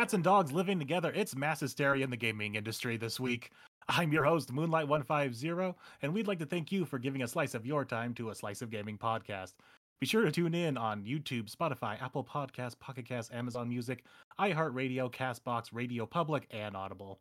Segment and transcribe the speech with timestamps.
[0.00, 3.50] cats and dogs living together, it's mass hysteria in the gaming industry this week.
[3.86, 7.66] I'm your host, Moonlight150, and we'd like to thank you for giving a slice of
[7.66, 9.52] your time to a Slice of Gaming podcast.
[10.00, 14.04] Be sure to tune in on YouTube, Spotify, Apple Podcasts, Pocket Casts, Amazon Music,
[14.40, 17.20] iHeartRadio, Castbox, Radio Public, and Audible.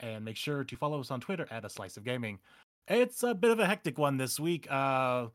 [0.00, 2.40] And make sure to follow us on Twitter at A Slice of Gaming.
[2.88, 4.66] It's a bit of a hectic one this week.
[4.68, 5.26] Uh,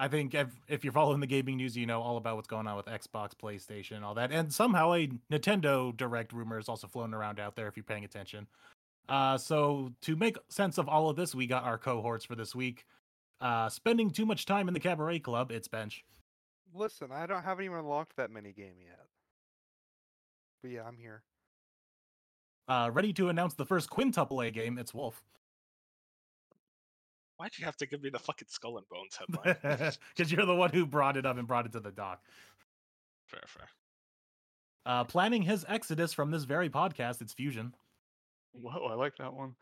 [0.00, 2.68] I think if, if you're following the gaming news, you know all about what's going
[2.68, 4.30] on with Xbox, PlayStation, all that.
[4.30, 8.04] And somehow a Nintendo Direct rumor is also floating around out there if you're paying
[8.04, 8.46] attention.
[9.08, 12.54] Uh, so to make sense of all of this, we got our cohorts for this
[12.54, 12.84] week.
[13.40, 16.04] Uh, spending too much time in the cabaret club, it's Bench.
[16.74, 19.06] Listen, I don't haven't even unlocked that mini game yet.
[20.62, 21.22] But yeah, I'm here.
[22.68, 25.24] Uh, ready to announce the first quintuple A game, it's Wolf.
[27.38, 29.92] Why'd you have to give me the fucking skull and bones headline?
[30.16, 32.20] Because you're the one who brought it up and brought it to the doc.
[33.28, 33.68] fair, fair.
[34.84, 37.74] Uh, planning his exodus from this very podcast, it's Fusion.
[38.52, 39.54] Whoa, I like that one.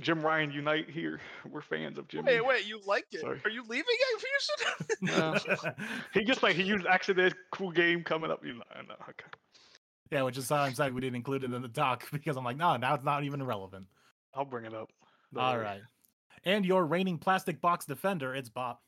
[0.00, 1.20] Jim Ryan, unite here.
[1.48, 2.24] We're fans of Jim.
[2.24, 3.20] Wait, wait, you like it?
[3.20, 3.40] Sorry.
[3.44, 3.84] Are you leaving
[4.18, 4.96] Fusion?
[5.02, 5.36] No.
[6.14, 8.44] he just like he used Exodus, cool game coming up.
[8.44, 9.26] You know, I know, okay.
[10.10, 12.44] yeah, which is why I'm sad we didn't include it in the doc because I'm
[12.44, 13.86] like, no, now it's not even relevant.
[14.34, 14.90] I'll bring it up.
[15.32, 15.64] Don't All worry.
[15.64, 15.80] right.
[16.44, 18.80] And your reigning plastic box defender, it's Bop.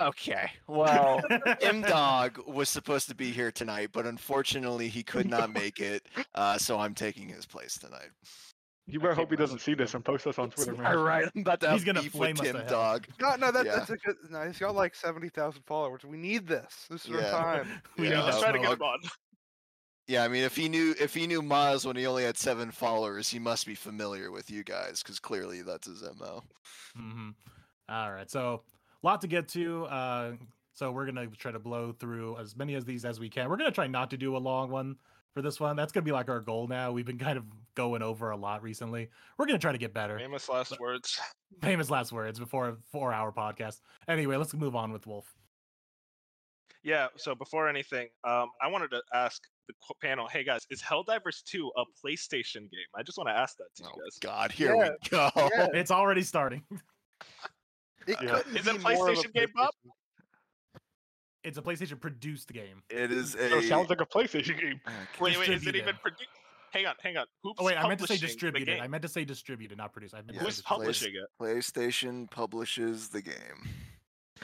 [0.00, 0.50] Okay.
[0.68, 1.20] Well,
[1.60, 6.06] M Dog was supposed to be here tonight, but unfortunately he could not make it.
[6.34, 8.10] Uh, so I'm taking his place tonight.
[8.86, 10.86] You better hope he doesn't see this and post us on Twitter, man.
[10.96, 12.66] All right, I'm about to He's gonna beef flame with us Tim.
[12.68, 13.06] Dog.
[13.20, 13.76] No, no, that, Yeah.
[13.76, 14.16] that's a good.
[14.30, 16.04] No, he's got like seventy thousand followers.
[16.04, 16.86] We need this.
[16.88, 17.32] This is Yeah.
[17.32, 17.82] our time.
[17.98, 18.70] We Yeah, need Let's try to smoke.
[18.70, 18.98] get him on.
[20.08, 22.70] Yeah, I mean, if he knew if he knew Miles when he only had seven
[22.70, 26.42] followers, he must be familiar with you guys because clearly that's his mo.
[26.96, 27.30] hmm
[27.88, 28.62] All right, so
[29.02, 29.84] a lot to get to.
[29.84, 30.32] Uh,
[30.72, 33.50] so we're gonna try to blow through as many of these as we can.
[33.50, 34.96] We're gonna try not to do a long one
[35.34, 35.76] for this one.
[35.76, 36.90] That's gonna be like our goal now.
[36.92, 37.44] We've been kind of
[37.74, 39.10] going over a lot recently.
[39.36, 40.18] We're gonna try to get better.
[40.18, 41.20] Famous last words.
[41.62, 43.80] Famous last words before a four-hour podcast.
[44.06, 45.34] Anyway, let's move on with Wolf.
[46.88, 47.08] Yeah.
[47.16, 51.70] So before anything, um, I wanted to ask the panel, hey guys, is Helldivers 2
[51.76, 52.88] a PlayStation game?
[52.96, 54.18] I just want to ask that to Oh you guys.
[54.24, 54.88] Oh god, here Yeah.
[55.02, 55.30] we go.
[55.36, 55.66] Yeah.
[55.74, 56.62] It's already starting.
[58.06, 58.38] It Yeah.
[58.56, 59.68] Is it a be more of PlayStation game, Bob?
[61.44, 62.82] It's a PlayStation produced game.
[62.88, 63.62] It is So it a.
[63.68, 64.80] sounds like a PlayStation game.
[65.20, 66.30] Wait, wait, is it even produced?
[66.72, 67.26] Hang on, hang on.
[67.42, 68.80] Who's Oh wait, I meant to say distributed.
[68.80, 70.14] I meant to say distributed, not produced.
[70.14, 71.12] I meant Yeah, to Who's say it's distributed.
[71.12, 71.28] publishing it?
[71.38, 73.68] PlayStation publishes the game.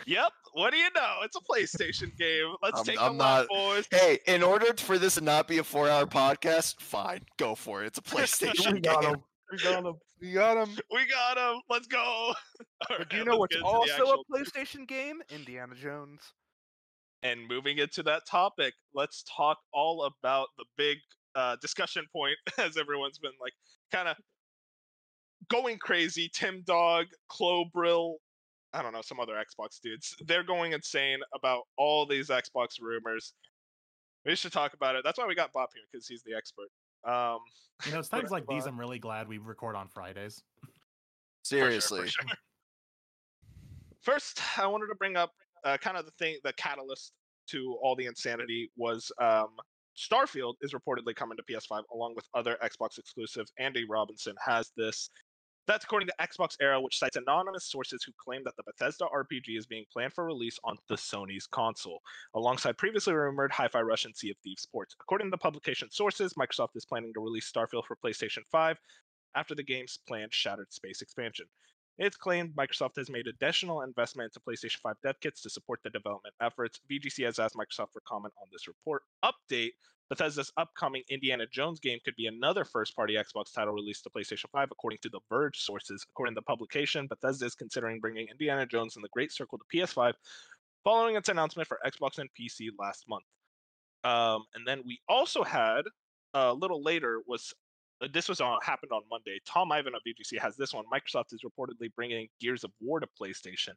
[0.06, 0.32] Yep.
[0.52, 1.16] What do you know?
[1.22, 2.54] It's a PlayStation game.
[2.62, 3.84] Let's I'm- take I'm a lap, not- boys.
[3.90, 7.86] Hey, in order for this to not be a four-hour podcast, fine, go for it.
[7.88, 9.14] It's a PlayStation We got game.
[9.14, 9.22] him.
[9.52, 9.94] We got him.
[10.20, 10.76] We got him.
[10.90, 11.60] We got him.
[11.68, 11.98] Let's go.
[11.98, 12.34] All
[12.88, 15.20] But do you know what's get into the also a PlayStation game?
[15.30, 16.20] Indiana Jones.
[17.22, 20.98] And moving into that topic, let's talk all about the big
[21.34, 23.52] uh, discussion point, as everyone's been like
[23.92, 24.16] kind of
[25.48, 26.30] going crazy.
[26.34, 28.14] Tim Dog, Klobrille,
[28.74, 30.14] I don't know, some other Xbox dudes.
[30.26, 33.34] They're going insane about all these Xbox rumors.
[34.26, 35.02] We should talk about it.
[35.04, 36.68] That's why we got Bob here because he's the expert.
[37.06, 37.38] Um,
[37.86, 40.42] You know, it's times like these I'm really glad we record on Fridays.
[40.60, 42.00] for sure, Seriously.
[42.02, 42.24] for sure.
[44.02, 45.30] First, I wanted to bring up
[45.64, 47.12] uh, kind of the thing, the catalyst
[47.48, 49.48] to all the insanity was um,
[49.96, 53.46] Starfield is reportedly coming to PS5 along with other Xbox exclusive.
[53.58, 55.10] Andy Robinson has this.
[55.66, 59.56] That's according to Xbox Era, which cites anonymous sources who claim that the Bethesda RPG
[59.56, 62.02] is being planned for release on the Sony's console,
[62.34, 64.94] alongside previously rumored Hi-Fi Rush and Sea of Thieves ports.
[65.00, 68.78] According to the publication sources, Microsoft is planning to release Starfield for PlayStation 5
[69.36, 71.46] after the game's planned Shattered Space expansion.
[71.98, 75.90] It's claimed Microsoft has made additional investment into PlayStation 5 dev kits to support the
[75.90, 76.80] development efforts.
[76.90, 79.02] VGC has asked Microsoft for comment on this report.
[79.24, 79.72] Update
[80.10, 84.50] Bethesda's upcoming Indiana Jones game could be another first party Xbox title released to PlayStation
[84.52, 86.04] 5, according to The Verge sources.
[86.10, 89.64] According to the publication, Bethesda is considering bringing Indiana Jones and the Great Circle to
[89.76, 90.12] PS5
[90.82, 93.24] following its announcement for Xbox and PC last month.
[94.04, 95.82] Um, and then we also had
[96.34, 97.63] a little later was uh,
[98.04, 99.40] Uh, this was on happened on Monday.
[99.46, 100.84] Tom Ivan of VGC has this one.
[100.92, 103.72] Microsoft is reportedly bringing Gears of War to PlayStation.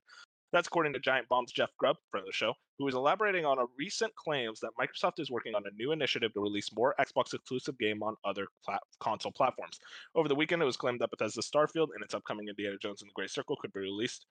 [0.54, 3.60] That's according to Giant Bomb's Jeff Grubb, friend of the show, who is elaborating on
[3.60, 7.34] a recent claims that Microsoft is working on a new initiative to release more Xbox
[7.34, 9.78] exclusive game on other plat- console platforms.
[10.16, 13.10] Over the weekend, it was claimed that Bethesda Starfield and its upcoming Indiana Jones and
[13.10, 14.26] the Great Circle could be released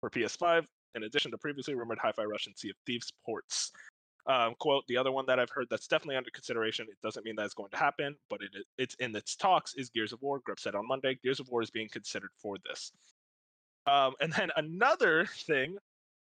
[0.00, 3.72] for PS5, in addition to previously rumored Hi-Fi Rush and Sea of Thieves ports.
[4.26, 7.36] Um, quote, the other one that I've heard that's definitely under consideration, it doesn't mean
[7.36, 10.40] that it's going to happen, but it, it's in its talks, is Gears of War.
[10.44, 12.92] Grubb said on Monday, Gears of War is being considered for this.
[13.86, 15.76] Um, and then another thing,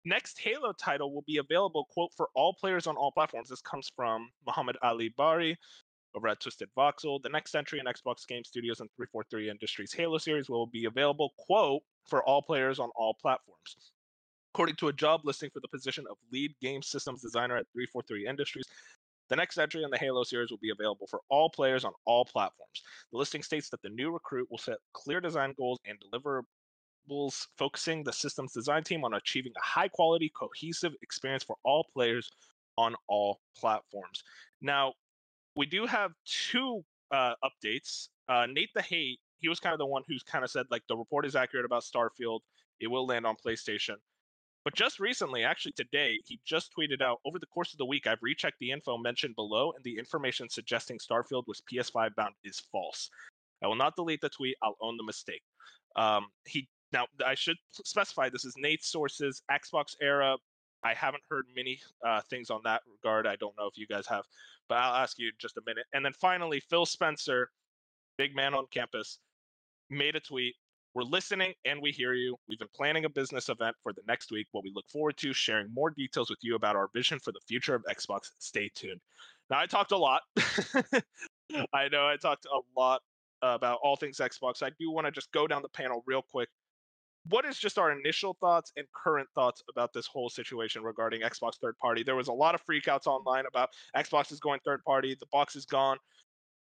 [0.05, 3.49] next Halo title will be available, quote, for all players on all platforms.
[3.49, 5.59] This comes from Muhammad Ali Bari,
[6.15, 7.23] over at Twisted Voxel.
[7.23, 11.33] The next entry in Xbox Game Studios and 343 Industries Halo series will be available,
[11.39, 13.93] quote, for all players on all platforms.
[14.55, 18.27] According to a job listing for the position of lead game systems designer at 343
[18.27, 18.67] Industries,
[19.29, 22.25] the next entry in the Halo series will be available for all players on all
[22.25, 22.83] platforms.
[23.13, 28.03] The listing states that the new recruit will set clear design goals and deliverables, focusing
[28.03, 32.31] the systems design team on achieving a high quality, cohesive experience for all players
[32.79, 34.23] on all platforms.
[34.63, 34.95] Now,
[35.57, 38.09] we do have two uh, updates.
[38.29, 40.83] Uh, Nate the Hate, he was kind of the one who's kind of said like
[40.89, 42.41] the report is accurate about Starfield.
[42.81, 43.97] It will land on PlayStation.
[44.69, 48.07] But just recently, actually today, he just tweeted out over the course of the week,
[48.07, 52.61] I've rechecked the info mentioned below, and the information suggesting Starfield was PS5 bound is
[52.71, 53.09] false.
[53.65, 54.57] I will not delete the tweet.
[54.63, 55.41] I'll own the mistake.
[55.97, 60.37] Um, he now I should specify this is Nate's sources, Xbox era.
[60.85, 63.27] I haven't heard many uh, things on that regard.
[63.27, 64.25] I don't know if you guys have,
[64.69, 65.87] but I'll ask you just a minute.
[65.95, 67.53] And then finally, Phil Spencer,
[68.19, 69.19] big man on campus,
[69.89, 70.57] made a tweet
[70.99, 72.37] we're listening and we hear you.
[72.49, 74.49] We've been planning a business event for the next week.
[74.51, 77.39] What we look forward to sharing more details with you about our vision for the
[77.47, 78.31] future of Xbox.
[78.41, 79.01] Stay tuned.
[79.49, 80.23] Now, I talked a lot.
[81.73, 83.01] I know I talked a lot
[83.43, 84.61] about all things Xbox.
[84.61, 86.49] I do want to just go down the panel real quick.
[87.29, 91.61] What is just our initial thoughts and current thoughts about this whole situation regarding Xbox
[91.63, 92.03] third party?
[92.03, 95.55] There was a lot of freakouts online about Xbox is going third party, the box
[95.55, 95.99] is gone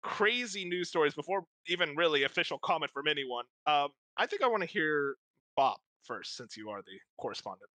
[0.06, 3.44] crazy news stories before even really official comment from anyone.
[3.66, 5.16] Um, I think I want to hear
[5.57, 7.69] Bob first, since you are the correspondent.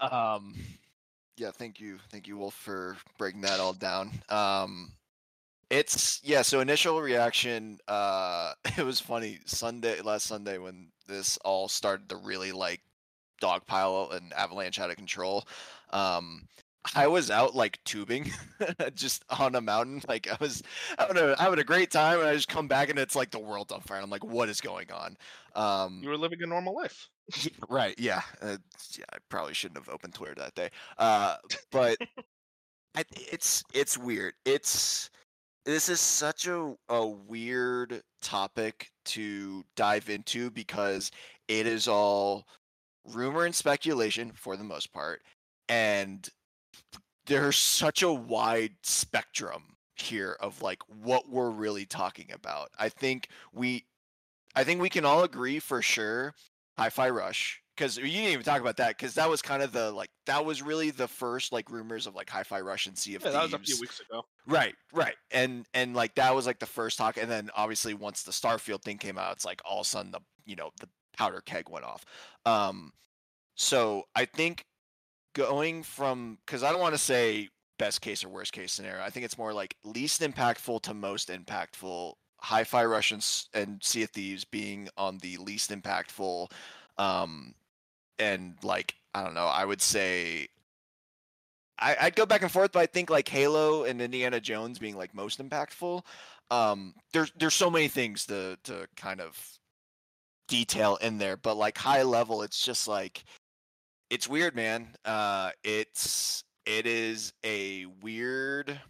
[0.00, 0.54] Um,
[1.36, 4.12] yeah, thank you, thank you, Wolf, for breaking that all down.
[4.30, 4.92] Um,
[5.68, 6.40] it's yeah.
[6.40, 12.16] So initial reaction, uh, it was funny Sunday, last Sunday when this all started to
[12.16, 12.80] really like
[13.42, 15.46] dogpile and avalanche out of control.
[15.90, 16.48] Um,
[16.94, 18.30] I was out like tubing,
[18.94, 20.02] just on a mountain.
[20.08, 20.62] Like I was,
[20.98, 23.38] I don't having a great time, and I just come back and it's like the
[23.38, 24.00] world's on fire.
[24.00, 25.16] I'm like, what is going on?
[25.54, 27.08] Um, you were living a normal life.
[27.68, 27.94] right?
[27.98, 28.22] Yeah.
[28.40, 28.58] Uh,
[28.96, 29.04] yeah.
[29.12, 30.70] I probably shouldn't have opened Twitter that day.
[30.98, 31.36] Uh,
[31.72, 31.98] but
[32.94, 34.34] I, it's it's weird.
[34.44, 35.10] It's
[35.64, 41.10] this is such a a weird topic to dive into because
[41.48, 42.46] it is all
[43.12, 45.22] rumor and speculation for the most part
[45.68, 46.28] and
[47.26, 52.70] there's such a wide spectrum here of like what we're really talking about.
[52.78, 53.84] I think we
[54.54, 56.34] I think we can all agree for sure
[56.78, 59.90] Hi-Fi Rush because you didn't even talk about that because that was kind of the
[59.90, 63.22] like that was really the first like rumors of like Hi-Fi Rush and Sea of
[63.22, 63.50] yeah, Thieves.
[63.50, 64.24] That was a few weeks ago.
[64.46, 68.22] Right, right, and and like that was like the first talk, and then obviously once
[68.22, 70.88] the Starfield thing came out, it's like all of a sudden the you know the
[71.16, 72.04] powder keg went off.
[72.44, 72.92] Um,
[73.56, 74.64] so I think
[75.36, 79.02] going from because I don't want to say best case or worst case scenario.
[79.02, 82.14] I think it's more like least impactful to most impactful.
[82.40, 86.50] Hi-Fi Russians and Sea of Thieves being on the least impactful,
[86.98, 87.54] um,
[88.18, 89.46] and like I don't know.
[89.46, 90.48] I would say
[91.78, 94.96] I, would go back and forth, but I think like Halo and Indiana Jones being
[94.96, 96.02] like most impactful.
[96.50, 99.38] Um, there's there's so many things to to kind of
[100.48, 103.24] detail in there, but like high level, it's just like
[104.10, 104.88] it's weird, man.
[105.04, 108.80] Uh, it's it is a weird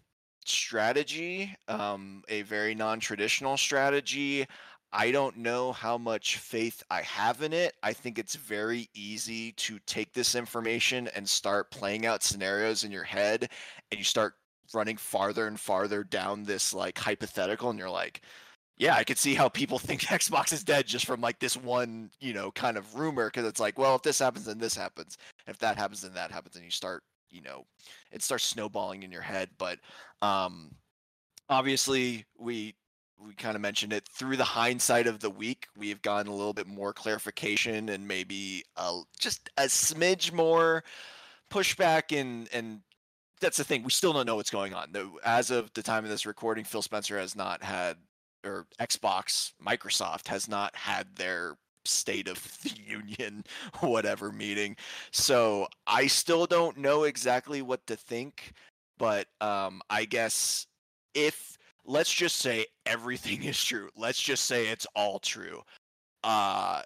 [0.44, 4.46] strategy, um, a very non-traditional strategy.
[4.92, 7.74] I don't know how much faith I have in it.
[7.82, 12.92] I think it's very easy to take this information and start playing out scenarios in
[12.92, 13.50] your head,
[13.90, 14.34] and you start
[14.72, 18.22] running farther and farther down this like hypothetical, and you're like,
[18.78, 22.10] yeah, I could see how people think Xbox is dead just from like this one,
[22.20, 25.18] you know, kind of rumor because it's like, well, if this happens, then this happens.
[25.46, 27.64] If that happens, then that happens, and you start, you know,
[28.12, 29.50] it starts snowballing in your head.
[29.58, 29.78] But
[30.22, 30.72] um,
[31.48, 32.74] obviously, we
[33.18, 35.66] we kind of mentioned it through the hindsight of the week.
[35.76, 40.84] We've gotten a little bit more clarification and maybe a, just a smidge more
[41.50, 42.80] pushback and and
[43.40, 43.82] that's the thing.
[43.82, 44.94] We still don't know what's going on.
[45.24, 47.96] As of the time of this recording, Phil Spencer has not had
[48.46, 53.44] or Xbox, Microsoft has not had their state of the union
[53.80, 54.76] whatever meeting.
[55.10, 58.52] So I still don't know exactly what to think,
[58.98, 60.66] but um I guess
[61.14, 63.88] if let's just say everything is true.
[63.96, 65.62] Let's just say it's all true.
[66.24, 66.82] Uh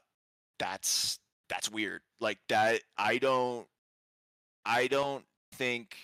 [0.59, 2.03] that's that's weird.
[2.21, 3.67] Like that I don't
[4.67, 5.25] I don't
[5.55, 5.97] think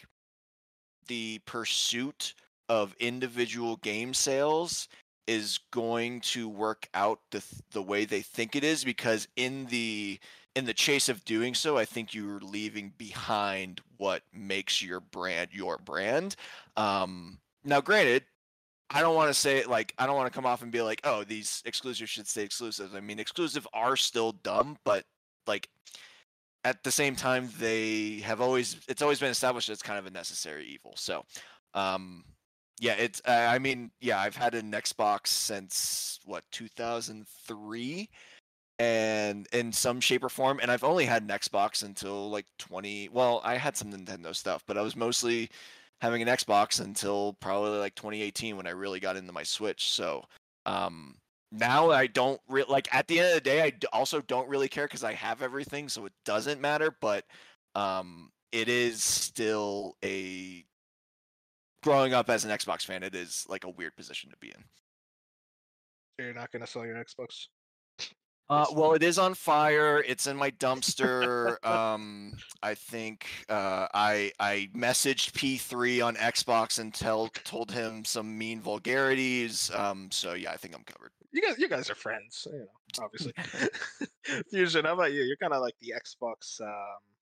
[1.09, 2.35] the pursuit
[2.69, 4.89] of individual game sales
[5.27, 7.43] is going to work out the
[7.73, 10.19] the way they think it is because in the
[10.55, 15.51] in the chase of doing so, I think you're leaving behind what makes your brand
[15.53, 16.37] your brand.
[16.77, 18.25] Um, now, granted,
[18.89, 20.83] I don't want to say it like I don't want to come off and be
[20.83, 22.95] like, oh, these exclusives should stay exclusive.
[22.95, 25.05] I mean, exclusive are still dumb, but
[25.47, 25.69] like
[26.65, 30.11] at the same time, they have always it's always been established it's kind of a
[30.11, 30.95] necessary evil.
[30.97, 31.25] So,
[31.75, 32.25] um,
[32.79, 38.09] yeah, it's uh, I mean, yeah, I've had an Xbox since what 2003
[38.79, 43.09] and in some shape or form and I've only had an Xbox until like 20
[43.11, 45.51] well, I had some Nintendo stuff, but I was mostly
[46.01, 49.91] having an Xbox until probably like 2018 when I really got into my Switch.
[49.91, 50.25] So,
[50.67, 51.17] um
[51.53, 54.69] now I don't re- like at the end of the day I also don't really
[54.69, 57.25] care cuz I have everything so it doesn't matter, but
[57.75, 60.65] um it is still a
[61.87, 64.65] growing up as an Xbox fan, it is like a weird position to be in.
[66.19, 67.47] You're not gonna sell your Xbox.
[68.49, 70.03] Uh, well, it is on fire.
[70.07, 71.65] It's in my dumpster.
[71.67, 78.37] um, I think uh, I I messaged P3 on Xbox and tell told him some
[78.37, 79.71] mean vulgarities.
[79.75, 81.13] Um, so yeah, I think I'm covered.
[81.33, 83.05] You guys, you guys are friends, you know.
[83.05, 83.33] Obviously,
[84.51, 84.87] Fusion.
[84.87, 85.23] How about you?
[85.23, 86.61] You're kind of like the Xbox.
[86.61, 87.16] Um...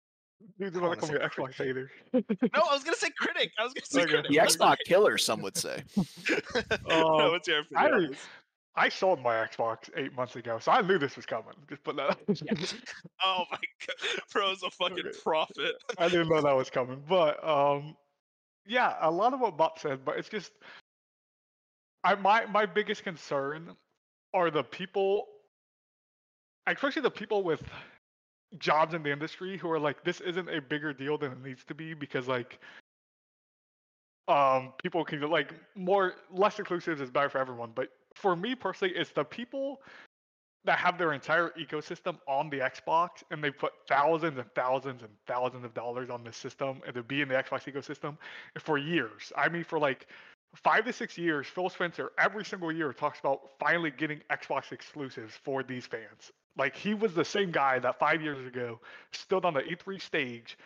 [0.59, 1.89] Dude, I don't want wanna call me an Xbox critic.
[2.13, 2.31] hater.
[2.55, 3.51] No, I was gonna say critic.
[3.57, 4.11] I was gonna say Okay.
[4.11, 4.31] critic.
[4.31, 5.83] The Xbox killer, some would say.
[6.29, 6.35] no,
[7.25, 8.09] Um, what's your I opinion?
[8.11, 8.17] on?
[8.75, 11.53] I sold my Xbox eight months ago, so I knew this was coming.
[11.69, 12.17] Just put that.
[13.25, 13.57] Oh my
[13.87, 15.17] god, bro's a fucking Okay.
[15.23, 15.75] prophet.
[15.97, 17.95] I didn't know that was coming, but um,
[18.65, 20.51] yeah, a lot of what Bob said, but it's just,
[22.03, 23.77] I my my biggest concern
[24.33, 25.25] are the people,
[26.67, 27.61] especially the people with
[28.59, 31.63] jobs in the industry who are like, this isn't a bigger deal than it needs
[31.65, 32.59] to be because like,
[34.27, 38.93] um, people can like more less exclusives is better for everyone, but for me personally,
[38.95, 39.81] it's the people
[40.65, 45.11] that have their entire ecosystem on the Xbox and they put thousands and thousands and
[45.27, 48.17] thousands of dollars on this system and to be in the Xbox ecosystem
[48.59, 49.33] for years.
[49.35, 50.07] I mean, for like
[50.55, 55.33] five to six years, Phil Spencer every single year talks about finally getting Xbox exclusives
[55.35, 56.31] for these fans.
[56.57, 58.79] Like he was the same guy that five years ago
[59.11, 60.57] stood on the E3 stage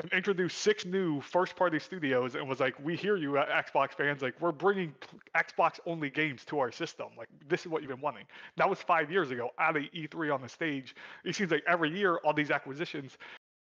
[0.00, 3.92] and introduced six new first party studios and was like, "We hear you, uh, Xbox
[3.92, 4.22] fans.
[4.22, 4.94] Like, we're bringing
[5.36, 7.08] Xbox only games to our system.
[7.18, 8.24] Like, this is what you've been wanting."
[8.56, 10.94] That was five years ago at a E3 on the stage.
[11.24, 13.18] It seems like every year, all these acquisitions,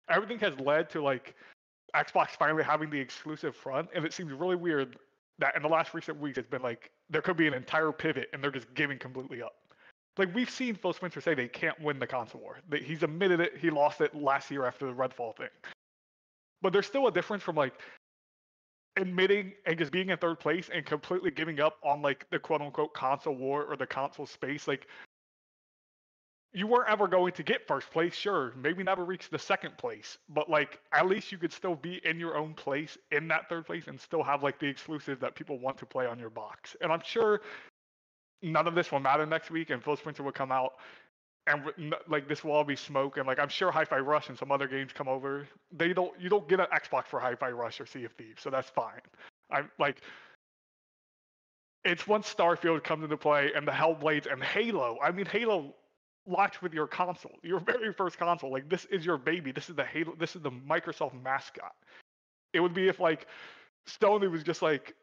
[0.08, 1.34] everything has led to like
[1.96, 4.96] Xbox finally having the exclusive front, and it seems really weird
[5.38, 8.28] that in the last recent weeks, it's been like there could be an entire pivot,
[8.32, 9.56] and they're just giving completely up.
[10.18, 12.58] Like we've seen Phil Spencer say they can't win the console war.
[12.82, 13.56] He's admitted it.
[13.56, 15.48] He lost it last year after the Redfall thing.
[16.60, 17.75] But there's still a difference from like
[18.96, 22.60] admitting and just being in third place and completely giving up on like the quote
[22.60, 24.66] unquote console war or the console space.
[24.66, 24.88] Like
[26.52, 30.18] you weren't ever going to get first place, sure, maybe never reach the second place,
[30.30, 33.66] but like at least you could still be in your own place in that third
[33.66, 36.75] place and still have like the exclusive that people want to play on your box.
[36.80, 37.42] And I'm sure
[38.42, 40.75] none of this will matter next week and Phil Spencer will come out
[41.47, 44.52] and like this will all be smoke and like I'm sure Hi-Fi Rush and some
[44.52, 45.47] other games come over.
[45.73, 48.50] They don't you don't get an Xbox for Hi-Fi Rush or Sea of Thieves, so
[48.50, 49.00] that's fine.
[49.50, 50.02] I'm like
[51.85, 54.99] it's once Starfield comes into play and the Hellblades and Halo.
[55.02, 55.75] I mean Halo
[56.26, 58.52] launched with your console, your very first console.
[58.52, 59.52] Like this is your baby.
[59.52, 60.14] This is the Halo.
[60.18, 61.75] This is the Microsoft mascot.
[62.52, 63.26] It would be if like
[63.88, 64.95] Sony was just like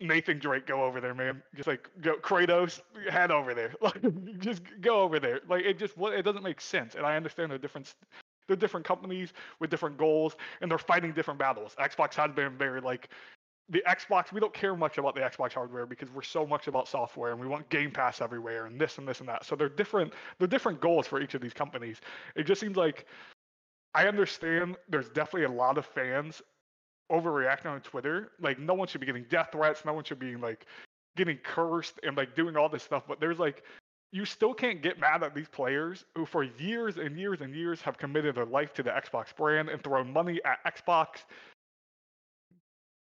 [0.00, 1.42] Nathan Drake, go over there, man.
[1.54, 3.72] Just like go Kratos, head over there.
[3.80, 5.40] Like just go over there.
[5.48, 6.94] Like it just what it doesn't make sense.
[6.94, 7.94] And I understand the difference.
[8.46, 11.76] They're different companies with different goals, and they're fighting different battles.
[11.78, 13.10] Xbox has been very like
[13.68, 14.32] the Xbox.
[14.32, 17.40] We don't care much about the Xbox hardware because we're so much about software, and
[17.40, 19.44] we want Game Pass everywhere, and this and this and that.
[19.44, 20.12] So they're different.
[20.38, 22.00] They're different goals for each of these companies.
[22.36, 23.06] It just seems like
[23.94, 24.76] I understand.
[24.88, 26.40] There's definitely a lot of fans
[27.10, 28.32] overreacting on Twitter.
[28.40, 29.84] Like no one should be getting death threats.
[29.84, 30.66] No one should be like
[31.16, 33.04] getting cursed and like doing all this stuff.
[33.06, 33.64] But there's like
[34.12, 37.82] you still can't get mad at these players who for years and years and years
[37.82, 41.24] have committed their life to the Xbox brand and thrown money at Xbox.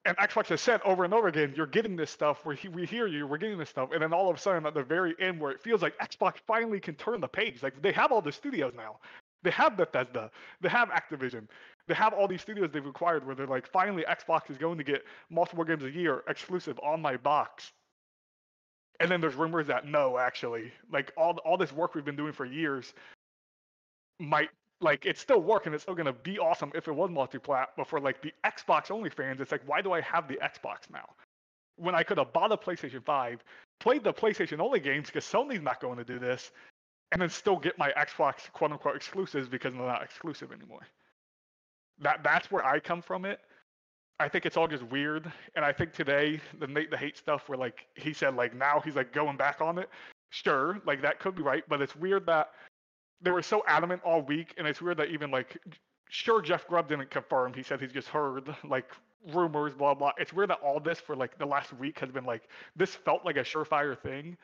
[0.06, 2.46] And Xbox has said over and over again, you're getting this stuff.
[2.46, 3.27] We we hear you.
[3.27, 3.89] We're getting this stuff.
[3.94, 6.36] And then all of a sudden, at the very end, where it feels like Xbox
[6.48, 8.98] finally can turn the page, like they have all the studios now.
[9.43, 10.31] They have Bethesda.
[10.62, 11.48] They have Activision.
[11.88, 14.84] They have all these studios they've acquired where they're like, finally, Xbox is going to
[14.84, 17.72] get multiple games a year exclusive on my box.
[19.00, 22.34] And then there's rumors that no, actually, like all all this work we've been doing
[22.34, 22.93] for years
[24.19, 24.50] might
[24.81, 25.74] like it's still working.
[25.74, 27.69] It's still gonna be awesome if it was multi-plat.
[27.77, 30.91] But for like the Xbox only fans, it's like, why do I have the Xbox
[30.91, 31.05] now?
[31.77, 33.41] When I could have bought a PlayStation 5,
[33.79, 36.51] played the PlayStation only games because Sony's not going to do this,
[37.12, 40.88] and then still get my Xbox quote unquote exclusives because they're not exclusive anymore.
[42.01, 43.39] That that's where I come from it.
[44.20, 45.32] I think it's all just weird.
[45.56, 48.82] And I think today the Nate the hate stuff where like he said like now
[48.84, 49.89] he's like going back on it.
[50.30, 52.51] Sure, like that could be right, but it's weird that
[53.22, 55.58] they were so adamant all week, and it's weird that even like
[56.10, 57.54] sure Jeff Grubb didn't confirm.
[57.54, 58.92] He said he's just heard like
[59.34, 60.12] rumors, blah blah.
[60.18, 62.44] It's weird that all this for like the last week has been like
[62.75, 64.38] this felt like a surefire thing.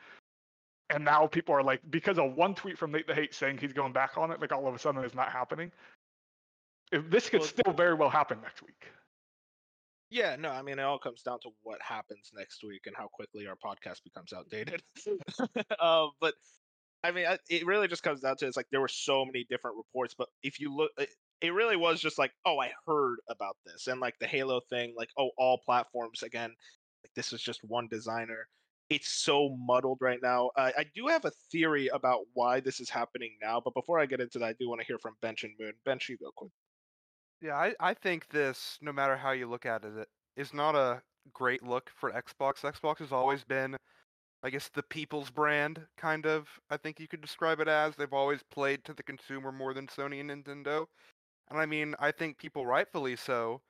[0.90, 3.72] And now people are like, because of one tweet from Nate the Hate saying he's
[3.72, 5.72] going back on it, like all of a sudden it's not happening.
[6.92, 8.86] If this could Well- still very well happen next week.
[10.08, 13.08] Yeah, no, I mean, it all comes down to what happens next week and how
[13.08, 14.80] quickly our podcast becomes outdated.
[15.80, 16.34] uh, but
[17.02, 19.44] I mean, I, it really just comes down to it's like there were so many
[19.50, 23.18] different reports, but if you look, it, it really was just like, oh, I heard
[23.28, 26.54] about this, and like the Halo thing, like, oh, all platforms again,
[27.04, 28.48] like this is just one designer.
[28.88, 30.50] It's so muddled right now.
[30.56, 34.06] Uh, I do have a theory about why this is happening now, but before I
[34.06, 35.72] get into that, I do want to hear from Bench and Moon.
[35.84, 36.52] Bench, you go quick.
[37.42, 40.74] Yeah, I, I think this, no matter how you look at it, it is not
[40.74, 41.02] a
[41.32, 42.60] great look for Xbox.
[42.60, 43.76] Xbox has always been,
[44.42, 46.48] I guess, the people's brand, kind of.
[46.70, 47.96] I think you could describe it as.
[47.96, 50.86] They've always played to the consumer more than Sony and Nintendo.
[51.50, 53.62] And I mean, I think people rightfully so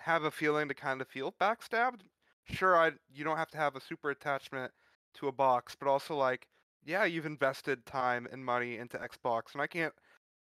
[0.00, 2.02] have a feeling to kind of feel backstabbed.
[2.50, 4.72] Sure, I you don't have to have a super attachment
[5.14, 6.46] to a box, but also like,
[6.84, 9.94] yeah, you've invested time and money into Xbox, and I can't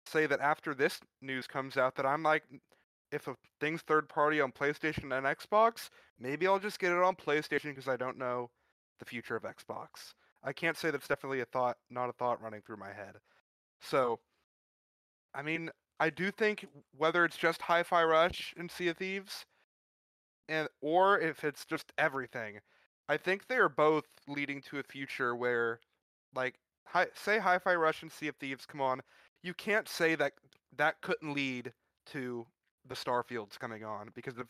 [0.06, 2.44] say that after this news comes out that I'm like,
[3.12, 7.16] if a thing's third party on PlayStation and Xbox, maybe I'll just get it on
[7.16, 8.50] PlayStation because I don't know
[9.00, 10.14] the future of Xbox.
[10.44, 13.16] I can't say that's definitely a thought, not a thought running through my head.
[13.82, 14.20] So,
[15.34, 19.46] I mean, I do think whether it's just Hi-Fi Rush and Sea of Thieves,
[20.50, 22.60] and or if it's just everything,
[23.10, 25.80] I think they are both leading to a future where,
[26.36, 26.56] like,
[26.88, 29.02] hi, say Hi-Fi Rush and Sea of Thieves come on,
[29.44, 30.34] you can't say that
[30.78, 31.72] that couldn't lead
[32.08, 32.46] to
[32.88, 34.48] the Starfields coming on because of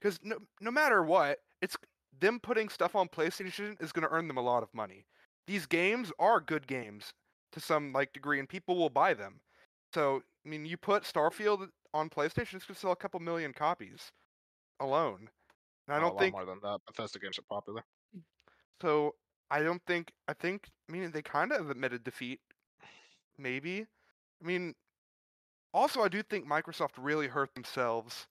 [0.00, 1.76] because no no matter what, it's
[2.20, 5.04] them putting stuff on PlayStation is going to earn them a lot of money.
[5.46, 7.10] These games are good games
[7.52, 9.40] to some like degree, and people will buy them.
[9.94, 13.52] So I mean, you put Starfield on PlayStation, it's going to sell a couple million
[13.52, 14.10] copies
[14.80, 15.28] alone.
[15.86, 16.80] And I Oh, a don't lot think more than that.
[16.86, 17.84] Bethesda games are popular.
[18.16, 18.22] Mm.
[18.80, 19.16] so.
[19.50, 20.12] I don't think.
[20.26, 20.68] I think.
[20.88, 22.40] I mean, they kind of admitted defeat.
[23.38, 23.82] Maybe.
[24.42, 24.74] I mean,
[25.72, 28.26] also, I do think Microsoft really hurt themselves.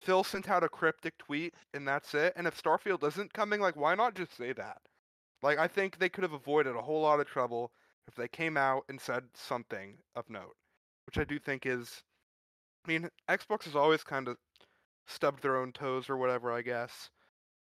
[0.00, 2.34] Phil sent out a cryptic tweet, and that's it.
[2.36, 4.82] And if Starfield isn't coming, like, why not just say that?
[5.42, 7.72] Like, I think they could have avoided a whole lot of trouble
[8.08, 10.56] if they came out and said something of note,
[11.06, 12.04] which I do think is.
[12.86, 14.38] I mean, Xbox has always kind of
[15.06, 17.10] stubbed their own toes or whatever, I guess.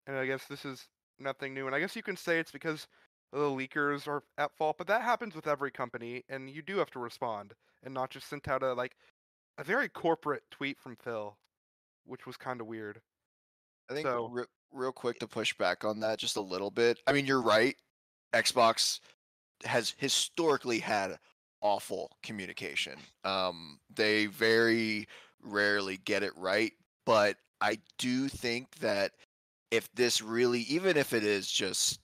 [0.08, 0.88] And I guess this is
[1.19, 1.65] nothing new.
[1.67, 2.88] And I guess you can say it's because
[3.32, 6.89] the leakers are at fault, but that happens with every company, and you do have
[6.91, 8.95] to respond and not just sent out a like
[9.58, 11.38] a very corporate tweet from Phil,
[12.06, 13.02] which was kind of weird.
[13.89, 16.99] I think So- re- real quick to push back on that just a little bit.
[17.08, 17.75] I mean, you're right.
[18.34, 18.99] Xbox
[19.65, 21.19] has historically had
[21.62, 22.97] awful communication.
[23.23, 25.08] Um, they very
[25.41, 26.71] rarely get it right,
[27.10, 29.13] but I do think that
[29.72, 32.02] if this really, even if it is just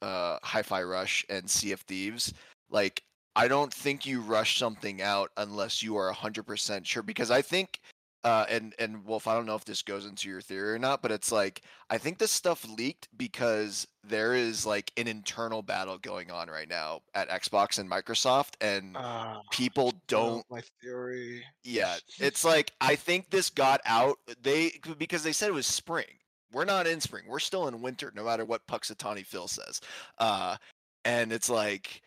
[0.00, 2.32] uh, Hi-Fi Rush and Sea of Thieves,
[2.70, 3.02] like
[3.34, 7.80] I don't think you rush something out unless you are 100% sure because I think
[8.24, 11.02] uh, and and Wolf, I don't know if this goes into your theory or not,
[11.02, 15.98] but it's like I think this stuff leaked because there is like an internal battle
[15.98, 20.44] going on right now at Xbox and Microsoft, and Uh, people don't.
[20.50, 21.44] my theory.
[21.64, 26.06] Yeah, it's like I think this got out they because they said it was spring.
[26.52, 27.24] We're not in spring.
[27.26, 29.80] We're still in winter, no matter what Punxsutawney Phil says.
[30.18, 30.56] Uh,
[31.04, 32.02] and it's like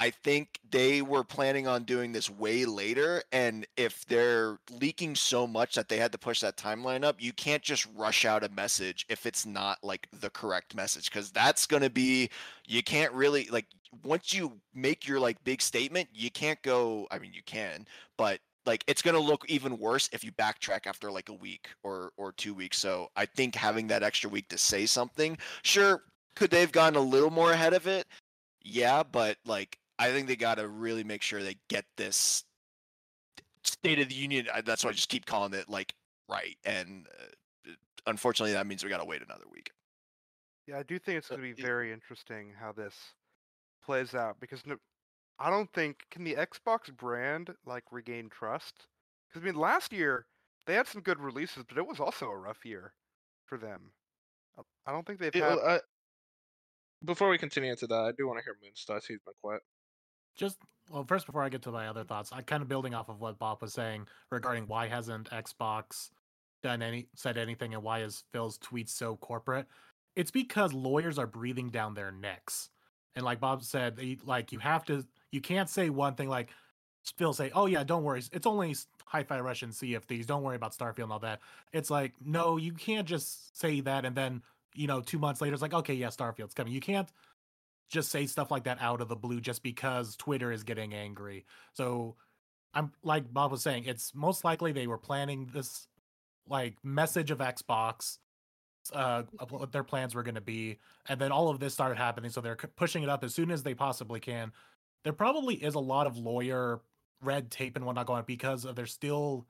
[0.00, 5.46] I think they were planning on doing this way later, and if they're leaking so
[5.46, 8.48] much that they had to push that timeline up, you can't just rush out a
[8.48, 12.30] message if it's not like the correct message, because that's gonna be
[12.66, 13.66] you can't really like
[14.02, 17.06] once you make your like big statement, you can't go.
[17.10, 17.86] I mean, you can,
[18.16, 22.12] but like it's gonna look even worse if you backtrack after like a week or
[22.16, 22.78] or two weeks.
[22.78, 26.04] So I think having that extra week to say something, sure,
[26.36, 28.06] could they have gotten a little more ahead of it?
[28.62, 32.44] Yeah, but like I think they got to really make sure they get this
[33.62, 34.48] State of the Union.
[34.52, 35.94] I- That's why I just keep calling it like
[36.28, 36.56] right.
[36.64, 37.06] And
[37.66, 37.72] uh,
[38.06, 39.70] unfortunately, that means we got to wait another week.
[40.66, 42.94] Yeah, I do think it's Uh, going to be very interesting how this
[43.84, 44.78] plays out because no,
[45.38, 48.86] I don't think can the Xbox brand like regain trust?
[49.28, 50.26] Because I mean, last year
[50.66, 52.94] they had some good releases, but it was also a rough year
[53.44, 53.92] for them.
[54.56, 55.58] I- I don't think they've It- had.
[55.58, 55.80] uh,
[57.04, 59.06] before we continue into that, I do want to hear Moon's thoughts.
[59.06, 59.62] He's been quiet.
[60.40, 60.56] Just
[60.90, 63.20] well, first before I get to my other thoughts, I'm kind of building off of
[63.20, 66.08] what Bob was saying regarding why hasn't Xbox
[66.62, 69.66] done any said anything and why is Phil's tweet so corporate?
[70.16, 72.70] It's because lawyers are breathing down their necks.
[73.14, 76.48] And like Bob said, they, like you have to you can't say one thing like
[77.18, 78.22] Phil say, "Oh yeah, don't worry.
[78.32, 78.74] It's only
[79.04, 79.78] Hi-Fi Rush and.
[80.26, 81.40] Don't worry about Starfield and all that."
[81.74, 84.40] It's like, no, you can't just say that and then
[84.74, 86.72] you know two months later it's like, okay, yeah, Starfield's coming.
[86.72, 87.10] You can't
[87.90, 91.44] just say stuff like that out of the blue just because Twitter is getting angry.
[91.74, 92.16] So
[92.72, 95.88] I'm like Bob was saying, it's most likely they were planning this
[96.48, 98.18] like message of Xbox
[98.94, 102.30] uh what their plans were going to be and then all of this started happening
[102.30, 104.52] so they're pushing it up as soon as they possibly can.
[105.04, 106.80] There probably is a lot of lawyer
[107.22, 109.46] red tape and whatnot going on because of they're still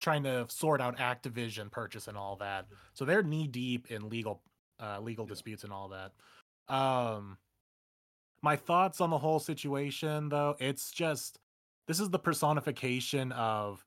[0.00, 2.66] trying to sort out activision purchase and all that.
[2.94, 4.40] So they're knee deep in legal
[4.80, 6.12] uh legal disputes and all that.
[6.74, 7.36] Um
[8.42, 11.38] my thoughts on the whole situation though it's just
[11.86, 13.84] this is the personification of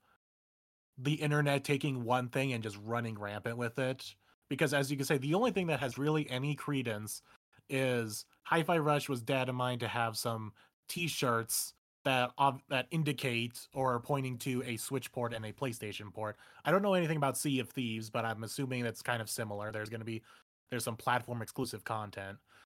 [0.97, 4.15] the internet taking one thing and just running rampant with it.
[4.49, 7.21] Because as you can say the only thing that has really any credence
[7.69, 10.51] is hi-fi rush was data mined to have some
[10.89, 16.13] t-shirts that ob- that indicate or are pointing to a switch port and a playstation
[16.13, 16.35] port.
[16.65, 19.71] I don't know anything about sea of thieves but i'm assuming that's kind of similar.
[19.71, 20.21] There's going to be
[20.69, 22.37] there's some platform exclusive content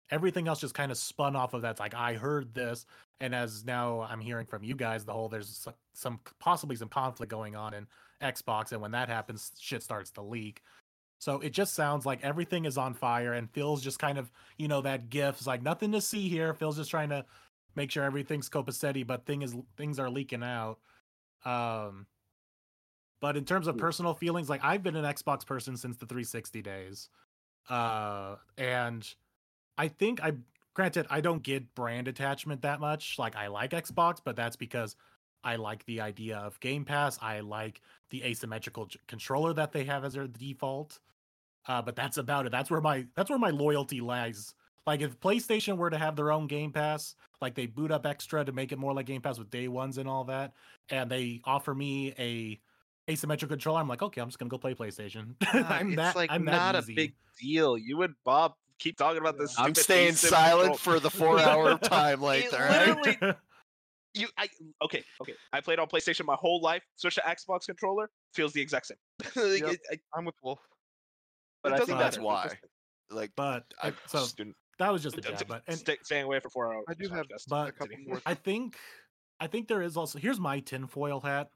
[0.09, 1.71] everything else just kind of spun off of that.
[1.71, 2.85] It's like I heard this,
[3.19, 7.31] and as now I'm hearing from you guys, the whole there's some possibly some conflict
[7.31, 7.87] going on in
[8.21, 10.61] Xbox, and when that happens, shit starts to leak.
[11.19, 14.67] So it just sounds like everything is on fire, and Phil's just kind of you
[14.67, 16.53] know that gif is like nothing to see here.
[16.53, 17.25] Phil's just trying to
[17.75, 20.79] make sure everything's copacetic, but thing is things are leaking out.
[21.45, 22.07] Um,
[23.19, 26.61] but in terms of personal feelings, like I've been an Xbox person since the 360
[26.61, 27.09] days,
[27.69, 29.07] uh, and
[29.77, 30.33] I think I
[30.73, 33.17] granted I don't get brand attachment that much.
[33.17, 34.95] Like I like Xbox, but that's because
[35.43, 37.17] I like the idea of Game Pass.
[37.21, 40.99] I like the asymmetrical j- controller that they have as their default.
[41.67, 42.51] Uh, but that's about it.
[42.51, 44.53] That's where my that's where my loyalty lies.
[44.85, 48.43] Like if PlayStation were to have their own Game Pass, like they boot up extra
[48.43, 50.53] to make it more like Game Pass with day ones and all that,
[50.89, 52.59] and they offer me a
[53.09, 55.35] asymmetrical controller, I'm like, okay, I'm just gonna go play PlayStation.
[55.53, 57.77] I'm it's that like I'm not a big deal.
[57.77, 59.55] You and Bob keep talking about this.
[59.57, 60.45] I'm staying asymmetrical-
[60.77, 62.53] silent for the four hour time length.
[62.53, 63.05] It All right.
[63.05, 63.35] literally-
[64.15, 64.47] You, I
[64.83, 65.33] okay, okay.
[65.53, 66.83] I played on PlayStation my whole life.
[66.97, 68.97] Switch to Xbox controller feels the exact same.
[69.35, 69.71] Like, Yep.
[69.73, 70.59] it, I- I'm with Wolf.
[70.59, 70.65] it
[71.63, 72.51] But I doesn't think that's why.
[73.09, 75.47] Like, but I- I, so student- that was just a jab.
[75.47, 76.85] But and stay, staying away for four hours.
[76.87, 78.21] I do have but- a couple more.
[78.25, 78.75] I think
[79.39, 81.49] I think there is also here's my tinfoil hat.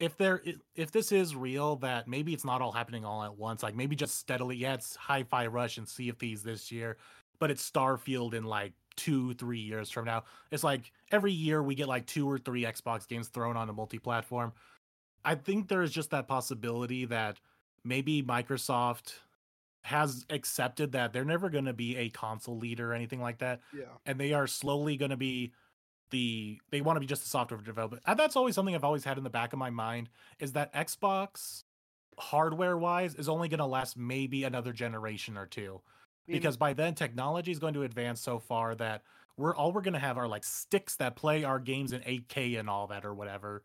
[0.00, 0.42] If there
[0.74, 3.62] if this is real, that maybe it's not all happening all at once.
[3.62, 4.56] Like maybe just steadily.
[4.56, 6.96] Yeah, it's Hi-Fi Rush and Sea of Thieves this year,
[7.38, 10.24] but it's Starfield in like two three years from now.
[10.50, 13.72] It's like every year we get like two or three Xbox games thrown on a
[13.72, 14.52] multi-platform.
[15.24, 17.38] I think there is just that possibility that
[17.84, 19.14] maybe Microsoft
[19.82, 23.60] has accepted that they're never going to be a console leader or anything like that
[23.76, 23.84] Yeah.
[24.06, 25.52] and they are slowly going to be
[26.10, 27.98] the they want to be just a software developer.
[28.06, 30.72] And that's always something I've always had in the back of my mind is that
[30.74, 31.64] Xbox
[32.18, 35.80] hardware wise is only going to last maybe another generation or two
[36.28, 39.02] I because by then technology is going to advance so far that
[39.36, 42.58] we're all we're going to have are like sticks that play our games in 8K
[42.60, 43.64] and all that or whatever.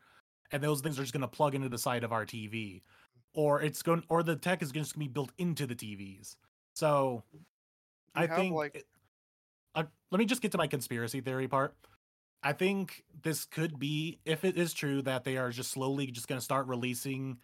[0.52, 2.82] And those things are just going to plug into the side of our TV
[3.34, 6.36] or it's going or the tech is just going to be built into the TVs.
[6.74, 7.42] So you
[8.16, 8.88] I think like it-
[9.76, 11.76] uh, let me just get to my conspiracy theory part.
[12.42, 16.28] I think this could be, if it is true, that they are just slowly just
[16.28, 17.38] going to start releasing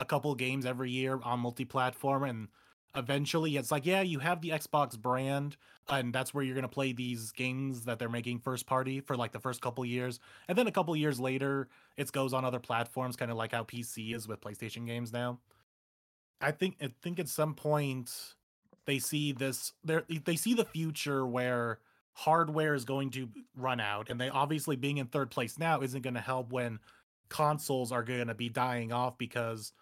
[0.00, 2.48] a couple games every year on multi-platform, and
[2.94, 5.56] eventually it's like, yeah, you have the Xbox brand,
[5.88, 9.16] and that's where you're going to play these games that they're making first party for
[9.16, 12.60] like the first couple years, and then a couple years later, it goes on other
[12.60, 15.40] platforms, kind of like how PC is with PlayStation games now.
[16.40, 18.10] I think I think at some point
[18.86, 21.80] they see this they they see the future where
[22.18, 26.02] hardware is going to run out and they obviously being in third place now isn't
[26.02, 26.80] going to help when
[27.28, 29.72] consoles are going to be dying off because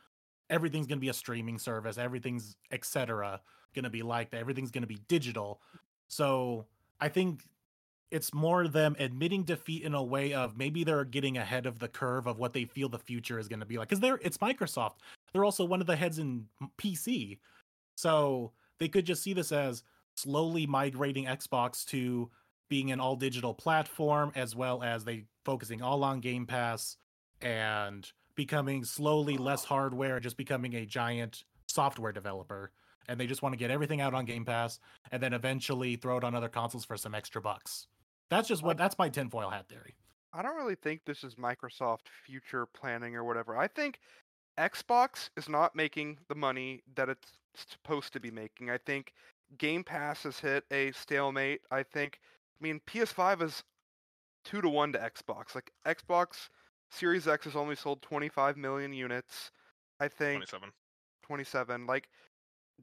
[0.50, 3.40] everything's going to be a streaming service everything's etc
[3.74, 5.62] going to be like that everything's going to be digital.
[6.08, 6.66] So
[7.00, 7.42] i think
[8.10, 11.88] it's more them admitting defeat in a way of maybe they're getting ahead of the
[11.88, 14.38] curve of what they feel the future is going to be like because they're it's
[14.38, 14.96] microsoft.
[15.32, 17.38] They're also one of the heads in pc
[17.96, 19.82] so they could just see this as
[20.16, 22.30] slowly migrating Xbox to
[22.68, 26.96] being an all digital platform as well as they focusing all on Game Pass
[27.40, 32.72] and becoming slowly less hardware just becoming a giant software developer.
[33.08, 34.80] And they just want to get everything out on Game Pass
[35.12, 37.86] and then eventually throw it on other consoles for some extra bucks.
[38.30, 39.94] That's just what that's my tinfoil hat theory.
[40.32, 43.56] I don't really think this is Microsoft future planning or whatever.
[43.56, 44.00] I think
[44.58, 48.70] Xbox is not making the money that it's supposed to be making.
[48.70, 49.12] I think
[49.58, 51.60] Game Pass has hit a stalemate.
[51.70, 52.20] I think,
[52.60, 53.62] I mean, PS5 is
[54.44, 55.54] two to one to Xbox.
[55.54, 56.48] Like Xbox
[56.90, 59.50] Series X has only sold 25 million units.
[60.00, 60.70] I think 27.
[61.24, 61.86] 27.
[61.86, 62.08] Like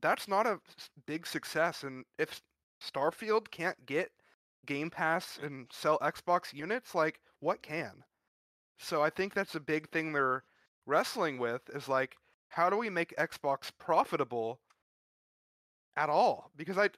[0.01, 0.59] that's not a
[1.05, 1.83] big success.
[1.83, 2.41] And if
[2.81, 4.11] Starfield can't get
[4.65, 5.47] Game Pass mm.
[5.47, 8.03] and sell Xbox units, like what can?
[8.77, 10.43] So I think that's a big thing they're
[10.85, 12.15] wrestling with is like,
[12.49, 14.59] how do we make Xbox profitable
[15.95, 16.51] at all?
[16.55, 16.89] Because I,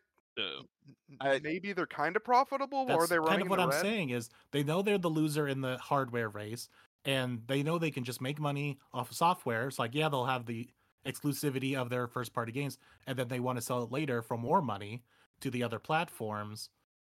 [1.22, 3.82] I- maybe they're kind of profitable, or they're running kind of what I'm red.
[3.82, 6.70] saying is they know they're the loser in the hardware race,
[7.06, 9.68] and they know they can just make money off of software.
[9.68, 10.70] It's like, yeah, they'll have the
[11.06, 12.78] exclusivity of their first party games,
[13.08, 15.04] and then they want to sell it later for more money
[15.42, 16.70] to the other platforms.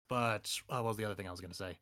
[0.07, 1.77] But uh, what was the other thing I was going to say?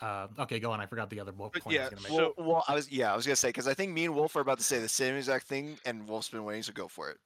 [0.00, 0.80] Uh, okay, go on.
[0.80, 2.36] I forgot the other But point I yeah, was going to make.
[2.36, 4.36] Well, well, I was yeah, I was gonna say because I think me and Wolf
[4.36, 7.10] are about to say the same exact thing, and Wolf's been waiting, so go for
[7.10, 7.18] it.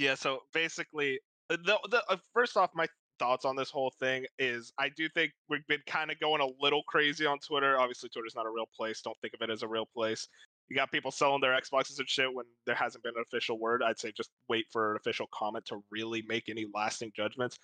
[0.00, 2.86] Yeah, so basically, uh, the, the uh, first off, my
[3.18, 6.48] thoughts on this whole thing is I do think we've been kind of going a
[6.58, 7.78] little crazy on Twitter.
[7.78, 9.02] Obviously, Twitter's not a real place.
[9.02, 10.26] Don't think of it as a real place.
[10.70, 13.82] You got people selling their Xboxes and shit when there hasn't been an official word.
[13.82, 17.58] I'd say just wait for an official comment to really make any lasting judgments.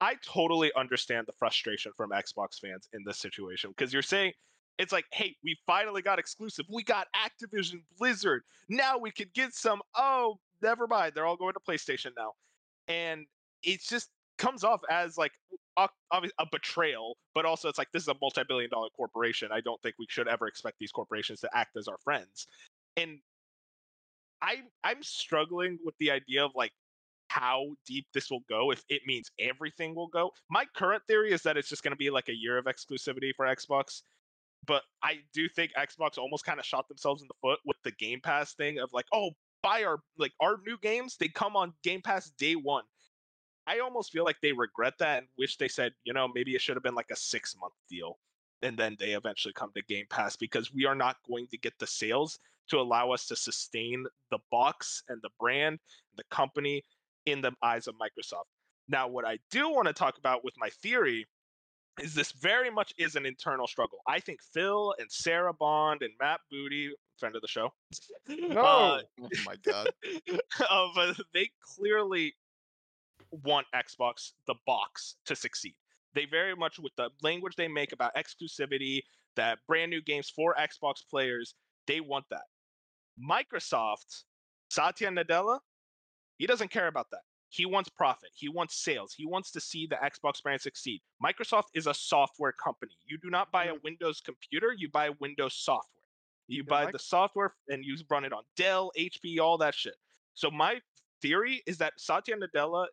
[0.00, 4.32] I totally understand the frustration from Xbox fans in this situation because you're saying
[4.78, 6.66] it's like, hey, we finally got exclusive.
[6.68, 8.42] We got Activision Blizzard.
[8.68, 9.80] Now we could get some.
[9.94, 11.12] Oh, never mind.
[11.14, 12.32] They're all going to PlayStation now.
[12.88, 13.26] And
[13.62, 15.32] it just comes off as like
[15.76, 19.50] a, a betrayal, but also it's like this is a multi billion dollar corporation.
[19.52, 22.46] I don't think we should ever expect these corporations to act as our friends.
[22.96, 23.18] And
[24.42, 26.72] I I'm struggling with the idea of like
[27.28, 30.30] how deep this will go if it means everything will go.
[30.50, 33.32] My current theory is that it's just going to be like a year of exclusivity
[33.36, 34.02] for Xbox.
[34.66, 37.92] But I do think Xbox almost kind of shot themselves in the foot with the
[37.92, 39.30] Game Pass thing of like, oh,
[39.66, 42.84] buy our like our new games, they come on Game Pass day 1.
[43.66, 46.60] I almost feel like they regret that and wish they said, you know, maybe it
[46.60, 48.18] should have been like a 6 month deal
[48.62, 51.72] and then they eventually come to Game Pass because we are not going to get
[51.78, 52.38] the sales
[52.70, 55.78] to allow us to sustain the box and the brand,
[56.16, 56.82] the company
[57.26, 58.46] in the eyes of Microsoft.
[58.88, 61.26] Now, what I do want to talk about with my theory
[62.00, 63.98] is this very much is an internal struggle.
[64.06, 67.72] I think Phil and Sarah Bond and Matt Booty, friend of the show,
[68.28, 68.60] No.
[68.60, 69.88] uh, Oh my god.
[70.70, 72.34] uh, but they clearly
[73.44, 75.74] want Xbox, the box, to succeed.
[76.14, 79.02] They very much, with the language they make about exclusivity,
[79.36, 81.54] that brand new games for Xbox players,
[81.86, 82.44] they want that.
[83.22, 84.24] Microsoft,
[84.70, 85.58] Satya Nadella,
[86.38, 87.20] he doesn't care about that.
[87.48, 88.30] He wants profit.
[88.34, 89.14] He wants sales.
[89.16, 91.00] He wants to see the Xbox brand succeed.
[91.24, 92.92] Microsoft is a software company.
[93.06, 95.95] You do not buy a Windows computer, you buy Windows software.
[96.48, 99.94] You buy Mic- the software and you run it on Dell, HP, all that shit.
[100.34, 100.80] So my
[101.22, 102.86] theory is that Satya Nadella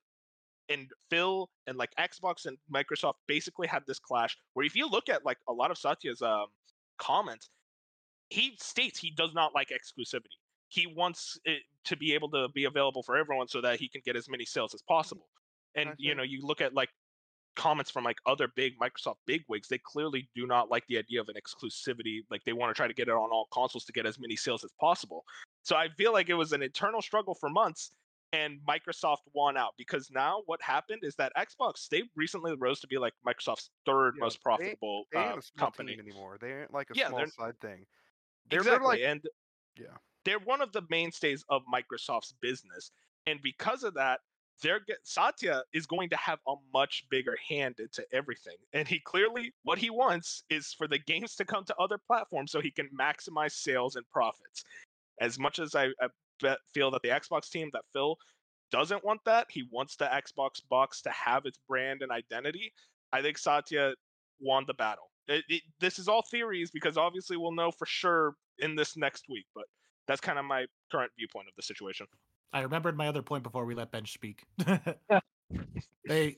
[0.69, 5.09] and Phil and like Xbox and Microsoft basically had this clash where if you look
[5.09, 6.47] at like a lot of Satya's um
[6.97, 7.49] comments,
[8.29, 10.39] he states he does not like exclusivity.
[10.69, 14.01] He wants it to be able to be available for everyone so that he can
[14.05, 15.27] get as many sales as possible.
[15.75, 16.89] And you know, you look at like
[17.55, 21.29] comments from like other big Microsoft bigwigs, they clearly do not like the idea of
[21.29, 22.19] an exclusivity.
[22.29, 24.35] Like they want to try to get it on all consoles to get as many
[24.35, 25.23] sales as possible.
[25.63, 27.91] So I feel like it was an internal struggle for months
[28.33, 32.87] and Microsoft won out because now what happened is that Xbox they recently rose to
[32.87, 35.97] be like Microsoft's third Yeah, most profitable They ain't uh, company.
[35.97, 36.37] anymore.
[36.41, 37.85] They aren't like a Yeah, small side thing.
[38.49, 39.21] They're, exactly, like and
[39.79, 39.85] yeah.
[40.25, 42.91] they're one of the mainstays of Microsoft's business,
[43.27, 44.19] and because of that,
[44.61, 49.53] they're Satya is going to have a much bigger hand into everything, and he clearly
[49.63, 52.89] what he wants is for the games to come to other platforms so he can
[52.97, 54.63] maximize sales and profits.
[55.21, 56.07] As much as I, I
[56.41, 58.17] bet, feel that the Xbox team that Phil
[58.71, 62.73] doesn't want that, he wants the Xbox box to have its brand and identity.
[63.11, 63.93] I think Satya
[64.39, 65.11] won the battle.
[65.27, 69.25] It, it, this is all theories because obviously we'll know for sure in this next
[69.29, 69.65] week, but
[70.07, 72.07] that's kind of my current viewpoint of the situation.
[72.53, 74.43] I remembered my other point before we let Bench speak.
[76.07, 76.37] they,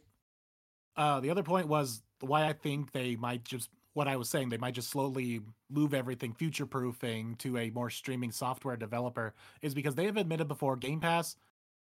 [0.95, 4.49] uh, the other point was why I think they might just what I was saying.
[4.49, 9.73] They might just slowly move everything future proofing to a more streaming software developer is
[9.73, 11.35] because they have admitted before Game Pass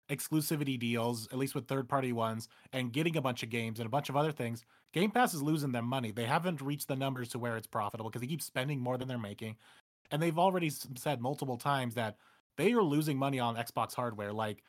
[0.10, 3.88] exclusivity deals, at least with third party ones, and getting a bunch of games and
[3.88, 4.64] a bunch of other things.
[4.94, 6.12] Game Pass is losing them money.
[6.12, 9.08] They haven't reached the numbers to where it's profitable because they keep spending more than
[9.08, 9.56] they're making.
[10.12, 12.18] And they've already said multiple times that
[12.58, 14.34] they are losing money on Xbox hardware.
[14.34, 14.64] Like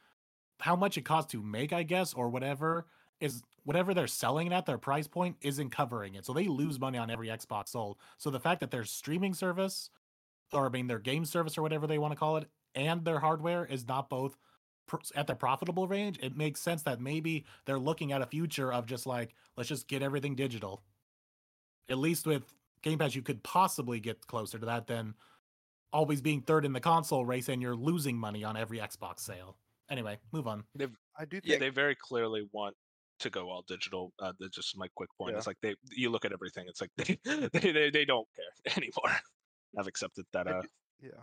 [0.61, 2.87] how much it costs to make, I guess, or whatever
[3.21, 6.25] is whatever they're selling at their price point isn't covering it.
[6.25, 7.99] So they lose money on every Xbox sold.
[8.19, 9.91] So the fact that their streaming service,
[10.53, 13.21] or I mean their game service or whatever they want to call it, and their
[13.21, 14.37] hardware is not both
[15.15, 18.87] at the profitable range, it makes sense that maybe they're looking at a future of
[18.87, 20.83] just like let's just get everything digital.
[21.89, 22.43] At least with
[22.83, 25.15] Game Pass, you could possibly get closer to that than
[25.95, 29.57] always being third in the console race and you're losing money on every Xbox sale.
[29.91, 30.65] Anyway, move on.
[30.79, 32.75] I do think Yeah, they very clearly want
[33.21, 34.13] to go all digital.
[34.19, 35.33] Uh, that's just my quick point.
[35.33, 35.39] Yeah.
[35.39, 36.67] It's like they, you look at everything.
[36.69, 37.19] It's like they,
[37.53, 39.17] they, they, they don't care anymore.
[39.79, 40.49] I've accepted that.
[40.49, 40.69] I Uh, do-
[41.01, 41.23] yeah.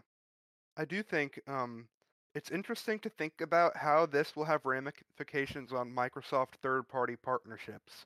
[0.78, 1.88] I do think um,
[2.34, 8.06] it's interesting to think about how this will have ramifications on Microsoft third party partnerships.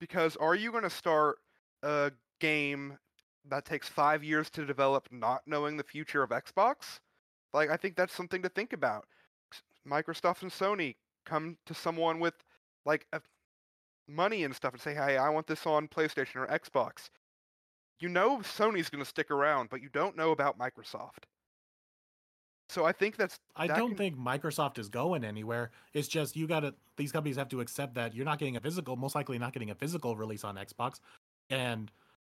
[0.00, 1.38] Because are you going to start
[1.82, 2.98] a game
[3.48, 7.00] that takes five years to develop not knowing the future of Xbox?
[7.52, 9.06] Like, I think that's something to think about.
[9.88, 12.34] Microsoft and Sony come to someone with
[12.84, 13.20] like a,
[14.08, 17.10] money and stuff and say, hey, I want this on PlayStation or Xbox.
[18.00, 21.24] You know Sony's going to stick around, but you don't know about Microsoft.
[22.68, 25.70] So I think that's I that don't can- think Microsoft is going anywhere.
[25.92, 28.60] It's just you got to these companies have to accept that you're not getting a
[28.60, 31.00] physical, most likely not getting a physical release on Xbox.
[31.50, 31.90] And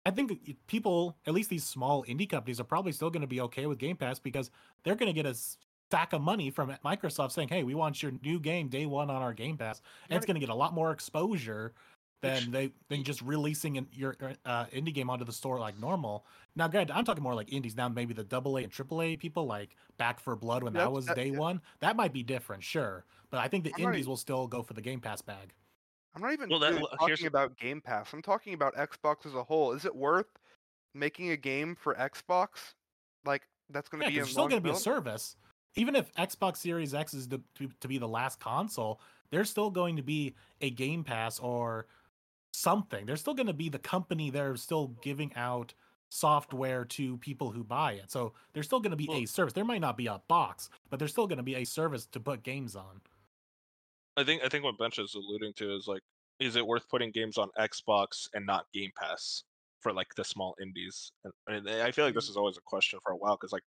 [0.06, 3.40] I think people, at least these small indie companies, are probably still going to be
[3.40, 4.52] okay with Game Pass because
[4.84, 5.36] they're going to get a
[5.88, 9.20] stack of money from Microsoft saying, "Hey, we want your new game day one on
[9.20, 11.74] our Game Pass," and it's going to get a lot more exposure
[12.22, 16.24] than they than just releasing in your uh, indie game onto the store like normal.
[16.54, 17.88] Now, granted, I'm talking more like indies now.
[17.88, 21.06] Maybe the double A and triple A people like Back 4 Blood when that was
[21.06, 21.60] that- day one.
[21.80, 24.74] That might be different, sure, but I think the I'm indies will still go for
[24.74, 25.52] the Game Pass bag.
[26.16, 28.12] I'm not even Well, that- really well, here's- talking about Game Pass.
[28.14, 29.72] I'm talking about Xbox as a whole.
[29.72, 30.38] Is it worth
[30.94, 32.74] making a game for Xbox?
[33.26, 35.36] Like that's going to Yeah, be still going to be a service.
[35.74, 38.98] Even if Xbox Series X is to, to, to be the last console,
[39.30, 41.86] there's still going to be a Game Pass or
[42.54, 43.04] something.
[43.04, 45.74] There's still going to be the company They're still giving out
[46.08, 48.10] software to people who buy it.
[48.10, 49.52] So there's still going to be Well- a service.
[49.52, 52.20] There might not be a box, but there's still going to be a service to
[52.20, 53.02] put games on.
[54.16, 56.02] I think I think what Bench is alluding to is like,
[56.40, 59.44] is it worth putting games on Xbox and not Game Pass
[59.80, 61.12] for like the small indies?
[61.24, 62.30] And, and I feel like this mm.
[62.30, 63.62] is always a question for a while because like,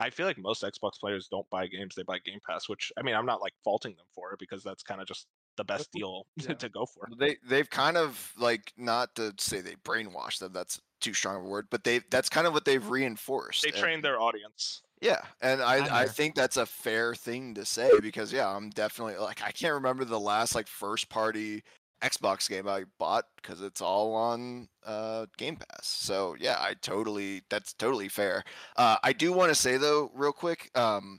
[0.00, 2.68] I feel like most Xbox players don't buy games; they buy Game Pass.
[2.68, 5.26] Which I mean, I'm not like faulting them for it because that's kind of just
[5.56, 6.54] the best deal yeah.
[6.54, 7.08] to go for.
[7.18, 10.52] They they've kind of like not to say they brainwashed them.
[10.52, 13.62] That's too strong of a word, but they that's kind of what they've reinforced.
[13.62, 14.82] They and- train their audience.
[15.02, 19.16] Yeah, and I I think that's a fair thing to say because yeah, I'm definitely
[19.16, 21.64] like I can't remember the last like first party
[22.00, 25.88] Xbox game I bought because it's all on uh, Game Pass.
[25.88, 28.44] So yeah, I totally that's totally fair.
[28.76, 31.18] Uh, I do want to say though, real quick, um,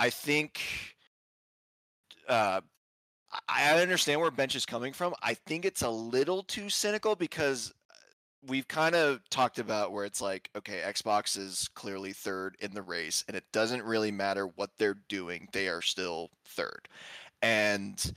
[0.00, 0.60] I think
[2.28, 2.60] uh,
[3.48, 5.14] I I understand where Bench is coming from.
[5.22, 7.72] I think it's a little too cynical because
[8.46, 12.82] we've kind of talked about where it's like, okay, Xbox is clearly third in the
[12.82, 16.88] race, and it doesn't really matter what they're doing, they are still third.
[17.42, 18.14] And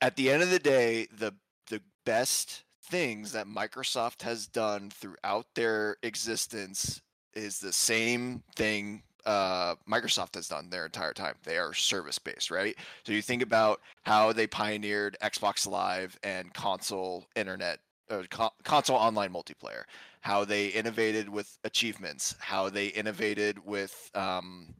[0.00, 1.34] at the end of the day, the
[1.70, 7.00] the best things that Microsoft has done throughout their existence
[7.34, 11.34] is the same thing uh, Microsoft has done their entire time.
[11.44, 12.76] They are service based, right?
[13.06, 17.78] So you think about how they pioneered Xbox Live and console internet,
[18.12, 19.84] uh, co- console online multiplayer,
[20.20, 24.74] how they innovated with achievements, how they innovated with um,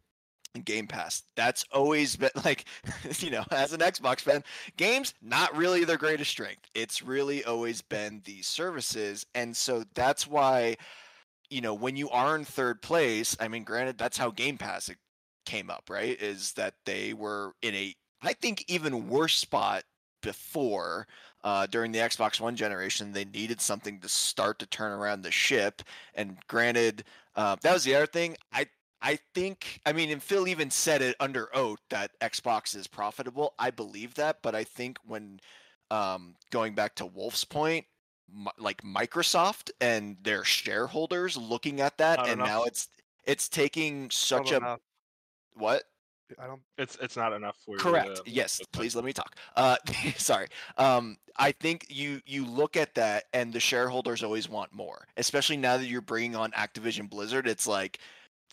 [0.65, 1.23] Game Pass.
[1.37, 2.67] That's always been like,
[3.19, 4.45] you know, as an Xbox fan,
[4.77, 6.69] games not really their greatest strength.
[6.75, 10.77] It's really always been these services, and so that's why,
[11.51, 14.91] you know, when you are in third place, I mean, granted, that's how Game Pass
[15.47, 16.21] came up, right?
[16.21, 19.85] Is that they were in a, I think, even worse spot
[20.23, 21.07] before
[21.45, 23.13] uh, during the Xbox One generation.
[23.13, 25.83] They needed something to start to turn around the ship,
[26.15, 27.05] and granted,
[27.37, 28.37] uh, that was the other thing.
[28.53, 28.67] I
[29.03, 33.53] I think, I mean, and Phil even said it under oath that Xbox is profitable.
[33.59, 35.41] I believe that, but I think when
[35.91, 37.85] um, going back to Wolf's point,
[38.59, 42.47] like Microsoft and their shareholders looking at that, and enough.
[42.47, 42.89] now it's
[43.25, 44.81] it's taking such a enough.
[45.55, 45.83] what?
[46.39, 46.61] I don't.
[46.79, 48.21] It's it's not enough for you Correct.
[48.27, 48.61] yes.
[48.73, 49.37] Please let me talk.
[49.57, 49.77] Uh,
[50.17, 50.49] sorry.
[50.77, 55.57] Um, I think you you look at that, and the shareholders always want more, especially
[55.57, 57.47] now that you're bringing on Activision Blizzard.
[57.47, 57.99] It's like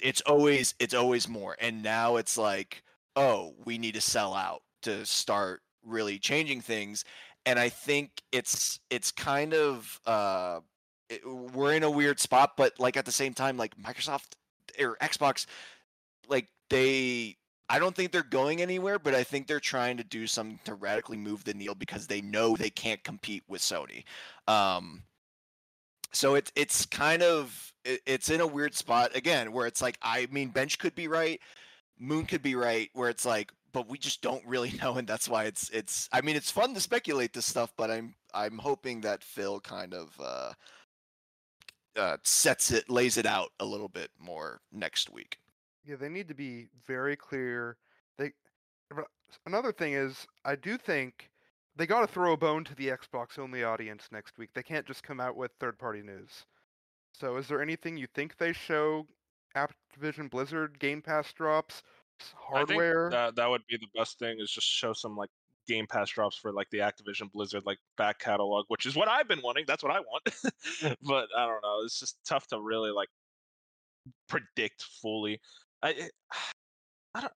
[0.02, 2.84] it's always it's always more, and now it's like,
[3.16, 7.04] oh, we need to sell out to start really changing things.
[7.46, 10.60] And I think it's it's kind of uh,
[11.10, 14.34] it, we're in a weird spot, but like at the same time, like Microsoft
[14.80, 15.46] or Xbox,
[16.28, 17.36] like they
[17.70, 20.74] I don't think they're going anywhere, but I think they're trying to do something to
[20.74, 24.04] radically move the needle because they know they can't compete with Sony.
[24.48, 25.04] Um,
[26.12, 29.98] so it's it's kind of it, it's in a weird spot again where it's like
[30.02, 31.40] I mean bench could be right,
[32.00, 35.30] Moon could be right, where it's like but we just don't really know and that's
[35.30, 39.02] why it's it's I mean it's fun to speculate this stuff, but I'm I'm hoping
[39.02, 40.54] that Phil kind of uh
[41.96, 45.38] uh sets it lays it out a little bit more next week.
[45.90, 47.76] Yeah, they need to be very clear.
[48.20, 48.34] They
[49.48, 51.32] another thing is I do think
[51.76, 54.52] they got to throw a bone to the Xbox only audience next week.
[54.54, 56.46] They can't just come out with third party news.
[57.14, 59.08] So is there anything you think they show
[59.58, 61.82] Activision Blizzard Game Pass drops,
[62.36, 63.08] hardware?
[63.08, 65.32] I think that that would be the best thing is just show some like
[65.68, 69.28] Game Pass drops for like the Activision Blizzard like back catalog, which is what I've
[69.28, 69.66] been wanting.
[69.68, 70.24] That's what I want.
[71.02, 71.82] but I don't know.
[71.84, 73.10] It's just tough to really like
[74.28, 75.40] predict fully.
[75.84, 76.10] I
[77.16, 77.34] I don't.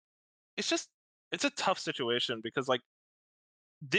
[0.58, 0.90] It's just
[1.32, 2.82] it's a tough situation because like.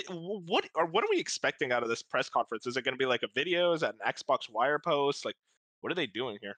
[0.09, 2.67] wh- What or what are we expecting out of this press conference?
[2.67, 3.73] Is it going to be like a video?
[3.73, 5.25] Is that an Xbox Wire post?
[5.25, 5.37] Like,
[5.81, 6.57] what are they doing here?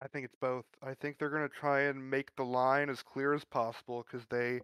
[0.00, 0.66] I think it's both.
[0.82, 4.26] I think they're going to try and make the line as clear as possible because
[4.28, 4.62] they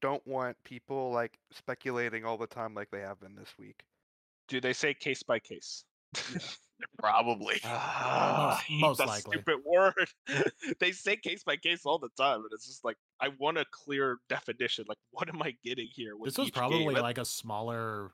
[0.00, 3.84] don't want people like speculating all the time like they have been this week.
[4.48, 5.84] Do they say case by case?
[6.98, 7.60] Probably.
[7.64, 9.38] Ah, I hate most likely.
[9.38, 10.08] Stupid word.
[10.80, 13.64] they say case by case all the time, and it's just like I want a
[13.70, 14.84] clear definition.
[14.88, 16.16] Like, what am I getting here?
[16.16, 17.02] With This was probably game?
[17.02, 18.10] like a smaller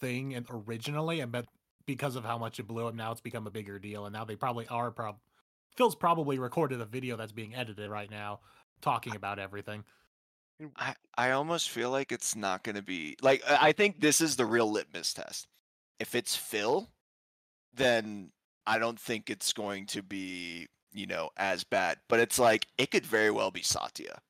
[0.00, 1.46] thing and originally, and but
[1.86, 4.24] because of how much it blew up, now it's become a bigger deal, and now
[4.24, 4.90] they probably are.
[4.90, 5.16] Prob
[5.76, 8.40] Phil's probably recorded a video that's being edited right now,
[8.80, 9.84] talking about everything.
[10.76, 14.20] I, I almost feel like it's not going to be like I I think this
[14.20, 15.48] is the real litmus test.
[15.98, 16.90] If it's Phil,
[17.76, 18.30] then
[18.66, 21.98] I don't think it's going to be you know as bad.
[22.08, 24.20] But it's like it could very well be Satya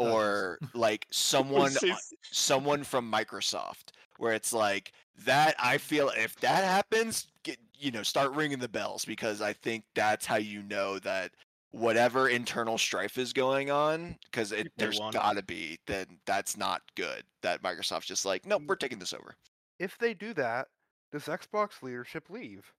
[0.00, 4.92] Oh, or like someone uh, someone from Microsoft where it's like
[5.24, 5.54] that.
[5.58, 9.84] I feel if that happens, get, you know, start ringing the bells because I think
[9.94, 11.32] that's how you know that
[11.72, 17.22] whatever internal strife is going on because there's got to be then that's not good
[17.42, 19.36] that microsoft's just like nope we're taking this over
[19.78, 20.66] If they do that,
[21.12, 22.70] does Xbox leadership leave?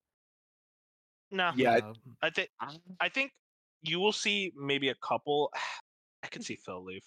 [1.31, 1.51] No.
[1.55, 2.49] Yeah, I- Uh, I think
[2.99, 3.31] I think
[3.81, 5.51] you will see maybe a couple.
[6.23, 7.03] I could see Phil leave.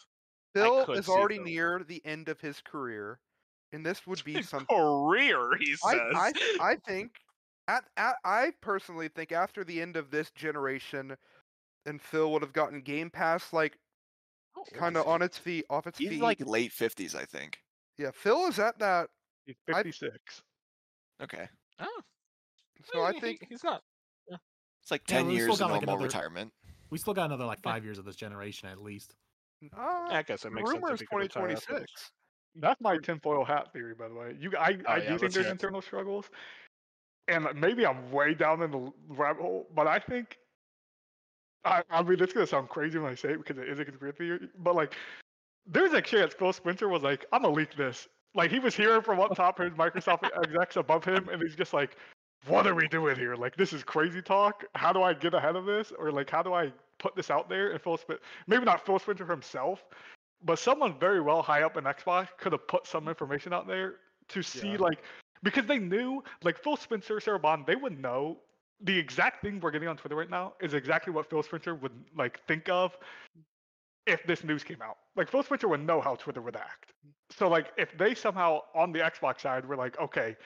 [0.55, 1.45] Phil is already Phil.
[1.45, 3.20] near the end of his career,
[3.72, 4.66] and this would be His something.
[4.77, 6.12] career, he I, says.
[6.14, 6.33] I,
[6.72, 7.12] I think,
[7.68, 11.16] at, at, I personally think after the end of this generation,
[11.87, 13.77] and Phil would have gotten Game Pass like
[14.55, 16.22] How old kind of on its feet, off its he's feet.
[16.22, 17.59] like late 50s i think
[17.99, 19.09] yeah, Phil is at that.
[19.47, 20.43] He's I- 56.
[21.22, 21.49] okay
[21.81, 22.01] Oh,
[22.93, 23.83] So I think he's not.
[24.85, 26.53] It's like 10 we still years of got, like, normal another- retirement
[26.91, 29.16] we still got another like five years of this generation at least.
[29.76, 29.80] uh,
[30.11, 30.82] I guess it makes sense.
[30.82, 32.11] rumor is he could retire after 2026.
[32.57, 34.37] That's my tinfoil hat theory, by the way.
[34.39, 35.51] You, I, Oh, I yeah, do think there's hear it.
[35.51, 36.26] internal struggles,
[37.26, 40.37] and maybe I'm way down in the rabbit hole, but I think,
[41.64, 43.85] I, I mean, it's gonna sound crazy when I say it because it is a
[43.85, 44.95] conspiracy theory, but like,
[45.66, 49.01] there's a chance Phil Spencer was like, "I'm gonna leak this." Like he was hearing
[49.01, 51.97] from up top, his Microsoft execs above him, and he's just like,
[52.47, 53.34] "What are we doing here?
[53.36, 54.64] Like, this is crazy talk.
[54.74, 55.92] How do I get ahead of this?
[55.99, 58.99] Or like, how do I put this out there?" And Phil Spencer, maybe not Phil
[58.99, 59.84] Spencer himself,
[60.45, 63.97] but someone very well high up in Xbox could have put some information out there
[64.28, 64.78] to see Yeah.
[64.78, 65.03] like
[65.42, 68.40] because they knew like Phil Spencer, Sarah Bond, they would know
[68.80, 71.92] the exact thing we're getting on Twitter right now is exactly what Phil Spencer would
[72.16, 72.97] like think of
[74.07, 74.99] if this news came out.
[75.16, 76.92] Like Phil Spencer would know how Twitter would act.
[77.30, 80.36] So like if they somehow on the Xbox side were like, okay,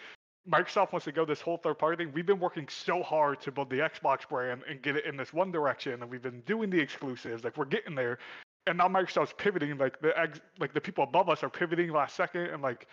[0.50, 2.12] Microsoft wants to go this whole third party thing.
[2.14, 5.32] We've been working so hard to build the Xbox brand and get it in this
[5.32, 7.44] one direction, and we've been doing the exclusives.
[7.44, 8.18] Like we're getting there,
[8.66, 9.76] and now Microsoft's pivoting.
[9.76, 12.86] Like the ex, like the people above us are pivoting last second, and like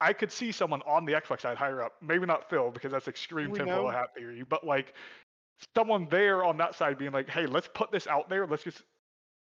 [0.00, 1.94] I could see someone on the Xbox side higher up.
[2.00, 3.88] Maybe not Phil because that's extreme know?
[3.88, 4.94] hat theory, but like
[5.76, 8.46] someone there on that side being like, hey, let's put this out there.
[8.46, 8.82] Let's just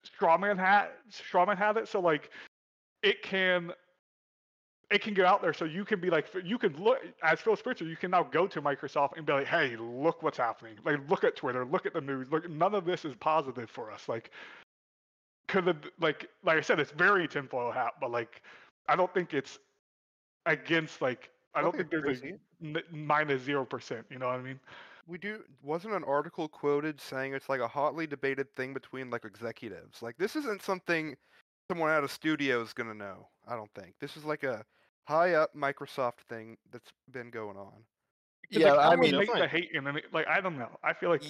[0.04, 2.30] strawman hat strawman hat it so like
[3.02, 3.72] it can
[4.94, 7.56] it can get out there so you can be like you can look as Phil
[7.56, 10.98] Spencer you can now go to Microsoft and be like hey look what's happening like
[11.10, 14.08] look at Twitter look at the news look none of this is positive for us
[14.08, 14.30] like
[15.48, 18.42] could have like like I said it's very tinfoil hat but like
[18.88, 19.58] I don't think it's
[20.46, 22.32] against like I don't think there's a
[22.62, 24.60] n- minus zero percent you know what I mean
[25.06, 25.42] We do.
[25.62, 30.02] Wasn't an article quoted saying it's like a hotly debated thing between like executives?
[30.02, 31.16] Like this isn't something
[31.70, 33.28] someone out of studio is gonna know.
[33.46, 34.64] I don't think this is like a
[35.04, 37.84] high up Microsoft thing that's been going on.
[38.50, 39.48] Yeah, like, I mean- Definitely.
[39.48, 41.22] hate and like I don't know I feel like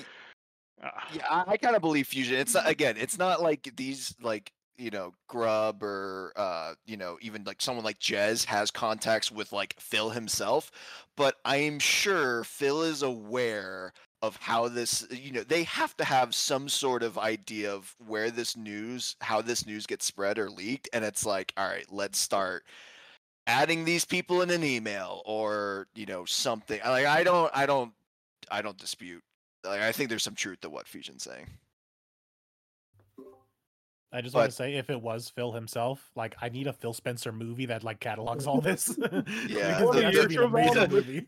[0.83, 4.14] ah, yeah i, I kind of believe fusion it's not again it's not like these
[4.20, 9.31] like you know Grubb or uh you know even like someone like jez has contacts
[9.31, 10.72] with like phil himself
[11.16, 16.35] but i'm sure phil is aware of how this you know they have to have
[16.35, 20.89] some sort of idea of where this news how this news gets spread or leaked
[20.93, 22.64] and it's like all right let's start
[23.47, 27.92] adding these people in an email or you know something like i don't i don't
[28.51, 29.22] i don't dispute
[29.64, 31.47] like i think there's some truth to what fusion's saying
[34.12, 36.92] I just want to say, if it was Phil himself, like I need a Phil
[36.92, 38.97] Spencer movie that like catalogs all this.
[39.49, 41.26] Yeah, Because the- that the- would be an amazing the- movie.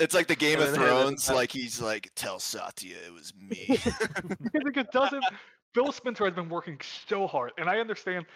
[0.00, 2.96] it's like the game of And then- and then- thrones like he's like tell satya
[3.06, 3.66] it was me
[4.52, 5.24] because it doesn't.
[5.74, 8.26] Phil Spencer has been working so hard, and I understand.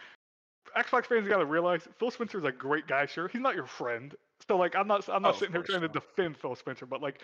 [0.77, 3.07] Xbox fans got to realize Phil Spencer is a great guy.
[3.07, 4.15] Sure, he's not your friend.
[4.49, 5.09] So like, I'm not.
[5.09, 7.23] I'm Oh, not of sitting here trying to defend Phil Spencer, but like,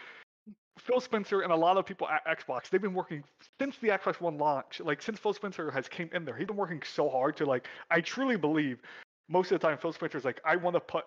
[0.78, 3.22] Phil Spencer and a lot of people at Xbox, they've been working
[3.61, 4.80] since the Xbox One launch.
[4.80, 7.66] Like since Phil Spencer has came in there, he's been working so hard to like.
[7.91, 8.80] I truly believe
[9.28, 11.05] most of the time Phil Spencer's like, I want to put.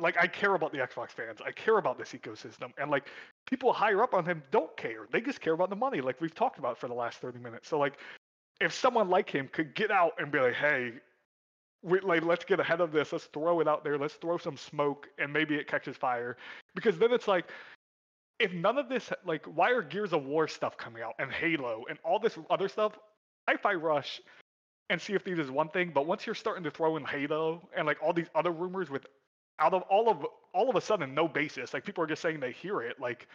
[0.00, 1.38] Like I care about the Xbox fans.
[1.44, 3.06] I care about this ecosystem, and like
[3.46, 5.06] people higher up on him don't care.
[5.12, 7.68] They just care about the money, like we've talked about for the last thirty minutes.
[7.68, 7.94] So like,
[8.60, 10.94] if someone like him could get out and be like, hey,
[11.84, 13.12] we, like let's get ahead of this.
[13.12, 13.98] Let's throw it out there.
[13.98, 16.36] Let's throw some smoke, and maybe it catches fire.
[16.74, 17.46] Because then it's like,
[18.40, 21.84] if none of this, like, why are Gears of War stuff coming out and Halo
[21.88, 22.98] and all this other stuff?
[23.48, 24.20] Hi-Fi Rush
[24.90, 27.68] and Sea of Thieves is one thing, but once you're starting to throw in Halo
[27.76, 29.06] and like all these other rumors with
[29.60, 32.40] out of all of all of a sudden no basis, like people are just saying
[32.40, 33.28] they hear it, like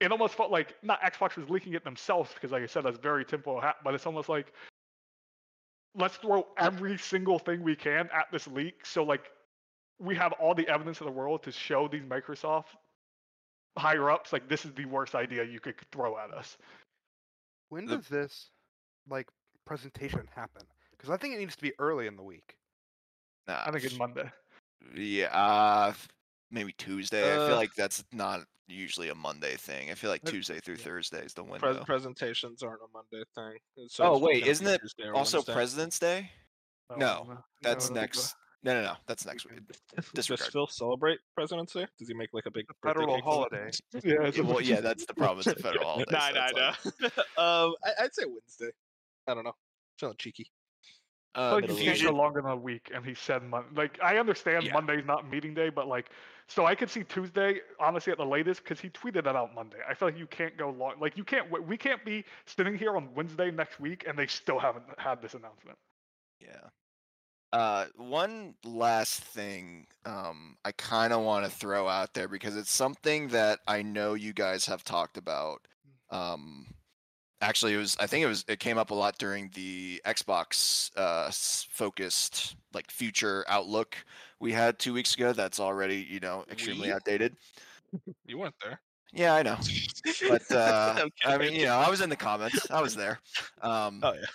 [0.00, 2.98] it almost felt like not Xbox was leaking it themselves because, like I said, that's
[2.98, 3.60] very typical.
[3.60, 4.52] ha- But it's almost like
[5.94, 9.30] let's throw every single thing we can at this leak, so like
[9.98, 12.76] we have all the evidence in the world to show these Microsoft
[13.78, 16.56] higher ups like this is the worst idea you could throw at us.
[17.68, 18.50] When does this
[19.08, 19.28] like
[19.66, 20.62] presentation happen?
[20.92, 22.56] Because I think it needs to be early in the week.
[23.46, 24.30] Nah, I think it's Monday.
[24.94, 25.92] Yeah, uh,
[26.50, 27.32] maybe Tuesday.
[27.32, 29.90] I Uh, feel like that's not usually a Monday thing.
[29.90, 30.84] I feel like Uh, Tuesday through yeah.
[30.84, 31.84] Thursday is the Pres- window.
[31.84, 33.58] presentations aren't a Monday thing.
[33.76, 34.80] It's Oh, wait, isn't it
[35.14, 35.52] also Wednesday.
[35.52, 36.30] President's Day?
[36.90, 38.34] Oh, No, That's no, next.
[38.62, 38.96] No, no, no.
[39.06, 39.60] That's next week.
[39.96, 40.52] Does Disregard.
[40.52, 41.86] Phil celebrate President's Day?
[41.98, 43.70] Does he make like a big The federal cake holiday.
[44.04, 45.38] Yeah, a- well, yeah, that's the problem.
[45.40, 46.12] It's a federal holiday.
[46.12, 48.70] Nah, so nah, it's like- um, I, I'd say Wednesday.
[49.26, 49.56] I don't know.
[49.98, 50.50] Feeling cheeky.
[51.34, 53.98] Uh, like you middle can't go longer than a week, and he said Mon- like
[54.02, 54.72] I understand Yeah.
[54.72, 56.10] Monday's not meeting day, but like
[56.48, 59.78] so I could see Tuesday honestly at the latest because he tweeted that out Monday.
[59.88, 62.96] I feel like you can't go long, like you can't we can't be sitting here
[62.96, 65.78] on Wednesday next week and they still haven't had this announcement.
[66.40, 66.68] Yeah.
[67.52, 72.70] Uh, one last thing um, I kind of want to throw out there because it's
[72.70, 75.66] something that I know you guys have talked about.
[76.10, 76.66] Um,
[77.40, 80.90] actually, it was I think it was it came up a lot during the Xbox
[80.96, 81.30] uh,
[81.72, 83.96] focused like future outlook
[84.40, 85.32] we had two weeks ago.
[85.32, 86.92] That's already you know extremely We?
[86.92, 87.36] outdated.
[88.24, 88.80] You weren't there.
[89.12, 89.58] Yeah, I know,
[90.28, 92.70] but uh, I'm I mean you know I was in the comments.
[92.70, 93.20] I was there.
[93.62, 94.26] Um, Oh yeah.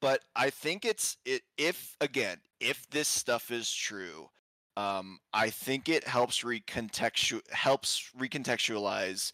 [0.00, 4.28] but I think it's it if again if this stuff is true,
[4.76, 9.32] um, I think it helps recontextual helps recontextualize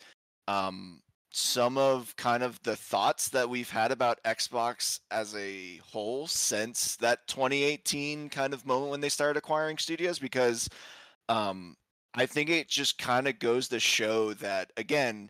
[0.48, 1.00] um,
[1.36, 6.94] some of kind of the thoughts that we've had about Xbox as a whole since
[6.96, 10.68] that 2018 kind of moment when they started acquiring studios because
[11.28, 11.76] um,
[12.14, 15.28] I think it just kind of goes to show that again,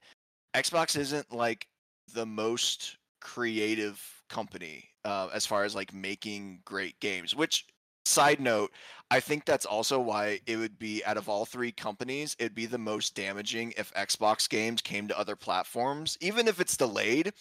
[0.55, 1.67] Xbox isn't like
[2.13, 3.99] the most creative
[4.29, 7.35] company uh, as far as like making great games.
[7.35, 7.65] Which,
[8.07, 8.73] side note,
[9.11, 12.67] I think that's also why it would be out of all three companies, it'd be
[12.67, 17.33] the most damaging if Xbox games came to other platforms, even if it's delayed,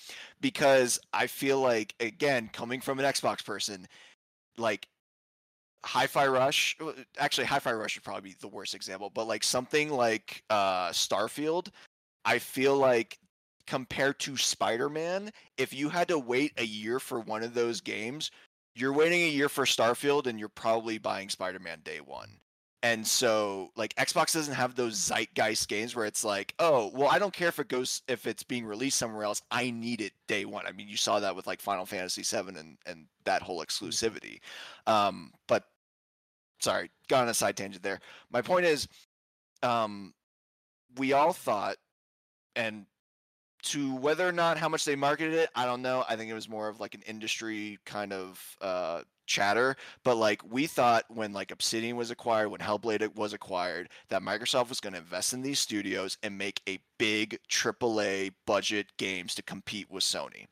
[0.41, 3.88] because I feel like again, coming from an Xbox person,
[4.57, 4.88] like
[5.86, 9.89] Hi-Fi Rush, uh, actually Hi-Fi Rush would probably be the worst example, but like something
[9.89, 11.70] like uh Starfield,
[12.26, 13.18] I feel like
[13.68, 18.32] compared to Spider-Man, if you had to wait a year for one of those games,
[18.76, 22.39] you're waiting a year for Starfield and you're probably buying Spider-Man day 1.
[22.82, 27.17] And so like Xbox doesn't have those zeitgeist games where it's like, "Oh, well I
[27.17, 29.41] don't care if it goes if it's being released somewhere else.
[29.49, 32.59] I need it day 1." I mean, you saw that with like Final Fantasy VII
[32.59, 34.39] and and that whole exclusivity.
[34.86, 35.63] Um but
[36.59, 38.01] sorry, got on a side tangent there.
[38.32, 38.88] My point is
[39.61, 40.13] um
[40.97, 41.78] we all thought
[42.57, 42.86] and
[43.64, 46.03] to whether or not how much they marketed it, I don't know.
[46.07, 49.76] I think it was more of like an industry kind of uh, chatter.
[50.03, 54.70] But like we thought when like Obsidian was acquired, when Hellblade was acquired, that Microsoft
[54.70, 59.43] was going to invest in these studios and make a big AAA budget games to
[59.43, 60.45] compete with Sony.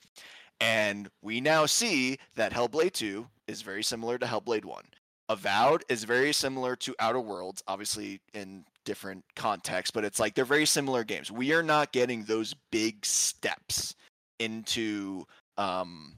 [0.59, 4.83] And we now see that Hellblade 2 is very similar to Hellblade 1.
[5.31, 10.43] Avowed is very similar to Outer Worlds, obviously in different contexts, but it's like they're
[10.43, 11.31] very similar games.
[11.31, 13.95] We are not getting those big steps
[14.39, 15.23] into
[15.57, 16.17] um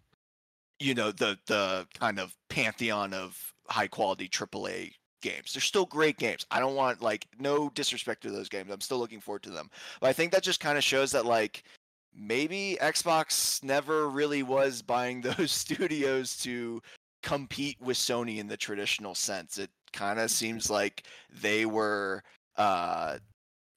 [0.80, 5.53] you know the the kind of pantheon of high quality AAA games.
[5.53, 6.43] They're still great games.
[6.49, 8.72] I don't want like no disrespect to those games.
[8.72, 9.70] I'm still looking forward to them.
[10.01, 11.66] But I think that just kind of shows that like
[12.16, 16.82] maybe Xbox never really was buying those studios to
[17.24, 19.57] compete with Sony in the traditional sense.
[19.57, 22.24] It kind of seems like they were
[22.57, 23.17] uh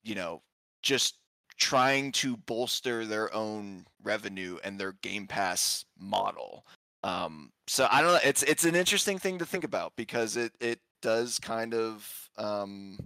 [0.02, 0.42] you know
[0.82, 1.18] just
[1.58, 6.66] trying to bolster their own revenue and their Game Pass model.
[7.02, 8.20] Um, so I don't know.
[8.24, 12.98] It's it's an interesting thing to think about because it it does kind of um,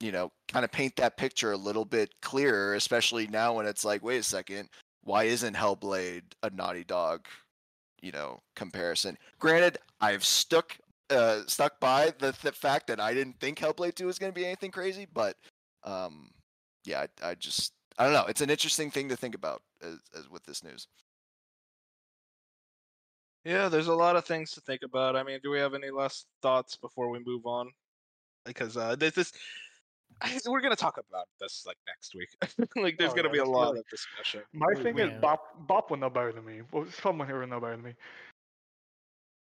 [0.00, 3.84] you know kind of paint that picture a little bit clearer, especially now when it's
[3.84, 4.68] like, wait a second,
[5.02, 7.26] why isn't Hellblade a Naughty Dog,
[8.02, 9.16] you know, comparison?
[9.38, 10.76] Granted, I've stuck
[11.10, 14.46] uh, stuck by the, fact that I didn't think Hellblade Two was going to be
[14.46, 15.36] anything crazy, but
[15.84, 16.30] um,
[16.84, 18.26] yeah, I, I just I don't know.
[18.26, 20.88] It's an interesting thing to think about as, as with this news.
[23.44, 25.16] Yeah, there's a lot of things to think about.
[25.16, 27.70] I mean, do we have any last thoughts before we move on?
[28.44, 29.32] Because uh, this, this
[30.46, 32.28] we're gonna talk about this like next week.
[32.76, 34.42] like, there's Oh, gonna yeah, be a lot of discussion.
[34.52, 35.20] My Oh, thing is man.
[35.20, 36.62] Bop Bop will know better than me.
[36.72, 37.94] Well, someone here will know better than me.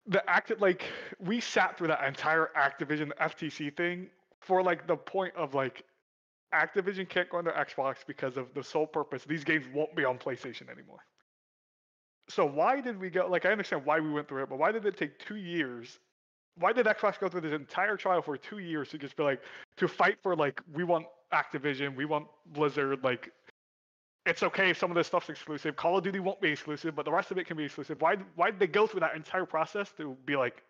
[0.07, 0.83] The act like
[1.19, 4.09] we sat through that entire Activision FTC thing
[4.41, 5.83] for like the point of like
[6.53, 10.17] Activision can't go into Xbox because of the sole purpose these games won't be on
[10.17, 10.99] PlayStation anymore.
[12.29, 14.71] So why did we go like I understand why we went through it, but why
[14.71, 15.99] did it take two years?
[16.57, 19.41] Why did Xbox go through this entire trial for two years to just be like
[19.77, 23.31] to fight for like we want Activision, we want Blizzard, like
[24.25, 25.75] it's okay if some of this stuff's exclusive.
[25.75, 28.01] Call of Duty won't be exclusive, but the rest of it can be exclusive.
[28.01, 30.63] Why why did they go through that entire process to be like,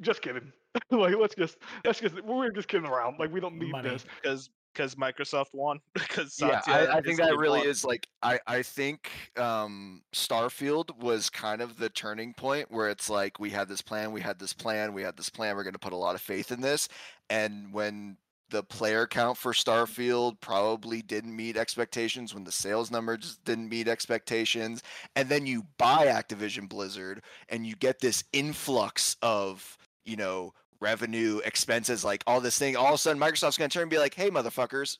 [0.00, 0.52] just kidding?
[0.90, 3.18] like let's just let's just we're just kidding around.
[3.18, 3.88] Like we don't need Money.
[3.88, 4.04] this.
[4.22, 5.80] Because because Microsoft won.
[5.94, 7.68] Because yeah, I, I think that really won.
[7.68, 13.10] is like I I think um, Starfield was kind of the turning point where it's
[13.10, 15.56] like we had this plan, we had this plan, we had this plan.
[15.56, 16.88] We're going to put a lot of faith in this,
[17.28, 18.16] and when
[18.50, 23.88] the player count for Starfield probably didn't meet expectations, when the sales numbers didn't meet
[23.88, 24.82] expectations,
[25.16, 31.40] and then you buy Activision Blizzard and you get this influx of you know revenue
[31.44, 33.98] expenses like all this thing all of a sudden microsoft's going to turn and be
[33.98, 34.98] like hey motherfuckers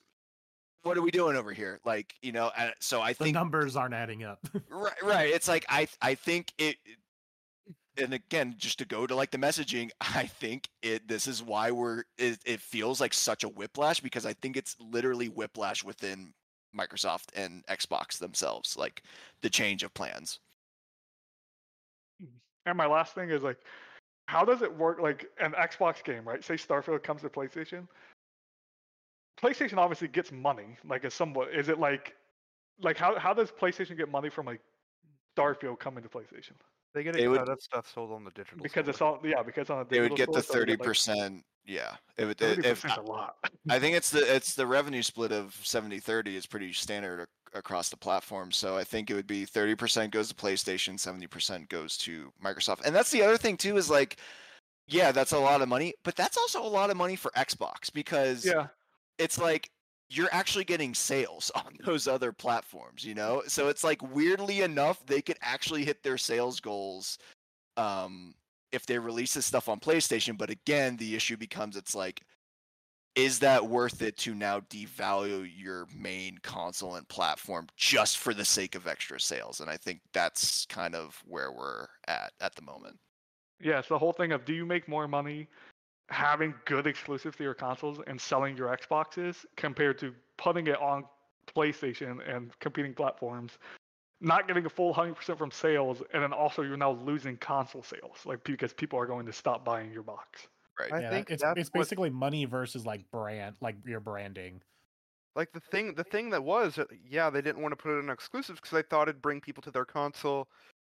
[0.83, 3.77] what are we doing over here like you know uh, so i The think numbers
[3.77, 4.39] aren't adding up.
[4.69, 6.77] right, right it's like i i think it
[7.99, 11.71] and again just to go to like the messaging i think it this is why
[11.71, 16.33] we're it, it feels like such a whiplash because i think it's literally whiplash within
[16.77, 19.03] microsoft and xbox themselves like
[19.43, 20.41] the change of plans
[22.67, 23.59] And my last thing is like,
[24.27, 25.01] how does it work?
[25.01, 26.45] Like an Xbox game, right?
[26.45, 27.87] Say Starfield comes to PlayStation.
[29.41, 30.77] PlayStation obviously gets money.
[30.85, 31.53] Like, a somewhat.
[31.55, 32.15] Is it like,
[32.81, 34.61] like how how does PlayStation get money from like
[35.37, 36.53] Starfield coming to PlayStation?
[36.95, 37.29] They get They it.
[37.29, 38.63] would- uh, that stuff sold on the digital.
[38.63, 38.91] Because store.
[38.91, 40.87] it's all yeah, because on the they would get the store, so 30 get, like,
[40.87, 43.37] percent yeah it would Thirty if, percent a lot.
[43.69, 47.89] I think it's the it's the revenue split of 70-30 is pretty standard ac- across
[47.89, 48.53] the platform.
[48.53, 52.85] So I think it would be 30% goes to PlayStation, 70% goes to Microsoft.
[52.85, 54.19] And that's the other thing too is like
[54.89, 57.93] yeah, that's a lot of money, but that's also a lot of money for Xbox
[57.93, 58.69] because yeah,
[59.19, 59.71] it's like
[60.09, 63.43] you're actually getting sales on those other platforms, you know?
[63.49, 67.19] So it's like weirdly enough they could actually hit their sales goals
[67.77, 68.35] um
[68.73, 72.23] if they release this stuff on PlayStation, but again, the issue becomes it's like
[73.17, 78.45] is that worth it to now devalue your main console and platform just for the
[78.45, 79.61] sake of extra sales?
[79.61, 82.99] And I think that's kind of where we're at at the moment.
[83.61, 83.79] yeah.
[83.79, 85.49] It's the whole thing of do you make more money
[86.11, 91.05] having good exclusives to your consoles and selling your Xboxes compared to putting it on
[91.53, 93.59] PlayStation and competing platforms,
[94.21, 98.19] not getting a full 100% from sales, and then also you're now losing console sales,
[98.25, 100.47] like because people are going to stop buying your box.
[100.79, 100.93] Right.
[100.93, 104.63] I yeah, think it's that's it's what- basically money versus like brand, like your branding.
[105.35, 108.01] Like the thing, the thing that was, uh, yeah, they didn't want to put it
[108.03, 110.49] in exclusives because they thought it'd bring people to their console,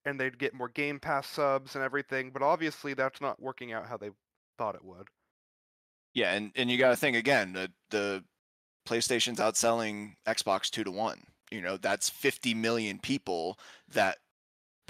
[0.05, 2.31] and they'd get more Game Pass subs and everything.
[2.31, 4.11] But obviously, that's not working out how they
[4.59, 5.09] thought it would.
[6.13, 8.25] Yeah, and, and you got to think again, the the
[8.87, 11.23] PlayStation's outselling Xbox two to one.
[11.51, 13.59] You know, that's 50 million people
[13.89, 14.19] that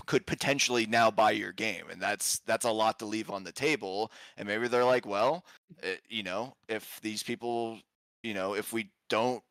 [0.06, 3.52] could potentially now buy your game, and that's that's a lot to leave on the
[3.52, 4.12] table.
[4.36, 5.44] And maybe they're like, well,
[5.82, 7.78] uh, you know, if these people,
[8.22, 9.42] you know, if we don't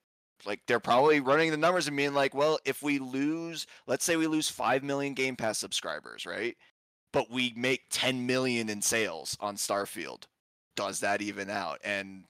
[0.46, 4.16] like they're probably running the numbers and being like, well, if we lose, let's say
[4.16, 6.56] we lose 5 million Game Pass subscribers, right?
[7.16, 10.24] but we make 10 million in sales on Starfield.
[10.76, 11.80] Does that even out?
[11.82, 12.26] And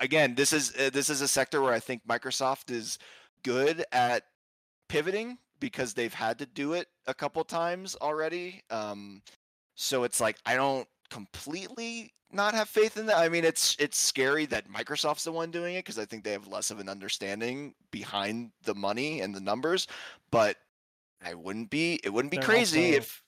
[0.00, 2.98] again, this is uh, this is a sector where I think Microsoft is
[3.42, 4.24] good at
[4.90, 8.62] pivoting because they've had to do it a couple times already.
[8.70, 9.22] Um,
[9.74, 13.16] so it's like I don't completely not have faith in that.
[13.18, 16.32] I mean, it's it's scary that Microsoft's the one doing it because I think they
[16.32, 19.86] have less of an understanding behind the money and the numbers.
[20.30, 20.56] But
[21.24, 22.00] I wouldn't be.
[22.04, 23.22] It wouldn't be They're crazy also- if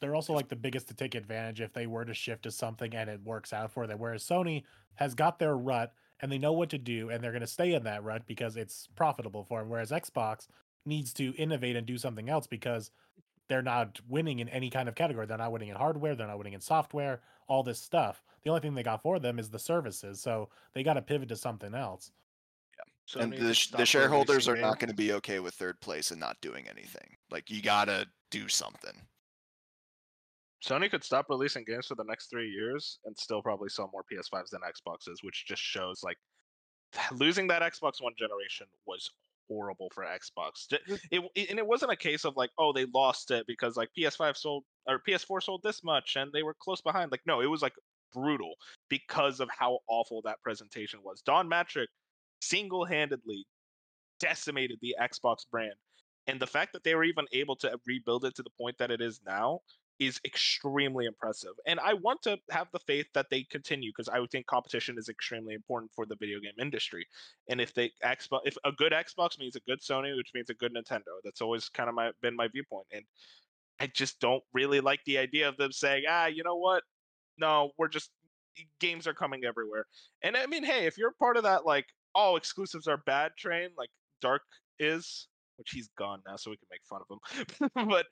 [0.00, 2.94] They're also like the biggest to take advantage if they were to shift to something
[2.94, 3.98] and it works out for them.
[3.98, 4.64] Whereas Sony
[4.94, 7.72] has got their rut and they know what to do and they're going to stay
[7.74, 9.68] in that rut because it's profitable for them.
[9.68, 10.48] Whereas Xbox
[10.84, 12.90] needs to innovate and do something else because
[13.48, 15.26] they're not winning in any kind of category.
[15.26, 16.14] They're not winning in hardware.
[16.14, 17.20] They're not winning in software.
[17.48, 18.22] All this stuff.
[18.44, 20.20] The only thing they got for them is the services.
[20.20, 22.12] So they got to pivot to something else.
[22.76, 23.22] Yeah.
[23.22, 25.80] and the, could sh- stop the shareholders are not going to be okay with third
[25.80, 27.16] place and not doing anything.
[27.30, 28.94] Like you gotta do something.
[30.64, 34.04] Sony could stop releasing games for the next three years and still probably sell more
[34.12, 36.18] PS5s than Xboxes, which just shows like
[37.12, 39.10] losing that Xbox One generation was
[39.50, 40.72] horrible for Xbox.
[41.10, 43.88] It, it- and it wasn't a case of like, oh, they lost it because like
[43.98, 47.10] PS5 sold or PS4 sold this much and they were close behind.
[47.10, 47.74] Like, no, it was like
[48.12, 48.54] brutal
[48.88, 51.20] because of how awful that presentation was.
[51.22, 51.86] Don Mattrick
[52.40, 53.44] single-handedly
[54.20, 55.74] decimated the Xbox brand.
[56.26, 58.90] And the fact that they were even able to rebuild it to the point that
[58.90, 59.60] it is now
[60.00, 61.52] is extremely impressive.
[61.66, 64.96] And I want to have the faith that they continue because I would think competition
[64.98, 67.06] is extremely important for the video game industry.
[67.50, 70.54] And if they Xbox if a good Xbox means a good Sony, which means a
[70.54, 72.86] good Nintendo, that's always kind of my been my viewpoint.
[72.92, 73.04] And
[73.78, 76.82] I just don't really like the idea of them saying, ah, you know what?
[77.36, 78.10] No, we're just
[78.80, 79.84] games are coming everywhere.
[80.22, 83.68] And I mean, hey, if you're part of that like, oh, exclusives are bad train,
[83.76, 83.90] like
[84.22, 84.42] Dark
[84.78, 87.86] is, which he's gone now, so we can make fun of him.
[87.88, 88.06] but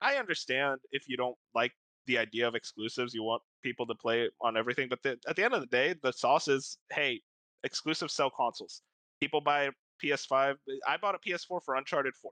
[0.00, 1.72] I understand if you don't like
[2.06, 4.88] the idea of exclusives, you want people to play on everything.
[4.88, 7.20] But the, at the end of the day, the sauce is hey,
[7.64, 8.82] exclusive sell consoles.
[9.20, 9.70] People buy
[10.02, 10.56] PS5.
[10.86, 12.30] I bought a PS4 for Uncharted 4.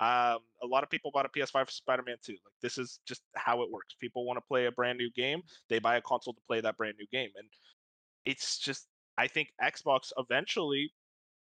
[0.00, 2.32] Um, a lot of people bought a PS5 for Spider-Man 2.
[2.32, 3.94] Like this is just how it works.
[4.00, 5.42] People want to play a brand new game.
[5.68, 7.46] They buy a console to play that brand new game, and
[8.24, 8.86] it's just.
[9.18, 10.90] I think Xbox eventually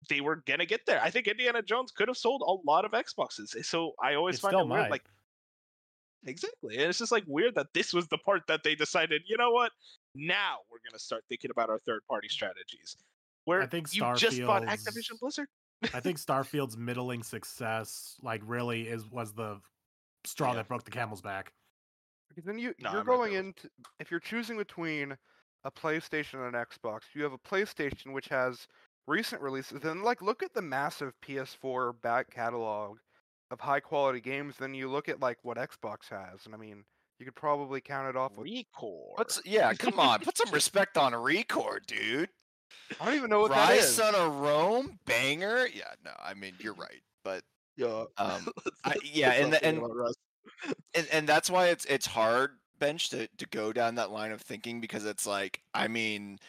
[0.09, 0.99] they were gonna get there.
[1.03, 3.63] I think Indiana Jones could have sold a lot of Xboxes.
[3.65, 5.03] So I always It find it weird, like
[6.25, 9.21] exactly, and it's just like weird that this was the part that they decided.
[9.27, 9.71] You know what?
[10.15, 12.97] Now we're gonna start thinking about our third-party strategies.
[13.45, 15.47] Where I think you just bought Activision Blizzard.
[15.93, 19.59] I think Starfield's middling success, like, really is was the
[20.25, 20.57] straw Yeah.
[20.57, 21.51] that broke the camel's back.
[22.29, 23.69] Because then you no, you're right going there into
[23.99, 25.17] if you're choosing between
[25.63, 28.67] a PlayStation and an Xbox, you have a PlayStation which has
[29.07, 29.79] recent releases.
[29.79, 32.99] Then like look at the massive PS4 back catalog
[33.51, 34.55] of high quality games.
[34.57, 36.83] Then you look at like what Xbox has, and I mean
[37.19, 38.47] you could probably count it off with.
[38.47, 39.17] ReCore.
[39.17, 39.73] What's yeah?
[39.73, 42.29] Come on, put some respect on ReCore, dude.
[42.99, 43.95] I don't even know what that Ryse is.
[43.95, 45.67] Son of Rome, banger.
[45.73, 47.43] Yeah, no, I mean you're right, but
[47.77, 48.05] yeah.
[48.17, 48.47] um,
[48.83, 49.81] I, yeah, and the, and
[50.93, 54.41] and and that's why it's it's hard bench to to go down that line of
[54.41, 56.39] thinking because it's like I mean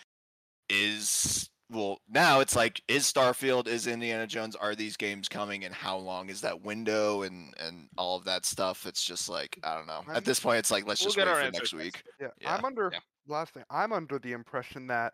[0.71, 5.75] is well now it's like is Starfield is Indiana Jones are these games coming and
[5.75, 9.75] how long is that window and and all of that stuff it's just like I
[9.77, 11.85] don't know at this point it's like let's We'll just wait for answers next next
[11.85, 12.99] week Yeah, Yeah, I'm under yeah.
[13.27, 13.65] last thing.
[13.71, 15.13] I'm under the impression that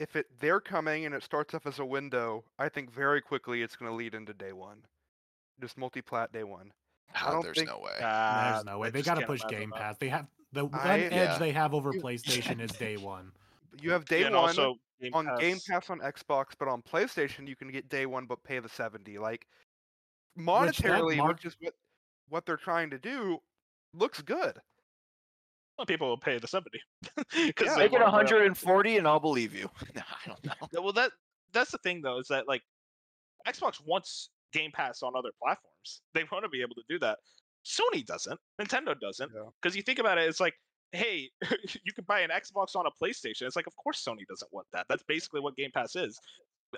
[0.00, 3.62] if it they're coming and it starts off as a window, I think very quickly
[3.62, 4.78] it's going to lead into day one,
[5.60, 6.72] just multi-plat day one.
[7.14, 8.90] Ah, don't there's think- no way There's no way.
[8.90, 9.96] They got to push Game Pass.
[9.98, 11.38] They have the one I- edge Yeah.
[11.38, 13.30] they have over PlayStation is day one.
[13.80, 16.82] You have day Yeah, one also Game on Game Pass- Pass on Xbox, but on
[16.82, 19.18] PlayStation you can get day one but pay the seventy.
[19.18, 19.46] Like
[20.36, 21.74] that monetarily, mark- which is what
[22.28, 23.38] what they're trying to do,
[23.92, 24.56] looks good.
[25.76, 26.80] Well, people will pay the seventy.
[27.36, 27.46] Yeah.
[27.46, 31.10] Because make it 140 and I'll believe you no, I don't know Well, that
[31.52, 32.62] that's the thing though, is that like
[33.46, 36.00] Xbox wants Game Pass on other platforms.
[36.14, 37.18] They want to be able to do that.
[37.66, 38.38] Sony doesn't.
[38.60, 39.30] Nintendo doesn't.
[39.34, 39.48] Yeah.
[39.60, 40.54] Because you think about it, it's like,
[40.94, 41.30] hey,
[41.84, 43.42] you could buy an Xbox on a PlayStation.
[43.42, 44.86] It's like, of course Sony doesn't want that.
[44.88, 46.18] That's basically what Game Pass is.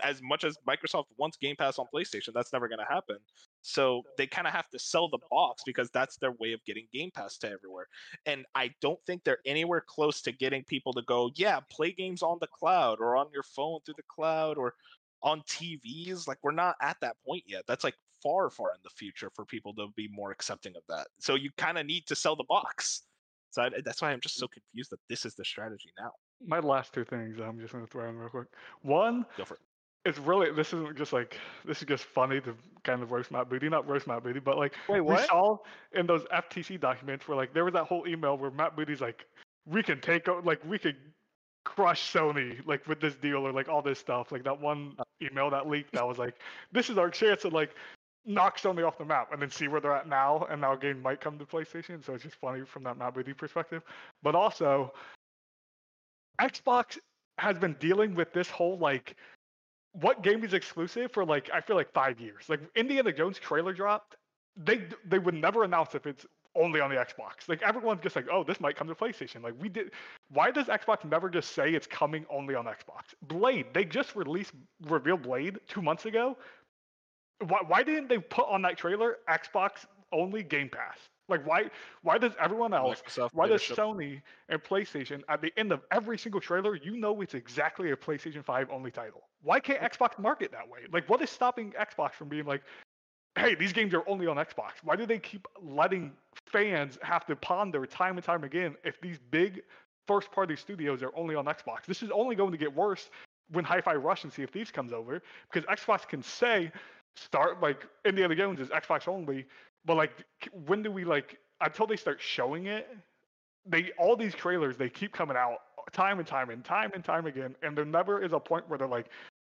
[0.02, 3.16] As much as Microsoft wants Game Pass on PlayStation, that's never going to happen.
[3.62, 6.86] So they kind of have to sell the box because that's their way of getting
[6.92, 7.86] Game Pass to everywhere.
[8.26, 12.22] And I don't think they're anywhere close to getting people to go, yeah, play games
[12.22, 14.74] on the cloud or on your phone through the cloud or
[15.22, 16.28] on TVs.
[16.28, 17.62] Like we're not at that point yet.
[17.66, 21.06] That's like far, far in the future for people to be more accepting of that.
[21.20, 23.02] So you kind of need to sell the box.
[23.56, 24.52] So I, that's why I'm just so mm.
[24.52, 26.10] confused that this is the strategy now.
[26.46, 28.48] My last two things I'm just going to throw in real quick.
[28.82, 29.60] One, Go for it.
[30.04, 32.54] it's really this isn't just like this is just funny to
[32.84, 35.56] kind of roast Matt Booty, not roast Matt Booty, but like Wait, we saw
[35.94, 39.24] in those FTC documents where like there was that whole email where Matt Booty's like,
[39.64, 40.96] we can take like we could
[41.64, 44.32] crush Sony like with this deal or like all this stuff.
[44.32, 45.04] Like that one uh.
[45.22, 46.34] email that leaked that was like,
[46.72, 47.74] this is our chance to like
[48.26, 50.46] knock Sony off the map and then see where they're at now.
[50.50, 52.04] And now a game might come to PlayStation.
[52.04, 53.82] So it's just funny from that Matt Booty perspective.
[54.22, 54.92] But also,
[56.40, 56.98] Xbox
[57.38, 59.16] has been dealing with this whole like
[59.92, 62.48] what game is exclusive for like I feel like five years.
[62.48, 64.16] Like Indiana Jones trailer dropped,
[64.56, 67.48] they they would never announce if it's only on the Xbox.
[67.48, 69.42] Like everyone's just like, oh, this might come to PlayStation.
[69.42, 69.92] Like we did.
[70.30, 73.14] Why does Xbox never just say it's coming only on Xbox?
[73.22, 74.52] Blade, they just released
[74.82, 76.36] revealed Blade two months ago.
[77.40, 80.98] Why why didn't they put on that trailer Xbox only Game Pass?
[81.28, 81.70] Like why
[82.02, 83.62] why does everyone else Microsoft why does.
[83.62, 87.96] Sony and PlayStation at the end of every single trailer, you know it's exactly a
[87.96, 89.22] PlayStation 5 only title?
[89.42, 90.80] Why can't Xbox market that way?
[90.92, 92.62] Like, what is stopping Xbox from being like,
[93.36, 94.72] hey, these games are only on Xbox?
[94.82, 96.12] Why do they keep letting
[96.46, 99.62] fans have to ponder time and time again if these big
[100.06, 101.84] first party studios are only on Xbox?
[101.86, 103.10] This is only going to get worse
[103.50, 105.22] when Hi Fi Rush and Sea of Thieves comes over
[105.52, 106.72] because Xbox can say,
[107.16, 109.46] start like Indiana Jones is Xbox only,
[109.84, 110.12] but like,
[110.66, 112.88] when do we like, until they start showing it,
[113.64, 115.58] they all these trailers they keep coming out
[115.92, 118.78] time and time and time and time again, and there never is a point where
[118.78, 119.06] they're like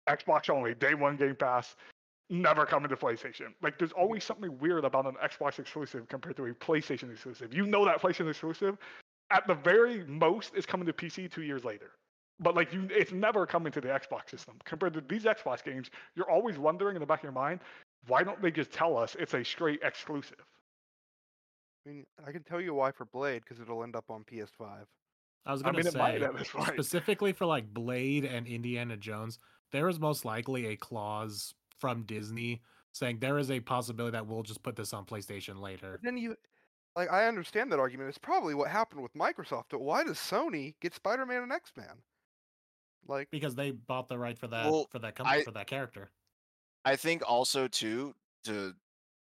[0.09, 1.77] Xbox only, day one Game Pass,
[2.31, 3.55] never coming to PlayStation.
[3.63, 7.53] Like there's always something weird about an Xbox exclusive compared to a PlayStation exclusive.
[7.55, 8.79] You know that PlayStation exclusive,
[9.31, 11.91] at the very most, is coming to PC two years later.
[12.39, 14.57] But like you, it's never coming to the Xbox system.
[14.65, 17.61] Compared to these Xbox games, you're always wondering in the back of your mind,
[18.09, 20.45] why don't they just tell us it's a straight exclusive?
[21.87, 24.85] I mean, I can tell you why for Blade because it'll end up on PS5.
[25.47, 26.69] I was gonna mean, it say at this point.
[26.73, 29.39] specifically for like Blade and Indiana Jones,
[29.73, 32.63] there is most likely a clause from Disney
[32.93, 35.93] saying there is a possibility that we'll just put this on PlayStation later.
[35.93, 36.37] But then you,
[36.97, 38.09] like, I understand that argument.
[38.09, 39.65] It's probably what happened with Microsoft.
[39.71, 42.03] But why does Sony get Spider-Man and X-Men?
[43.09, 45.67] Like, because they bought the right for that Well, for that company I- for that
[45.67, 46.11] character.
[46.85, 48.75] I think also too to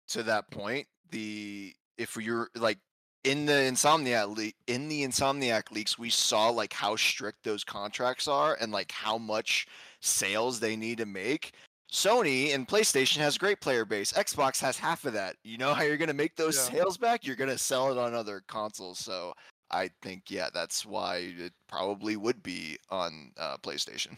[0.10, 2.80] to that point, the if you're like
[3.24, 8.28] in the Insomniac le- in the Insomniac leaks, we saw like how strict those contracts
[8.28, 9.68] are and like how much
[10.02, 11.54] sales they need to make.
[11.92, 14.14] Sony and PlayStation has great player base.
[14.14, 15.36] Xbox has half of that.
[15.44, 16.80] You know how you're gonna make those Yeah.
[16.80, 17.26] sales back?
[17.26, 18.98] You're gonna sell it on other consoles.
[18.98, 19.34] So
[19.72, 24.18] I think yeah, that's why it probably would be on uh, PlayStation.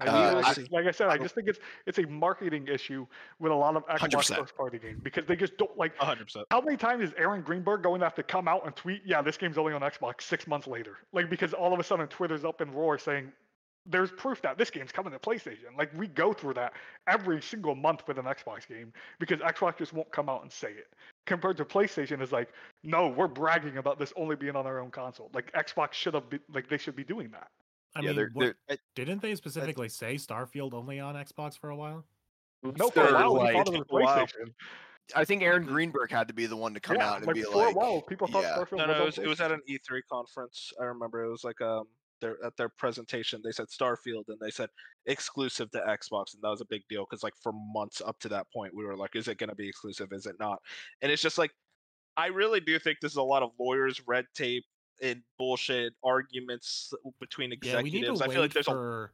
[0.00, 2.06] I Uh, mean, I- like, I- like I said, I just think it's it's a
[2.06, 3.06] marketing issue
[3.40, 4.36] with a lot of Xbox 100%.
[4.38, 5.96] first party games because they just don't like.
[5.96, 6.46] hundred percent.
[6.52, 9.22] How many times is Aaron Greenberg going to have to come out and tweet, "Yeah,
[9.22, 10.98] this game's only on Xbox" six months later?
[11.12, 13.32] Like because all of a sudden Twitter's up in roar saying,
[13.88, 16.74] "There's proof that this game's coming to PlayStation." Like we go through that
[17.06, 20.70] every single month with an Xbox game because Xbox just won't come out and say
[20.72, 20.92] it.
[21.26, 22.50] Compared to PlayStation, is like,
[22.84, 25.30] no, we're bragging about this only being on our own console.
[25.34, 27.48] Like Xbox should have, be, like they should be doing that.
[27.96, 31.70] I yeah, mean, they're, what- they're, didn't they specifically say Starfield only on Xbox for
[31.70, 32.04] a while?
[32.62, 34.52] No, for a They're while we like- thought it was PlayStation.
[35.14, 37.36] I think Aaron Greenberg had to be the one to come yeah, out and like
[37.36, 38.56] be for like, a while, people thought yeah.
[38.58, 40.70] Starfield No, was no, on it was, it was at an E3 conference.
[40.78, 41.86] I remember it was like um
[42.20, 44.68] their at their presentation they said Starfield and they said
[45.06, 48.28] exclusive to Xbox and that was a big deal because like for months up to
[48.28, 50.08] that point we were like, is it going to be exclusive?
[50.12, 50.58] Is it not?
[51.02, 51.50] And it's just like
[52.16, 54.64] I really do think this is a lot of lawyers, red tape,
[55.00, 58.72] and bullshit arguments between executives Yeah, we need to wait I feel like there's a
[58.72, 59.12] for.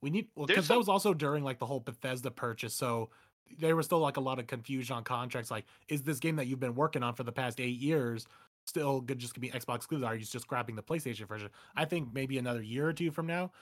[0.00, 3.10] We need well because that some- was also during like the whole Bethesda purchase, so
[3.58, 5.50] there was still like a lot of confusion on contracts.
[5.50, 8.26] Like, is this game that you've been working on for the past eight years
[8.68, 9.18] still good?
[9.18, 10.06] Just gonna be Xbox exclusive?
[10.06, 11.50] Are you just grabbing the PlayStation version?
[11.76, 13.52] I think maybe another year or two from now,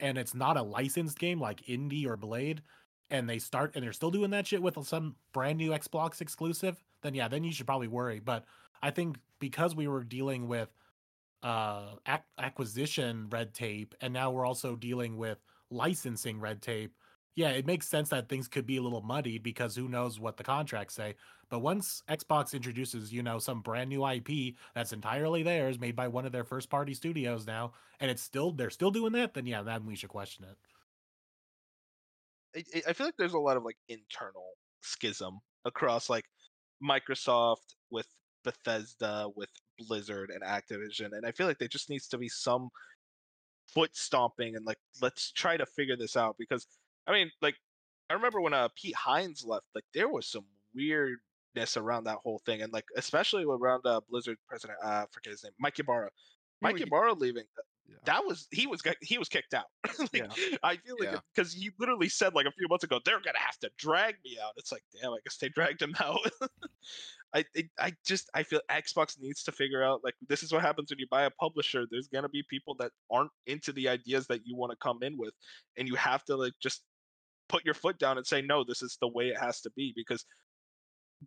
[0.00, 2.62] and it's not a licensed game like Indie or Blade,
[3.10, 6.82] and they start and they're still doing that shit with some brand new Xbox exclusive.
[7.02, 8.20] Then yeah, then you should probably worry.
[8.20, 8.44] But
[8.82, 10.68] I think because we were dealing with
[11.42, 15.38] uh ac- acquisition red tape and now we're also dealing with
[15.70, 16.94] licensing red tape
[17.34, 20.36] yeah it makes sense that things could be a little muddied because who knows what
[20.36, 21.16] the contracts say
[21.52, 26.08] but once xbox introduces you know some brand new ip that's entirely theirs made by
[26.08, 29.46] one of their first party studios now and it's still they're still doing that then
[29.46, 30.56] yeah then we should question it.
[32.56, 36.24] I- I feel like there's a lot of like internal schism across like
[36.82, 38.06] Microsoft with
[38.44, 42.70] Bethesda with Blizzard and Activision, and I feel like there just needs to be some
[43.72, 46.66] foot stomping and like let's try to figure this out because
[47.06, 47.56] I mean like
[48.10, 50.46] I remember when uh Pete Hines left, like there was some
[51.54, 55.32] weirdness around that whole thing, and like especially around uh Blizzard president, uh, I forget
[55.32, 56.10] his name, Mike Ybarra.
[56.60, 57.44] No, Mike he- Ybarra leaving.
[58.04, 59.66] that was he was he was kicked out.
[59.98, 60.26] like, Yeah.
[60.62, 61.18] I feel like Yeah.
[61.34, 64.38] because he literally said like a few months ago they're gonna have to drag me
[64.42, 64.52] out.
[64.56, 66.18] It's like damn, I guess they dragged him out.
[67.34, 70.62] I it, I just I feel Xbox needs to figure out like this is what
[70.62, 71.84] happens when you buy a publisher.
[71.90, 75.16] There's gonna be people that aren't into the ideas that you want to come in
[75.18, 75.34] with,
[75.76, 76.82] and you have to like just
[77.48, 78.64] put your foot down and say no.
[78.64, 80.24] This is the way it has to be because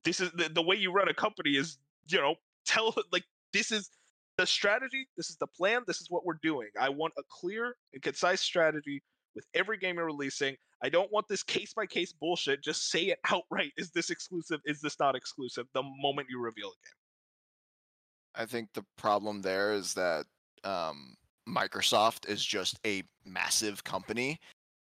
[0.03, 1.77] this is the, the way you run a company is
[2.07, 2.35] you know
[2.65, 3.23] tell like
[3.53, 3.89] this is
[4.37, 6.69] the strategy this is the plan this is what we're doing.
[6.79, 9.01] I want a clear and concise strategy
[9.35, 10.55] with every game you're releasing.
[10.83, 12.63] I don't want this case by case bullshit.
[12.63, 13.71] Just say it outright.
[13.77, 14.61] Is this exclusive?
[14.65, 18.43] Is this not exclusive the moment you reveal a game?
[18.43, 20.25] I think the problem there is that
[20.63, 21.15] um,
[21.47, 24.39] Microsoft is just a massive company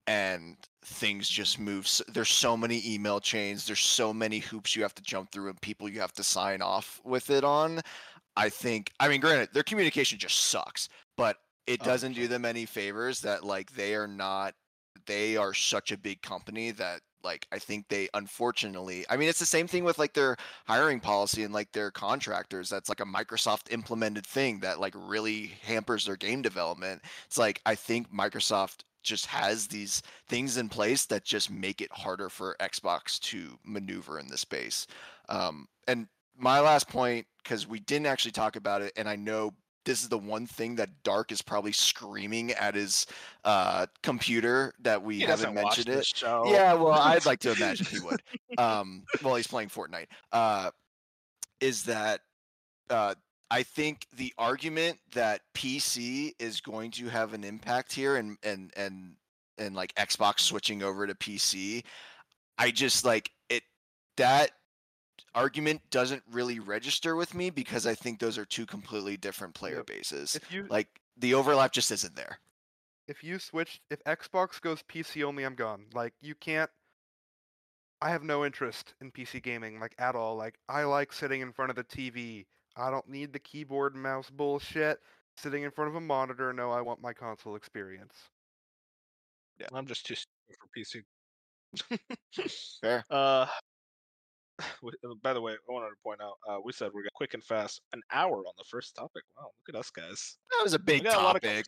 [0.07, 1.89] and things just move.
[2.09, 5.61] There's so many email chains, there's so many hoops you have to jump through and
[5.61, 7.81] people you have to sign off with it on.
[8.37, 12.45] I think, I mean, granted, their communication just sucks, but it Oh, doesn't do them
[12.45, 14.55] any favors that, like, they are not,
[15.07, 19.39] they are such a big company that, like, I think they unfortunately, I mean, it's
[19.39, 20.37] the same thing with like their
[20.67, 25.47] hiring policy and like their contractors that's like a microsoft implemented thing that like really
[25.63, 31.07] hampers their game development it's like i think microsoft just has these things in place
[31.07, 34.87] that just make it harder for xbox to maneuver in this space
[35.29, 39.53] um, and my last point because we didn't actually talk about it and i know
[39.85, 43.07] this is the one thing that dark is probably screaming at his
[43.45, 46.45] uh, computer that we He haven't mentioned it show.
[46.47, 48.23] yeah, well, I'd like to imagine he would.
[48.59, 50.07] Um, well, he's playing Fortnite.
[50.31, 50.71] Uh,
[51.61, 52.21] is that
[52.91, 53.15] uh,
[53.53, 58.73] I think the argument that PC is going to have an impact here, and and
[58.77, 59.17] and
[59.59, 61.85] and like Xbox switching over to PC,
[62.57, 63.63] I just like it
[64.17, 64.53] that
[65.35, 69.77] argument doesn't really register with me because I think those are two completely different player
[69.77, 69.87] Yep.
[69.87, 70.35] bases.
[70.35, 70.89] If you Like
[71.19, 72.39] the overlap just isn't there.
[73.07, 75.87] if you switch if Xbox goes PC only, I'm gone.
[75.93, 76.71] Like you can't.
[78.01, 80.37] I have no interest in PC gaming like at all.
[80.37, 82.47] Like I like sitting in front of the TV.
[82.77, 84.99] I don't need the keyboard and mouse bullshit.
[85.37, 86.53] Sitting in front of a monitor.
[86.53, 88.15] No, I want my console experience.
[89.59, 91.03] Yeah, I'm just too stupid for pc
[92.81, 93.05] Fair.
[93.11, 93.47] uh
[94.61, 97.43] uh, by the way i wanted to point out uh, we said we're quick and
[97.43, 100.79] fast an hour on the first topic wow look at us guys That was a
[100.79, 101.67] big got a topic.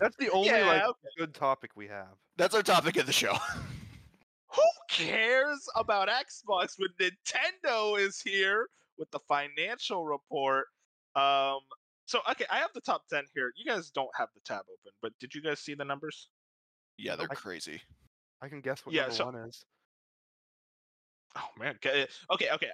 [0.00, 1.08] That's the only Yeah, like okay.
[1.18, 2.16] good topic we have.
[2.36, 3.34] That's our topic of the show.
[4.48, 8.68] Who cares about Xbox when Nintendo is here
[8.98, 10.66] with the financial report?
[11.16, 11.60] Um,
[12.06, 13.52] so okay, I have the top ten here.
[13.56, 16.28] You guys don't have the tab open, but did you guys see the numbers?
[16.98, 17.80] Yeah, they're I- crazy.
[18.42, 19.64] I can guess what Yeah, number so- one is.
[21.36, 22.70] Oh man, okay, okay, okay.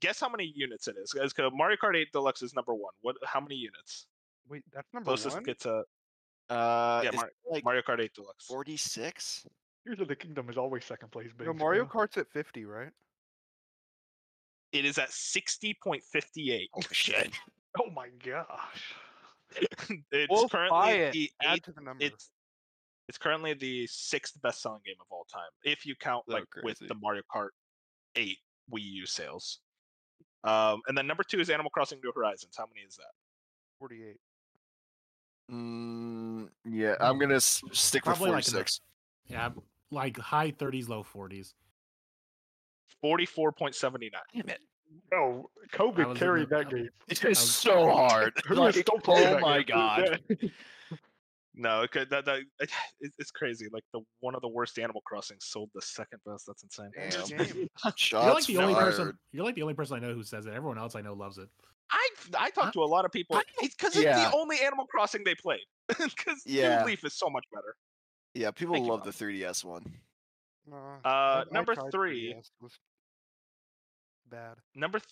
[0.00, 1.12] Guess how many units it is?
[1.12, 2.92] Guys, 'cause Mario Kart 8 Deluxe is number one.
[3.00, 3.16] What?
[3.24, 4.06] How many units?
[4.48, 5.42] Wait, that's number Closest one.
[5.44, 5.84] gets a
[6.50, 8.44] Uh, yeah, is Mar- like Mario Kart 8 Deluxe.
[8.46, 9.46] 46.
[9.86, 11.30] Tears of the Kingdom is always second place.
[11.38, 11.86] No, Mario.
[11.86, 12.92] Kart's at 50, right?
[14.74, 16.66] It is at 60.58.
[16.76, 17.30] Oh shit.
[17.76, 18.94] Oh my gosh.
[20.12, 21.12] it's We'll currently it.
[21.12, 22.04] the Add eighth to the number.
[22.04, 22.30] it's
[23.08, 26.44] it's currently the sixth best selling game of all time if you count So like
[26.62, 27.48] with the Mario Kart
[28.14, 28.38] 8
[28.72, 29.58] Wii U sales.
[30.44, 32.54] Um, and then number two is Animal Crossing New Horizons.
[32.56, 33.10] How many is that?
[33.80, 34.16] 48.
[35.50, 38.80] Mm, yeah, I'm gonna s- stick with Probably like in the- 46.
[39.26, 39.50] Yeah,
[39.90, 41.54] like high 30s, low 40s.
[43.00, 44.22] Forty-four point seventy-nine.
[44.34, 44.60] Damn it.
[45.12, 46.88] Oh, I COVID carried that game.
[47.08, 48.32] It is so hard.
[48.50, 50.20] Like, is still playing oh my god.
[51.56, 53.68] No, it could, that, that it, it's- it's crazy.
[53.72, 56.46] Like the one of the worst Animal Crossing sold the second best.
[56.46, 56.90] That's insane.
[56.94, 57.92] Good Damn.
[57.96, 59.16] Shots You're like the only person.
[59.32, 60.52] You're like the only person I know who says it.
[60.54, 61.48] Everyone else I know loves it.
[61.92, 62.08] I
[62.38, 63.40] I talked to a lot of people.
[63.62, 64.30] It's because it's Yeah.
[64.30, 65.60] the only Animal Crossing they played.
[65.88, 66.80] Because Yeah.
[66.80, 67.76] New Leaf is so much better.
[68.34, 69.84] Yeah, people Thank you, love the 3DS one.
[70.66, 72.34] No, Uh, I- I number tried three.
[72.60, 72.78] Was
[74.30, 74.56] bad.
[74.74, 75.08] Number th-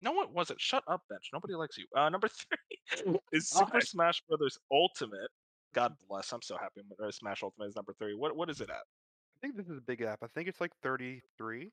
[0.00, 0.60] no, what was it?
[0.60, 1.30] Shut up, bench.
[1.32, 1.86] Nobody likes you.
[1.96, 2.58] Uh, number three
[3.32, 3.82] is Super Alright.
[3.86, 5.30] Smash Brothers Ultimate.
[5.74, 6.32] God bless.
[6.32, 6.82] I'm so happy.
[7.02, 8.14] uh, Smash Ultimate is number three.
[8.14, 8.76] What what is it at?
[8.76, 10.22] I think this is a big app.
[10.22, 11.70] I think it's like 33.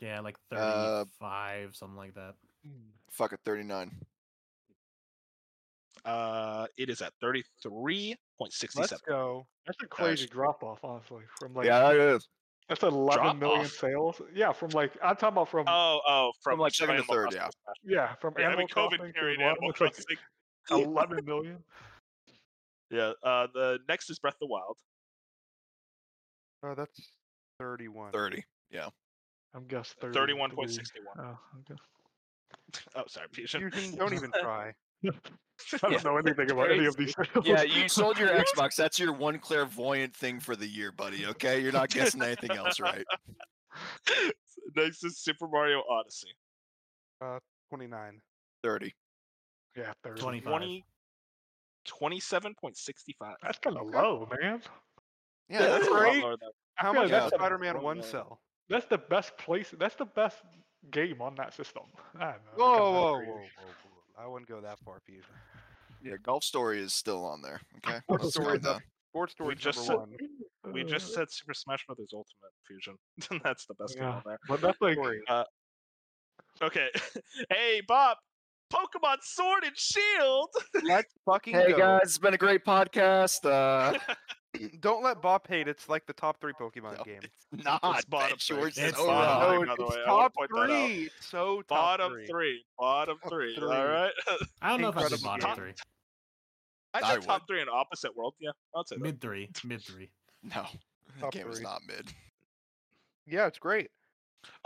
[0.00, 2.34] Yeah, like Uh, 35, something like that.
[3.10, 3.90] Fuck it, 39.
[6.04, 9.46] Uh, it is at thirty-three point Let's go.
[9.66, 10.30] That's a crazy Nice.
[10.30, 11.22] drop off, honestly.
[11.40, 12.28] From like yeah, it is.
[12.68, 13.72] that's 11 million Drop-off?
[13.72, 14.22] sales.
[14.34, 17.30] Yeah, from like I'm talking about from Oh, oh, from, From, like, second to third,
[17.30, 17.40] Crossing
[17.86, 17.96] yeah.
[17.96, 19.40] Yeah from Yeah, I Animal mean, Crossing COVID to period.
[19.40, 20.18] Animal it's like
[20.70, 21.58] 11 million.
[22.90, 23.12] Yeah.
[23.22, 24.76] Uh, the next is Breath of the Wild.
[26.62, 27.12] Oh, that's
[27.58, 28.12] 31.
[28.12, 28.44] 30.
[28.70, 28.88] Yeah.
[29.54, 30.18] I'm guess 30.
[30.18, 31.16] Thirty-one point sixty-one.
[31.18, 31.80] Oh, okay.
[32.96, 33.70] Oh, sorry, Fusion.
[33.70, 34.72] Fusion, don't even try.
[35.82, 37.14] I don't know anything about any of these.
[37.14, 37.46] sales.
[37.46, 38.76] Yeah, you sold your Xbox.
[38.76, 41.26] That's your one clairvoyant thing for the year, buddy.
[41.26, 43.04] Okay, you're not guessing anything else right.
[44.76, 46.34] Next is Super Mario Odyssey.
[47.20, 47.38] Uh,
[47.68, 48.20] Twenty nine.
[48.62, 48.94] Thirty.
[49.76, 50.22] Yeah, 30.
[50.22, 50.50] 25.
[50.50, 50.84] 20,
[51.88, 53.34] 27.65.
[53.42, 54.62] That's kind of low, man.
[55.48, 56.24] Yeah, that's that's a great.
[56.76, 58.40] How feel much like does that's Spider Man One sell?
[58.68, 59.74] That's the best place.
[59.78, 60.38] That's the best
[60.90, 61.82] game on that system.
[62.18, 62.64] I don't know.
[62.64, 63.93] Whoa, kinda whoa, whoa, whoa, whoa!
[64.18, 65.24] I wouldn't go that far, Fusion.
[66.02, 67.60] Yeah, Golf Story is still on there.
[67.86, 67.98] Okay.
[68.00, 68.80] Sports Story with that.
[69.10, 70.72] Sports Story just number said- one.
[70.72, 72.96] We Uh, just said Super Smash Brothers Ultimate Fusion.
[73.44, 74.14] That's the best game Yeah.
[74.14, 74.38] on there.
[74.48, 75.20] But that's like Story.
[76.62, 76.88] Okay.
[77.50, 78.16] hey, Bob.
[78.72, 80.48] Pokemon Sword and Shield.
[80.84, 81.76] Let's fucking Hey go.
[81.78, 83.44] guys, it's been a great podcast.
[83.44, 83.98] Uh,
[84.80, 85.68] Don't let Bop hate.
[85.68, 87.20] It's like the top three Pokemon no, game.
[87.22, 87.80] It's not.
[87.82, 88.68] It's bottom three.
[88.68, 91.10] It's, it's bottom, no, it's top three.
[91.20, 92.26] So top bottom three.
[92.26, 92.64] three.
[92.78, 93.56] Bottom three.
[93.56, 93.64] three.
[93.64, 94.12] All right.
[94.62, 95.72] I don't know if I'd bottom three.
[96.94, 98.34] I'd say top three in opposite world.
[98.38, 99.26] Yeah, I'd say mid that.
[99.26, 99.50] three.
[99.64, 100.10] Mid three.
[100.54, 100.66] No,
[101.22, 102.12] the game is not mid.
[103.26, 103.88] Yeah, it's great.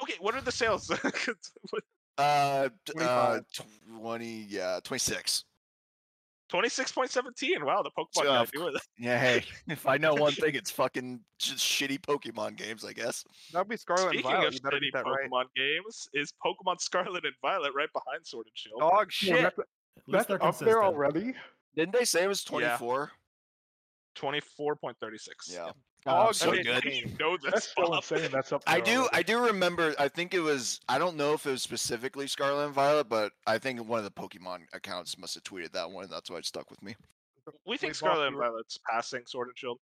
[0.03, 0.91] Okay, what are the sales?
[2.18, 2.68] uh,
[3.01, 3.41] uh,
[4.01, 4.47] twenty.
[4.49, 5.45] Yeah, twenty six.
[6.53, 7.63] 26.17.
[7.63, 8.83] Wow, the Pokemon got.
[8.99, 13.25] Yeah, hey, if I know one thing, it's fucking just shitty Pokemon games, I guess.
[13.53, 14.55] That'd be Scarlet Speaking and Violet.
[14.55, 15.47] Of shitty Pokemon right.
[15.55, 18.81] games is Pokemon Scarlet and Violet right behind Sword and Shield.
[18.81, 19.37] Dog shit.
[19.37, 19.51] Yeah,
[20.09, 21.35] that's, that's up there already.
[21.77, 23.13] Didn't they say it was twenty-four?
[24.15, 25.51] Twenty-four point thirty-six.
[25.53, 25.71] Yeah.
[26.09, 26.65] Dog Oh, so shit.
[26.67, 26.85] good.
[26.85, 27.37] You know.
[27.43, 28.31] That's still insane.
[28.33, 28.63] That's up.
[28.67, 29.01] I do.
[29.01, 29.09] already.
[29.15, 29.95] I do remember.
[29.99, 30.81] I think it was.
[30.89, 34.05] I don't know if it was specifically Scarlet and Violet, but I think one of
[34.05, 36.09] the Pokemon accounts must have tweeted that one.
[36.11, 36.97] That's why it stuck with me.
[37.67, 39.79] We think Wait, Scarlet and Violet's passing Sword and Shield.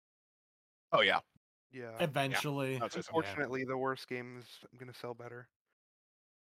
[0.93, 1.21] Oh yeah.
[1.73, 1.91] Yeah.
[2.01, 2.77] Eventually.
[2.81, 3.09] I'd say so.
[3.17, 4.47] Unfortunately, the worst game is
[4.79, 5.49] gonna sell better.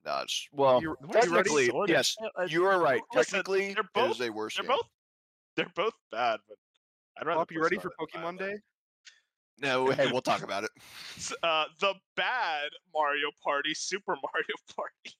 [0.04, 0.22] No,
[0.52, 1.20] well, You- you ready?
[1.28, 3.00] technically, Sword and yes, Shield- uh, you are right.
[3.14, 4.76] listen, Technically, they're both- is a worse They're game.
[4.76, 4.88] both.
[5.56, 6.58] They're both bad, but
[7.16, 7.38] I'd rather.
[7.38, 8.56] Pop, you ready for Scarlet and Pokemon Violet.
[8.56, 8.62] Day?
[9.58, 10.70] No, hey, we'll talk about it.
[11.42, 15.16] Uh, the bad Mario Party, Super Mario Party.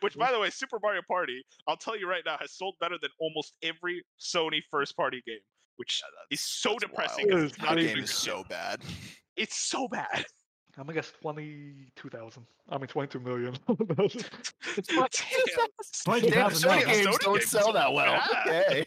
[0.00, 2.96] Which, by the way, Super Mario Party, I'll tell you right now, has sold better
[3.00, 5.38] than almost every Sony first-party game,
[5.76, 7.28] which is so depressing.
[7.28, 7.40] wild.
[7.40, 8.16] 'cause it's That not game is good.
[8.16, 8.80] so bad.
[9.36, 10.24] It's so bad.
[10.78, 12.46] I'm gonna guess twenty-two thousand.
[12.70, 13.54] I mean, twenty-two million.
[13.68, 15.06] It's Damn.
[16.04, 18.22] Twenty-two Sony games Sony don't games sell that well.
[18.46, 18.84] Okay.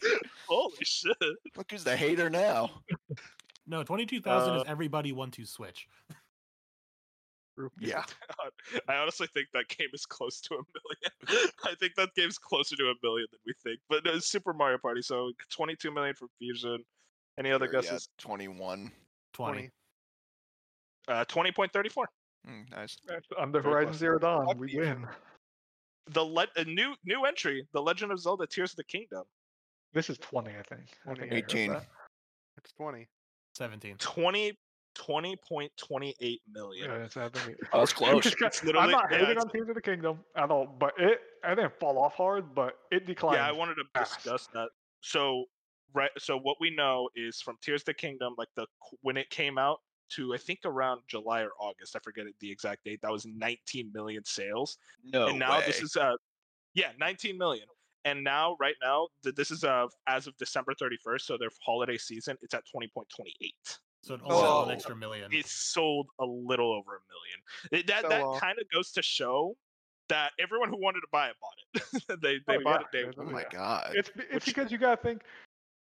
[0.48, 1.16] Holy shit.
[1.56, 2.70] Look who's the hater now.
[3.70, 5.86] No, twenty-two thousand Uh, is everybody want to switch.
[7.78, 8.04] Yeah.
[8.88, 10.58] I honestly think that game is close to a
[11.28, 11.50] million.
[11.64, 13.80] I think that game's closer to a million than we think.
[13.90, 16.82] But no, it's Super Mario Party, so 22 million for Fusion.
[17.38, 18.08] Any other Sure, yeah, guesses?
[18.16, 18.90] 21.
[19.34, 19.68] Twenty.
[21.06, 22.04] Uh, 20.34.
[22.48, 22.96] Mm, nice.
[23.06, 23.98] That's under Very Horizon close.
[23.98, 24.56] Zero Dawn.
[24.56, 25.06] We win.
[26.12, 29.24] The le- a new new entry, The Legend of Zelda: Tears of the Kingdom.
[29.92, 30.88] This is twenty, I think.
[31.06, 31.76] I think I heard 18.
[32.56, 33.06] It's twenty.
[33.60, 33.96] Seventeen.
[33.98, 34.58] 20
[34.98, 36.90] 20.28 million.
[36.90, 38.26] Yeah, it's, I think it- Oh, that's close.
[38.40, 41.54] It's I'm not yeah, hating on Tears of the Kingdom at all, but it I
[41.54, 43.36] didn't fall off hard, but it declined.
[43.36, 44.16] Yeah, I wanted to fast.
[44.16, 44.68] discuss that.
[45.00, 45.44] So,
[45.94, 46.10] right.
[46.18, 48.66] So what we know is from Tears of the Kingdom, like the
[49.02, 49.78] when it came out
[50.10, 51.94] to I think around July or August.
[51.96, 53.00] I forget the exact date.
[53.02, 54.78] That was 19 million sales.
[55.04, 55.64] No and now way.
[55.66, 56.14] this is uh
[56.74, 57.66] yeah 19 million
[58.04, 61.96] and now right now th- this is uh as of december 31st so their holiday
[61.98, 63.04] season it's at 20.28
[64.02, 64.68] So it only sold Oh.
[64.68, 65.30] an extra million.
[65.32, 67.38] it sold a little over a million
[67.72, 68.40] It- that Fell that off.
[68.40, 69.56] kind of goes to show
[70.08, 73.04] that everyone who wanted to buy it bought it they they Oh, bought yeah, it
[73.12, 73.32] day oh one.
[73.32, 73.48] my yeah.
[73.50, 73.92] god.
[73.94, 75.22] It's it's Which- because you gotta think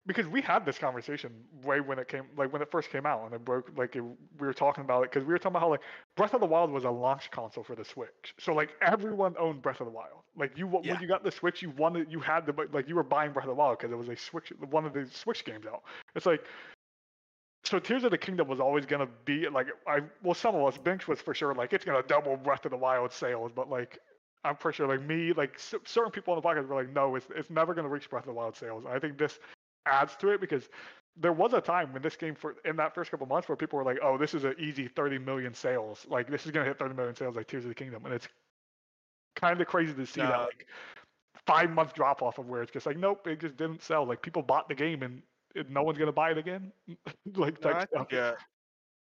[0.08, 1.32] because we had this conversation
[1.64, 4.02] way when it came like when it first came out and it broke like it,
[4.02, 5.82] we were talking about it because we were talking about how like
[6.16, 9.62] Breath of the Wild was a launch console for the Switch, so like everyone owned
[9.62, 10.22] Breath of the Wild.
[10.38, 10.94] Like you Yeah.
[10.94, 13.46] when you got the Switch, you wanted you had bu- like you were buying Breath
[13.46, 15.84] of the Wild because it was a Switch one of the Switch games out.
[16.16, 16.44] It's like
[17.64, 20.78] so Tears of the Kingdom was always gonna be like I well some of us
[20.78, 23.98] Binks was for sure like it's gonna double Breath of the Wild sales, but like
[24.44, 27.16] I'm pretty sure like me like s- certain people on the podcast were like no
[27.16, 28.84] it's it's never gonna reach Breath of the Wild sales.
[28.88, 29.40] I think this
[29.86, 30.70] adds to it because
[31.18, 33.78] there was a time when this game for in that first couple months where people
[33.78, 36.06] were like oh this is an easy 30 million sales.
[36.10, 38.06] Like this is gonna hit 30 million sales like Tears of the Kingdom.
[38.06, 38.28] And it's
[39.36, 40.68] kind of crazy to see that Uh, like
[41.46, 44.06] five month drop off of where it's just like nope it just didn't sell.
[44.06, 45.24] Like people bought the game and
[45.56, 46.72] it, no one's gonna buy it again.
[47.36, 48.34] Like No, I yeah.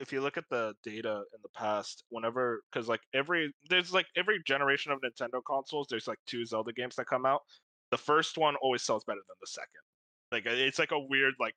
[0.01, 4.07] If you look at the data in the past whenever because like every there's like
[4.17, 7.43] every generation of nintendo consoles there's like two zelda games that come out.
[7.91, 9.83] The first one always sells better than the second
[10.33, 11.55] like uh, it's like a weird like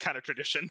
[0.00, 0.70] kind of tradition.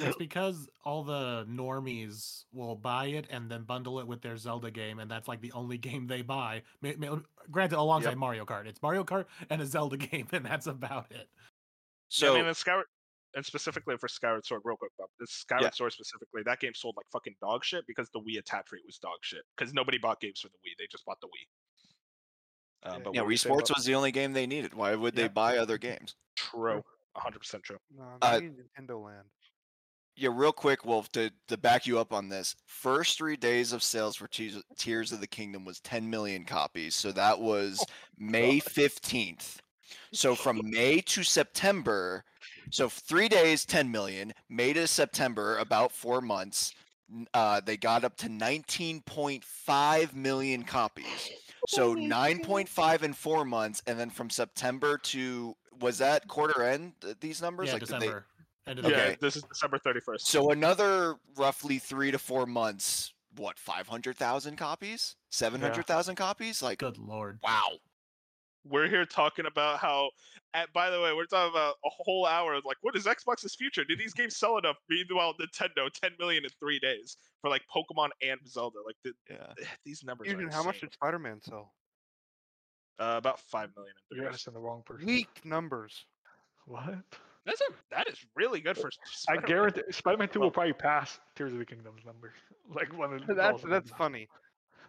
[0.00, 4.70] It's because all the normies will buy it and then bundle it with their Zelda
[4.70, 6.62] game, and that's like the only game they buy.
[6.82, 7.18] Ma- ma-
[7.50, 8.18] Granted, alongside Yep.
[8.18, 11.28] Mario Kart, it's Mario Kart and a Zelda game, and that's about it.
[12.08, 12.86] So So I mean, in Skyward,
[13.34, 15.70] and specifically for Skyward Sword, real quick, Bob, this Skyward Yeah.
[15.72, 18.98] Sword specifically, that game sold like fucking dog shit because the Wii attach rate was
[18.98, 19.42] dog shit.
[19.56, 22.88] Because nobody bought games for the Wii; they just bought the Wii.
[22.90, 22.98] Uh, Yeah.
[23.04, 24.72] but yeah, what were you Wii Sports was the only game they needed.
[24.74, 26.14] Why would they buy other games?
[26.50, 26.82] True,
[27.16, 27.78] hundred percent true.
[27.96, 29.26] No, Uh, Nintendo Land.
[30.16, 32.56] Yeah, real quick, Wolf, to, to back you up on this.
[32.66, 36.96] First three days of sales for Tears, Tears of the Kingdom was 10 million copies.
[36.96, 37.84] So that was
[38.18, 39.58] May 15th.
[40.12, 42.24] So from May to September,
[42.72, 44.34] so three days, 10 million.
[44.48, 46.74] May to September, about four months,
[47.32, 51.30] uh, they got up to 19.5 million copies.
[51.66, 53.82] So 9.5 in four months.
[53.86, 57.66] And then from September to, was that quarter end, these numbers?
[57.68, 58.26] yeah, Like, did they- December.
[58.66, 59.16] End of Yeah, Okay.
[59.18, 60.26] this is December thirty first.
[60.26, 63.14] so another roughly three to four months.
[63.36, 65.16] What, five hundred thousand copies?
[65.30, 66.60] Seven hundred thousand copies?
[66.62, 67.38] Like, Good lord.
[67.42, 67.78] wow.
[68.64, 70.10] we're here talking about how.
[70.54, 73.54] And by the way, we're talking about a whole hour of like, what is Xbox's
[73.54, 73.84] future?
[73.84, 74.76] Do these games sell enough?
[74.88, 78.78] Meanwhile, Nintendo, 10 million in three days for like Pokemon and Zelda.
[78.84, 79.52] Like the, Yeah.
[79.84, 80.28] these numbers.
[80.28, 81.74] Fusion, are how much did Spider-Man sell?
[82.98, 84.40] Uh, about five million in three You're days.
[84.40, 85.06] asking the wrong person.
[85.06, 86.06] Weak numbers.
[86.66, 86.94] What?
[87.46, 88.88] That's a that is really good for.
[88.88, 89.44] I Spider-Man.
[89.44, 92.32] I guarantee Spider-Man 2 will probably pass Tears of the Kingdom's numbers.
[92.74, 94.28] Like when it That's that's funny.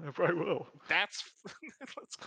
[0.06, 0.68] It probably will.
[0.90, 1.24] That's.
[1.98, 2.18] let's-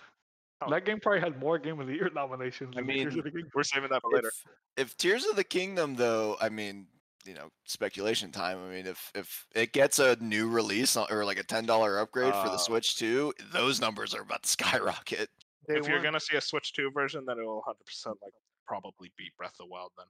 [0.61, 0.69] Oh.
[0.69, 2.73] That game probably had more Game of the Year nominations.
[2.77, 3.51] I than Tears mean, of the Kingdom.
[3.53, 4.31] we're saving that for later.
[4.77, 6.87] If, if Tears of the Kingdom, though, I mean,
[7.25, 8.59] you know, speculation time.
[8.65, 12.33] I mean, if if it gets a new release or like a ten dollar upgrade
[12.33, 15.29] for the Uh, Switch too, those numbers are about to skyrocket.
[15.67, 18.33] They if you're gonna see a Switch Two version, then it will 100 percent like
[18.67, 19.91] probably beat Breath of the Wild.
[19.97, 20.05] Then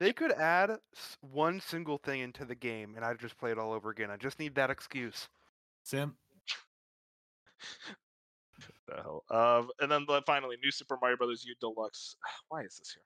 [0.00, 0.70] They could add
[1.20, 4.10] one single thing into the game, and I'd just play it all over again.
[4.10, 5.28] I just need that excuse.
[5.84, 6.14] Sim.
[8.88, 9.24] the hell.
[9.30, 12.16] Um, and then the- finally, New Super Mario Brothers U Deluxe.
[12.48, 12.96] Why is this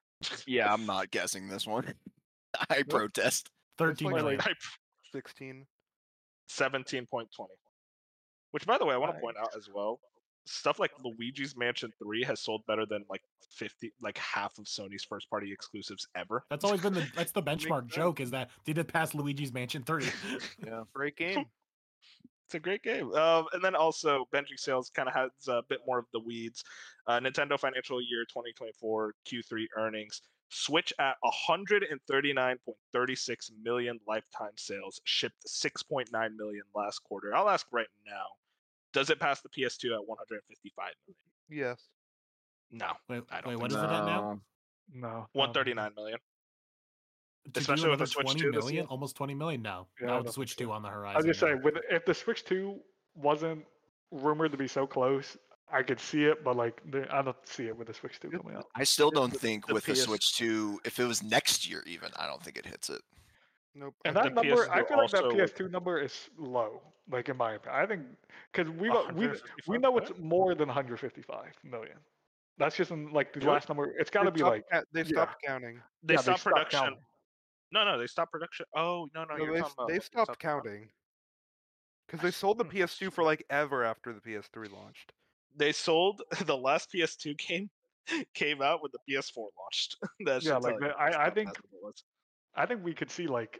[0.44, 0.56] here?
[0.58, 1.92] Yeah, I'm not guessing this one.
[2.70, 3.50] I protest.
[3.78, 4.40] Thirteen like- million.
[4.40, 4.56] Type
[5.12, 5.66] Sixteen.
[6.50, 7.06] 17.20.
[8.52, 9.98] Which, by the way, I want to point out as well.
[10.46, 15.02] Stuff like Luigi's Mansion 3 has sold better than like 50, like half of Sony's
[15.02, 16.44] first party exclusives ever.
[16.50, 19.82] That's always been the that's the benchmark joke is that they did pass Luigi's Mansion
[19.82, 20.04] 3.
[20.64, 20.84] Yeah.
[20.94, 21.46] Great game.
[22.46, 23.12] It's a great game.
[23.14, 26.62] Um, and then also, Benji Sales kind of has a bit more of the weeds.
[27.06, 30.22] Uh, Nintendo financial year 2024 Q3 earnings.
[30.48, 31.16] Switch at
[31.50, 37.34] 139.36 million lifetime sales, shipped 6.9 million last quarter.
[37.34, 38.26] I'll ask right now
[38.96, 41.16] does it pass the PS2 at 155 million?
[41.50, 41.88] Yes.
[42.70, 44.20] No, Wait, I don't wait think what is it at now?
[44.20, 44.40] No.
[44.94, 45.26] no, no.
[45.32, 46.18] 139 million.
[47.46, 48.86] To do Especially with the another Switch 20 2 this million, year?
[48.88, 49.86] almost 20 million now.
[50.00, 51.14] Yeah, I now with the Switch think 2 on the horizon.
[51.14, 51.48] I was just yeah.
[51.48, 52.76] saying, with if the Switch 2
[53.14, 53.64] wasn't
[54.10, 55.36] rumored to be so close,
[55.70, 58.56] I could see it, but like I don't see it with the Switch 2 coming
[58.56, 58.66] out.
[58.74, 61.68] I still don't the- think the with the PS Switch 2, if it was next
[61.68, 63.02] year even, I don't think it hits it.
[63.74, 63.94] Nope.
[64.04, 66.80] And that the number, I PS2 feel like that PS2 number is low.
[67.10, 68.02] Like in my opinion, I think
[68.52, 69.30] because we we
[69.68, 71.96] we know it's more than 155 million.
[72.58, 73.52] That's just in like the Really?
[73.52, 73.94] last number.
[73.98, 75.06] It's got to be like ca- they yeah.
[75.06, 75.80] stopped counting.
[76.02, 76.80] They yeah, stopped production.
[76.80, 76.98] counting.
[77.72, 78.66] No, no, they stopped production.
[78.76, 79.88] Oh, no, no, No, you're they, talking about.
[79.88, 80.88] they stopped counting.
[82.06, 82.70] Because they sold the Hmm.
[82.76, 85.12] PS2 for like ever after the PS3 launched.
[85.56, 87.70] They sold the last PS2 game
[88.34, 89.96] came out when the PS4 launched.
[90.26, 92.04] that Yeah, like the- I- I think- massive it was.
[92.54, 93.58] I think we could see like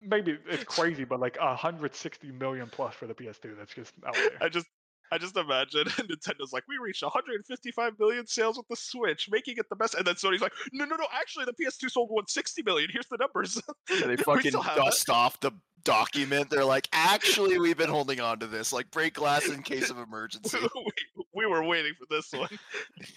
[0.00, 3.56] maybe it's crazy, but like 160 million plus for the PS2.
[3.56, 4.38] That's just out there.
[4.40, 4.66] I just
[5.14, 9.68] I just imagine Nintendo's like, we reached 155 million sales with the Switch, making it
[9.68, 9.94] the best.
[9.94, 12.90] And then Sony's like, no, no, no, actually, the PS2 sold 160 million.
[12.92, 13.62] Here's the numbers.
[13.90, 14.80] Yeah, they fucking still have it.
[14.80, 15.52] dust off the
[15.84, 16.50] document.
[16.50, 18.72] They're like, actually, we've been holding on to this.
[18.72, 20.58] Like, break glass in case of emergency.
[20.74, 22.48] we, we were waiting for this one.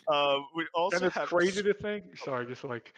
[0.07, 2.03] Um, we also and it's have crazy to think.
[2.17, 2.93] Sorry, just like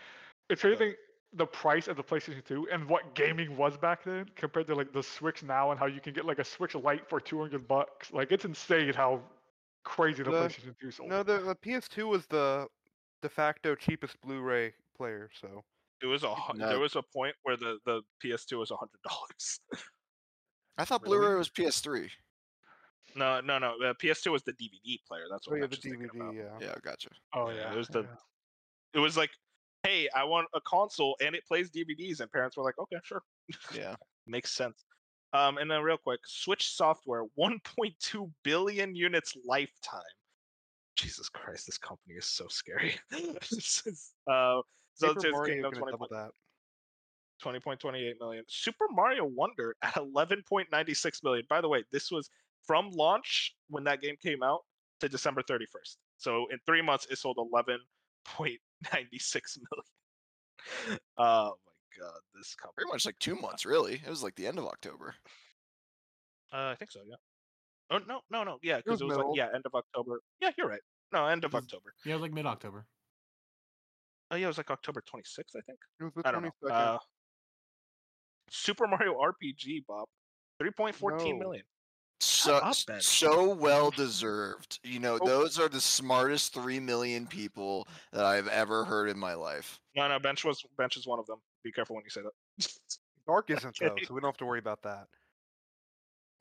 [0.49, 0.95] it's crazy to think
[1.33, 4.91] the price of the PlayStation 2 and what gaming was back then compared to like
[4.93, 8.11] the Switch now and how you can get like a Switch Lite for 200 bucks.
[8.11, 9.21] Like it's insane how
[9.83, 11.09] crazy the, The- PlayStation 2 sold.
[11.09, 12.67] No, the, the PS2 was the
[13.21, 15.29] de facto cheapest Blu-ray player.
[15.39, 15.63] So
[16.01, 16.67] It was a No.
[16.67, 19.59] there was a point where the, the PS2 was a hundred dollars.
[20.79, 21.17] I thought Really?
[21.19, 22.09] Blu-ray was PS3.
[23.15, 23.75] no, no, no.
[23.79, 25.25] The PS2 was the DVD player.
[25.29, 25.77] That's oh what yeah, I'm the
[26.07, 26.15] DVD.
[26.15, 26.33] about.
[26.33, 26.43] Yeah.
[26.67, 27.09] Yeah, gotcha.
[27.35, 28.15] oh yeah, yeah, it was the- yeah.
[28.95, 29.29] It was like,
[29.83, 33.23] hey, I want a console and it plays DVDs, and parents were like, okay, sure,
[33.73, 33.95] Yeah.
[34.27, 34.85] makes sense.
[35.33, 40.01] Um, and then real quick, Switch software, 1.2 billion units lifetime.
[40.95, 42.95] Jesus Christ, this company is so scary.
[43.11, 44.61] This uh,
[44.97, 46.31] Zelda Paper Tears of the Mario 20 double that.
[47.43, 48.43] 20.28 million.
[48.47, 51.45] Super Mario Wonder at 11.96 million.
[51.49, 52.29] By the way, this was
[52.63, 54.59] from launch when that game came out
[54.99, 55.95] to December 31st.
[56.17, 57.37] So in three months, it sold
[58.85, 60.99] 11.96 million.
[61.17, 62.73] oh my god, this company.
[62.77, 63.95] Pretty much like two months, really.
[63.95, 65.15] It was like the end of October.
[66.53, 67.01] Uh, I think so.
[67.07, 67.15] Yeah.
[67.91, 68.57] Oh no, no, no.
[68.61, 70.21] Yeah, because was it was, like yeah, end of October.
[70.41, 70.81] Yeah, you're right.
[71.11, 71.93] No, end of was- October.
[72.05, 72.85] Yeah, it was like mid October.
[74.31, 75.79] Oh yeah, it was like October 26th, I think.
[75.99, 76.69] It was the I don't know.
[76.69, 76.97] Uh,
[78.51, 80.07] Super Mario RPG, Bob,
[80.61, 81.37] 3.14 No.
[81.39, 81.63] million.
[82.21, 82.99] So up, s- Ben.
[83.01, 84.79] so well deserved.
[84.83, 85.25] You know, Oh.
[85.25, 89.79] those are the smartest three million people that I've ever heard in my life.
[89.95, 91.39] No, no, bench was bench is one of them.
[91.63, 92.33] Be careful when you say that.
[93.27, 95.07] Dark isn't though, so we don't have to worry about that.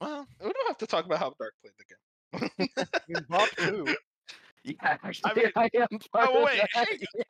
[0.01, 2.79] Well, we don't have to talk about how Dark played the game.
[2.79, 3.97] I mean, Bob too.
[4.65, 5.87] yeah, actually, mean- I, am.
[6.15, 6.99] Oh, wait, that, hey.
[7.15, 7.23] yeah.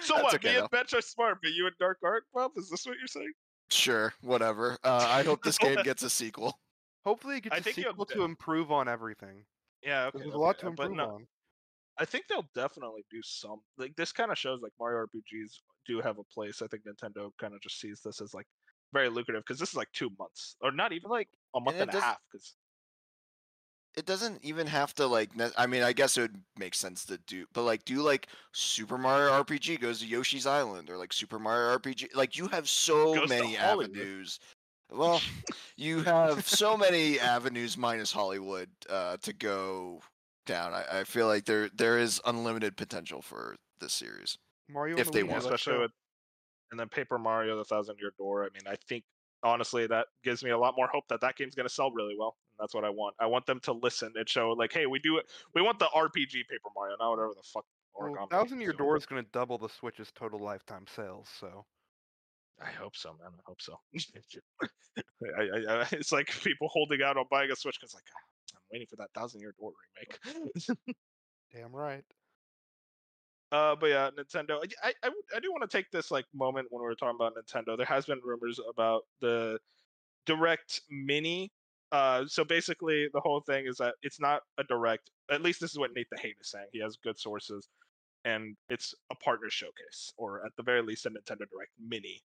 [0.00, 0.34] so That's what?
[0.34, 0.60] okay, me though.
[0.62, 2.24] and Bench are smart, but you and Dark aren't.
[2.32, 3.32] Bob, is this what you're saying?
[3.74, 4.78] Sure, whatever.
[4.84, 6.58] Uh, I hope this game gets a sequel.
[7.04, 9.44] Hopefully, it gets I a think you'll sequel d- to improve on everything.
[9.82, 10.20] Yeah, okay.
[10.20, 11.26] There's a lot okay, to but improve no, on.
[11.98, 13.60] I think they'll definitely do some.
[13.76, 15.50] Like this kind of shows like Mario RPGs
[15.86, 16.62] do have a place.
[16.62, 18.46] I think Nintendo kind of just sees this as like
[18.92, 21.82] very lucrative because this is like two months or not even Like, a month it
[21.82, 22.18] and a half.
[22.32, 22.54] Because
[23.96, 25.36] it doesn't even have to like.
[25.36, 28.28] Ne- I mean, I guess it would make sense to do, but like, do like
[28.52, 32.14] Super Mario RPG goes to Yoshi's Island or like Super Mario RPG.
[32.14, 34.40] Like, you have so Goes many avenues.
[34.92, 35.20] Well,
[35.76, 40.00] you have so many avenues minus Hollywood uh, to go
[40.46, 40.74] down.
[40.74, 44.38] I, I feel like there there is unlimited potential for this series.
[44.68, 45.44] Mario If and they Luigi, want.
[45.44, 45.90] especially with
[46.70, 48.44] and then Paper Mario: The Thousand Year Door.
[48.44, 49.04] I mean, I think
[49.42, 52.16] honestly that gives me a lot more hope that that game's going to sell really
[52.18, 52.36] well.
[52.56, 53.14] And that's what I want.
[53.18, 55.26] I want them to listen and show like, hey, we do it.
[55.54, 57.64] We want the RPG Paper Mario, not whatever the fuck.
[57.96, 58.72] Well, Thousand Year.
[58.72, 61.28] Door is going to double the Switch's total lifetime sales.
[61.38, 61.64] So
[62.60, 63.30] I hope so, man.
[63.38, 63.78] I hope so.
[64.62, 68.56] I, I, I, it's like people holding out on buying a Switch because like "Ah,
[68.56, 70.76] I'm waiting for that Thousand Year Door remake.
[71.54, 72.04] damn right.
[73.52, 74.58] Uh, but yeah, Nintendo.
[74.82, 77.16] I, I, I, I do want to take this like moment when we were talking
[77.16, 77.76] about Nintendo.
[77.76, 79.58] There has been rumors about the
[80.26, 81.52] Direct Mini.
[81.94, 85.10] Uh, so basically, the whole thing is that it's not a direct.
[85.30, 86.66] At least this is what Nate the Hate is saying.
[86.72, 87.68] He has good sources,
[88.24, 92.20] and it's a partner showcase, or at the very least, a Nintendo Direct Mini.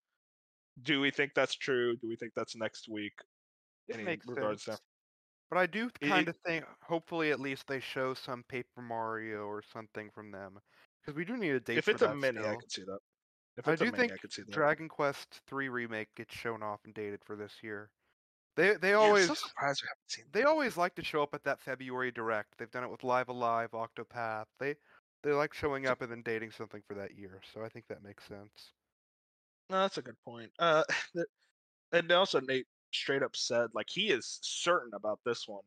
[0.83, 1.97] Do we think that's true?
[1.97, 3.15] Do we think that's next week?
[3.89, 4.79] It Any makes regards sense.
[4.79, 4.85] there?
[5.51, 9.47] But I do It- kind of think, hopefully, at least they show some Paper Mario
[9.47, 10.59] or something from them,
[11.01, 11.79] because we do need a date.
[11.79, 12.61] If it's a mini, I still.
[12.61, 12.99] can see that.
[13.57, 14.51] If I do mini, I think that.
[14.51, 17.91] Dragon Quest Three remake gets shown off and dated for this year.
[18.57, 21.33] They they Yeah, always so surprised we haven't seen they always like to show up
[21.35, 22.59] at that February direct.
[22.59, 24.47] They've done it with Live A Live, Octopath.
[24.59, 24.77] They
[25.23, 27.41] they like showing up and then dating something for that year.
[27.45, 28.75] So I think that makes sense.
[29.71, 30.53] No, that's a good point.
[30.59, 30.85] Uh,
[31.93, 35.65] and also Nate straight up said like he is certain about this one.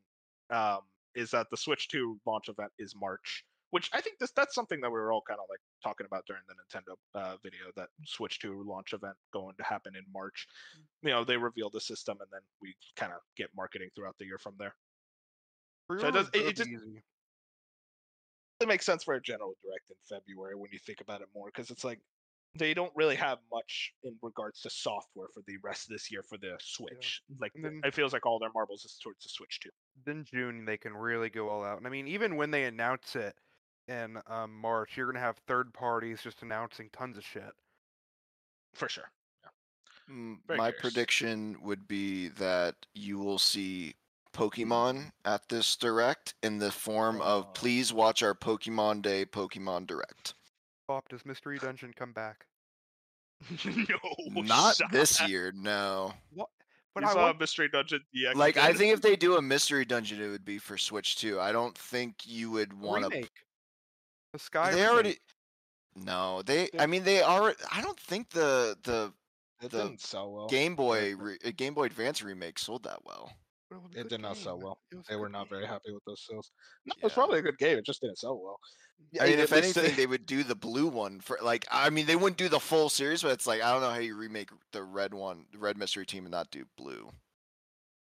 [0.50, 4.56] Um, is that the Switch Two launch event is March, which I think this that's
[4.56, 7.66] something that we were all kind of like talking about during the Nintendo uh, video
[7.76, 10.48] that Switch Two launch event going to happen in March.
[11.04, 14.26] You know, they reveal the system and then we kind of get marketing throughout the
[14.26, 14.76] year from there.
[16.00, 17.04] So it does- it- it just- easy.
[18.60, 21.48] it makes sense for a general direct in February when you think about it more
[21.48, 22.00] because it's like
[22.56, 26.24] they don't really have much in regards to software for the rest of this year
[26.24, 27.22] for the Switch.
[27.40, 29.70] Like then- it feels like all their marbles is towards the Switch too.
[30.06, 31.78] then June they can really go all out.
[31.78, 33.36] And I mean, even when they announce it
[33.90, 37.52] in um, March, you're gonna have third parties just announcing tons of shit.
[38.74, 39.10] For sure.
[40.08, 40.82] Very My curious.
[40.82, 43.94] prediction would be that you will see
[44.34, 47.40] Pokemon at this direct in the form Oh.
[47.40, 50.34] of please watch our Pokemon Day Pokemon Direct.
[50.88, 52.46] Bob, does Mystery Dungeon come back?
[53.66, 54.92] no, Not stop.
[54.92, 56.14] this year, no.
[56.36, 58.36] But you I saw want, Mystery Dungeon DX.
[58.36, 61.40] Like I think if they do a mystery dungeon, it would be for Switch too.
[61.40, 63.10] I don't think you would want to.
[63.10, 63.32] remake.
[64.34, 64.74] The Sky.
[64.74, 65.18] They already.
[65.96, 66.70] No, they.
[66.78, 67.56] I mean, they are.
[67.72, 69.14] I don't think the the
[69.62, 70.48] it the didn't sell well.
[70.48, 73.34] Game Boy re, uh, Game Boy Advance remake sold that well.
[73.70, 74.80] But was a It did not sell well.
[74.92, 76.52] It was a They were good not very happy with those sales.
[76.86, 77.78] No, it was probably a good game.
[77.78, 78.60] It just didn't sell well.
[79.20, 81.66] I mean, Yeah, if they said- anything, they would do the blue one for like.
[81.72, 84.00] I mean, they wouldn't do the full series, but it's like I don't know how
[84.00, 87.10] you remake the red one, the red mystery team, and not do blue.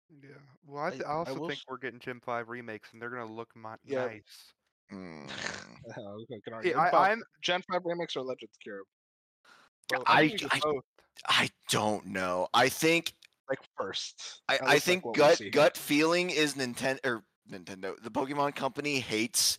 [0.09, 0.29] Yeah.
[0.65, 2.89] Well, I, I- th- I I also will think s- we're getting Gen Five remakes,
[2.93, 4.05] and they're gonna look mi- Yeah.
[4.05, 4.53] nice.
[4.91, 5.29] Mm.
[6.29, 6.71] We can argue.
[6.71, 7.23] See, I, But I'm.
[7.41, 8.81] Gen 5 remakes or Legends Cure?
[9.87, 10.03] Both.
[10.05, 10.73] I- think I-
[11.27, 12.47] I don't know.
[12.53, 13.13] I think
[13.49, 14.41] like first.
[14.47, 17.95] I, I least, like, think we gut gut feeling is Nintendo or Nintendo.
[18.01, 19.57] The Pokemon Company hates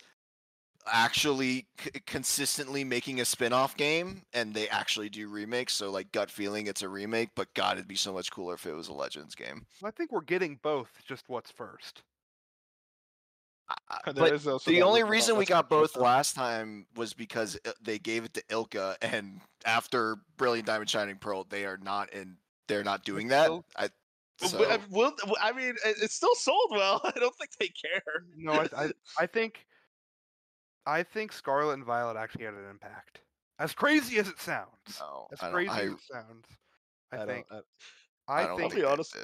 [0.86, 6.31] actually c- consistently making a spin-off game and they actually do remakes so like gut
[6.31, 8.93] feeling it's a remake but god it'd be so much cooler if it was a
[8.93, 10.90] legends game I think we're getting both.
[11.07, 12.02] Just what's first.
[13.89, 16.03] I- There but is also the only reason we got both come.
[16.03, 21.17] last time was because uh, they gave it to ILCA and after brilliant diamond shining
[21.17, 22.37] pearl they are not in
[22.69, 23.89] they're not doing that I,
[24.39, 27.01] so, but, Will, I mean, it- it's still sold well.
[27.05, 28.25] I don't think they care.
[28.35, 29.67] No, I, I, I think,
[30.87, 33.21] I think Scarlet and Violet actually had an impact.
[33.59, 34.69] As crazy as it sounds,
[34.99, 36.47] no, as crazy I, as it sounds,
[37.13, 37.57] I, don't- think, I-
[38.29, 39.17] I, I think, I'll be honest.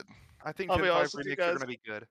[0.44, 2.06] I think I'll be honest with you remakes are gonna be good.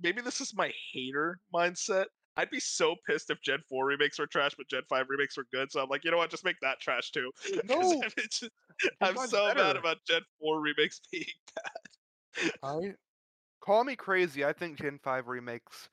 [0.00, 2.06] Maybe this is my hater mindset.
[2.36, 5.46] I'd be so pissed if Gen 4 remakes were trash, but Gen 5 remakes were
[5.52, 5.72] good.
[5.72, 6.30] So I'm like, you know what?
[6.30, 7.32] Just make that trash too.
[7.64, 8.48] No, I'm, just-
[9.00, 12.52] I'm five's so mad about Gen 4 remakes being bad.
[12.62, 12.94] I
[13.60, 14.44] call me crazy.
[14.44, 15.88] I think Gen Five remakes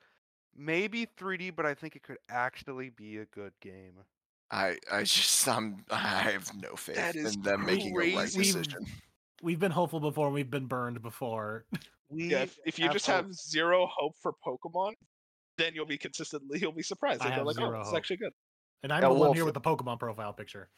[0.56, 4.06] maybe 3D, but I think it could actually be a good game.
[4.52, 5.98] I I just I'm I
[6.32, 8.86] have no faith That is in them making a right decision.
[9.42, 10.30] We've been hopeful before.
[10.30, 11.66] We've been burned before.
[12.08, 13.16] We Yeah, if, if you just hope.
[13.16, 14.94] have zero hope for Pokemon,
[15.58, 17.22] then you'll be consistently you'll be surprised.
[17.22, 18.32] I Like, you're have like, zero oh, it's actually good.
[18.84, 20.70] And I'm Yeah, the one Wolf, here with the Pokemon profile picture.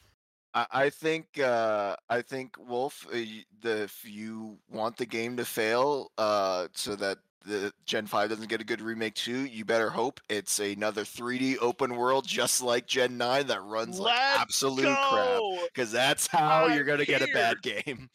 [0.54, 3.18] I, I think uh, I think Wolf, uh,
[3.62, 8.48] the if you want the game to fail, uh, so that the Gen Five doesn't
[8.48, 12.88] get a good remake too, you better hope it's another 3D open world just like
[12.88, 15.42] Gen Nine that runs like Let's absolute crap.
[15.74, 18.10] Because that's how I'm you're gonna get a bad game.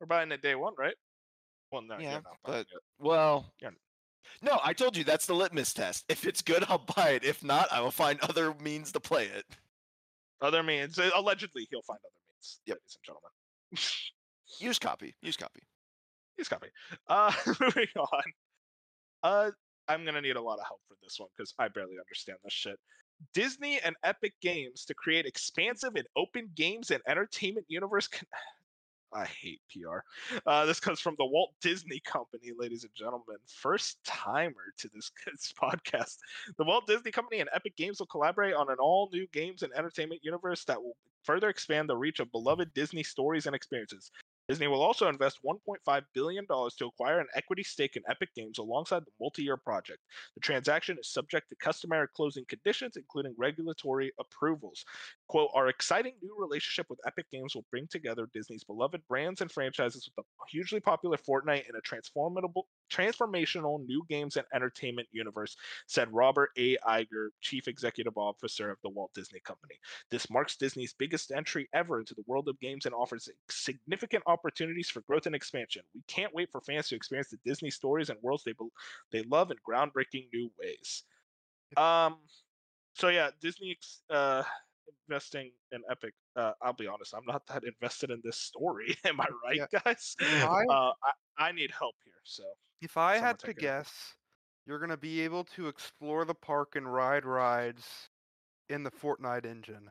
[0.00, 0.94] We're buying it day one, right?
[1.72, 2.66] Well, no, Yeah, but- it.
[2.98, 3.52] Well,
[4.42, 6.04] no, I told you that's the litmus test.
[6.08, 7.24] If it's good, I'll buy it.
[7.24, 9.44] If not, I will find other means to play it.
[10.40, 10.98] other means.
[10.98, 12.60] uh, Allegedly, he'll find other means.
[12.66, 12.76] Yep.
[12.76, 13.30] ladies and gentlemen.
[14.60, 15.14] Use copy.
[15.22, 15.60] Use copy.
[16.38, 16.68] Use copy.
[17.08, 18.22] Uh, moving on.
[19.22, 19.50] Uh,
[19.88, 22.52] I'm gonna need a lot of help for this one because I barely understand this
[22.52, 22.78] shit.
[23.34, 28.06] Disney and Epic Games to create expansive and open games and entertainment universe.
[28.06, 28.28] Con-
[29.12, 29.98] I hate PR.
[30.46, 33.36] Uh, this comes from the Walt Disney Company, ladies and gentlemen.
[33.46, 36.18] First timer to this, this podcast.
[36.58, 39.72] The Walt Disney Company and Epic Games will collaborate on an all new games and
[39.74, 44.10] entertainment universe that will further expand the reach of beloved Disney stories and experiences.
[44.48, 49.02] Disney will also invest $1.5 billion to acquire an equity stake in Epic Games alongside
[49.04, 49.98] the multi year project.
[50.36, 54.84] The transaction is subject to customary closing conditions, including regulatory approvals.
[55.28, 59.52] Quote, our exciting new relationship with Epic Games will bring together Disney's beloved brands and
[59.52, 65.56] franchises with the hugely popular Fortnite in a transformable, transformational new games and entertainment universe,
[65.86, 66.76] said Robert A.
[66.78, 69.74] Iger, Chief Executive Officer of the Walt Disney Company.
[70.10, 74.88] This marks Disney's biggest entry ever into the world of games and offers significant opportunities
[74.88, 75.82] for growth and expansion.
[75.94, 78.72] We can't wait for fans to experience the Disney stories and worlds they bel-
[79.10, 81.04] they love in groundbreaking new ways.
[81.76, 82.16] Um,
[82.94, 83.78] so yeah, Disney
[84.10, 84.42] uh
[85.08, 86.14] investing in Epic.
[86.36, 88.96] Uh, I'll be honest, I'm not that invested in this story.
[89.04, 90.16] Am I right, guys?
[90.20, 90.92] I- Uh,
[91.38, 92.12] I, I need help here.
[92.24, 92.44] So
[92.80, 93.60] If I Someone had to take it.
[93.60, 94.14] guess,
[94.66, 98.08] you're gonna be able to explore the park and ride rides
[98.68, 99.90] in the Fortnite engine.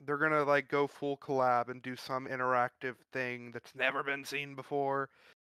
[0.00, 4.54] They're gonna like go full collab and do some interactive thing that's never been seen
[4.54, 5.10] before,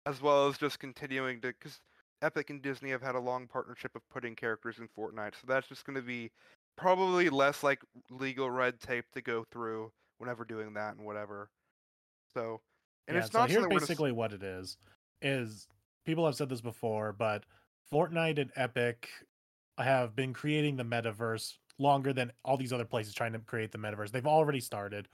[0.04, 1.80] as well as just continuing to because
[2.22, 5.68] Epic and Disney have had a long partnership of putting characters in Fortnite, so that's
[5.68, 6.30] just gonna be
[6.76, 7.80] probably less like
[8.10, 11.50] legal red tape to go through whenever doing that and whatever.
[12.32, 12.60] So,
[13.08, 14.76] and yeah, it's so not here's something we're gonna basically what it is.
[15.22, 15.68] Is
[16.04, 17.44] people have said this before, but
[17.92, 19.08] Fortnite and Epic
[19.78, 23.78] have been creating the metaverse longer than all these other places trying to create the
[23.78, 24.10] metaverse.
[24.10, 25.08] They've already started.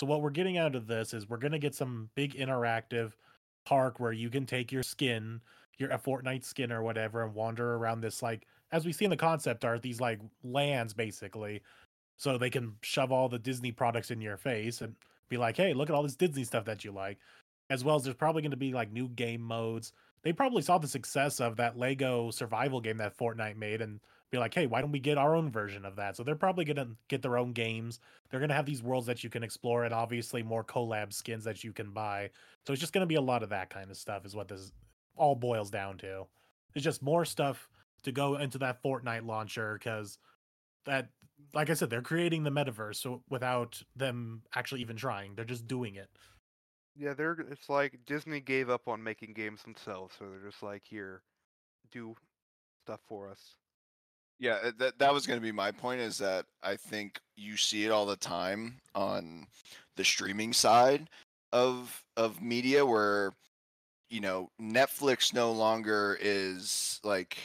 [0.00, 3.12] So what we're getting out of this is we're gonna get some big interactive
[3.64, 5.40] park where you can take your skin,
[5.78, 9.10] your a Fortnite skin or whatever, and wander around this like as we see in
[9.10, 11.62] the concept art, these like lands basically.
[12.16, 14.94] So they can shove all the Disney products in your face and
[15.28, 17.18] be like, hey, look at all this Disney stuff that you like.
[17.70, 19.92] As well as there's probably going to be like new game modes.
[20.22, 24.00] They probably saw the success of that Lego survival game that Fortnite made and
[24.30, 26.16] be like, hey, why don't we get our own version of that?
[26.16, 27.98] So they're probably going to get their own games.
[28.30, 31.44] They're going to have these worlds that you can explore and obviously more collab skins
[31.44, 32.30] that you can buy.
[32.66, 34.48] So it's just going to be a lot of that kind of stuff, is what
[34.48, 34.72] this
[35.16, 36.26] all boils down to.
[36.74, 37.68] It's just more stuff
[38.04, 40.18] to go into that Fortnite launcher because
[40.86, 41.08] that,
[41.54, 42.96] like I said, they're creating the metaverse.
[42.96, 46.08] So without them actually even trying, they're just doing it.
[46.96, 50.82] Yeah, they're it's like Disney gave up on making games themselves, so they're just like,
[50.84, 51.22] here,
[51.90, 52.14] do
[52.84, 53.54] stuff for us.
[54.38, 56.00] Yeah, uh, that that was going to be my point.
[56.00, 59.46] Is that I think you see it all the time on
[59.96, 61.08] the streaming side
[61.52, 63.32] of of media, where
[64.10, 67.38] you know Netflix no longer is like,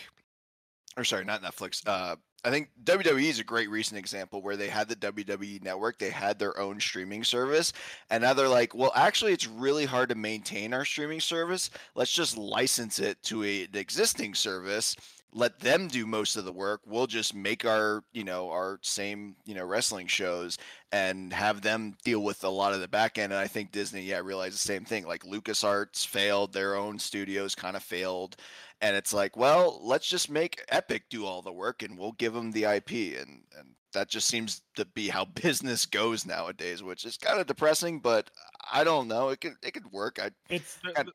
[0.97, 1.87] or sorry, not Netflix.
[1.87, 5.99] Uh, I think WWE is a great recent example where they had the WWE network,
[5.99, 7.73] they had their own streaming service,
[8.09, 11.69] and now they're like, well, actually, it's really hard to maintain our streaming service.
[11.95, 14.95] Let's just license it to a, an existing service.
[15.33, 16.81] Let them do most of the work.
[16.85, 20.57] We'll just make our, you know, our same, you know, wrestling shows
[20.91, 23.33] and have them deal with a lot of the back end.
[23.33, 25.05] And I think Disney, yeah, realized the same thing.
[25.05, 28.37] Like LucasArts failed, their own studios kind of failed
[28.81, 32.33] and it's like, well, let's just make Epic do all the work, and we'll give
[32.33, 37.05] them the IP, and and that just seems to be how business goes nowadays, which
[37.05, 37.99] is kind of depressing.
[37.99, 38.29] But
[38.71, 40.19] I don't know, it could it could work.
[40.21, 41.11] I It's And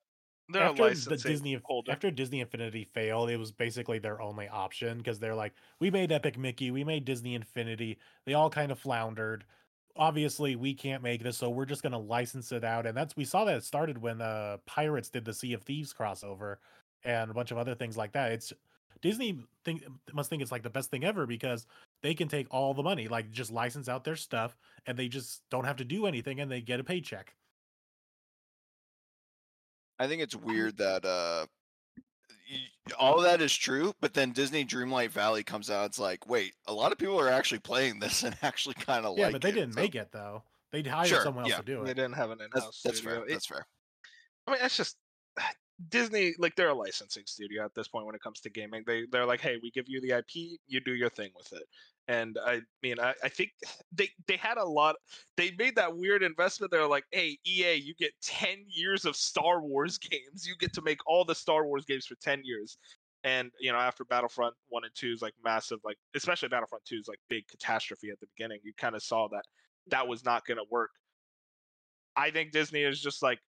[0.52, 1.92] they're after the Disney holder.
[1.92, 6.12] after Disney Infinity failed, it was basically their only option because they're like, we made
[6.12, 9.44] Epic Mickey, we made Disney Infinity, they all kind of floundered.
[9.96, 13.24] Obviously, we can't make this, so we're just gonna license it out, and that's we
[13.24, 16.56] saw that it started when uh Pirates did the Sea of Thieves crossover
[17.04, 18.32] and a bunch of other things like that.
[18.32, 18.52] It's
[19.02, 21.66] Disney think must think it's like the best thing ever because
[22.02, 24.56] they can take all the money, like just license out their stuff,
[24.86, 27.34] and they just don't have to do anything, and they get a paycheck.
[30.02, 31.46] I think it's weird that uh
[32.98, 35.86] all that is true, but then Disney Dreamlight Valley comes out.
[35.86, 39.12] It's like, wait, a lot of people are actually playing this and actually kind of
[39.12, 39.20] like it.
[39.20, 40.42] Yeah, like but they it, didn't so- make it though.
[40.72, 41.58] They hired Sure, someone else yeah.
[41.58, 41.84] to do it.
[41.86, 43.22] They didn't have an in-house That's that's fair.
[43.24, 43.66] It- That's fair.
[44.46, 44.96] I mean, that's just
[45.90, 46.34] Disney.
[46.38, 48.82] Like they're a licensing studio at this point when it comes to gaming.
[48.86, 51.64] They they're like, hey, we give you the IP, you do your thing with it.
[52.08, 53.50] And I mean, I, I think
[53.92, 54.96] they they had a lot.
[55.36, 56.70] They made that weird investment.
[56.70, 60.46] They're like, hey, EA, you get ten years of Star Wars games.
[60.46, 62.78] You get to make all the Star Wars games for ten years.
[63.24, 66.96] And you know, after Battlefront one and two is like massive, like especially Battlefront two
[66.96, 68.58] is like big catastrophe at the beginning.
[68.64, 69.44] You kind of saw that
[69.88, 70.90] that was not going to work.
[72.16, 73.38] I think Disney is just like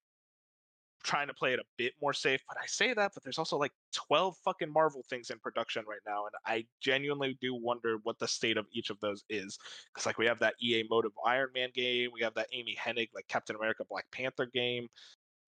[1.05, 2.41] trying to play it a bit more safe.
[2.47, 5.99] But I say that, but there's also like 12 fucking Marvel things in production right
[6.05, 6.25] now.
[6.25, 9.57] And I genuinely do wonder what the state of each of those is.
[9.93, 13.09] Because, like, we have that EA Motive Iron Man game, we have that Amy Hennig,
[13.13, 14.87] like, Captain America Black Panther game.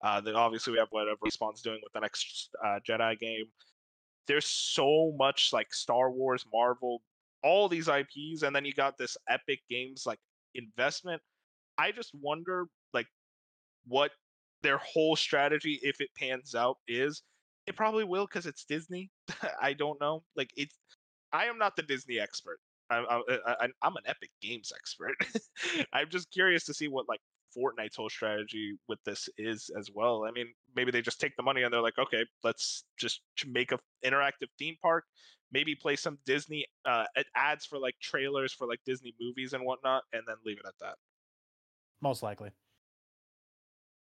[0.04, 3.46] Uh, then obviously we have whatever Respawn's doing with the next uh, Jedi game.
[4.28, 7.02] There's so much like Star Wars, Marvel,
[7.44, 10.20] all these IPs, and then you got this Epic Games like
[10.54, 11.22] investment.
[11.78, 13.08] I just wonder like
[13.88, 14.12] what
[14.68, 17.24] their whole strategy, if it pans out, is.
[17.68, 19.10] It probably will because it's Disney.
[19.62, 20.24] I don't know.
[20.36, 20.78] Like it's,
[21.32, 22.60] I am not the Disney expert.
[22.90, 25.16] I'm I'm, I- I'm an Epic Games expert.
[25.94, 27.22] I'm just curious to see what like
[27.58, 30.26] Fortnite's whole strategy with this is as well.
[30.28, 33.72] I mean, maybe they just take the money and they're like, okay, let's just make
[33.72, 35.06] a interactive theme park.
[35.54, 37.06] Maybe play some Disney uh,
[37.38, 40.74] ads for like trailers for like Disney movies and whatnot, and then leave it at
[40.82, 40.96] that.
[42.02, 42.52] Most likely.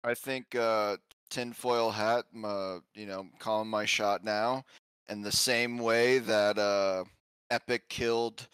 [0.05, 0.97] I think uh,
[1.31, 4.63] tinfoil hat, uh, you know, calling my shot now.
[5.09, 7.03] in the same way that uh,
[7.49, 8.47] Epic killed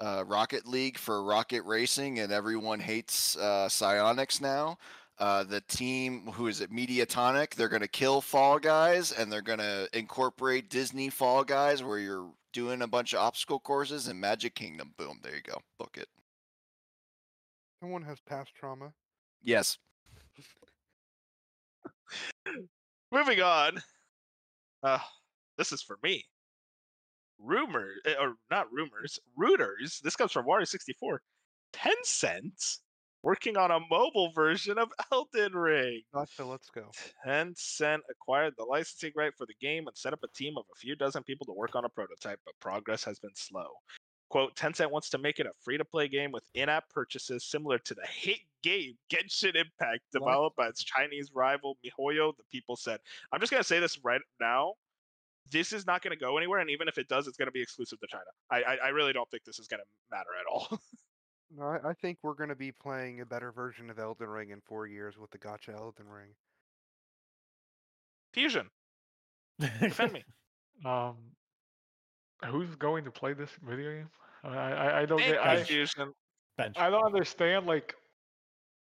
[0.00, 4.78] uh, Rocket League for Rocket Racing and everyone hates uh, Psyonix now.
[5.18, 9.42] Uh, the team, who is it, Mediatonic, they're going to kill Fall Guys and they're
[9.42, 14.20] going to incorporate Disney Fall Guys where you're doing a bunch of obstacle courses and
[14.20, 14.92] Magic Kingdom.
[14.96, 15.58] Boom, there you go.
[15.78, 16.08] Book it.
[17.80, 18.92] Someone has past trauma.
[19.42, 19.78] Yes.
[23.12, 23.82] Moving on.
[24.82, 24.98] Uh,
[25.58, 26.24] this is for me.
[27.38, 30.00] Rumor, eh, or not rumors, Reuters.
[30.00, 31.18] This comes from Wario64.
[31.72, 32.78] Tencent
[33.22, 36.02] working on a mobile version of Elden Ring.
[36.12, 36.90] Gotcha, let's go.
[37.24, 40.78] Tencent acquired the licensing right for the game and set up a team of a
[40.78, 43.68] few dozen people to work on a prototype, but progress has been slow.
[44.32, 47.44] Quote, Tencent wants to make it a free to play game with in app purchases
[47.44, 50.20] similar to the hit game Genshin Impact, What?
[50.20, 53.00] developed by its Chinese rival MiHoYo, the people said.
[53.30, 54.72] I'm just going to say this right now.
[55.50, 57.52] This is not going to go anywhere, and even if it does, it's going to
[57.52, 58.24] be exclusive to China.
[58.50, 60.80] I, I, I really don't think this is going to matter at all.
[61.54, 64.48] No, I, I think we're going to be playing a better version of Elden Ring
[64.48, 66.28] in four years with the Gacha Elden Ring.
[68.32, 68.70] Fusion,
[69.60, 70.24] defend me.
[70.86, 71.16] Um,
[72.46, 74.10] who's going to play this video game?
[74.44, 75.44] I I, I don't Thank get.
[75.44, 76.12] you, I, Fusion.
[76.56, 76.76] Bench.
[76.78, 77.66] I don't understand.
[77.66, 77.94] Like,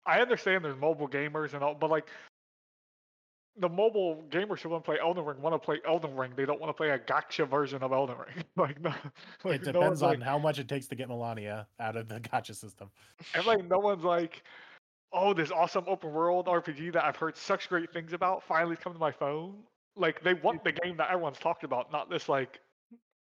[0.05, 2.07] I understand there's mobile gamers and all, but like,
[3.59, 6.31] the mobile gamers who want to play Elden Ring want to play Elden Ring.
[6.35, 8.43] They don't want to play a gacha version of Elden Ring.
[8.55, 8.93] like, no,
[9.43, 12.07] like it depends one's on like, how much it takes to get Malenia out of
[12.07, 12.89] the gacha system.
[13.33, 14.43] and like no one's like,
[15.11, 18.93] oh, this awesome open world RPG that I've heard such great things about finally come
[18.93, 19.55] to my phone.
[19.95, 22.59] Like they want the game that everyone's talked about, not this like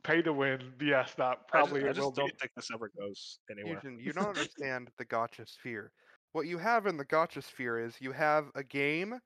[0.03, 2.89] pay to win BS that I just, probably I will just don't think this ever
[2.97, 3.81] goes anywhere.
[3.81, 5.91] Fusion, you don't understand the Gacha sphere.
[6.31, 9.19] What you have in the Gacha sphere is you have a game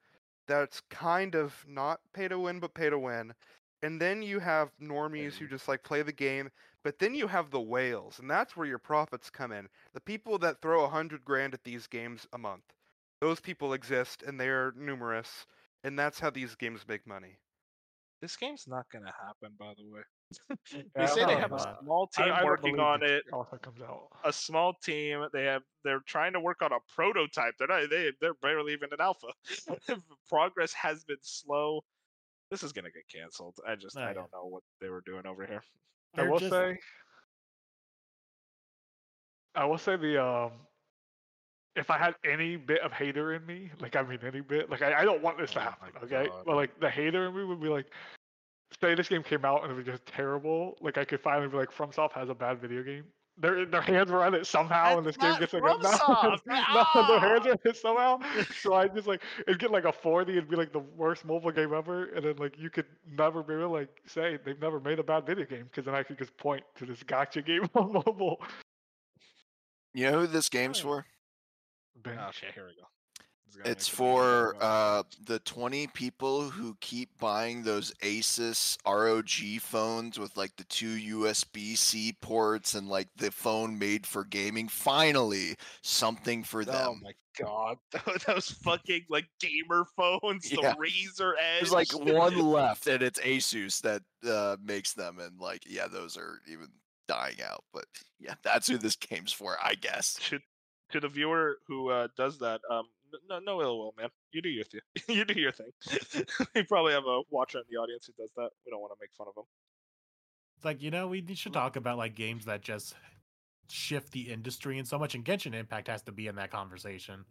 [0.47, 3.33] that's kind of not pay to win, but pay to win,
[3.81, 6.49] and then you have normies who just like play the game,
[6.83, 9.69] but then you have the whales, and that's where your profits come in.
[9.93, 12.73] The people that throw a hundred grand at these games a month,
[13.21, 15.45] those people exist, and they are numerous,
[15.83, 17.37] and that's how these games make money.
[18.21, 20.01] This game's not gonna happen, by the way.
[20.95, 23.23] They say they have a small team I don't working on it.
[23.33, 24.07] alpha comes out.
[24.23, 25.25] A small team.
[25.33, 25.61] They have.
[25.83, 27.53] They're trying to work on a prototype.
[27.57, 27.89] They're not.
[27.89, 29.27] They they're barely even an alpha.
[30.29, 31.81] Progress has been slow.
[32.51, 33.55] This is gonna get canceled.
[33.67, 35.63] I just I don't know what they were doing over here.
[36.15, 36.77] I will just- say,
[39.55, 40.51] I will say the um,
[41.75, 44.81] if I had any bit of hater in me, like I mean any bit, like
[44.81, 46.27] I, I don't want this to Oh happen, okay?
[46.27, 46.43] God.
[46.45, 47.87] But like the hater in me would be like,
[48.81, 51.57] say this game came out and it was just terrible, like I could finally be
[51.57, 53.05] like, FromSoft has a bad video game.
[53.35, 55.89] Their their hands were on it somehow, and this game gets like not a, no,
[55.97, 56.41] FromSoft!
[56.45, 57.47] no, their hands Ah!
[57.47, 58.19] are on it somehow.
[58.61, 61.51] So I just like it'd get like a forty, it'd be like the worst mobile
[61.51, 62.85] game ever, and then like you could
[63.17, 66.03] never be able like say they've never made a bad video game because then I
[66.03, 68.39] could just point to this gacha game on mobile.
[69.95, 71.05] You know who this game's for?
[72.03, 72.19] Bench.
[72.19, 72.87] Okay, here we go.
[73.53, 77.93] It's gonna It's make the video for uh, the 20 people who keep buying those
[78.01, 84.07] Asus ROG phones with like the two USB C ports and like the phone made
[84.07, 84.67] for gaming.
[84.67, 86.75] Finally, something for them.
[86.75, 87.77] Oh my god,
[88.27, 90.73] those fucking like gamer phones, Yeah.
[90.73, 91.59] the Razer Edge.
[91.61, 96.17] There's like one left, and it's Asus that uh, makes them, and like yeah, those
[96.17, 96.67] are even
[97.07, 97.63] dying out.
[97.73, 97.85] But
[98.19, 100.15] yeah, that's who this game's for, I guess.
[100.29, 100.39] to,
[100.91, 102.61] to the viewer who uh, does that.
[102.69, 104.09] Um, n- no, no ill will, man.
[104.31, 104.81] You do your thing.
[105.07, 105.71] you do your thing.
[106.55, 108.49] we probably have a watcher in the audience who does that.
[108.65, 109.45] We don't want to make fun of him.
[110.57, 111.55] It's like you know we should mm.
[111.55, 112.95] talk about like games that just
[113.69, 117.25] shift the industry and so much, and Genshin Impact has to be in that conversation.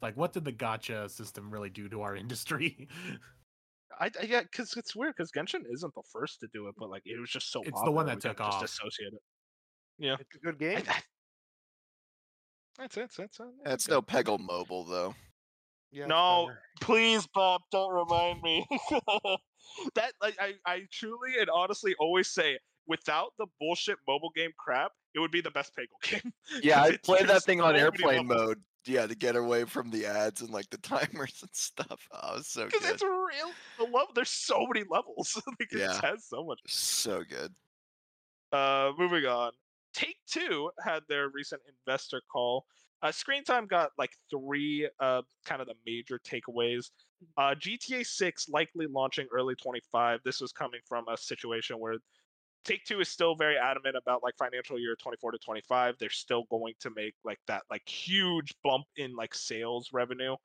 [0.00, 2.88] Like, what did the gacha system really do to our industry?
[4.00, 6.90] I, I yeah, because it's weird because Genshin isn't the first to do it, but
[6.90, 7.62] like it was just so.
[7.62, 8.64] It's the one that we kinda took just off.
[8.64, 9.22] Associate it.
[9.98, 10.16] Yeah.
[10.18, 10.84] It's a good I- game.
[10.88, 11.02] I-
[12.82, 13.10] That's it.
[13.16, 13.46] That's it.
[13.64, 13.94] That's okay.
[13.94, 15.14] no Peggle Mobile though.
[15.92, 16.60] Yeah, No, better.
[16.80, 18.66] please, Bob, don't remind me.
[19.94, 24.92] that like I, I truly and honestly always say, without the bullshit mobile game crap,
[25.14, 26.32] it would be the best Peggle game.
[26.62, 28.46] Yeah, I it's played that thing on airplane levels.
[28.48, 28.62] mode.
[28.84, 32.00] Yeah, to get away from the ads and like the timers and stuff.
[32.10, 33.52] Oh, it's so Because it's real.
[33.78, 35.40] The level, there's so many levels.
[35.46, 36.00] like, it Yeah.
[36.02, 36.58] has so much.
[36.66, 37.54] So good.
[38.50, 39.52] Uh, moving on.
[39.94, 42.64] Take Two had their recent investor call.
[43.02, 46.90] Uh, Screen Time got like three uh, kind of the major takeaways.
[47.36, 50.20] Uh, GTA 6 likely launching early 25.
[50.24, 51.96] This was coming from a situation where
[52.64, 55.96] Take Two is still very adamant about like financial year 24 to 25.
[55.98, 60.36] They're still going to make like that like huge bump in like sales revenue.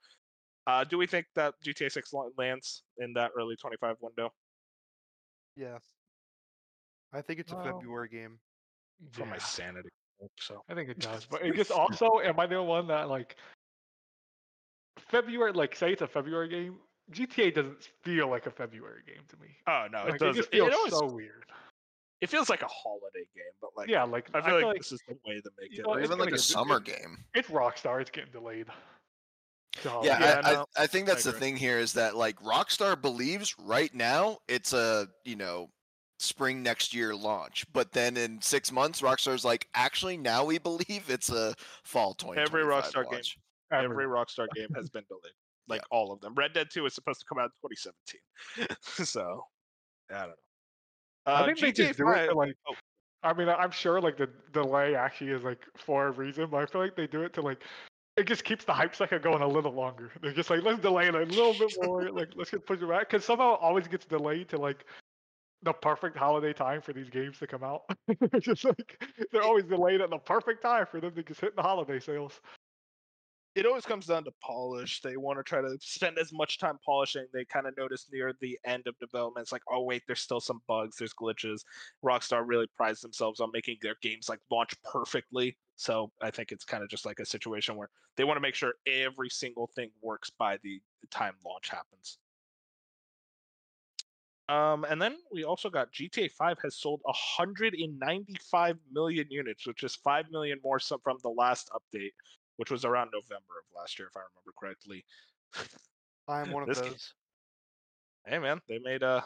[0.66, 4.32] Uh, do we think that GTA 6 lands in that early 25 window?
[5.56, 5.84] Yes.
[7.14, 8.40] I think it's a Well, February game.
[9.12, 9.90] For my sanity.
[10.40, 13.36] So I think it does, but it just also am I the one that like
[14.98, 15.52] February?
[15.54, 16.78] Like, say it's a February game.
[17.12, 19.50] GTA doesn't feel like a February game to me.
[19.68, 20.38] Oh no, like, it does.
[20.40, 21.46] It, feels always, so weird.
[22.22, 24.92] it feels like a holiday game, but like yeah, like I feel like, like this
[24.92, 25.84] is the way to make it.
[25.84, 27.24] know, Or even like a get- summer it- game.
[27.34, 28.02] it's Rockstar.
[28.02, 28.68] It's getting delayed.
[29.84, 32.36] So, Yeah, Yeah, I, no, I, I think that's the thing here is that like
[32.42, 35.70] Rockstar believes right now it's a you know
[36.18, 41.06] spring next year launch, but then in six months Rockstar's like actually now we believe
[41.10, 41.54] it's a
[41.84, 42.42] fall twenty.
[42.42, 43.14] Every Rockstar game.
[43.14, 43.38] launch.
[43.72, 45.34] Every Rockstar game has been delayed,
[45.68, 46.34] like all of them.
[46.36, 48.68] Red Dead Two is supposed to come out in 2017,
[49.06, 49.44] so
[50.12, 50.34] I don't know.
[51.26, 52.56] Uh, I think they GTA just do it 5 to like.
[52.70, 52.74] oh.
[53.24, 56.66] I mean, I'm sure like the delay actually is like for a reason, but I
[56.66, 57.62] feel like they do it to like.
[58.16, 60.12] It just keeps the hype cycle going a little longer.
[60.22, 62.10] They're just like, let's delay it a little bit more.
[62.10, 64.86] like, let's just push it back because somehow it always gets delayed to like
[65.64, 67.84] the perfect holiday time for these games to come out.
[68.08, 71.56] It's just like they're always delayed at the perfect time for them to just hit
[71.56, 72.40] the holiday sales.
[73.56, 75.02] it always comes down to polish.
[75.02, 77.26] They want to try to spend as much time polishing.
[77.34, 80.40] They kind of notice near the end of development, it's like, oh wait, there's still
[80.40, 81.62] some bugs, there's glitches.
[82.06, 85.58] Rockstar really prides themselves on making their games like launch perfectly.
[85.76, 88.56] So I think it's kind of just like a situation where they want to make
[88.56, 90.80] sure every single thing works by the
[91.10, 92.20] time launch happens.
[94.50, 99.96] Um, and then we also got GTA 5 has sold 195 million units, which is
[99.96, 102.12] 5 million more from the last update
[102.58, 105.06] which was around November of last year, if I remember correctly.
[106.28, 107.14] I'm one of This game- those.
[108.26, 109.24] Hey man, they made a.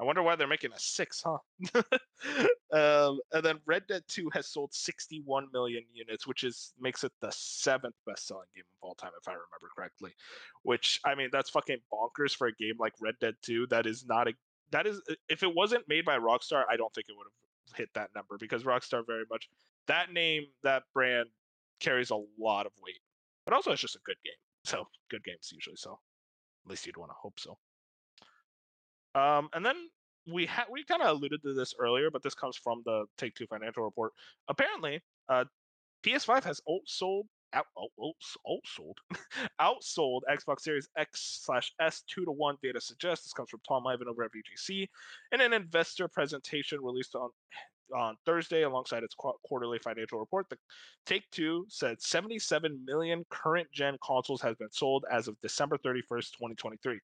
[0.00, 1.38] I wonder why they're making a six, huh?
[2.72, 7.12] um, and then Red Dead Two has sold 61 million units, which is makes it
[7.20, 10.12] the seventh best-selling game of all time, if I remember correctly.
[10.62, 14.04] Which I mean, that's fucking bonkers for a game like Red Dead Two that is
[14.06, 14.32] not a
[14.70, 17.90] that is if it wasn't made by Rockstar, I don't think it would have hit
[17.94, 19.48] that number because Rockstar very much
[19.86, 21.28] that name, that brand
[21.80, 23.00] carries a lot of weight.
[23.44, 24.32] But also, it's just a good game.
[24.64, 25.76] So good games usually.
[25.76, 25.98] So
[26.64, 27.58] at least you'd want to hope so.
[29.14, 29.76] Um, and then
[30.30, 33.34] we had we kind of alluded to this earlier, but this comes from the Take
[33.34, 34.12] Two financial report.
[34.48, 35.44] Apparently, uh,
[36.04, 37.24] PS5 has outsold
[37.54, 38.14] out, out,
[38.46, 38.94] outsold
[39.60, 42.56] outsold Xbox Series X slash S two to one.
[42.62, 44.88] Data suggests this comes from Tom Ivan over at VGC
[45.32, 47.30] in an investor presentation released on
[47.92, 50.48] on Thursday alongside its qu- quarterly financial report.
[50.50, 50.56] The
[51.06, 56.32] Take Two said 77 million current gen consoles has been sold as of December 31st,
[56.32, 56.98] 2023,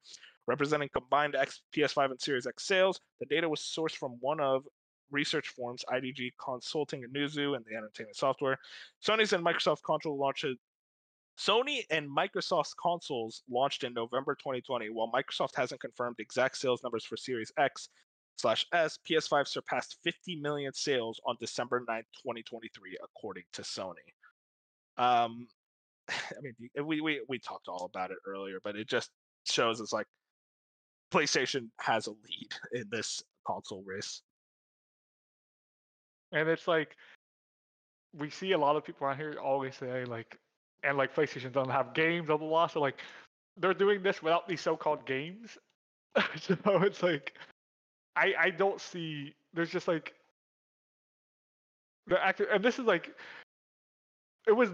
[0.46, 3.00] representing combined X, PS5 and Series X sales.
[3.20, 4.64] The data was sourced from one of
[5.10, 8.58] research firms IDG Consulting and Newzoo and the entertainment software.
[9.04, 10.56] Sony's and Microsoft console launches
[11.38, 17.04] Sony and Microsoft's consoles launched in November 2020, while Microsoft hasn't confirmed exact sales numbers
[17.04, 17.88] for Series X
[18.38, 23.94] slash S, PS5 surpassed 50 million sales on December 9th, 2023, according to Sony.
[24.96, 25.48] Um,
[26.08, 26.54] I mean,
[26.86, 29.10] we, we, we talked all about it earlier, but it just
[29.44, 30.06] shows it's like
[31.12, 34.22] PlayStation has a lead in this console race.
[36.32, 36.94] And it's like
[38.16, 40.38] we see a lot of people around here always say like,
[40.84, 42.66] and like PlayStation doesn't have games, blah blah blah.
[42.66, 43.00] So like,
[43.56, 45.58] they're doing this without these so-called games.
[46.40, 47.34] so it's like,
[48.18, 49.34] I I don't see.
[49.54, 50.14] There's just like
[52.06, 53.14] the actor, and this is like,
[54.46, 54.70] it was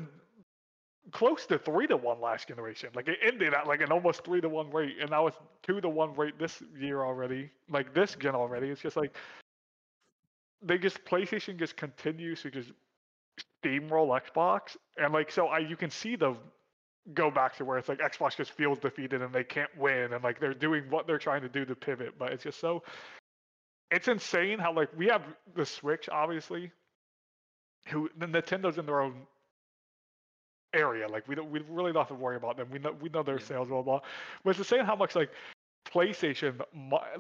[1.13, 2.89] close to three to one last generation.
[2.95, 5.81] Like it ended at like an almost three to one rate, and now it's two
[5.81, 7.51] to one rate this year already.
[7.69, 8.69] Like this gen already.
[8.69, 9.17] It's just like
[10.63, 12.73] they just PlayStation just continues to just
[13.65, 16.37] steamroll Xbox, and like so I you can see the
[17.13, 20.25] go back to where it's like Xbox just feels defeated and they can't win, and
[20.25, 22.83] like they're doing what they're trying to do to pivot, but it's just so
[23.95, 25.23] it's insane how like we have
[25.55, 26.73] the Switch obviously,
[27.89, 29.15] who the Nintendo's in their own
[30.75, 31.07] area.
[31.09, 32.69] Like we don't we really don't have to worry about them.
[32.71, 33.45] We know we know their Yeah.
[33.47, 34.01] sales blah blah.
[34.43, 35.31] But it's insane how much like
[35.87, 36.61] PlayStation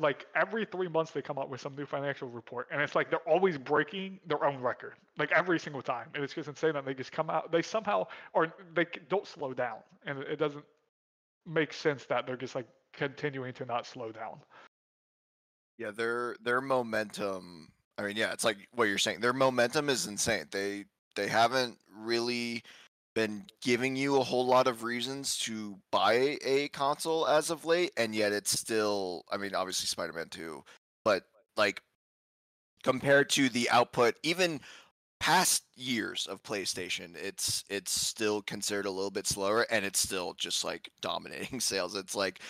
[0.00, 3.10] like every three months they come out with some new financial report, and it's like
[3.10, 6.08] they're always breaking their own record, like every single time.
[6.14, 7.52] And it's just insane that they just come out.
[7.52, 10.64] They somehow or they don't slow down, and it doesn't
[11.46, 14.40] make sense that they're just like continuing to not slow down.
[15.78, 17.68] Yeah, their their momentum.
[17.98, 19.20] I mean, yeah, it's like what you're saying.
[19.20, 20.46] Their momentum is insane.
[20.50, 20.84] They
[21.16, 22.62] they haven't really
[23.14, 27.92] been giving you a whole lot of reasons to buy a console as of late,
[27.96, 29.24] and yet it's still.
[29.30, 30.62] I mean, obviously Spider-Man 2,
[31.04, 31.24] but
[31.56, 31.82] like
[32.82, 34.60] compared to the output, even
[35.20, 40.34] past years of PlayStation, it's it's still considered a little bit slower, and it's still
[40.34, 41.94] just like dominating sales.
[41.96, 42.40] It's like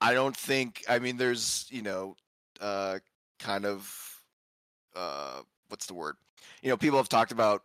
[0.00, 0.84] I don't think.
[0.88, 2.16] I mean, there's you know
[2.60, 2.98] uh,
[3.38, 4.22] kind of
[4.94, 6.16] uh, what's the word?
[6.62, 7.62] You know, people have talked about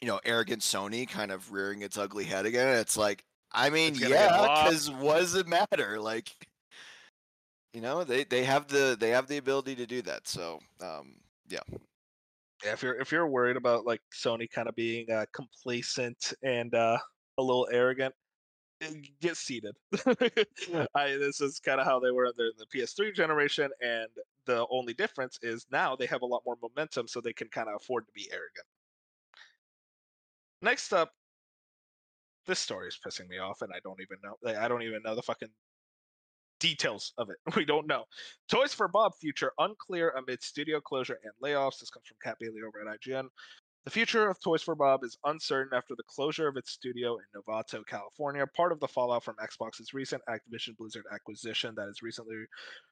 [0.00, 2.78] you know arrogant Sony kind of rearing its ugly head again.
[2.78, 6.00] It's like, I mean, It's gonna get yeah, because what does it matter?
[6.00, 6.30] Like,
[7.72, 10.28] you know, they they have the they have the ability to do that.
[10.28, 11.16] So, um,
[11.48, 11.60] yeah,
[12.64, 16.74] Yeah, if you're if you're worried about like Sony kind of being uh, complacent and
[16.74, 16.98] uh,
[17.38, 18.14] a little arrogant,
[19.20, 19.74] get seated.
[20.94, 24.08] I, this is kind of how they were in the, PS3 generation, and
[24.46, 27.68] the only difference is now they have a lot more momentum, so they can kind
[27.68, 28.66] of afford to be arrogant.
[30.62, 31.12] Next up,
[32.46, 34.34] this story is pissing me off, and I don't even know.
[34.42, 35.50] like, I don't even know the fucking
[36.58, 37.36] details of it.
[37.56, 38.04] We don't know.
[38.48, 41.80] Toys for Bob future unclear amid studio closure and layoffs.
[41.80, 43.28] This comes from Kat Bailey over at IGN.
[43.86, 47.24] The future of Toys for Bob is uncertain after the closure of its studio in
[47.34, 52.36] Novato, California, part of the fallout from Xbox's recent Activision Blizzard acquisition that has recently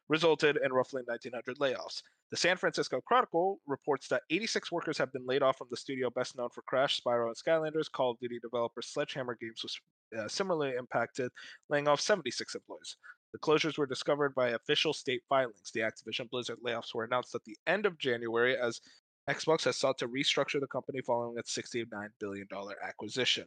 [0.08, 2.02] resulted in roughly 1,900 layoffs.
[2.30, 6.08] The San Francisco Chronicle reports that 86 workers have been laid off from the studio
[6.08, 7.92] best known for Crash, Spyro, and Skylanders.
[7.92, 9.78] Call of Duty developer Sledgehammer Games was
[10.18, 11.30] uh, similarly impacted,
[11.68, 12.96] laying off 76 employees.
[13.34, 15.70] The closures were discovered by official state filings.
[15.74, 18.80] The Activision Blizzard layoffs were announced at the end of January as
[19.28, 21.86] Xbox has sought to restructure the company following its $69
[22.18, 22.46] billion
[22.82, 23.44] acquisition.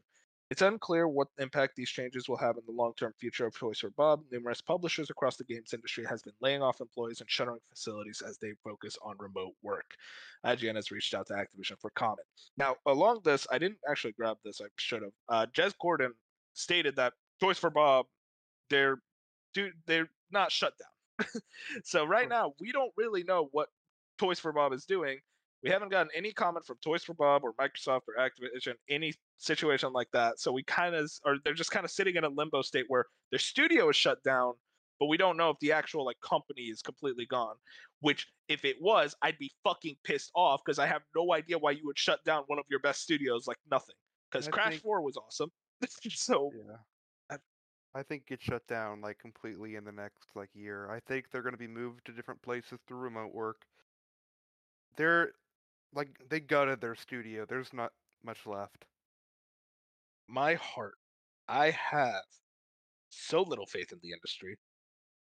[0.52, 3.90] It's unclear what impact these changes will have in the long-term future of Toys for
[3.92, 4.22] Bob.
[4.32, 8.38] Numerous publishers across the games industry has been laying off employees and shuttering facilities as
[8.38, 9.86] they focus on remote work.
[10.46, 12.28] IGN has reached out to Activision for comment.
[12.58, 14.60] Now, along this, I didn't actually grab this.
[14.62, 15.12] I should have.
[15.30, 16.10] Uh, Jez Corden
[16.54, 18.08] stated that Toys for Bob,
[18.70, 18.98] they're
[19.54, 21.28] dude, they're not shut down.
[21.86, 23.70] so right now, we don't really know what
[24.18, 25.20] Toys for Bob is doing.
[25.64, 29.94] We haven't gotten any comment from Toys for Bob or Microsoft or Activision, any situation
[29.94, 30.40] like that.
[30.40, 33.06] So we kind of are they're just kind of sitting in a limbo state where
[33.32, 34.54] their studio is shut down,
[35.00, 37.56] but we don't know if the actual like company is completely gone.
[38.00, 41.72] Which, if it was, I'd be fucking pissed off because I have no idea why
[41.72, 43.96] you would shut down one of your best studios like nothing.
[44.32, 45.52] Because Crash think- Four was awesome.
[46.10, 46.78] so Yeah.
[47.94, 50.90] I, I think get shut down like completely in the next like year.
[50.90, 53.58] I think they're going to be moved to different places through remote work.
[54.98, 55.34] They're
[55.94, 57.46] like they gutted their studio.
[57.48, 57.92] There's not
[58.24, 58.86] much left.
[60.28, 60.96] my heart,
[61.48, 62.24] I have
[63.10, 64.58] so little faith in the industry,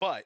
[0.01, 0.25] but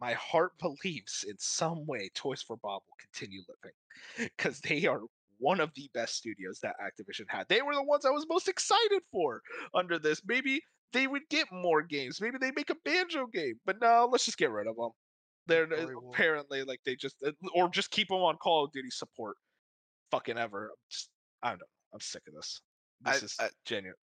[0.00, 5.00] my heart believes in some way Toys for Bob will continue living because they are
[5.38, 7.46] one of the best studios that Activision had.
[7.48, 9.42] They were the ones I was most excited for
[9.74, 10.22] under this.
[10.26, 10.62] Maybe
[10.92, 12.20] they would get more games.
[12.20, 14.90] Maybe they make a banjo game, but no, let's just get rid of them.
[15.46, 16.10] They're will.
[16.10, 19.36] apparently like they just uh, or just keep them on Call of Duty support.
[20.16, 20.66] Fucking ever.
[20.70, 21.10] I'm just
[21.42, 21.66] I don't know.
[21.92, 22.60] I'm sick of this.
[23.04, 23.96] I- This is I- genuine.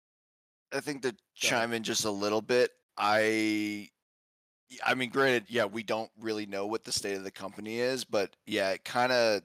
[0.73, 3.89] I think to chime in just a little bit, I
[4.85, 8.05] I mean, granted, yeah, we don't really know what the state of the company is,
[8.05, 9.43] but yeah, it kind of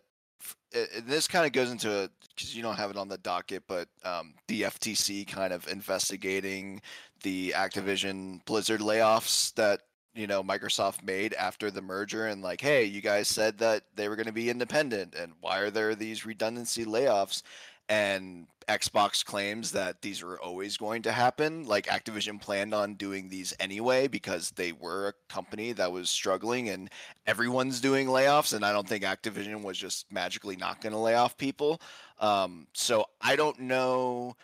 [1.04, 4.34] this kind of goes into because you don't have it on the docket, but um,
[4.48, 6.82] the FTC kind of investigating
[7.24, 9.82] the Activision Blizzard layoffs that
[10.16, 14.10] you know Microsoft made after the merger, and like, hey, you guys said that they
[14.10, 17.44] were going to be independent, and why are there these redundancy layoffs?
[17.90, 21.66] and Xbox claims that these were always going to happen.
[21.66, 26.70] Like Activision planned on doing these anyway because they were a company that was struggling
[26.70, 26.90] and
[27.28, 28.54] everyone's doing layoffs.
[28.54, 31.80] And I don't think Activision was just magically not going to lay off people.
[32.20, 34.36] Um, so I don't know,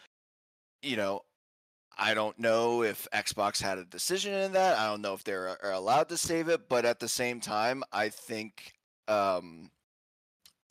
[0.84, 1.22] you know,
[1.98, 4.78] I don't know if Xbox had a decision in that.
[4.78, 7.84] I don't know if they're are allowed to save it, but at the same time,
[7.92, 8.74] I think
[9.08, 9.70] um,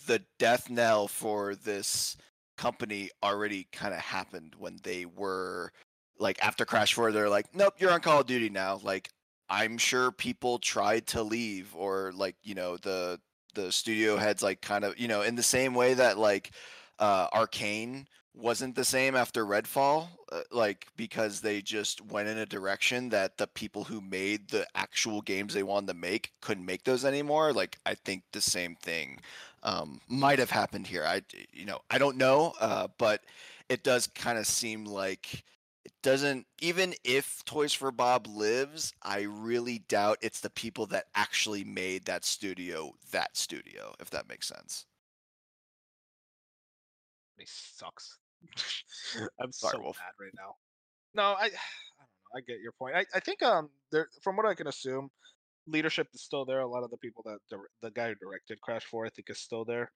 [0.06, 2.16] the death knell for this
[2.56, 5.72] company already kind of happened when they were
[6.18, 9.08] like after Crash 4 they're like nope you're on Call of Duty now like
[9.48, 13.18] I'm sure people tried to leave or like you know the
[13.54, 16.50] the studio heads like kind of you know in the same way that like
[16.98, 18.04] uh Arkane
[18.34, 23.38] wasn't the same after Redfall uh, like because they just went in a direction that
[23.38, 27.52] the people who made the actual games they wanted to make couldn't make those anymore
[27.52, 29.20] like I think the same thing
[29.62, 31.04] um, might have happened here.
[31.04, 33.22] I, you know, I don't know, uh, but
[33.68, 35.44] it does kind of seem like
[35.84, 36.46] it doesn't.
[36.60, 42.06] Even if Toys for Bob lives, I really doubt it's the people that actually made
[42.06, 43.94] that studio that studio.
[44.00, 44.86] If that makes sense.
[47.36, 48.19] He sucks.
[49.40, 49.98] I'm Sorry, so Wolf.
[49.98, 50.56] mad right now.
[51.14, 52.36] No, I, I don't know.
[52.36, 52.94] I get your point.
[52.96, 55.10] I, I think um there from what I can assume,
[55.66, 56.60] leadership is still there.
[56.60, 59.30] A lot of the people that dir- the guy who directed Crash Four, I think,
[59.30, 59.90] is still there.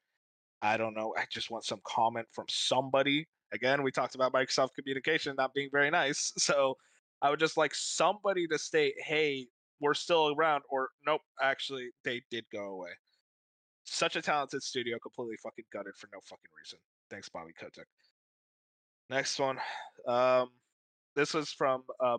[0.63, 1.15] I don't know.
[1.19, 3.29] I just want some comment from somebody.
[3.53, 6.77] Again, we talked about Microsoft communication not being very nice, so
[7.23, 9.47] I would just like somebody to state, "Hey,
[9.81, 12.91] we're still around," or "Nope, actually, they did go away."
[13.85, 16.79] Such a talented studio, completely fucking gutted for no fucking reason.
[17.11, 17.87] Thanks, Bobby Kotick.
[19.11, 19.59] Next one.
[20.09, 20.51] Um,
[21.17, 22.19] this was from uh,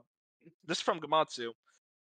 [0.66, 1.50] this is from Gematsu.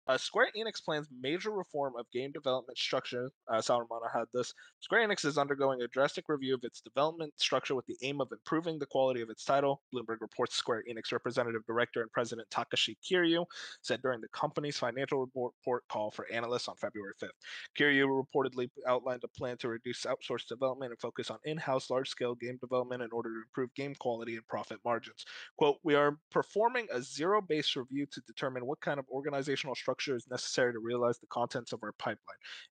[0.09, 3.31] Uh, Square Enix plans major reform of game development structure.
[3.49, 4.53] Uh, Sal Romano had this.
[4.81, 8.29] Square Enix is undergoing a drastic review of its development structure with the aim of
[8.33, 9.81] improving the quality of its title.
[9.95, 13.45] Bloomberg reports Square Enix representative director and president Takashi Kiryu
[13.83, 17.29] said during the company's financial report, call for analysts on February 5th.
[17.79, 22.59] Kiryu reportedly outlined a plan to reduce outsourced development and focus on in-house large-scale game
[22.61, 25.25] development in order to improve game quality and profit margins.
[25.57, 30.27] Quote, we are performing a zero-based review to determine what kind of organizational structure is
[30.31, 32.19] necessary to realize the contents of our pipeline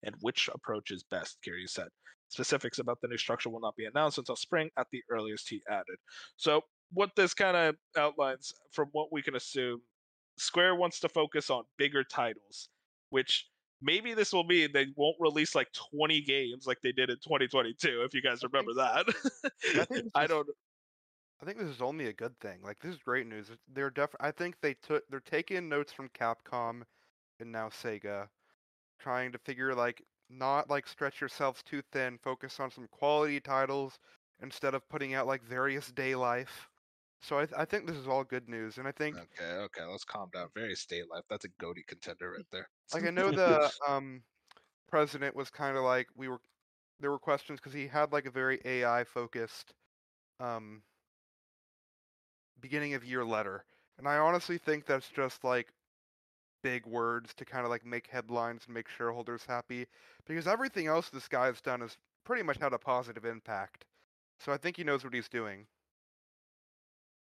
[0.03, 1.87] and which approach is best, Kiryu said.
[2.29, 5.61] Specifics about the new structure will not be announced until spring at the earliest, he
[5.69, 5.97] added.
[6.37, 6.61] So,
[6.93, 9.81] what this kind of outlines, from what we can assume,
[10.37, 12.69] Square wants to focus on bigger titles,
[13.09, 13.47] which
[13.81, 18.03] maybe this will mean they won't release like 20 games like they did in 2022,
[18.05, 19.05] if you guys remember that.
[20.15, 20.47] I I don't.
[21.41, 22.59] I think this is only a good thing.
[22.63, 23.49] Like this is great news.
[23.73, 24.11] They're def.
[24.19, 25.03] I think they took.
[25.09, 26.83] They're taking notes from Capcom,
[27.41, 28.29] and now Sega,
[28.99, 32.17] trying to figure like not like stretch yourselves too thin.
[32.17, 33.99] Focus on some quality titles
[34.41, 36.69] instead of putting out like Various Daylife.
[37.21, 39.83] So I, th- I think this is all good news, and I think Okay, okay,
[39.83, 40.49] let's calm down.
[40.55, 41.23] Very state life.
[41.29, 42.69] That's a GOTY contender right there.
[42.93, 44.23] like I know the um
[44.89, 46.41] president was kind of like we were
[46.99, 49.73] there were questions because he had like a very AI focused
[50.39, 50.83] um
[52.59, 53.65] beginning of year letter,
[53.97, 55.73] and I honestly think that's just like
[56.63, 59.87] big words to kind of like make headlines and make shareholders happy
[60.25, 63.85] because everything else this guy's done has pretty much had a positive impact.
[64.39, 65.67] So I think he knows what he's doing.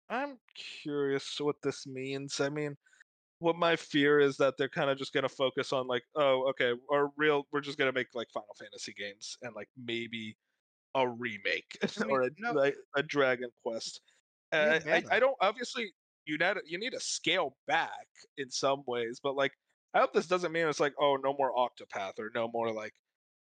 [0.09, 0.39] I'm
[0.83, 2.39] curious what this means.
[2.39, 2.75] I mean,
[3.39, 6.73] what my fear is that they're kind of just gonna focus on like, oh, okay,
[6.91, 10.37] our real, we're just gonna make like Final Fantasy games and like maybe
[10.95, 12.51] a remake I mean, or a, no.
[12.53, 14.01] like, a Dragon Quest.
[14.51, 15.93] Uh, I, I don't obviously
[16.25, 17.89] you need you need to scale back
[18.37, 19.51] in some ways, but like
[19.93, 22.93] I hope this doesn't mean it's like oh no more Octopath or no more like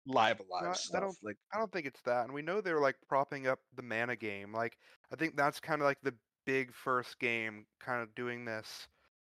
[0.06, 1.02] Live A Live I- I stuff.
[1.02, 2.26] don't- like I don't think it's that.
[2.26, 4.54] And we know they're like propping up the mana game.
[4.54, 4.78] Like
[5.12, 8.88] I think that's kind of like the big first game kind of doing this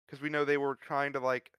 [0.07, 1.51] because we know they were trying to like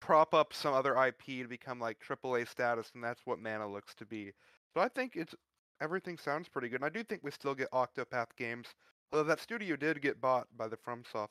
[0.00, 3.94] prop up some other IP to become like AAA status, and that's what mana looks
[3.96, 4.32] to be.
[4.74, 5.34] So I think it's
[5.80, 6.76] everything sounds pretty good.
[6.76, 8.66] And I do think we still get Octopath games,
[9.12, 11.28] although that studio did get bought by the FromSoft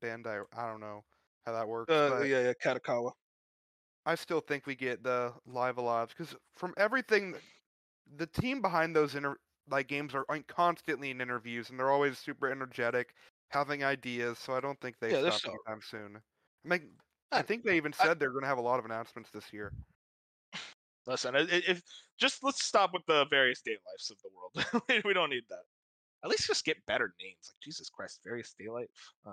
[0.00, 0.44] Bandai.
[0.56, 1.04] I don't know
[1.46, 1.92] how that works.
[1.92, 2.28] uh, but...
[2.28, 3.12] yeah, yeah, Kadokawa.
[4.06, 7.34] I still think we get the Live A Live because from everything,
[8.16, 9.38] the team behind those inter-
[9.70, 13.14] like games are constantly in interviews and they're always super energetic,
[13.48, 14.38] having ideas.
[14.38, 16.16] So I don't think they Yeah, stop anytime soon.
[16.64, 16.90] I mean,
[17.32, 19.30] I I- think they even I- said they're going to have a lot of announcements
[19.30, 19.72] this year.
[21.06, 21.82] Listen, i- i- if
[22.18, 25.02] just let's stop with the various day lives of the world.
[25.04, 25.64] we don't need that.
[26.24, 27.50] At least just get better names.
[27.50, 28.88] Like Jesus Christ, various daylight.
[29.24, 29.32] Do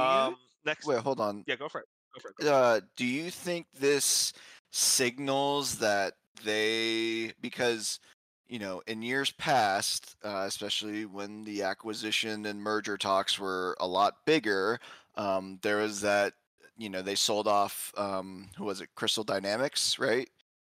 [0.00, 0.02] you?
[0.02, 0.86] Um, next.
[0.86, 1.44] Wait, hold on.
[1.46, 1.86] Yeah, go for it.
[2.14, 2.36] Go for it.
[2.36, 2.52] Go for it.
[2.52, 4.32] Uh, do you think this
[4.70, 6.14] signals that
[6.44, 8.00] they because
[8.48, 13.86] you know in years past, uh, especially when the acquisition and merger talks were a
[13.86, 14.80] lot bigger,
[15.16, 16.32] um, there was that
[16.76, 20.28] you know they sold off um, who was it, Crystal Dynamics, right?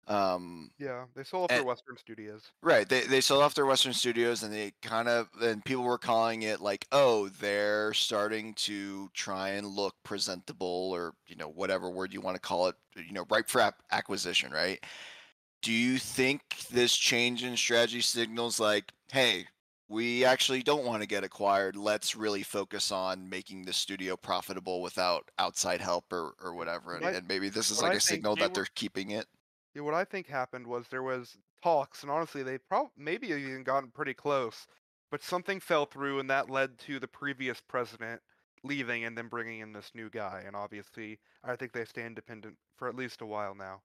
[0.07, 2.51] Um, yeah, they sold off and- their Western studios.
[2.61, 2.87] Right.
[2.87, 6.41] They they sold off their Western studios and they kind of and people were calling
[6.43, 12.13] it like, oh, they're starting to try and look presentable or you know whatever word
[12.13, 14.83] you want to call it, you know, ripe for acquisition, right?
[15.61, 19.47] Do you think this change in strategy signals like, hey,
[19.87, 21.75] we actually don't want to get acquired.
[21.77, 26.95] Let's really focus on making the studio profitable without outside help or, or whatever.
[26.95, 29.27] And, I- and maybe this is like I a signal that were- they're keeping it.
[29.75, 33.63] Yeah, what I think happened was there was talks, and honestly, they probably maybe even
[33.63, 34.67] gotten pretty close,
[35.09, 38.21] but something fell through, and that led to the previous president
[38.63, 40.43] leaving and then bringing in this new guy.
[40.45, 43.81] And obviously, I think they stay independent for at least a while now.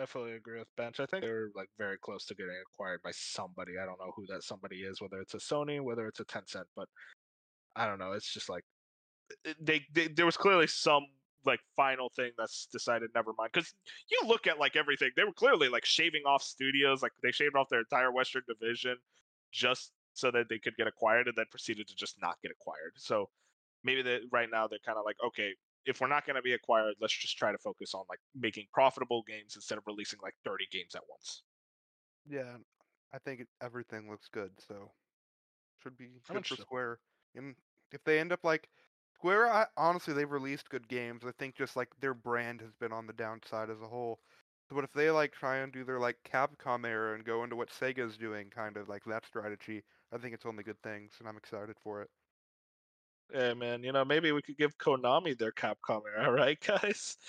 [0.00, 1.00] I fully agree with Bench.
[1.00, 3.72] I think they're like very close to getting acquired by somebody.
[3.82, 6.66] I don't know who that somebody is, whether it's a Sony, whether it's a Tencent,
[6.76, 6.88] but
[7.74, 8.12] I don't know.
[8.12, 8.62] It's just like
[9.44, 11.04] eh, eh, they, they there was clearly some
[11.44, 13.72] like final thing that's decided never mind because
[14.10, 17.56] you look at like everything they were clearly like shaving off studios like they shaved
[17.56, 18.96] off their entire western division
[19.52, 22.92] just so that they could get acquired and then proceeded to just not get acquired
[22.96, 23.28] so
[23.84, 25.50] maybe that right now they're kind of like okay
[25.86, 28.66] if we're not going to be acquired let's just try to focus on like making
[28.72, 31.42] profitable games instead of releasing like 30 games at once
[32.28, 32.56] Yeah,
[33.14, 34.90] I think everything looks good, so
[35.82, 36.56] should be good for.
[36.56, 36.98] Square.
[37.34, 37.54] And
[37.92, 38.68] if they end up like
[39.20, 41.24] Square, I, honestly, they've released good games.
[41.24, 44.22] I think just like their brand has been on the downside as a whole.
[44.68, 47.68] But if they like try and do their like Capcom era and go into what
[47.70, 51.36] Sega's doing, kind of like that strategy, I think it's only good things, and I'm
[51.36, 52.10] excited for it.
[53.32, 57.16] yeah man you know maybe we could give konami their capcom era right guys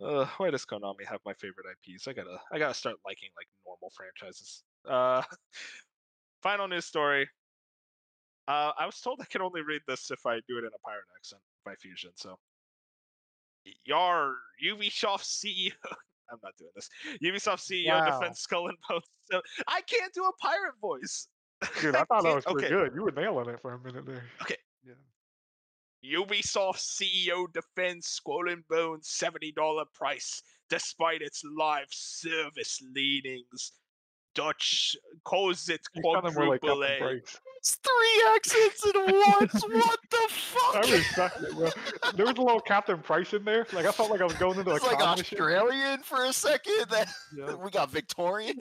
[0.00, 3.48] uh, why does konami have my favorite ips i gotta i gotta start liking like
[3.66, 5.22] normal franchises uh
[6.42, 7.28] final news story
[8.50, 10.82] uh i was told i can only read this if i do it in a
[10.88, 12.36] pirate accent by fusion so
[13.84, 15.72] your ubisoft ceo
[16.32, 16.88] i'm not doing this
[17.22, 18.10] ubisoft ceo Wow.
[18.10, 21.28] defends skull and bones so i can't do a pirate voice
[21.80, 22.74] Dude, I thought that was pretty okay.
[22.74, 22.94] good.
[22.94, 24.24] You were nailing it for a minute there.
[24.40, 24.56] Okay.
[24.82, 24.94] Yeah.
[26.22, 29.52] Ubisoft CEO defends Skull and Bones $70
[29.92, 33.72] price despite its live service leanings.
[34.44, 37.20] Dutch calls it You like quadruple A.
[37.58, 39.52] It's three accents at once.
[39.64, 40.76] what the fuck?
[40.76, 41.68] I respect it, bro.
[42.14, 43.66] There was a little Captain Price in there.
[43.74, 44.82] Like I felt like I was going into a like.
[45.00, 46.86] Australian for a second.
[46.90, 47.06] Then
[47.36, 47.54] Yeah.
[47.62, 48.56] we got Victorian.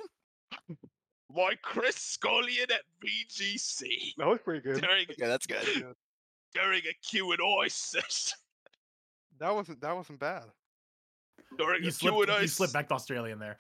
[1.34, 4.82] By Chris Scullion at VGC That was pretty good.
[4.82, 5.96] during, Okay, that's good.
[6.54, 8.38] during a Q&A session.
[9.40, 10.44] That wasn't that wasn't bad.
[11.58, 13.56] During You a slipped, Q&A you slipped back to Australian there.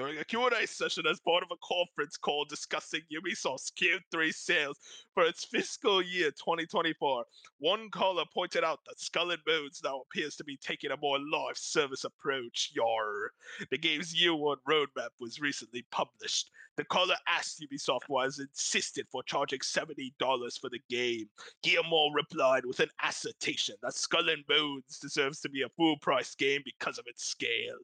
[0.00, 4.78] During a Q&A session as part of a conference call discussing Ubisoft's Q3 sales
[5.12, 7.22] for its fiscal year 2024.
[7.58, 11.18] One caller pointed out that Skull and Bones now appears to be taking a more
[11.18, 12.72] live service approach.
[12.74, 13.32] Yar.
[13.70, 16.50] The game's year one roadmap was recently published.
[16.78, 20.14] The caller asked Ubisoft why it insisted for charging $70
[20.58, 21.28] for the game.
[21.62, 26.34] Guillemot replied with an assertion that Skull and Bones deserves to be a full price
[26.34, 27.76] game because of its scale.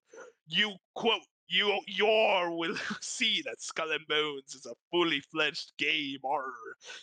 [0.49, 6.19] You quote you your will see that Skull and Bones is a fully fledged game.
[6.25, 6.53] Arr.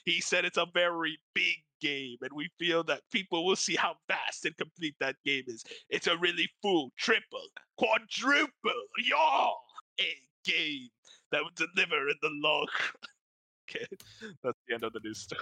[0.05, 3.95] He said it's a very big game, and we feel that people will see how
[4.07, 5.63] vast and complete that game is.
[5.89, 7.47] It's a really full, triple,
[7.77, 9.57] quadruple, y'all,
[9.99, 10.15] a
[10.45, 10.89] game
[11.31, 12.67] that would deliver in the long.
[13.69, 13.85] okay,
[14.43, 15.41] that's the end of the news story.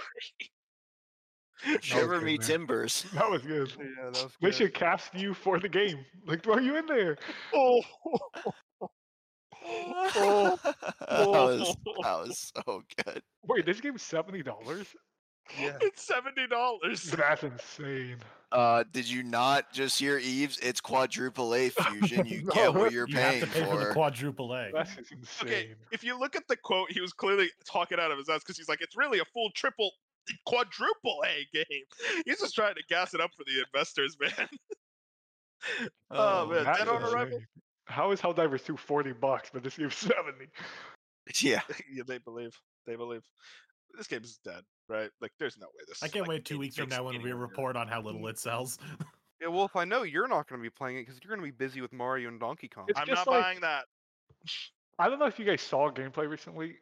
[1.80, 2.46] Shiver me man.
[2.46, 3.04] timbers.
[3.14, 3.72] That was good.
[3.78, 4.30] Yeah, that was good.
[4.40, 6.04] They should cast you for the game.
[6.26, 7.18] Like throw you in there.
[7.54, 7.82] oh,
[10.14, 13.22] that, was, that was so good.
[13.46, 14.86] Wait, this game's seventy dollars?
[15.58, 15.76] Yeah.
[15.80, 17.02] it's seventy dollars.
[17.04, 18.16] That's insane.
[18.52, 20.58] Uh, did you not just hear Yves?
[20.58, 22.26] It's quadruple A fusion.
[22.26, 23.92] You get what you're You have paying to pay for the for.
[23.92, 24.70] quadruple A.
[24.72, 25.24] That's insane.
[25.42, 28.40] Okay, if you look at the quote, he was clearly talking out of his ass
[28.40, 29.90] because he's like, it's really a full triple,
[30.46, 31.64] quadruple A game.
[32.26, 34.48] He's just trying to gas it up for the investors, man.
[36.10, 37.02] oh, man, That's Dead on.
[37.02, 37.40] Arrival.
[37.92, 40.46] How is Helldivers 2 40 bucks, but this game's 70?
[41.42, 41.60] Yeah.
[41.92, 42.58] yeah, they believe.
[42.86, 43.22] They believe.
[43.96, 45.10] This game is dead, right?
[45.20, 46.02] Like, there's no way this.
[46.02, 48.38] I can't like, wait two weeks from now when we report on how little it
[48.38, 48.78] sells.
[49.40, 51.46] Yeah, well, if I know you're not going to be playing it because you're going
[51.46, 52.86] to be busy with Mario and Donkey Kong.
[52.88, 53.84] It's I'm not like- buying that.
[54.98, 56.76] I don't know if you guys saw gameplay recently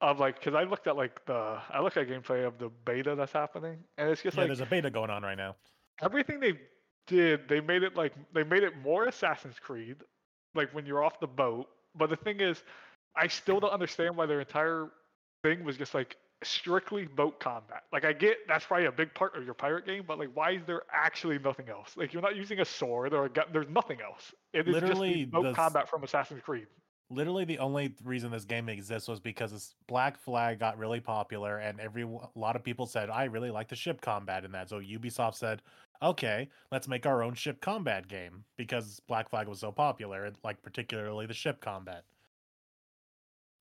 [0.00, 3.14] of like, because I looked at like the, I looked at gameplay of the beta
[3.14, 5.56] that's happening, and it's just yeah, like there's a beta going on right now.
[6.02, 6.54] everything they
[7.06, 9.96] did, they made it like they made it more Assassin's Creed,
[10.54, 11.68] like when you're off the boat.
[11.94, 12.62] But the thing is,
[13.16, 14.88] I still don't understand why their entire
[15.42, 17.84] thing was just like strictly boat combat.
[17.92, 20.52] Like I get that's probably a big part of your pirate game, but like why
[20.52, 21.96] is there actually nothing else?
[21.96, 23.46] Like you're not using a sword or a gun.
[23.52, 24.34] There's nothing else.
[24.52, 26.66] It is Literally, just boat the combat from Assassin's Creed.
[27.10, 31.58] Literally, the only reason this game exists was because this Black Flag got really popular,
[31.58, 34.70] and every a lot of people said, "I really like the ship combat in that."
[34.70, 35.60] So Ubisoft said,
[36.04, 40.36] "Okay, let's make our own ship combat game because Black Flag was so popular, and
[40.44, 42.04] like particularly the ship combat."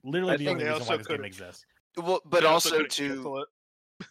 [0.03, 1.65] Literally, I the think only they reason why also this game could've- exists.
[1.97, 3.45] Well, but They also couldn't to.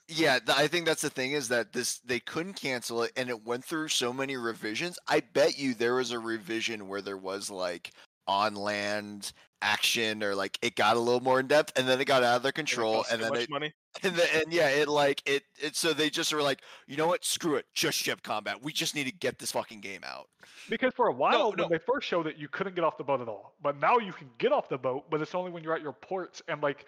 [0.08, 3.28] Yeah, th- I think that's the thing is that this they couldn't cancel it and
[3.28, 4.98] it went through so many revisions.
[5.08, 7.92] I bet you there was a revision where there was like
[8.26, 12.06] on land action or like it got a little more in depth and then it
[12.06, 13.72] got out of their control costs and then much it money.
[14.02, 17.06] And, the, and yeah, it like it, it so they just were like, you know
[17.06, 18.62] what, screw it, just ship combat.
[18.62, 20.28] We just need to get this fucking game out.
[20.68, 21.64] Because for a while no.
[21.64, 23.54] when they first showed it, you couldn't get off the boat at all.
[23.62, 25.92] But now you can get off the boat, but it's only when you're at your
[25.92, 26.42] ports.
[26.48, 26.86] And like,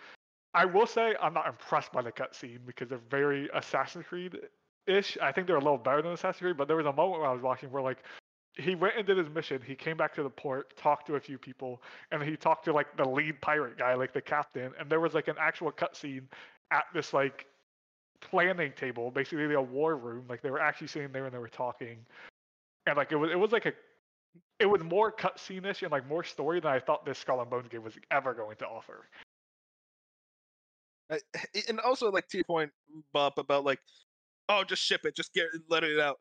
[0.55, 4.39] I will say, I'm not impressed by the cutscene because they're very Assassin's Creed
[4.87, 5.19] ish.
[5.21, 6.57] I think they're a little better than Assassin's Creed.
[6.57, 7.99] But there was a moment where I was watching where like
[8.57, 9.61] he went and did his mission.
[9.65, 11.83] He came back to the port, talked to a few people,
[12.13, 14.73] and he talked to like the lead pirate guy, like the captain.
[14.79, 16.25] And there was like an actual cutscene
[16.71, 17.47] at this like
[18.21, 20.25] planning table, basically a war room.
[20.29, 21.99] Like they were actually sitting there and they were talking,
[22.87, 23.73] and like it was it was like a
[24.59, 27.69] it was more cutscene-ish and like more story than I thought this Skull and Bones
[27.69, 29.09] game was ever going to offer.
[31.11, 31.21] I-
[31.69, 32.71] and also like to your point,
[33.13, 33.81] Bob, about like,
[34.49, 36.19] oh, just ship it, just get let it out.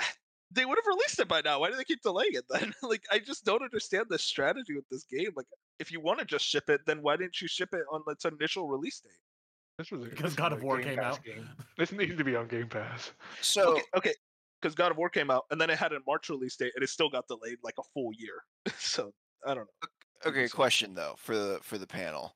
[0.50, 1.60] They would have released it by now.
[1.60, 2.72] Why do they keep delaying it then?
[2.82, 5.28] like, I just don't understand the strategy with this game.
[5.36, 5.44] Like,
[5.78, 8.24] if you want to just ship it, then why didn't you ship it on its
[8.24, 9.12] initial release date?
[9.78, 11.24] This was a, Because this God of War Game came Pass out.
[11.24, 11.48] Game.
[11.78, 13.12] This needs to be on Game Pass.
[13.40, 14.14] So okay, okay,
[14.60, 16.82] because God of War came out, and then it had a March release date, and
[16.82, 18.42] it still got delayed like a full year.
[18.78, 19.12] so
[19.46, 20.30] I don't know.
[20.30, 22.34] okay, so- question though for the for the panel.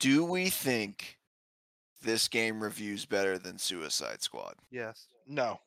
[0.00, 1.18] Do we think
[2.02, 4.54] this game reviews better than Suicide Squad?
[4.70, 5.08] Yes.
[5.26, 5.60] No,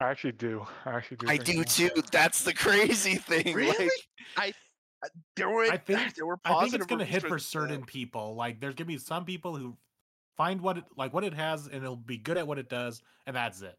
[0.00, 0.66] I actually do.
[0.84, 1.26] I actually do.
[1.28, 1.88] I do so.
[1.88, 2.02] too.
[2.12, 3.54] That's the crazy thing.
[3.54, 3.84] Really?
[3.84, 3.90] Like,
[4.36, 4.52] I.
[5.02, 7.84] I- There were I think- there were I think it's gonna hit for uh, certain
[7.84, 8.34] people.
[8.34, 9.76] Like, there's gonna be some people who
[10.36, 13.02] find what it like what it has, and it'll be good at what it does,
[13.26, 13.76] and that's it.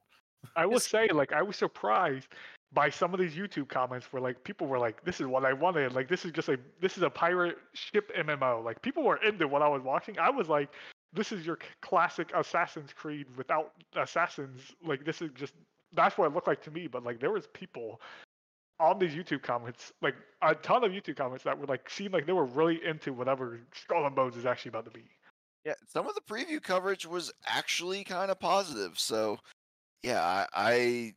[0.55, 2.27] I will say, like, I was surprised
[2.73, 5.53] by some of these YouTube comments where like people were like, "This is what I
[5.53, 8.63] wanted." Like, this is just a this is a pirate ship MMO.
[8.63, 10.17] Like, people were into what I was watching.
[10.19, 10.69] I was like,
[11.13, 15.53] "This is your classic Assassin's Creed without assassins." Like, this is just
[15.93, 16.87] that's what it looked like to me.
[16.87, 18.01] But like, there was people
[18.79, 22.25] on these YouTube comments, like a ton of YouTube comments that were like seemed like
[22.25, 25.05] they were really into whatever Skull and Bones is actually about to be.
[25.65, 28.99] Yeah, some of the preview coverage was actually kind of positive.
[28.99, 29.39] So,
[30.03, 31.13] yeah, I, I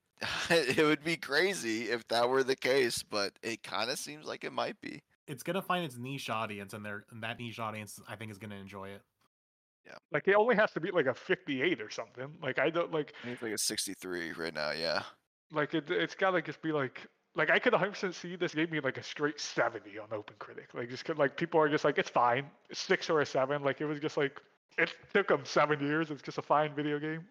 [0.51, 4.45] it would be crazy if that were the case, but it kind of seems like
[4.45, 5.03] it might be.
[5.27, 8.39] It's gonna find its niche audience, and there and that niche audience, I think, is
[8.39, 9.03] gonna enjoy it.
[9.87, 12.29] Yeah, like, it only has to be like a 58 or something.
[12.43, 13.13] Like, I don't like.
[13.23, 14.73] I think it's like a 63 right now.
[14.73, 15.03] Yeah.
[15.53, 18.83] Like it, it's gotta just be like, like I could 100% see this game being
[18.83, 20.75] like a straight 70 on OpenCritic.
[20.75, 23.63] Like just like people are just like, it's fine, six or a seven.
[23.63, 24.41] Like it was just like,
[24.77, 26.11] it took them seven years.
[26.11, 27.25] It's just a fine video game.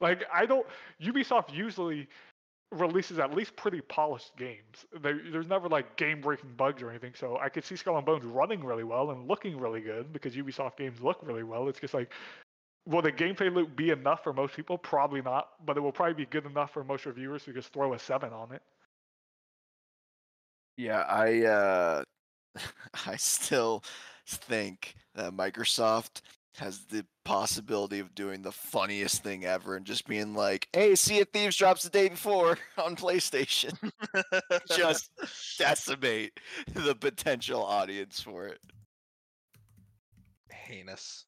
[0.00, 0.66] Like I don't,
[1.02, 2.08] Ubisoft usually
[2.72, 4.86] releases at least pretty polished games.
[5.00, 7.12] There, there's never like game-breaking bugs or anything.
[7.14, 10.34] So I could see Skull and Bones running really well and looking really good because
[10.34, 11.68] Ubisoft games look really well.
[11.68, 12.12] It's just like,
[12.86, 14.76] will the gameplay loop be enough for most people?
[14.76, 17.94] Probably not, but it will probably be good enough for most reviewers to just throw
[17.94, 18.62] a seven on it.
[20.76, 22.04] Yeah, I uh
[23.06, 23.82] I still
[24.26, 26.22] think that Microsoft
[26.56, 31.20] has the possibility of doing the funniest thing ever and just being like, "Hey, Sea
[31.20, 33.76] of Thieves drops the day before on PlayStation."
[34.76, 35.10] just
[35.58, 36.38] decimate
[36.74, 38.60] the potential audience for it.
[40.50, 41.26] heinous.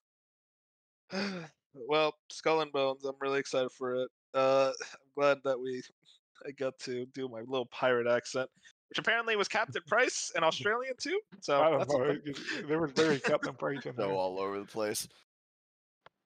[1.74, 4.08] well, Skull and Bones, I'm really excited for it.
[4.34, 5.82] Uh, I'm glad that we
[6.46, 8.50] I got to do my little pirate accent,
[8.90, 11.20] which apparently was Captain Price in Australian too.
[11.40, 12.00] So I don't that's know.
[12.02, 12.20] okay.
[12.24, 14.08] it there was very Captain Price in there.
[14.08, 15.08] So all over the place.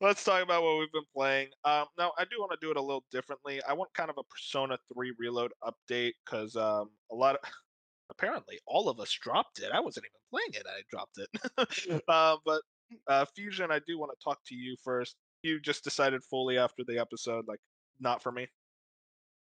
[0.00, 1.48] Let's talk about what we've been playing.
[1.64, 3.60] Um, now, I do want to do it a little differently.
[3.68, 7.40] I want kind of a Persona 3 Reload update because um, a lot of
[8.10, 9.72] apparently all of us dropped it.
[9.72, 10.66] I wasn't even playing it.
[10.68, 12.02] I dropped it.
[12.08, 12.62] uh, but
[13.08, 15.16] uh, Fusion, I do want to talk to you first.
[15.42, 17.60] You just decided fully after the episode, like
[17.98, 18.46] not for me.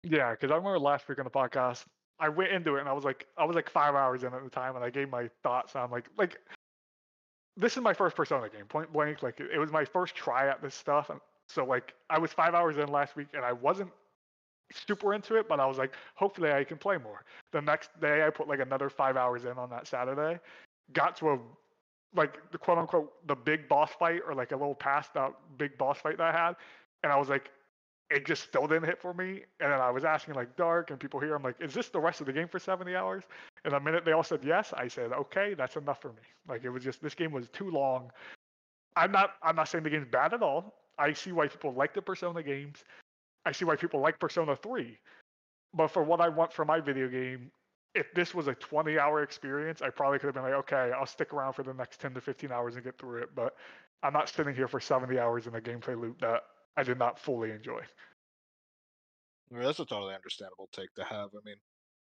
[0.04, 1.84] Yeah, because I remember last week on the podcast,
[2.20, 4.42] I went into it and I was like, I was like five hours in at
[4.42, 5.74] the time, and I gave my thoughts.
[5.74, 6.38] And I'm like, like,
[7.56, 9.22] this is my first Persona game, point blank.
[9.22, 12.54] Like, it, was my first try at this stuff, and so like, I was five
[12.54, 13.90] hours in last week, and I wasn't
[14.72, 17.24] super into it, but I was like, hopefully I can play more.
[17.52, 20.38] The next day, I put like another five hours in on that Saturday,
[20.92, 21.38] got to a
[22.14, 25.78] like the quote unquote the big boss fight or like a little past that big
[25.78, 26.56] boss fight that I had,
[27.02, 27.50] and I was like,
[28.12, 29.42] it just still didn't hit for me.
[29.60, 31.98] And then I was asking like Dark and people here, I'm like, is this the
[31.98, 33.24] rest of the game for 70 hours?
[33.64, 36.22] And the minute they all said yes, I said, okay, that's enough for me.
[36.48, 38.10] Like it was just this game was too long.
[38.96, 40.74] I'm not I'm not saying the game's bad at all.
[40.98, 42.84] I see why people like the Persona games.
[43.46, 44.98] I see why people like Persona 3.
[45.74, 47.50] But for what I want for my video game,
[47.94, 51.06] if this was a 20 hour experience, I probably could have been like, okay, I'll
[51.06, 53.30] stick around for the next 10 to 15 hours and get through it.
[53.34, 53.56] But
[54.02, 56.42] I'm not sitting here for 70 hours in a gameplay loop that
[56.76, 57.80] I did not fully enjoy.
[59.50, 61.28] I mean, that's a totally understandable take to have.
[61.34, 61.56] I mean,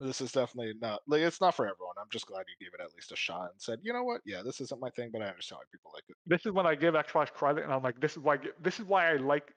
[0.01, 1.95] this is definitely not like it's not for everyone.
[1.99, 4.21] I'm just glad you gave it at least a shot and said, you know what,
[4.25, 6.17] yeah, this isn't my thing, but I understand why people like it.
[6.27, 8.87] This is when I give Xbox credit, and I'm like, this is why this is
[8.87, 9.53] why I like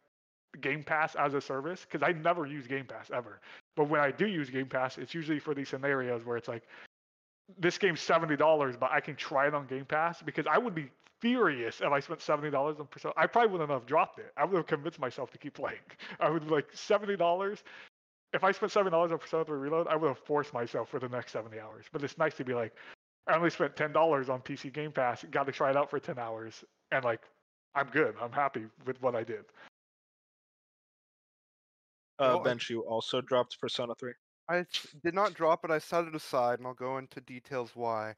[0.61, 3.41] Game Pass as a service because I never use Game Pass ever.
[3.75, 6.63] But when I do use Game Pass, it's usually for these scenarios where it's like,
[7.57, 10.75] this game's seventy dollars, but I can try it on Game Pass because I would
[10.75, 10.89] be
[11.23, 13.13] furious if I spent seventy dollars on Persona.
[13.15, 14.33] I probably wouldn't have dropped it.
[14.35, 15.79] I would have convinced myself to keep playing.
[16.19, 17.63] I would like seventy dollars.
[18.33, 20.99] If I spent seventy dollars on Persona 3 Reload, I would have forced myself for
[20.99, 21.85] the next seventy hours.
[21.93, 22.73] But it's nice to be like,
[23.27, 25.23] I only spent ten dollars on PC Game Pass.
[25.31, 27.21] Got to try it out for ten hours, and like,
[27.73, 28.15] I'm good.
[28.21, 29.45] I'm happy with what I did.
[32.19, 34.11] Uh, Well, Bench, you also dropped Persona 3.
[34.49, 34.65] I
[35.03, 35.71] did not drop it.
[35.71, 38.13] I set it aside, and I'll go into details why.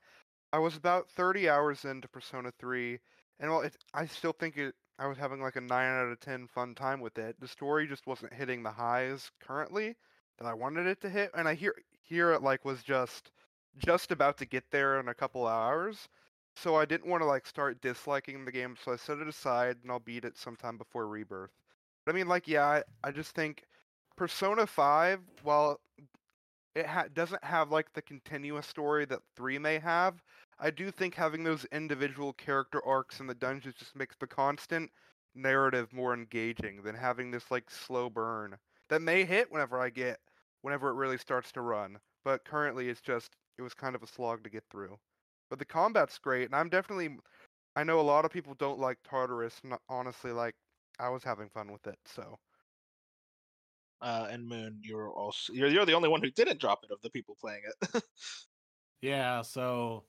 [0.56, 2.98] I was about 30 hours into Persona 3,
[3.41, 6.22] and while it, I still think it, I was having like a 9 out of
[6.22, 7.38] 10 fun time with it.
[7.41, 9.98] The story just wasn't hitting the highs currently
[10.40, 13.32] that I wanted it to hit, and I hear hear it like was just
[13.80, 16.07] just about to get there in a couple hours.
[16.56, 19.80] So I didn't want to like start disliking the game, so I set it aside,
[19.84, 21.52] and I'll beat it sometime before Rebirth.
[22.06, 23.65] But I mean, like, yeah, I, I just think
[24.15, 25.82] Persona 5, while
[26.76, 30.22] it ha- doesn't have like the continuous story that 3 may have,
[30.57, 34.91] I do think having those individual character arcs in the dungeons just makes the constant
[35.34, 38.60] narrative more engaging than having this like slow burn
[38.90, 40.19] that may hit whenever I get
[40.61, 42.02] whenever it really starts to run.
[42.26, 44.99] But currently it's just it was kind of a slog to get through.
[45.49, 47.18] But the combat's great and I'm definitely
[47.76, 50.56] I know a lot of people don't like Tartarus and honestly like
[50.99, 52.40] I was having fun with it, so
[54.02, 57.02] Uh, and Moon, you're also you're, you're the only one who didn't drop it of
[57.02, 58.03] the people playing it.
[59.02, 60.06] Yeah, so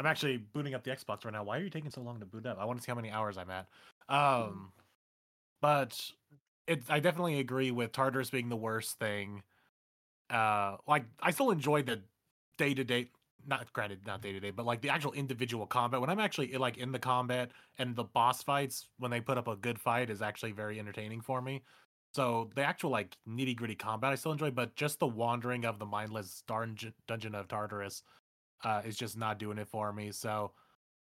[0.00, 1.44] I'm actually booting up the Xbox right now.
[1.44, 2.56] Why are you taking so long to boot up?
[2.58, 3.66] I want to see how many hours I'm at.
[4.08, 4.72] Um,
[5.60, 6.00] but
[6.66, 9.42] it, I definitely agree with Tartarus being the worst thing.
[10.30, 12.00] Uh, like I still enjoy the
[12.56, 13.10] day to day,
[13.46, 16.00] not granted, not day to day, but like the actual individual combat.
[16.00, 19.48] When I'm actually like in the combat and the boss fights, when they put up
[19.48, 21.60] a good fight, is actually very entertaining for me.
[22.14, 25.78] So the actual like nitty gritty combat I still enjoy, but just the wandering of
[25.78, 28.02] the mindless dungeon dungeon of Tartarus
[28.62, 30.12] uh, is just not doing it for me.
[30.12, 30.54] So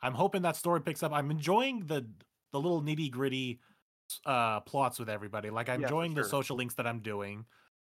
[0.02, 1.12] I'm hoping that story picks up.
[1.12, 2.10] I'm enjoying the
[2.52, 3.60] the little nitty gritty
[4.26, 5.50] uh, plots with everybody.
[5.50, 7.46] Like I'm Yeah, enjoying the social links that I'm doing.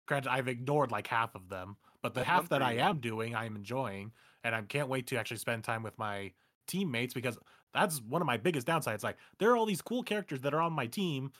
[0.06, 3.34] Granted, I've ignored like half of them, but the Well, half that I am doing,
[3.36, 4.12] I'm enjoying,
[4.44, 6.32] and I can't wait to actually spend time with my
[6.66, 7.38] teammates because
[7.72, 9.04] that's one of my biggest downsides.
[9.04, 11.32] Like there are all these cool characters that are on my team,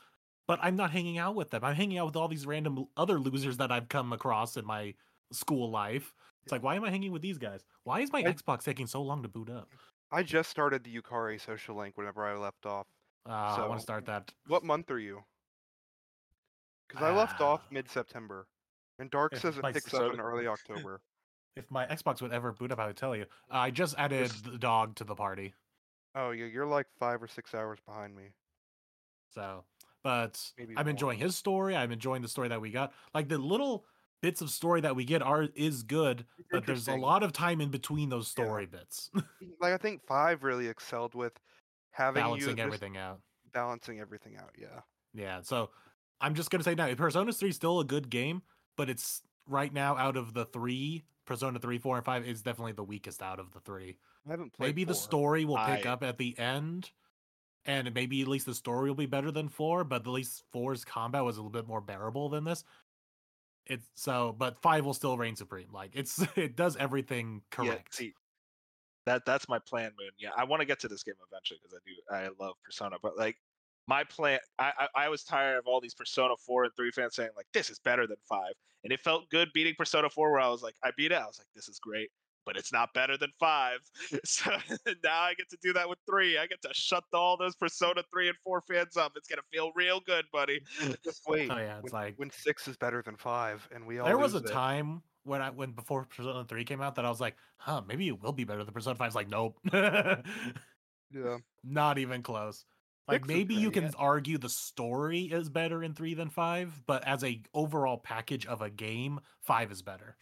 [0.47, 1.63] but I'm not hanging out with them.
[1.63, 4.95] I'm hanging out with all these random other losers that I've come across in my
[5.31, 6.13] school life.
[6.43, 7.63] It's like, why am I hanging with these guys?
[7.83, 9.69] Why is my I- Xbox taking so long to boot up?
[10.11, 12.85] I just started the Yukari social link whenever I left off.
[13.27, 14.31] Uh, I want to start that.
[14.47, 15.23] What month are you?
[16.87, 17.67] Because I left off Ah.
[17.71, 18.47] mid-September,
[18.99, 21.01] and Dark says it picks so- up in early October.
[21.55, 23.25] If my Xbox would ever boot up, I would tell you.
[23.49, 25.53] I just added This- the dog to the party.
[26.15, 28.33] Oh, yeah, you're like five or six hours behind me.
[29.33, 29.63] So,
[30.03, 30.91] but Maybe I'm more.
[30.91, 31.75] enjoying his story.
[31.75, 32.93] I'm enjoying the story that we got.
[33.15, 33.85] Like the little
[34.23, 37.59] bits of story that we get are is good, but there's a lot of time
[37.61, 38.45] in between those Yeah.
[38.45, 39.11] story bits,
[39.59, 41.33] Like I think five really excelled with
[41.91, 43.19] having balancing just everything out.
[43.51, 44.55] balancing everything out.
[44.57, 44.79] Yeah.
[45.13, 45.71] Yeah, so
[46.21, 48.41] I'm just gonna say now, Persona 3 is still a good game,
[48.77, 52.71] but it's right now out of the three, Persona 3, 4, and 5 is definitely
[52.71, 53.97] the weakest out of the three.
[54.25, 54.67] I haven't played.
[54.67, 56.91] Maybe the story will pick I- up at the end,
[57.65, 60.83] and maybe at least the story will be better than four, but at least four's
[60.85, 62.63] combat was a little bit more bearable than this.
[63.65, 65.69] It's so, but five will still reign supreme.
[65.71, 68.13] Like it's it does everything correct Yeah, see,
[69.05, 70.11] that that's my plan, Moon.
[70.17, 72.15] Yeah, I want to get to this game eventually because I do.
[72.15, 73.37] I love Persona, but like
[73.87, 77.15] my plan, I, I I was tired of all these Persona four and three fans
[77.15, 78.53] saying like this is better than five,
[78.83, 81.15] and it felt good beating Persona four where I was like I beat it.
[81.15, 82.09] I was like this is great,
[82.45, 83.79] but it's not better than five.
[84.25, 84.51] So
[85.03, 86.37] now I get to do that with three.
[86.37, 89.13] I get to shut all those Persona three and four fans up.
[89.15, 90.61] It's gonna feel real good, buddy.
[91.03, 91.49] Just wait.
[91.51, 94.17] Oh, yeah, it's when, like- when six is better than five, and we all there
[94.17, 94.47] was a it.
[94.47, 98.07] time when I when before Persona 3 came out that I was like, huh, maybe
[98.07, 99.07] it will be better than Persona 5.
[99.07, 99.57] It's like, nope.
[101.11, 101.37] Yeah.
[101.63, 102.65] Not even close.
[103.07, 103.83] Like Six is maybe you great.
[103.83, 108.45] can argue the story is better in 3 than 5, but as a overall package
[108.45, 110.17] of a game, 5 is better.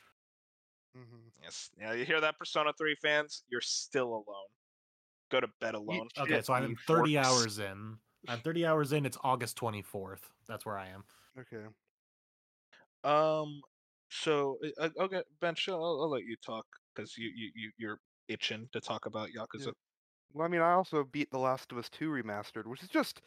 [0.94, 1.02] Hmm
[1.42, 1.70] Yes.
[1.80, 3.44] Yeah, you hear that, Persona 3 fans?
[3.50, 4.50] You're still alone.
[5.30, 6.10] Go to bed alone.
[6.18, 7.26] Okay, Shit, so I'm 30 forks.
[7.26, 7.98] hours in.
[8.28, 9.06] I'm 30 hours in.
[9.06, 10.22] It's August 24th.
[10.48, 11.04] That's where I am.
[11.40, 11.66] Okay.
[13.04, 13.62] Um.
[14.10, 17.98] So uh, uh, okay, Ben, I'll, I'll let you talk because you you you you're
[18.28, 19.72] itching to talk about Yakuza.
[20.34, 23.22] Well, I mean, I also beat The Last of Us 2 remastered, which is just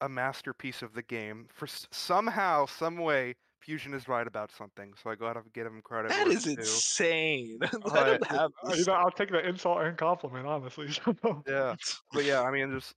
[0.00, 1.48] a masterpiece of the game.
[1.52, 3.34] For somehow, some way,
[3.66, 6.10] Fusion is right about something, so I gotta give him credit.
[6.10, 6.60] That is where is it's due.
[6.62, 7.58] insane.
[7.60, 10.86] Let Alright, him have You know, I'll take the insult and compliment, honestly.
[11.48, 11.74] Yeah,
[12.12, 12.94] but yeah, I mean, just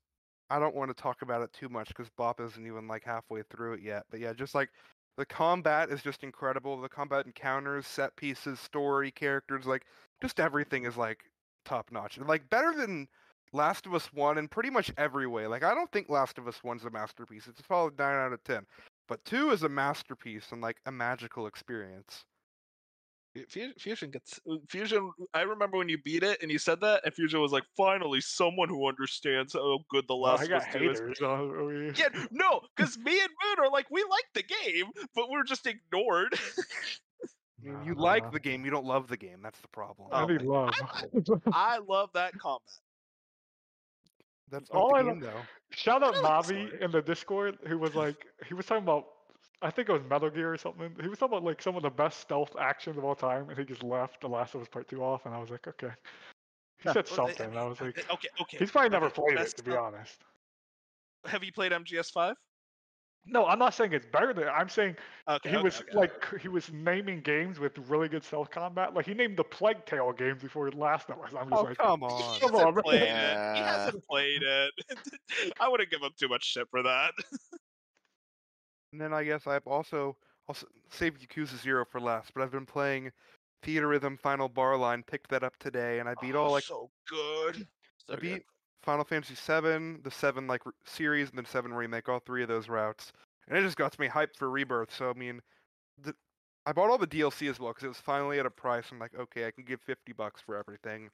[0.52, 3.42] I don't want to talk about it too much because Bop isn't even like halfway
[3.50, 4.04] through it yet.
[4.12, 4.70] But yeah, just like
[5.18, 6.80] the combat is just incredible.
[6.80, 9.86] The combat encounters, set pieces, story, characters, like
[10.22, 11.24] just everything is like
[11.66, 12.18] top notch.
[12.18, 13.08] And like better than
[13.54, 15.48] Last of Us One in pretty much every way.
[15.48, 17.48] Like I don't think Last of Us One's a masterpiece.
[17.48, 18.68] It's a solid nine out of ten.
[19.10, 22.24] But two is a masterpiece and like a magical experience.
[23.50, 25.12] Fu- Fusion gets uh, Fusion.
[25.34, 28.22] I remember when you beat it and you said that, and Fusion was like, "Finally,
[28.22, 31.22] someone who understands how good the Well, last I got Us Two is." haters.
[31.22, 35.30] uh, we- Yeah, no, because me and Moon are like, we like the game, but
[35.30, 36.34] we're just ignored.
[36.34, 39.40] I mean, you like the game, you don't love the game.
[39.44, 40.10] That's the problem.
[40.12, 40.74] I Oh need my- love.
[41.54, 42.62] I love that combat.
[44.52, 45.42] That's all not I the lo- game, though.
[45.72, 48.84] Shout out I like the Navi in the Discord who was like, he was talking
[48.84, 49.06] about,
[49.62, 50.96] I think it was Metal Gear or something.
[51.02, 53.58] He was talking about like some of the best stealth actions of all time, and
[53.58, 55.92] he just left The Last of Us Part Two off, and I was like, okay.
[56.82, 57.50] He said Well, I- I something.
[57.50, 58.58] and I was like, okay, okay.
[58.58, 60.18] he's probably never played it to be honest.
[61.26, 62.34] Have you played MGS5?
[63.26, 64.48] No, I'm not saying it's better than.
[64.48, 64.96] I'm saying
[65.28, 65.98] Okay, he okay, was okay.
[65.98, 68.94] like he was naming games with really good stealth combat.
[68.94, 71.34] Like he named the Plague Tale games before Last of Us.
[71.38, 72.40] I'm just Oh like, come He on!
[72.40, 72.84] Come hasn't on, bro.
[72.84, 73.56] played it.
[73.56, 74.74] He hasn't played it.
[75.60, 77.14] I wouldn't give him too much shit for that.
[78.92, 80.18] And then I guess I've also
[80.48, 83.12] I'll s- save Yakuza Zero for last, but I've been playing
[83.64, 85.04] Theatrhythm Final Bar Line.
[85.04, 87.68] Picked that up today, and I beat oh, all Oh, like so good.
[88.10, 88.46] I beat
[88.90, 92.10] Final Fantasy Seven, the Seven like r- series, and then Seven remake.
[92.10, 93.12] All three of those routes,
[93.48, 94.92] and it just got me hyped for Rebirth.
[94.92, 95.42] So I mean,
[96.02, 96.16] the,
[96.66, 98.86] I bought all the DLC as well because it was finally at a price.
[98.92, 101.12] I'm like, okay, I can give fifty bucks for everything.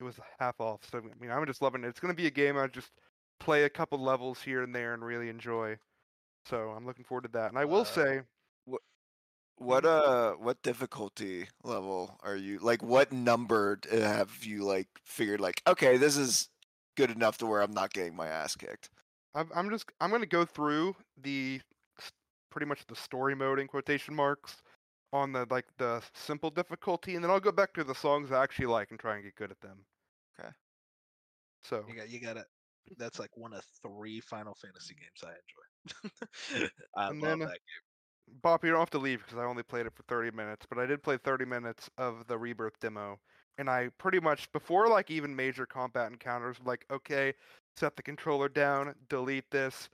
[0.00, 0.80] It was half off.
[0.90, 1.88] So I mean, I'm just loving it.
[1.88, 2.90] It's gonna be a game I just
[3.38, 5.78] play a couple levels here and there and really enjoy.
[6.46, 7.50] So I'm looking forward to that.
[7.50, 8.20] And I will Uh, say.
[8.64, 8.82] What
[9.56, 15.60] what uh what difficulty level are you like what number have you like figured like
[15.66, 16.48] okay this is
[16.98, 18.90] good enough to where I'm not getting my ass kicked.
[19.34, 21.62] I'm, I'm just I'm gonna go through the
[22.50, 24.62] pretty much the story mode in quotation marks
[25.12, 28.42] on the like the simple difficulty, and then I'll go back to the songs I
[28.44, 29.86] actually like and try and get good at them.
[30.40, 30.50] Okay.
[31.62, 32.46] So You got you got it.
[32.96, 36.68] That's like one of three Final Fantasy games I enjoy.
[36.96, 37.84] I And love then, uh, that game.
[38.42, 40.78] Bop, you don't have to leave because I only played it for 30 minutes, but
[40.78, 43.20] I did play 30 minutes of the Rebirth demo,
[43.58, 47.34] and I pretty much before like even major combat encounters, like okay,
[47.76, 49.88] set the controller down, delete this,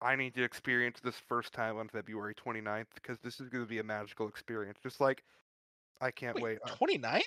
[0.00, 3.68] I need to experience this first time on February 29th because this is going to
[3.68, 4.78] be a magical experience.
[4.82, 5.22] Just like
[6.00, 6.58] I can't wait.
[6.64, 7.22] Uh, 29th?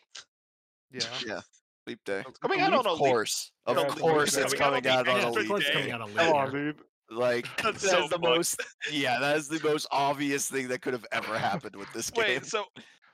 [0.91, 1.01] yeah.
[1.25, 1.41] Yeah.
[1.87, 2.23] Leap day.
[2.27, 2.99] It's coming out on a leap.
[2.99, 3.51] course.
[3.65, 5.63] Of Yeah, course it's coming coming out on out on the a of Yeah, course,
[5.63, 5.73] leap day.
[5.79, 6.79] coming out of Come on, dude.
[7.09, 8.21] Like That's that's so the fucked.
[8.23, 12.11] most yeah, that is the most obvious thing that could have ever happened with this
[12.11, 12.25] game.
[12.25, 12.65] Wait, so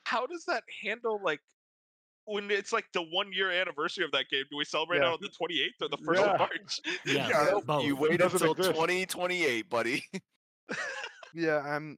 [0.03, 1.39] how does that handle like
[2.25, 4.43] when it's like the one year anniversary of that game?
[4.49, 5.09] Do we celebrate Yeah.
[5.11, 6.31] it on the 28th or the 1st Yeah.
[6.33, 6.79] of March?
[7.05, 7.85] Yeah, Yeah, Nope, both.
[7.85, 8.71] you wait doesn't until exist.
[8.71, 10.03] 2028, buddy.
[11.33, 11.97] Yeah, I'm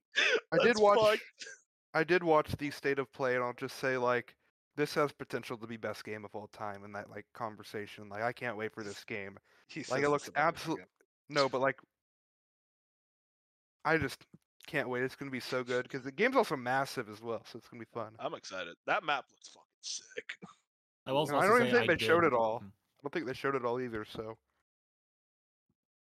[0.52, 1.46] I did watch fucked.
[1.94, 4.36] I did watch the state of play and I'll just say like
[4.76, 8.10] this has potential to be best game of all time in that like conversation.
[8.10, 9.38] Like I can't wait for this game.
[9.68, 10.88] He Like it looks about every absolute game.
[11.30, 11.80] No, but like
[13.86, 14.26] I just
[14.66, 15.04] can't wait.
[15.04, 17.70] It's going to be so good because the game's also massive as well, so it's
[17.70, 18.16] going to be fun.
[18.20, 18.76] I'm excited.
[18.86, 20.26] That map looks fucking sick.
[21.06, 22.60] I will also I don't even think I they showed it all.
[22.60, 22.68] Mhm.
[22.68, 24.38] I don't think they showed it all either, so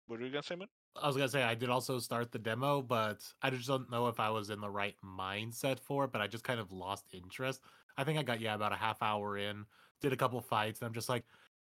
[0.06, 0.68] What are you gonna say, man?
[0.96, 4.08] I was gonna say I did also start the demo, but I just don't know
[4.08, 6.12] if I was in the right mindset for it.
[6.12, 7.60] But I just kind of lost interest.
[7.96, 9.66] I think I got yeah about a half hour in,
[10.00, 11.24] did a couple fights, and I'm just like,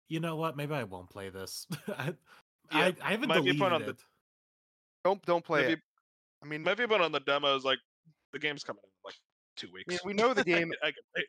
[0.08, 0.56] you know what?
[0.56, 1.66] Maybe I won't play this.
[1.88, 2.14] I,
[2.70, 4.04] Yeah, I, I haven't deleted fun on the- it.
[5.04, 5.80] don't don't play Maybe- it.
[6.42, 7.78] I mean, My viewpoint on the demo is like
[8.32, 9.16] the game's coming in like
[9.56, 9.88] two I weeks.
[9.88, 10.70] mean, we know the game.
[10.70, 11.26] can- I can wait.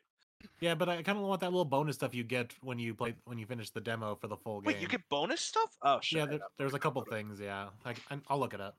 [0.60, 3.14] Yeah, but I kind of want that little bonus stuff you get when you play
[3.24, 4.74] when you finish the demo for the full game.
[4.74, 5.76] Wait, you get bonus stuff?
[5.82, 6.18] Oh shit.
[6.18, 7.40] yeah, there, there's a couple things.
[7.40, 8.76] Yeah, I, I- I'll look it up.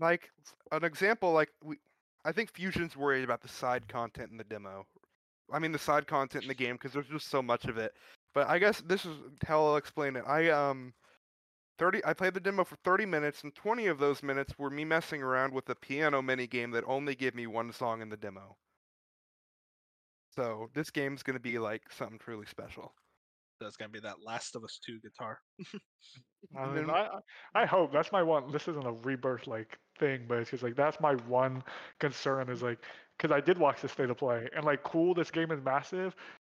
[0.00, 0.30] like
[0.72, 1.76] an example like we
[2.24, 4.84] i think fusion's worried about the side content in the demo
[5.52, 7.94] i mean the side content in the game because there's just so much of it
[8.34, 9.16] but i guess this is
[9.46, 10.92] how i'll explain it i um
[11.78, 14.84] 30 i played the demo for 30 minutes and 20 of those minutes were me
[14.84, 18.16] messing around with a piano mini game that only gave me one song in the
[18.16, 18.56] demo
[20.38, 22.92] so this game's going to be like something truly special
[23.60, 25.40] That's gonna be that Last of Us 2 guitar.
[26.56, 27.08] I, mean, I,
[27.54, 28.52] I I hope that's my one.
[28.52, 31.64] This isn't a rebirth like thing, but it's just like that's my one
[31.98, 32.78] concern is like
[33.16, 36.14] because I did watch the state of play and like cool, this game is massive,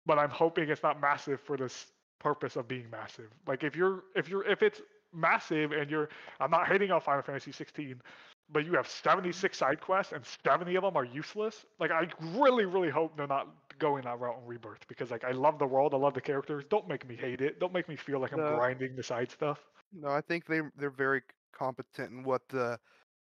[0.07, 1.87] but I'm hoping it's not massive for this
[2.19, 3.31] purpose of being massive.
[3.47, 4.81] Like if you're if you're if it's
[5.15, 6.09] massive and you're
[6.41, 8.03] I'm not hating on Final Fantasy 16,
[8.51, 9.65] but you have 76 mm-hmm.
[9.65, 11.65] side quests and 70 of them are useless.
[11.79, 13.49] Like I really really hope they're not
[13.79, 16.65] going that route on rebirth because like I love the world, I love the characters.
[16.69, 17.61] Don't make me hate it.
[17.61, 18.57] Don't make me feel like I'm No.
[18.57, 19.59] grinding the side stuff.
[19.93, 21.23] No, I think they they're very
[21.53, 22.79] competent in what the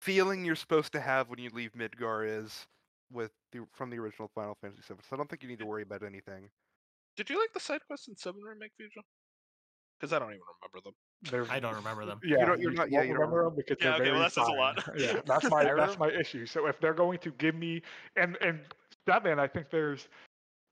[0.02, 2.68] feeling you're supposed to have when you leave Midgar is
[3.12, 5.00] with the from the original Final Fantasy VII.
[5.08, 6.50] So I don't think you need to worry about anything.
[7.16, 9.04] Did you like the side quests in 7 Remake Fusion?
[10.00, 10.94] Because I don't even remember them.
[11.30, 12.20] They're, I don't remember them.
[12.24, 14.20] Yeah, don't- you're not- yeah, won't you don't remember them because Yeah, they're okay, well,
[14.20, 14.90] very that says a lot.
[14.98, 16.46] Yeah, that's my that's my issue.
[16.46, 17.82] So if they're going to give me
[18.16, 18.60] and and
[19.08, 20.08] seven, I think there's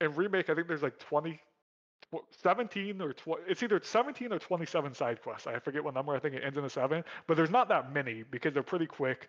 [0.02, 1.40] in remake, I think there's like 20,
[2.32, 5.48] 17 or 20, it's either 17 or 27 side quests.
[5.48, 6.16] I forget what number.
[6.16, 8.86] I think it ends in a seven, but there's not that many because they're pretty
[8.86, 9.28] quick.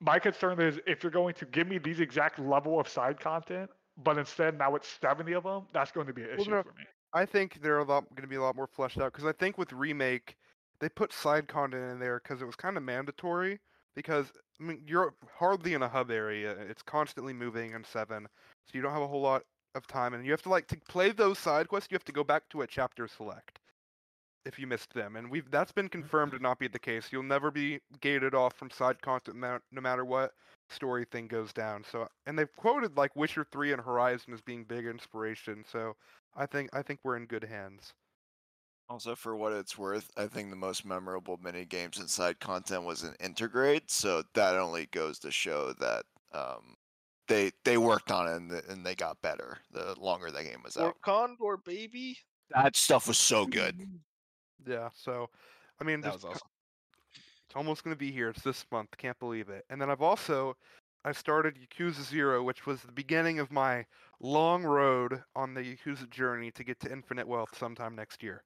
[0.00, 3.70] My concern is if you're going to give me these exact level of side content,
[4.02, 6.62] but instead now it's 70 of them, that's going to be an Well, issue no,
[6.62, 6.84] for me.
[7.12, 9.32] I think they're a lot going to be a lot more fleshed out because I
[9.32, 10.36] think with remake
[10.80, 13.58] they put side content in there because it was kind of mandatory.
[13.94, 14.30] Because
[14.60, 18.26] I mean you're hardly in a hub area; it's constantly moving in seven,
[18.66, 19.42] so you don't have a whole lot
[19.76, 21.90] of time, and you have to like to play those side quests.
[21.90, 23.60] You have to go back to a chapter select
[24.44, 27.08] if you missed them, and we've that's been confirmed to not be the case.
[27.10, 30.32] You'll never be gated off from side content ma- no matter what
[30.70, 31.84] story thing goes down.
[31.90, 35.64] So, and they've quoted like Witcher three and Horizon as being big inspiration.
[35.70, 35.96] So,
[36.36, 37.92] I think I think we're in good hands.
[38.88, 43.02] Also, for what it's worth, I think the most memorable mini games inside content was
[43.02, 46.76] an Intergrade, so that only goes to show that um,
[47.28, 50.60] they they worked on it and, th- and they got better the longer the game
[50.64, 51.00] was Or out.
[51.02, 52.18] Condor, baby.
[52.50, 53.78] That stuff was so good.
[53.78, 54.70] Mm-hmm.
[54.70, 54.88] Yeah.
[54.94, 55.28] So,
[55.80, 56.48] I mean, That was awesome.
[57.14, 58.28] It's almost going to be here.
[58.30, 58.90] It's this month.
[58.96, 59.64] Can't believe it.
[59.70, 60.56] And then I've also
[61.04, 63.84] I started Yakuza Zero, which was the beginning of my
[64.20, 68.42] long road on the Yakuza journey to get to infinite wealth sometime next year.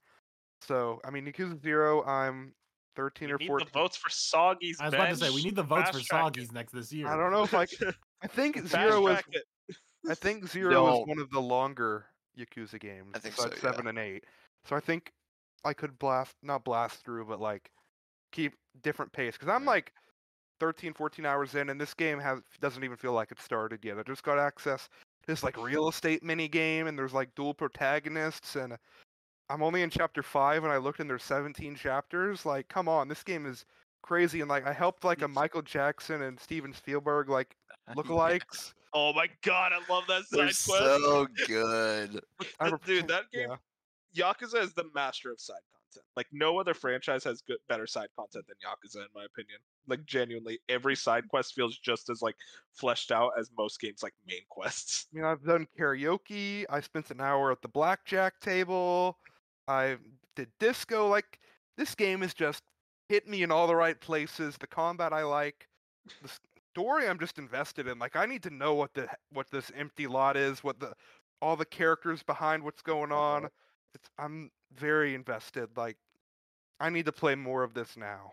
[0.61, 2.53] So, I mean, Yakuza Zero, I'm
[2.97, 3.67] 13 We or need 14.
[3.67, 6.07] the votes for Soggy's I was about to say we need the votes for Fast
[6.09, 6.41] track it.
[6.41, 7.07] Soggies next this year.
[7.09, 7.65] I don't know if I.
[7.65, 7.79] c-
[8.23, 9.19] I think Zero is.
[9.33, 9.45] it.
[10.09, 11.09] I think Zero is Don't.
[11.09, 12.07] one of the longer
[12.39, 13.13] Yakuza games.
[13.15, 13.61] I think so, yeah.
[13.61, 14.25] Seven and eight.
[14.65, 15.13] So I think
[15.65, 17.71] I could blast, not blast through, but like
[18.33, 19.35] keep different pace.
[19.35, 19.71] Because I'm Yeah.
[19.71, 19.93] like
[20.61, 23.99] 13, 14 hours in, and this game has doesn't even feel like it started yet.
[23.99, 24.85] I just got access
[25.23, 28.77] to this like real estate mini game, and there's like dual protagonists, and
[29.49, 32.45] I'm only in chapter five, and I looked and there's 17 chapters.
[32.47, 33.65] Like, come on, this game is
[34.03, 34.41] crazy.
[34.41, 37.57] And like, I helped like a Michael Jackson and Steven Spielberg like
[37.97, 38.73] lookalikes.
[38.93, 40.65] Oh my god, I love that side They're quest.
[40.65, 42.21] so good.
[42.61, 43.49] I Dude, that game
[44.13, 44.33] yeah.
[44.33, 46.05] Yakuza is the master of side content.
[46.17, 49.59] Like no other franchise has good better side content than Yakuza, in my opinion.
[49.87, 52.37] Like genuinely, every side quest feels just as like
[52.73, 55.07] fleshed out as most games like main quests.
[55.13, 56.65] I mean, I've done karaoke.
[56.69, 59.19] I spent an hour at the blackjack table.
[59.69, 59.97] I
[60.35, 61.09] did disco.
[61.09, 61.39] Like
[61.77, 62.63] this game is just
[63.11, 64.57] hit me in all the right places.
[64.57, 65.67] The combat I like.
[66.23, 66.31] The
[66.73, 67.99] story I'm just invested in.
[67.99, 70.63] Like I need to know what the what this empty lot is.
[70.63, 70.95] What the
[71.43, 73.21] all the characters behind what's going uh-huh.
[73.21, 73.49] on.
[73.95, 75.69] It's I'm very invested.
[75.77, 75.97] Like
[76.79, 78.33] I need to play more of this now.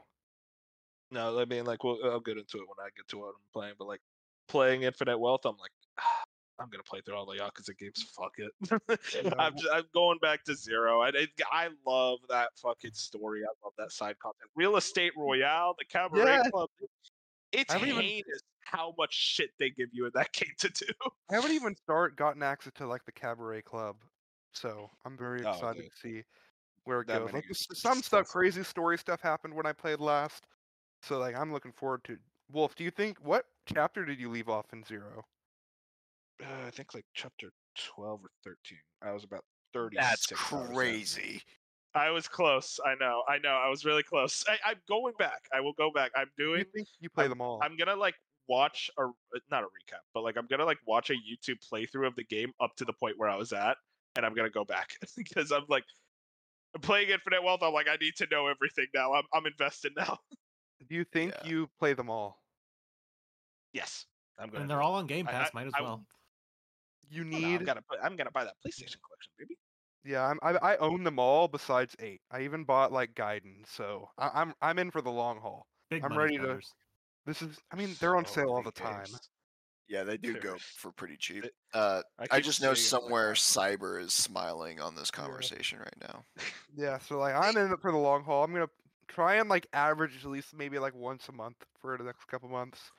[1.09, 3.51] No, I mean like we'll, I'll get into it when I get to what I'm
[3.51, 4.01] playing, but like
[4.47, 5.71] playing Infinite Wealth, I'm like.
[6.59, 8.03] "Ah, I'm gonna play through all the Yakuza games.
[8.15, 9.33] Fuck it.
[9.39, 11.01] I'm, just, I'm going back to zero.
[11.01, 11.11] I,
[11.51, 13.41] I love that fucking story.
[13.43, 14.49] I love that side content.
[14.55, 16.43] Real Estate Royale, the Cabaret Yeah.
[16.49, 16.69] Club.
[17.51, 18.23] It's haven't even-
[18.61, 20.85] how much shit they give you in that game to do.
[21.31, 23.95] I haven't even start gotten access to like the cabaret club,
[24.53, 25.91] so I'm very Oh, excited dude.
[25.91, 26.23] to see
[26.83, 27.25] where it That goes.
[27.27, 30.47] Like menu is s- some stuff, crazy story stuff happened when I played last,
[31.01, 32.17] so like I'm looking forward to.
[32.51, 35.23] Wolf, do you think what chapter did you leave off in zero?
[36.41, 37.49] Uh, I think like chapter
[37.95, 38.77] 12 or 13.
[39.01, 39.43] I was about
[39.73, 39.97] 30.
[39.99, 41.41] That's crazy.
[41.95, 42.79] I was close.
[42.85, 43.23] I know.
[43.27, 43.49] I know.
[43.49, 44.43] I was really close.
[44.47, 45.41] I, I'm going back.
[45.53, 46.11] I will go back.
[46.15, 46.59] I'm doing.
[46.59, 47.59] you think you play I'm- them all?
[47.63, 48.15] I'm gonna like
[48.47, 52.05] watch a uh, not a recap, but like I'm gonna like watch a YouTube playthrough
[52.07, 53.77] of the game up to the point where I was at,
[54.15, 55.85] and I'm gonna go back because I'm like
[56.75, 57.63] I'm playing Infinite Wealth.
[57.63, 59.13] I'm like I need to know everything now.
[59.13, 60.19] I'm I'm invested now.
[60.89, 61.49] do you think yeah.
[61.49, 62.43] you play them all?
[63.73, 64.05] yes,
[64.37, 64.61] I'm gonna.
[64.61, 64.85] And do they're it.
[64.85, 65.49] all on Game Pass.
[65.53, 66.05] I- might as I- well.
[67.09, 67.59] You Oh, no, need.
[67.59, 69.57] I'm gonna put, I'm gonna buy that PlayStation collection, baby.
[70.03, 72.21] Yeah, I'm, I I own them all besides eight.
[72.31, 75.67] I even bought like Gaiden, so I, I'm I'm in for the long haul.
[75.89, 76.61] Big I'm money ready to-
[77.25, 77.57] This is.
[77.71, 79.05] I mean, they're on So sale all the many time.
[79.05, 79.29] games.
[79.89, 81.45] Yeah, they do go for pretty cheap.
[81.73, 85.79] Uh, I keep just know seeing it, like, somewhere Cyber is smiling on this conversation
[85.79, 86.25] right now.
[86.75, 88.43] Yeah, so like I'm in it for the long haul.
[88.43, 88.67] I'm gonna
[89.07, 92.49] try and like average at least maybe like once a month for the next couple
[92.49, 92.91] months.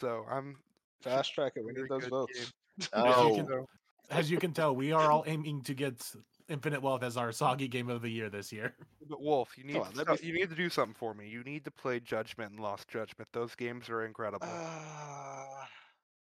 [0.00, 0.56] So I'm
[1.02, 1.64] Fast track it.
[1.64, 2.38] We need those votes.
[2.38, 2.48] game.
[2.92, 3.66] Oh, can-
[4.10, 6.02] As you can tell, we are all aiming to get
[6.48, 8.74] Infinite Wealth as our soggy game of the year this year.
[9.08, 11.14] but Wolf, you need on, to that'd be sto- you need to do something for
[11.14, 11.28] me.
[11.28, 13.28] You need to play Judgment and Lost Judgment.
[13.32, 14.48] Those games are incredible.
[14.50, 15.64] Uh,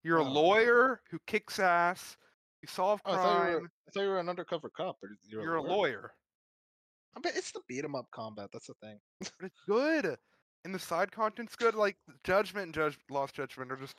[0.04, 0.32] You're a oh.
[0.32, 2.18] lawyer who kicks ass.
[2.62, 3.54] You solve oh, I, thought you crime.
[3.54, 4.98] were, I thought you were an undercover cop.
[5.04, 6.14] Or you're, You're a lawyer.
[7.16, 8.50] I bet it's the beat 'em up combat.
[8.52, 9.00] That's the thing.
[9.40, 10.18] But it's good.
[10.66, 11.76] And the side content's good.
[11.76, 13.98] Like Judgment and Judge Lost Judgment are just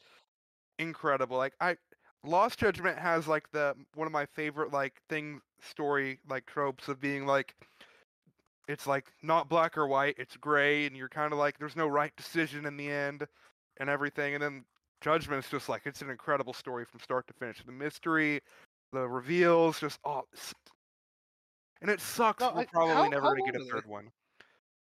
[0.79, 1.37] incredible.
[1.37, 1.77] Like I
[2.25, 7.01] Lost Judgment has like the one of my favorite like thing story like tropes of
[7.01, 7.55] being like
[8.67, 11.87] it's like not black or white, it's gray and you're kind of like there's no
[11.87, 13.27] right decision in the end
[13.79, 14.65] and everything and then
[15.03, 17.63] Judgment is just like it's an incredible story from start to finish.
[17.65, 18.41] The mystery,
[18.93, 20.23] the reveals, just oh
[21.83, 23.65] and it sucks No, we're I- probably how- never how gonna get a long are
[23.65, 23.71] they?
[23.81, 24.11] third one.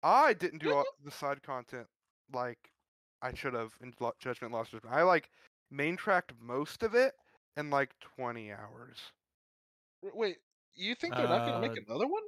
[0.02, 1.86] I didn't do all the side content
[2.32, 2.58] like
[3.22, 4.94] I should have in Judgment Lost Judgment.
[4.94, 5.30] I like
[5.70, 7.14] main tracked most of it
[7.56, 8.98] in like 20 hours.
[10.14, 10.38] Wait,
[10.74, 12.22] you think they're not gonna make Uh, another one?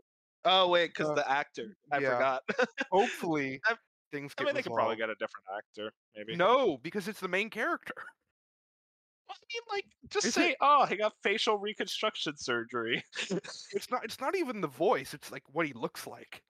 [0.44, 1.76] Oh wait, because uh, the actor.
[1.92, 2.10] I yeah.
[2.14, 2.42] forgot.
[2.90, 3.76] Hopefully I-
[4.10, 4.98] things I get mean, they could probably resolved.
[4.98, 6.36] get a different actor, maybe.
[6.36, 7.94] No, because it's the main character.
[9.30, 13.02] I mean, like, just Is say, it- "Oh, he got facial reconstruction surgery."
[13.72, 16.42] It's not it's not even the voice, it's like what he looks like.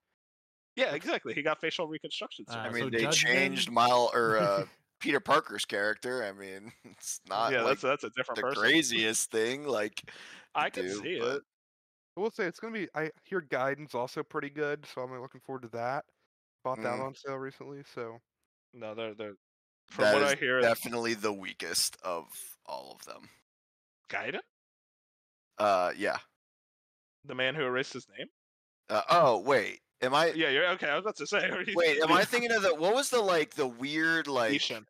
[0.75, 1.33] yeah, exactly.
[1.33, 2.69] He got facial reconstruction Uh, surgery.
[2.69, 4.65] I mean, so they Judgment- changed Mile or uh,
[5.03, 6.23] Peter Parker's character.
[6.23, 8.61] I mean, it's not yeah, like that's that's a different the person.
[8.63, 9.65] craziest thing.
[9.67, 10.01] Like,
[10.55, 11.41] I can do, see but- it.
[12.15, 15.41] I will say it's gonna be I hear Gaiden's also pretty good, so I'm looking
[15.41, 16.05] forward to that.
[16.63, 17.05] Bought that Mm.
[17.07, 18.19] on sale recently, so
[18.73, 19.33] No, they're they're.
[19.89, 22.25] From that what is I hear, definitely the weakest of
[22.67, 23.27] all of them.
[24.09, 24.39] Gaiden,
[25.57, 26.19] Uh, yeah.
[27.25, 28.27] the man who erased his name.
[28.89, 30.27] Uh, oh wait, am I?
[30.33, 30.87] Yeah, you're okay.
[30.89, 31.49] I was about to say.
[31.67, 32.75] you- Wait, am I thinking of the?
[32.75, 34.53] What was the like the weird like?
[34.53, 34.85] Ishin.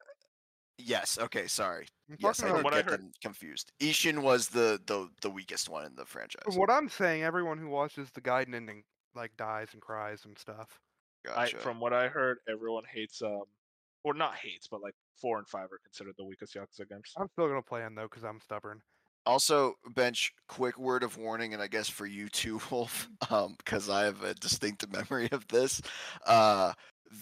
[0.78, 1.18] Yes.
[1.22, 1.48] Okay.
[1.48, 1.88] Sorry.
[2.10, 3.72] I'm Yes, I about did what I get heard- them confused.
[3.80, 6.58] Ishin was the the the weakest one in the franchise.
[6.58, 8.84] What I'm saying, everyone who watches the Gaiden ending
[9.16, 10.80] like dies and cries and stuff.
[11.28, 11.58] I, Gotcha.
[11.58, 13.44] from what I heard, everyone hates um,
[14.04, 17.14] or not hates, but like four and five are considered the weakest Yakuza games.
[17.18, 18.82] I'm still gonna play them though because I'm stubborn.
[19.26, 20.34] Also, bench.
[20.48, 24.24] Quick word of warning, and I guess for you too, Wolf, um, because I have
[24.24, 25.82] a distinct memory of this.
[26.26, 26.74] Uh,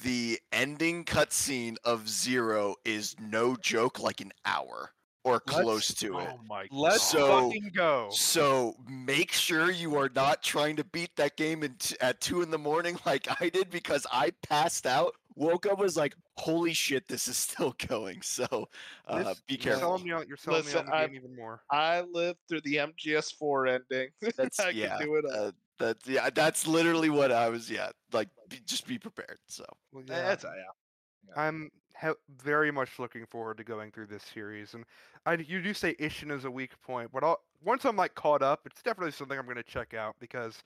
[0.03, 4.91] the ending cutscene of Zero is no joke, like an hour
[5.23, 6.29] or Let's- close to it.
[6.31, 8.09] Oh my Let's So- fucking go.
[8.11, 12.41] So make sure you are not trying to beat that game in t- at two
[12.41, 16.73] in the morning like I did because I passed out, woke up, was like, "Holy
[16.73, 18.69] shit, this is still going." So
[19.07, 19.79] uh, This- be you're careful.
[19.81, 21.61] Selling me on, you're selling Listen, me on the I- game even more.
[21.69, 24.09] I lived through the MGS4 ending.
[24.37, 24.97] That's I yeah.
[24.97, 25.25] can do it.
[25.25, 25.47] all.
[25.47, 26.29] uh, That's yeah.
[26.29, 27.69] That's literally what I was.
[27.69, 29.39] Yeah, like be, just be prepared.
[29.47, 31.33] So Well, Eh, yeah, That's uh, yeah.
[31.35, 31.69] I'm
[32.01, 32.09] he-
[32.43, 34.85] very much looking forward to going through this series, and
[35.25, 38.41] I you do say Ishin is a weak point, but I'll, once I'm like caught
[38.41, 40.63] up, it's definitely something I'm going to check out because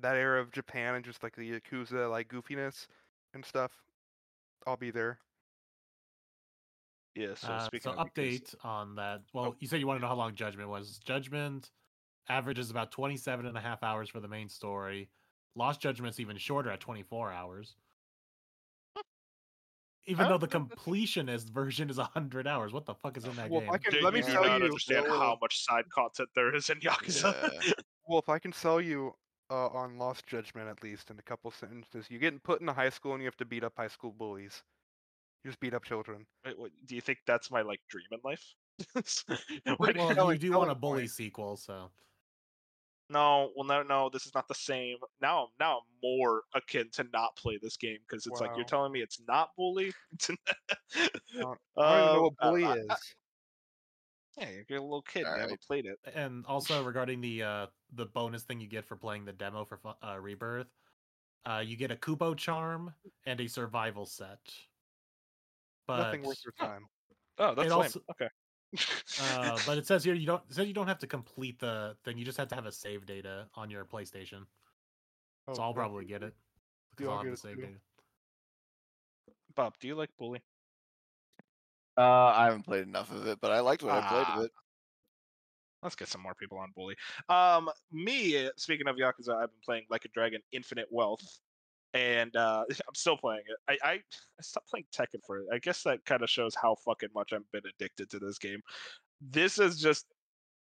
[0.00, 2.86] that era of Japan and just like the Yakuza like goofiness
[3.32, 3.70] and stuff,
[4.66, 5.18] I'll be there.
[7.14, 7.34] Yeah.
[7.34, 9.22] So Uh, speaking so of Yakuza- update on that.
[9.32, 9.56] Well, Oh.
[9.60, 10.98] you said you want to know how long Judgment was.
[10.98, 11.70] Judgment
[12.28, 15.10] averages about 27 and a half hours for the main story.
[15.54, 17.76] Lost Judgment's even shorter at 24 hours.
[20.06, 22.72] Even though the completionist version is 100 hours.
[22.74, 23.70] What the fuck is in that Well, game?
[23.70, 24.64] I can Do let me you tell not you.
[24.66, 27.52] understand how much side content there is in Yakuza.
[27.64, 27.72] Yeah.
[28.06, 29.16] Well, if I can sell you
[29.54, 32.72] uh, on Lost Judgment at least in a couple sentences, you're getting put in a
[32.72, 34.62] high school and you have to beat up high school bullies.
[35.44, 36.26] You just beat up children.
[36.44, 38.44] Wait, what, do you think that's my like dream in life?
[39.66, 41.10] Like, Like, well, you telling- do want a bully point.
[41.10, 41.90] sequel, so
[43.10, 44.96] no, well, no, no, this is not the same.
[45.20, 48.64] Now, I'm now I'm more akin to not play this game because it's like you're
[48.64, 49.92] telling me it's not bully.
[50.30, 50.36] I
[51.38, 52.86] don't I don't even know what Um, bully I- is.
[52.90, 52.96] I-
[54.38, 55.20] yeah, you're a little kid.
[55.20, 55.96] You haven't played it.
[56.12, 59.78] and also regarding the uh the bonus thing you get for playing the demo for
[60.02, 60.66] uh, rebirth
[61.46, 62.92] uh you get a kupo charm
[63.26, 64.40] and a survival set
[65.86, 66.86] but Nothing worth your time.
[67.38, 67.82] Oh, that's It lame.
[67.82, 68.28] also- Okay.
[69.22, 71.96] uh but it says here you don't it says you don't have to complete the
[72.04, 74.44] thing you just have to have a save data on your playstation
[75.46, 75.74] so Oh, i'll yeah.
[75.74, 76.34] probably get it
[76.90, 77.62] because i'll I'll have get the save too.
[77.62, 77.78] data
[79.54, 80.42] Bop, do you like bully?
[81.96, 84.38] uh, I haven't played enough of it, but I liked what I played Ah.
[84.38, 84.50] of it.
[85.84, 86.96] Let's get some more people on bully.
[87.28, 91.40] Um, me, speaking of Yakuza, I've been playing Like a Dragon Infinite Wealth,
[91.92, 93.56] and uh, I'm still playing it.
[93.68, 94.00] I, I, I
[94.42, 95.46] stopped playing Tekken for it.
[95.52, 98.60] I guess that kind of shows how fucking much I've been addicted to this game.
[99.20, 100.06] This is just.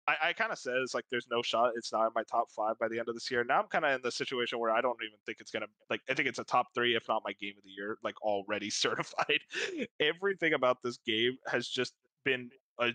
[0.06, 1.72] I, I kind of said it's like there's no shot.
[1.76, 3.42] It's not in my top five by the end of this year.
[3.42, 6.00] Now I'm kind of in the situation where I don't even think it's gonna like.
[6.10, 8.68] I think it's a top three, if not my game of the year, like already
[8.70, 9.40] certified.
[10.00, 11.94] Everything about this game has just
[12.24, 12.90] been a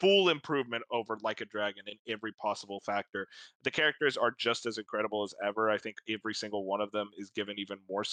[0.00, 3.26] full improvement over Like a Dragon in every possible factor.
[3.62, 5.70] The characters are just as incredible as ever.
[5.70, 8.04] I think every single one of them is given even more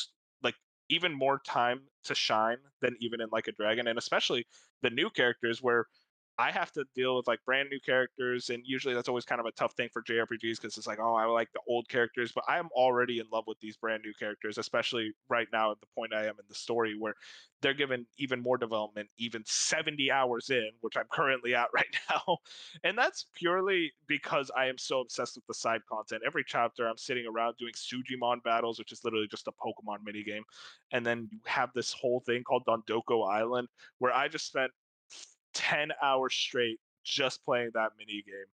[0.41, 0.55] like
[0.89, 4.45] even more time to shine than even in Like a Dragon, and especially
[4.81, 5.85] the new characters where
[6.37, 9.45] I have to deal with like brand new characters, and usually that's always kind of
[9.45, 12.43] a tough thing for JRPGs because it's like, oh, I like the old characters, but
[12.47, 15.87] I am already in love with these brand new characters, especially right now at the
[15.95, 17.13] point I am in the story where
[17.61, 22.37] they're given even more development, even 70 hours in, which I'm currently at right now.
[22.83, 26.23] And that's purely because I am so obsessed with the side content.
[26.25, 30.41] Every chapter, I'm sitting around doing Sujimon battles, which is literally just a Pokemon minigame.
[30.91, 33.67] And then you have this whole thing called Dondoko Island,
[33.99, 34.71] where I just spent
[35.53, 38.45] 10 hours straight just playing that mini game,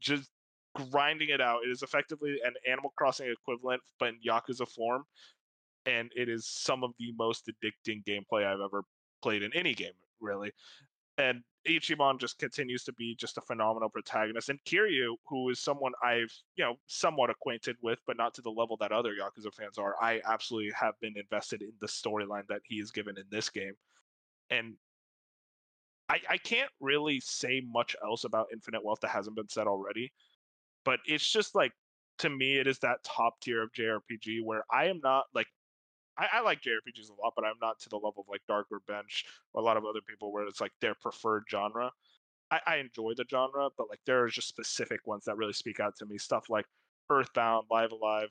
[0.00, 0.30] Just
[0.74, 1.60] grinding it out.
[1.64, 5.04] It is effectively an Animal Crossing equivalent, but in Yakuza form
[5.86, 8.84] and it is some of the most addicting gameplay I've ever
[9.22, 10.52] played in any game, really.
[11.18, 14.48] And Ichiban just continues to be just a phenomenal protagonist.
[14.48, 18.50] And Kiryu, who is someone I've, you know, somewhat acquainted with, but not to the
[18.50, 22.62] level that other Yakuza fans are, I absolutely have been invested in the storyline that
[22.64, 23.74] he is given in this game.
[24.50, 24.74] And
[26.08, 30.12] I, I can't really say much else about Infinite Wealth that hasn't been said already.
[30.84, 31.72] But it's just like
[32.18, 35.46] to me, it is that top tier of JRPG where I am not like
[36.16, 38.80] I, I like JRPGs a lot, but I'm not to the level of like Darker
[38.86, 41.90] Bench or a lot of other people where it's like their preferred genre.
[42.50, 45.80] I, I enjoy the genre, but like there are just specific ones that really speak
[45.80, 46.18] out to me.
[46.18, 46.66] Stuff like
[47.10, 48.30] Earthbound, Live A Live,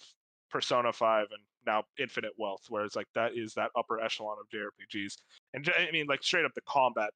[0.50, 4.48] Persona 5, and now Infinite Wealth, where it's like that is that upper echelon of
[4.50, 5.16] JRPGs.
[5.54, 7.12] And I mean, like straight up, the combat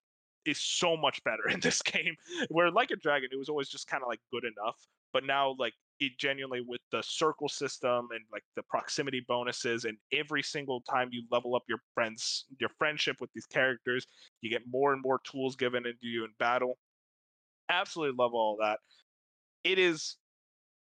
[0.47, 2.15] is so much better in this game.
[2.49, 4.77] Where like a dragon, it was always just kind of like good enough,
[5.13, 9.97] but now like it genuinely with the circle system and like the proximity bonuses and
[10.13, 14.05] every single time you level up your friends your friendship with these characters
[14.41, 16.77] you get more and more tools given into you in battle
[17.69, 18.79] absolutely love all that
[19.63, 20.17] it is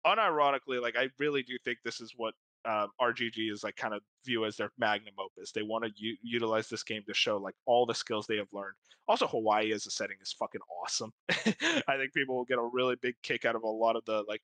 [0.06, 2.34] unironically like i really do think this is what
[2.66, 6.16] um, rgg is like kind of view as their magnum opus they want to u-
[6.22, 8.74] utilize this game to show like all the skills they have learned
[9.08, 12.96] also hawaii as a setting is fucking awesome i think people will get a really
[13.00, 14.42] big kick out of a lot of the like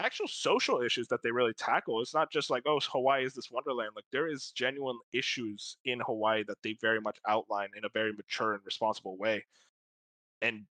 [0.00, 2.00] actual social issues that they really tackle.
[2.00, 3.90] It's not just like, oh, Hawaii is this wonderland.
[3.94, 8.12] Like there is genuine issues in Hawaii that they very much outline in a very
[8.12, 9.44] mature and responsible way.
[10.42, 10.64] And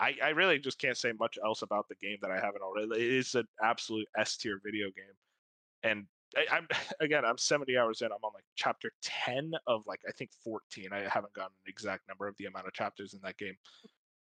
[0.00, 2.88] I, I really just can't say much else about the game that I haven't already.
[2.92, 5.04] It is an absolute S tier video game.
[5.82, 6.68] And I, I'm
[7.00, 8.06] again, I'm 70 hours in.
[8.06, 10.92] I'm on like chapter 10 of like I think 14.
[10.92, 13.56] I haven't gotten an exact number of the amount of chapters in that game,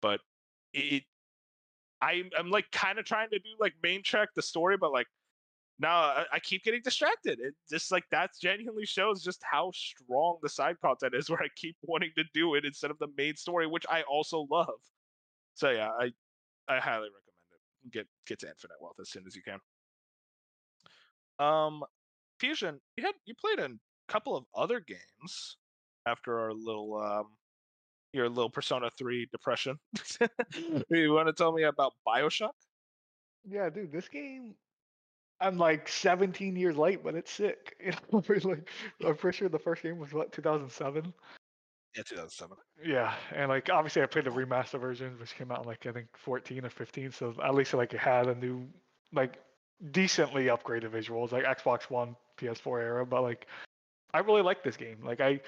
[0.00, 0.20] but
[0.72, 1.04] it,
[2.00, 5.06] I'm I'm like kind of trying to do like main track the story, but like
[5.78, 7.40] now I, I keep getting distracted.
[7.40, 11.30] It just like that genuinely shows just how strong the side content is.
[11.30, 14.46] Where I keep wanting to do it instead of the main story, which I also
[14.50, 14.80] love.
[15.54, 16.12] So yeah, I
[16.68, 17.50] I highly recommend
[17.84, 17.92] it.
[17.92, 19.58] Get get to Infinite Wealth as soon as you can.
[21.40, 21.82] Um,
[22.38, 23.70] Fusion, you had you played a
[24.08, 25.56] couple of other games
[26.06, 27.26] after our little um
[28.12, 29.78] your little Persona 3 depression.
[30.90, 32.50] you want to tell me about BioShock?
[33.48, 34.54] Yeah, dude, this game.
[35.40, 37.76] I'm like 17 years late, but it's sick.
[37.84, 38.68] You know, like
[39.04, 41.14] I'm pretty sure the first game was what 2007.
[41.96, 42.56] Yeah, 2007.
[42.84, 45.92] Yeah, and like obviously I played the remaster version, which came out in like I
[45.92, 47.12] think 14 or 15.
[47.12, 48.68] So at least like it had a new,
[49.12, 49.38] like
[49.90, 53.06] decently upgraded visuals, like Xbox One, PS4 era.
[53.06, 53.46] But like,
[54.12, 54.98] I really like this game.
[55.04, 55.40] Like I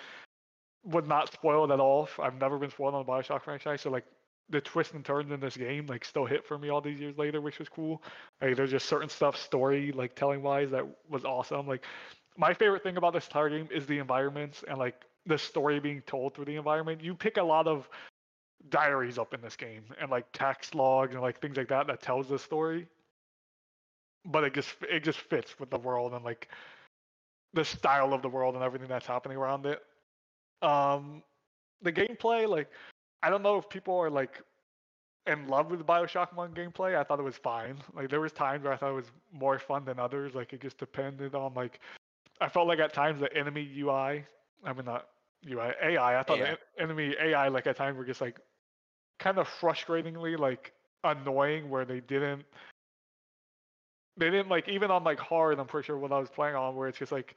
[0.85, 2.09] was not spoiled at all.
[2.19, 3.83] I've never been spoiled on the Bioshock franchise.
[3.83, 4.05] So like
[4.51, 7.17] the twists and turns in this game like still hit for me all these years
[7.19, 8.03] later, which was cool.
[8.41, 11.67] Like there's just certain stuff story like telling wise that was awesome.
[11.67, 11.85] Like
[12.37, 16.03] my favorite thing about this entire game is the environments and like the story being
[16.03, 17.03] told through the environment.
[17.03, 17.89] You pick a lot of
[18.69, 22.03] diaries up in this game and like text logs and like things like that that
[22.03, 22.87] tells the story.
[24.25, 26.49] But it just it just fits with the world and like
[27.55, 29.83] the style of the world and everything that's happening around it.
[30.63, 31.23] Um
[31.83, 32.71] the gameplay, like
[33.23, 34.43] I don't know if people are like
[35.27, 36.97] in love with the Bioshock One gameplay.
[36.97, 37.77] I thought it was fine.
[37.95, 40.35] Like there was times where I thought it was more fun than others.
[40.35, 41.81] Like it just depended on like
[42.41, 44.25] I felt like at times the enemy UI,
[44.65, 45.09] I mean not
[45.49, 46.19] UI AI.
[46.19, 48.41] I thought the en- enemy AI like at times were just like
[49.19, 50.73] kind of frustratingly like
[51.05, 52.45] annoying where they didn't
[54.17, 55.59] they didn't like even on like hard.
[55.59, 57.35] I'm pretty sure what I was playing on where it's just like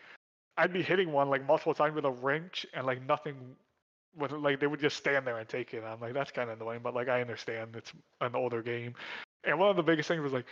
[0.58, 3.36] I'd be hitting one like multiple times with a wrench and like nothing
[4.18, 5.84] was like they would just stand there and take it.
[5.84, 8.94] I'm like that's kind of annoying, but like I understand it's an older game.
[9.44, 10.46] And one of the biggest things was like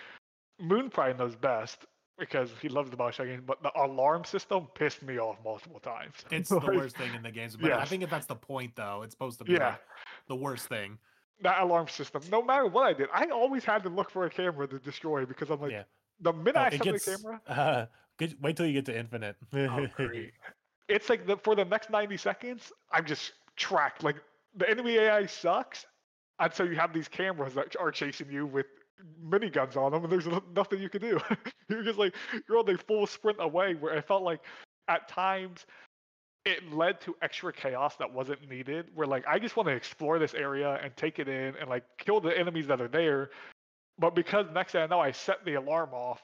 [0.59, 1.85] Moon probably knows best
[2.19, 6.13] because he loves the Bioshock games, but the alarm system pissed me off multiple times.
[6.31, 7.55] It's the worst thing in the games.
[7.55, 9.69] But I think if that's the point, though, it's supposed to be Yeah.
[9.69, 9.81] like,
[10.27, 10.99] the worst thing.
[11.41, 14.29] That alarm system, no matter what I did, I always had to look for a
[14.29, 15.83] camera to destroy because I'm like, Yeah.
[16.21, 17.05] The minute Oh, I set gets.
[17.05, 17.85] the camera, Uh,
[18.17, 19.35] good, wait till you get to infinite.
[19.53, 19.87] Oh.
[20.89, 24.03] It's like the, for the next 90 seconds, I'm just tracked.
[24.03, 24.17] Like
[24.55, 25.85] the enemy AI sucks,
[26.39, 28.65] and so you have these cameras that are chasing you with
[29.25, 31.19] miniguns on them, and there's nothing you can do.
[31.69, 32.13] you're just like
[32.47, 33.75] you're on a full sprint away.
[33.75, 34.41] Where I felt like
[34.89, 35.65] at times
[36.45, 38.87] it led to extra chaos that wasn't needed.
[38.93, 41.85] Where like I just want to explore this area and take it in and like
[41.97, 43.29] kill the enemies that are there.
[43.99, 46.21] But because next thing I know, I set the alarm off.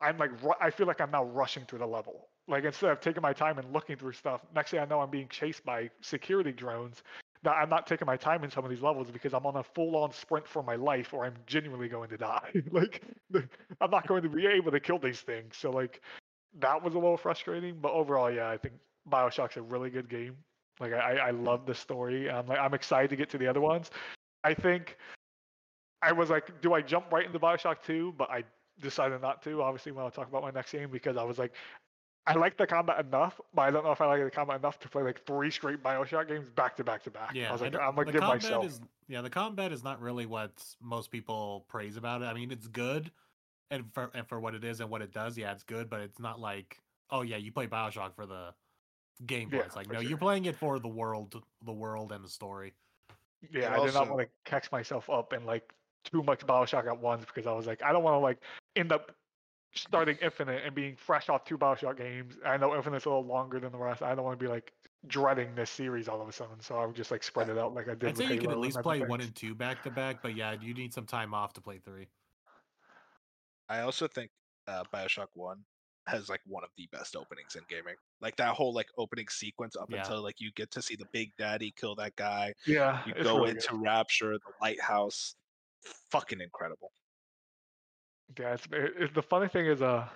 [0.00, 0.30] I'm like
[0.60, 2.28] I feel like I'm now rushing through the level.
[2.46, 5.10] Like instead of taking my time and looking through stuff, next thing I know, I'm
[5.10, 7.02] being chased by security drones.
[7.44, 9.62] That I'm not taking my time in some of these levels because I'm on a
[9.62, 12.52] full-on sprint for my life, or I'm genuinely going to die.
[12.72, 13.02] like
[13.80, 15.56] I'm not going to be able to kill these things.
[15.56, 16.00] So like
[16.58, 17.78] that was a little frustrating.
[17.80, 18.74] But overall, yeah, I think
[19.10, 20.36] Bioshock's a really good game.
[20.80, 22.30] Like I, I love the story.
[22.30, 23.90] I'm like I'm excited to get to the other ones.
[24.44, 24.96] I think
[26.02, 28.14] I was like, do I jump right into Bioshock 2?
[28.16, 28.44] But I
[28.80, 31.52] decided not to, obviously, when I talk about my next game, because I was like,
[32.26, 34.78] I like the combat enough, but I don't know if I like the combat enough
[34.80, 37.30] to play like three straight Bioshock games back to back to back.
[37.34, 38.66] Yeah, I was like, don't- I'm gonna the give combat myself.
[38.66, 40.52] is yeah, the combat is not really what
[40.82, 42.26] most people praise about it.
[42.26, 43.10] I mean, it's good,
[43.70, 45.88] and for and for what it is and what it does, yeah, it's good.
[45.88, 46.78] But it's not like,
[47.10, 48.52] oh yeah, you play Bioshock for the
[49.24, 49.54] gameplay.
[49.54, 50.08] Yeah, it's like no, sure.
[50.10, 52.74] you're playing it for the world, the world and the story.
[53.50, 55.72] Yeah, And I did not want to catch myself up in like
[56.04, 58.38] too much Bioshock at once because I was like, I don't want to like
[58.76, 59.12] end up
[59.74, 62.36] starting Infinite and being fresh off two Bioshock games.
[62.44, 64.02] I know Infinite's a little longer than the rest.
[64.02, 64.72] I don't want to be like
[65.06, 66.60] dreading this series all of a sudden.
[66.60, 68.10] So I would just like spread it out like I did.
[68.10, 70.34] I'd say with you can at least play one and two back to back, but
[70.34, 72.06] yeah, you need some time off to play three.
[73.68, 74.30] I also think
[74.66, 75.58] uh, Bioshock One
[76.06, 77.94] has like one of the best openings in gaming.
[78.22, 79.98] Like that whole like opening sequence up Yeah.
[79.98, 82.54] until like you get to see the Big Daddy kill that guy.
[82.66, 83.82] Yeah, You go really into good.
[83.82, 85.34] Rapture, the lighthouse.
[86.10, 86.92] Fucking incredible.
[88.38, 90.06] Yeah, it's, it, the funny thing is, uh,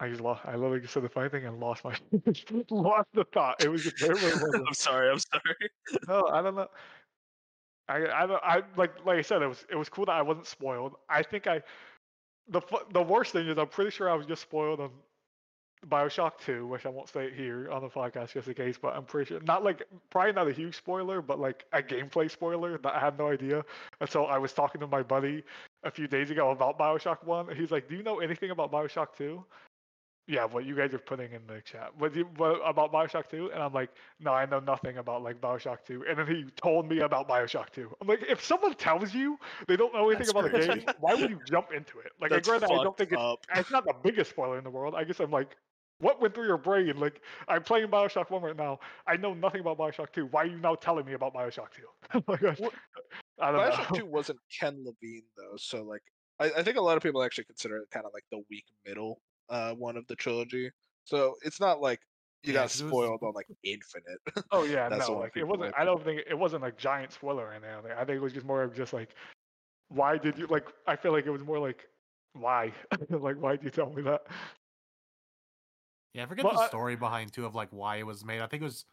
[0.00, 0.42] I just lost.
[0.44, 1.94] I literally just said the funny thing and lost my
[2.70, 3.62] lost the thought.
[3.62, 4.56] It was just it wasn't.
[4.66, 5.10] I'm sorry.
[5.10, 6.00] I'm sorry.
[6.08, 6.68] No, I don't know.
[7.88, 10.22] I I don't I like like I said it was it was cool that I
[10.22, 10.96] wasn't spoiled.
[11.08, 11.62] I think I
[12.48, 12.60] the
[12.92, 14.90] the worst thing is I'm pretty sure I was just spoiled on
[15.88, 18.94] BioShock 2, which I won't say it here on the podcast just in case, but
[18.94, 22.78] I'm pretty sure not like probably not a huge spoiler, but like a gameplay spoiler
[22.78, 23.64] that I had no idea.
[24.00, 25.44] And so I was talking to my buddy
[25.84, 27.50] a few days ago about BioShock 1.
[27.50, 29.44] and He's like, Do you know anything about BioShock 2?
[30.28, 31.90] yeah, what you guys are putting in the chat.
[31.98, 33.50] What, you, what about Bioshock 2?
[33.52, 36.04] And I'm like, no, I know nothing about like Bioshock 2.
[36.08, 37.90] And then he told me about Bioshock 2.
[38.00, 39.36] I'm like, if someone tells you
[39.66, 42.12] they don't know anything That's about the game, why would you jump into it?
[42.20, 44.94] Like, I I don't think it's, it's not the biggest spoiler in the world.
[44.96, 45.56] I guess I'm like,
[46.02, 46.96] what went through your brain?
[46.98, 48.80] Like, I'm playing Bioshock 1 right now.
[49.06, 50.26] I know nothing about Bioshock 2.
[50.26, 51.68] Why are you now telling me about Bioshock
[52.12, 52.22] 2?
[52.28, 52.74] like, I- What-
[53.40, 53.98] I don't Bioshock know.
[54.00, 56.02] 2 wasn't Ken Levine though, so like
[56.38, 58.64] I, I think a lot of people actually consider it kind of like the weak
[58.86, 60.70] middle uh one of the trilogy.
[61.04, 62.00] So it's not like
[62.44, 64.18] you Yeah, got it was- spoiled on like Infinite.
[64.50, 65.72] Oh yeah, no, like it wasn't.
[65.72, 65.74] like.
[65.78, 67.70] I don't think it wasn't like giant spoiler or anything.
[67.70, 69.10] I think- I think it was just more of just like,
[69.88, 70.66] why did you like?
[70.86, 71.88] I feel like it was more like,
[72.34, 72.72] why,
[73.10, 74.22] like why did you tell me that?
[76.14, 78.40] Yeah, I forget Well, the I- story behind too of like why it was made.
[78.40, 78.84] I think it was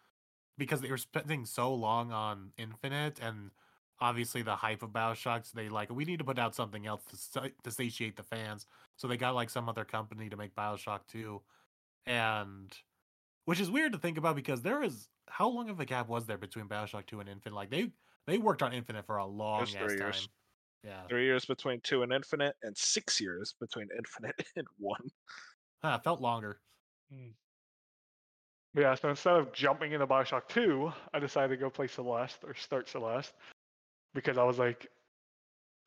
[0.58, 3.52] because they were spending so long on Infinite and
[4.00, 5.46] obviously the hype of Bioshock.
[5.46, 8.24] So they like we need to put out something else to sa- to satiate the
[8.24, 8.66] fans.
[8.98, 11.42] So they got like some other company to make Bioshock 2,
[12.06, 12.76] and
[13.46, 16.26] which is weird to think about because there is how long of a gap was
[16.26, 17.56] there between Bioshock 2 and Infinite?
[17.56, 17.92] Like they
[18.28, 19.98] they worked on Infinite for a long ass three time.
[19.98, 20.30] years.
[20.84, 25.10] Yeah, Three years between two and Infinite, and six years between Infinite and one.
[25.84, 26.62] Ah, huh, felt longer.
[28.76, 32.54] Yeah, so instead of jumping into Bioshock 2, I decided to go play Celeste or
[32.54, 33.34] start Celeste
[34.14, 34.88] because I was like,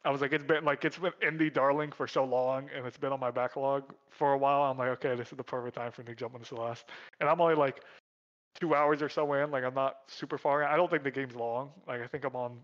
[0.04, 2.98] I was like, it's been like it's been indie darling for so long, and it's
[2.98, 4.62] been on my backlog for a while.
[4.62, 6.84] I'm like, okay, this is the perfect time for me to jump into Celeste,
[7.20, 7.82] and I'm only like
[8.60, 9.52] two hours or so in.
[9.52, 10.64] Like I'm not super far.
[10.64, 11.70] I don't think the game's long.
[11.86, 12.58] Like I think I'm on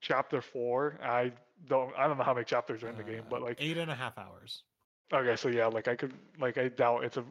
[0.00, 0.98] chapter four.
[1.00, 1.32] I
[1.68, 1.92] don't.
[1.96, 3.90] I don't know how many chapters are in the game, Uh, but like eight and
[3.90, 4.64] a half hours.
[5.12, 7.24] Okay, so yeah, like I could, like I doubt it's a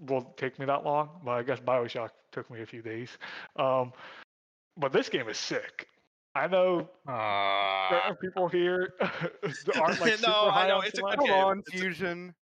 [0.00, 1.08] will take me that long.
[1.24, 3.16] But I guess Bioshock took me a few days.
[3.56, 3.92] Um,
[4.76, 5.88] but this game is sick.
[6.34, 6.90] I know
[7.90, 11.34] certain people here aren't like super No, I high know, on it's Celeste, good Come
[11.34, 11.44] game.
[11.44, 12.34] on, It's a- Fusion.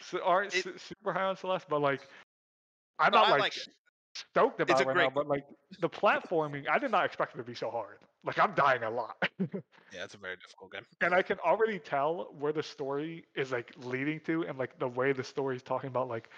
[0.00, 2.06] s- aren't it- super high on Celeste, but like
[3.00, 3.54] I'm No, not I like, like
[4.14, 5.10] stoked about a it right great now.
[5.10, 5.44] But like
[5.80, 7.98] the platforming, I did not expect it to be so hard.
[8.24, 9.16] Like I'm dying a lot.
[9.94, 10.86] Yeah, it's a very difficult game.
[11.02, 14.88] and I can already tell where the story is like leading to, and like the
[14.88, 16.30] way the story is talking about like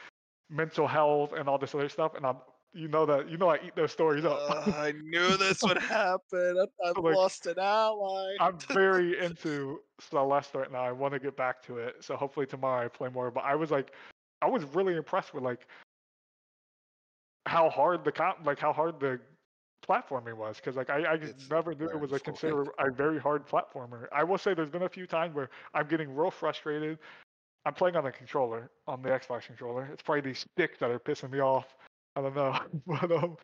[0.51, 2.17] mental health and all this other stuff.
[2.17, 2.39] And I'm,
[2.73, 4.41] you know that, you know, I eat those stories up.
[4.51, 6.67] Uh, I knew this would happen.
[6.85, 8.35] I, I've Like, lost an ally.
[8.41, 10.83] I'm very into Celeste right now.
[10.83, 13.31] I want to get back to it, so hopefully tomorrow I play more.
[13.31, 13.93] But I was like,
[14.43, 15.69] I was really impressed with like
[17.47, 19.21] how hard the comp, like how hard the
[19.85, 22.69] platforming was, because like I, I just It's never knew it was a difficult considered
[22.79, 24.07] a very hard platformer.
[24.13, 26.99] I will say there's been a few times where I'm getting real frustrated.
[27.67, 29.89] I'm playing on the controller, on the Xbox controller.
[29.93, 31.75] It's probably these sticks that are pissing me off.
[32.17, 33.37] I don't know, but um,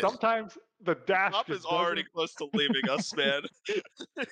[0.00, 3.42] sometimes the dash Bop is already close to leaving us, man.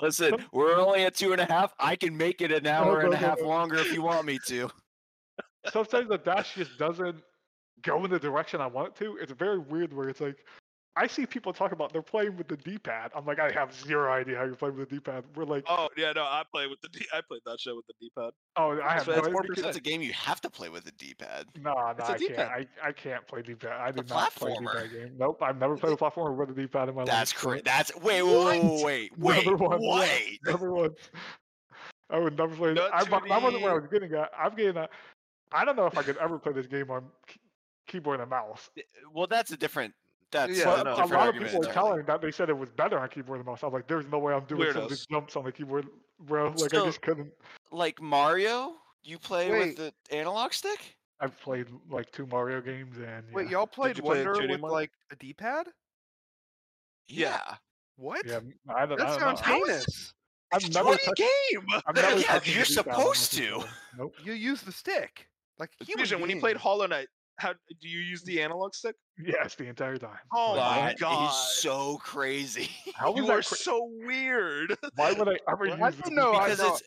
[0.00, 1.74] Listen, we're only at two and a half.
[1.80, 3.48] I can make it an hour and no, a no, half no.
[3.48, 4.70] longer if you want me to.
[5.72, 7.16] sometimes the dash just doesn't
[7.82, 9.16] go in the direction I want it to.
[9.18, 10.36] It's very weird where it's like
[10.96, 13.12] I see people talk about they're playing with the D-pad.
[13.14, 15.22] I'm like, I have zero idea how you're playing with the D-pad.
[15.36, 17.06] We're like, oh, yeah, no, I play with the D.
[17.14, 18.30] I played that shit with the D-pad.
[18.56, 19.32] Oh, I have so no it's idea.
[19.32, 21.46] more because- That's a game you have to play with a D-pad.
[21.62, 22.38] No, no, It's a I can't.
[22.40, 23.70] I, I can't play D-pad.
[23.80, 24.52] I The do not play.
[24.58, 25.12] D-pad game.
[25.16, 27.38] Nope, I've never played a platformer with a D-pad in my That's life.
[27.42, 27.62] so- crazy.
[27.64, 30.40] That's wait, wait, wait, wait, wait, Never once, yeah, wait.
[30.46, 30.98] Never once.
[32.10, 32.72] I would never play.
[32.72, 34.30] Not I, but that wasn't where I was getting at.
[34.36, 34.90] I'm getting at.
[35.52, 37.38] I don't know if I could ever play this game on key-
[37.88, 38.70] keyboard and mouse.
[39.12, 39.94] Well, that's a different.
[40.30, 40.92] That's Yeah, a But no.
[40.92, 43.08] a different lot of argument people were telling that they said it was better on
[43.08, 43.62] keyboard and mouse.
[43.64, 45.86] I'm like, there's no way I'm doing some of these jumps on the keyboard,
[46.20, 46.48] bro.
[46.50, 47.32] Like Still- I just couldn't.
[47.72, 49.78] Like Mario, you play Wait.
[49.78, 50.96] with the analog stick.
[51.20, 54.60] I've played like two Mario games and Wait, y'all played you play Wonder 2D with
[54.60, 54.70] one?
[54.70, 55.66] like a D-pad?
[57.08, 57.40] Yeah.
[57.96, 58.24] What?
[58.26, 59.46] Yeah, I don't, I that don't sounds know.
[59.46, 60.14] How is heinous.
[60.52, 61.16] I've never touched.
[61.16, 61.66] game.
[61.86, 63.64] I've never Yeah, you're D-pad on my supposed to.
[63.98, 64.14] Nope.
[64.24, 65.26] You use the stick.
[65.58, 66.56] Like a human Fusion, when you played.
[66.56, 67.08] Hollow Knight,
[67.38, 68.94] how do you use the analog stick?
[69.18, 70.18] Yes, the entire time.
[70.32, 71.30] Oh my That is God.
[71.30, 72.68] so crazy.
[72.94, 74.76] How you are cra- so weird.
[74.96, 76.74] Why would I ever Well, use I the don't know, because know.
[76.74, 76.82] it's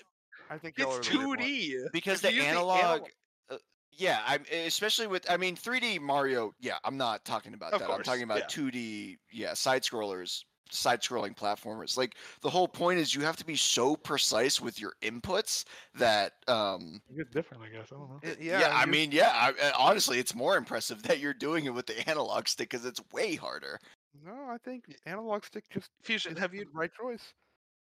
[0.50, 1.42] I think It's are the weird ones.
[1.42, 1.76] 2D.
[1.94, 3.02] because If the you use analog.
[3.50, 3.58] uh,
[3.94, 5.30] yeah, I'm especially with.
[5.30, 6.52] I mean, 3D Mario.
[6.60, 7.90] Yeah, I'm not talking about Of that.
[7.90, 8.46] I'm talking about yeah.
[8.64, 9.18] 2D.
[9.32, 10.40] Yeah, side scrollers,
[10.72, 11.98] side scrolling platformers.
[11.98, 16.34] Like the whole point is you have to be so precise with your inputs that.
[16.48, 17.92] um It's different, I guess.
[17.92, 18.20] I don't know.
[18.24, 19.30] It- Yeah, yeah, I mean, yeah.
[19.34, 22.86] I, uh, honestly, it's more impressive that you're doing it with the analog stick because
[22.86, 23.80] it's way harder.
[24.26, 27.34] No, I think analog stick just Fusion, have you right choice.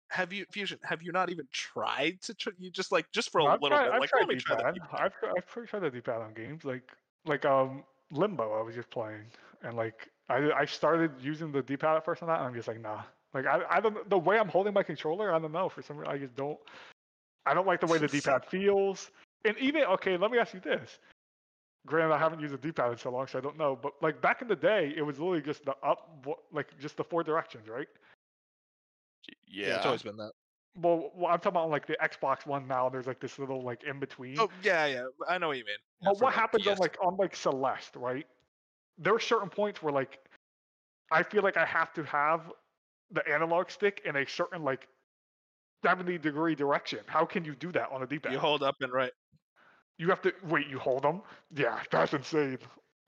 [0.09, 0.79] have you Fusion?
[0.83, 2.33] Have you not even tried to?
[2.33, 3.93] Tr- you just like just for a No, I've little tried, bit.
[3.93, 4.73] I've like tried let me try the D-pad.
[4.75, 4.99] D-pad.
[5.01, 6.83] I've, tr- I've pretty tried the D-pad on games like
[7.25, 8.59] like um Limbo.
[8.59, 9.25] I was just playing
[9.63, 12.67] and like I I started using the D-pad at first on that, and I'm just
[12.67, 13.01] like nah.
[13.33, 15.33] Like I I don't the way I'm holding my controller.
[15.33, 16.57] I don't know for some reason I just don't.
[17.45, 19.11] I don't like the way the D-pad feels.
[19.45, 20.99] and even okay, let me ask you this.
[21.87, 23.77] Granted, I haven't used a D-pad in so long, so I don't know.
[23.81, 27.03] But like back in the day, it was literally just the up, like just the
[27.03, 27.87] four directions, right?
[29.47, 29.77] Yeah.
[29.77, 30.31] it's always been that.
[30.75, 32.89] Well, well, I'm talking about like the Xbox One now.
[32.89, 34.39] There's like this little like in between.
[34.39, 35.03] Oh yeah, yeah.
[35.27, 35.75] I know what you mean.
[36.01, 38.27] Yeah, But what the happens on like on like Celeste, right?
[38.99, 40.19] There are certain points where like
[41.11, 42.51] I feel like I have to have
[43.11, 44.87] the analog stick in a certain like
[45.83, 46.99] 70 degree direction.
[47.07, 48.31] How can you do that on a D-pad?
[48.31, 49.11] You hold up and right.
[49.97, 50.67] You have to wait.
[50.67, 51.21] You hold them.
[51.55, 52.57] Yeah, that's insane.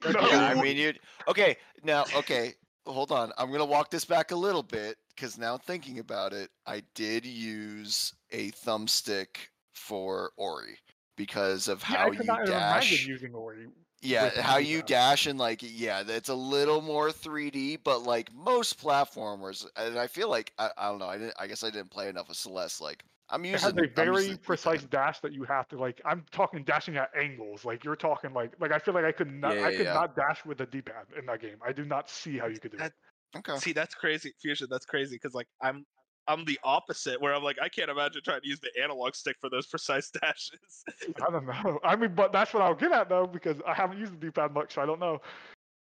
[0.03, 0.20] No.
[0.20, 0.94] Yeah, I mean, you.
[1.28, 2.53] Okay, now, okay,
[2.86, 3.32] hold on.
[3.38, 7.26] I'm gonna walk this back a little bit because now thinking about it, I did
[7.26, 9.28] use a thumbstick
[9.74, 10.78] for Ori
[11.16, 12.92] because of how Yeah, how I you could not even dash.
[12.92, 13.68] imagine using Ori.
[14.02, 18.82] Yeah, how you dash and like yeah, it's a little more 3D, but like most
[18.82, 21.06] platformers, and I feel like I, I don't know.
[21.08, 21.36] I didn't.
[21.40, 22.82] I guess I didn't play enough of Celeste.
[22.82, 23.78] Like I'm using It using.
[23.78, 24.90] has a I'm very using precise D-pad.
[24.92, 26.02] dash that you have to like.
[26.04, 27.64] I'm talking dashing at angles.
[27.64, 29.56] Like you're talking like like I feel like I could not.
[29.56, 29.94] Yeah, I could yeah.
[29.94, 31.58] not dash with a D-pad in that game.
[31.66, 32.80] I do not see how you could do it.
[32.80, 32.94] That-
[33.34, 33.56] Okay.
[33.60, 34.68] See, that's crazy, Fusion.
[34.70, 35.86] That's crazy because like I'm
[36.27, 39.38] I'm the opposite where I'm like I can't imagine trying to use the analog stick
[39.40, 40.83] for those precise dashes.
[41.27, 41.80] I don't know.
[41.83, 44.53] I mean, but that's what I'll get at though, because I haven't used the D-pad
[44.53, 45.22] much, so I don't know.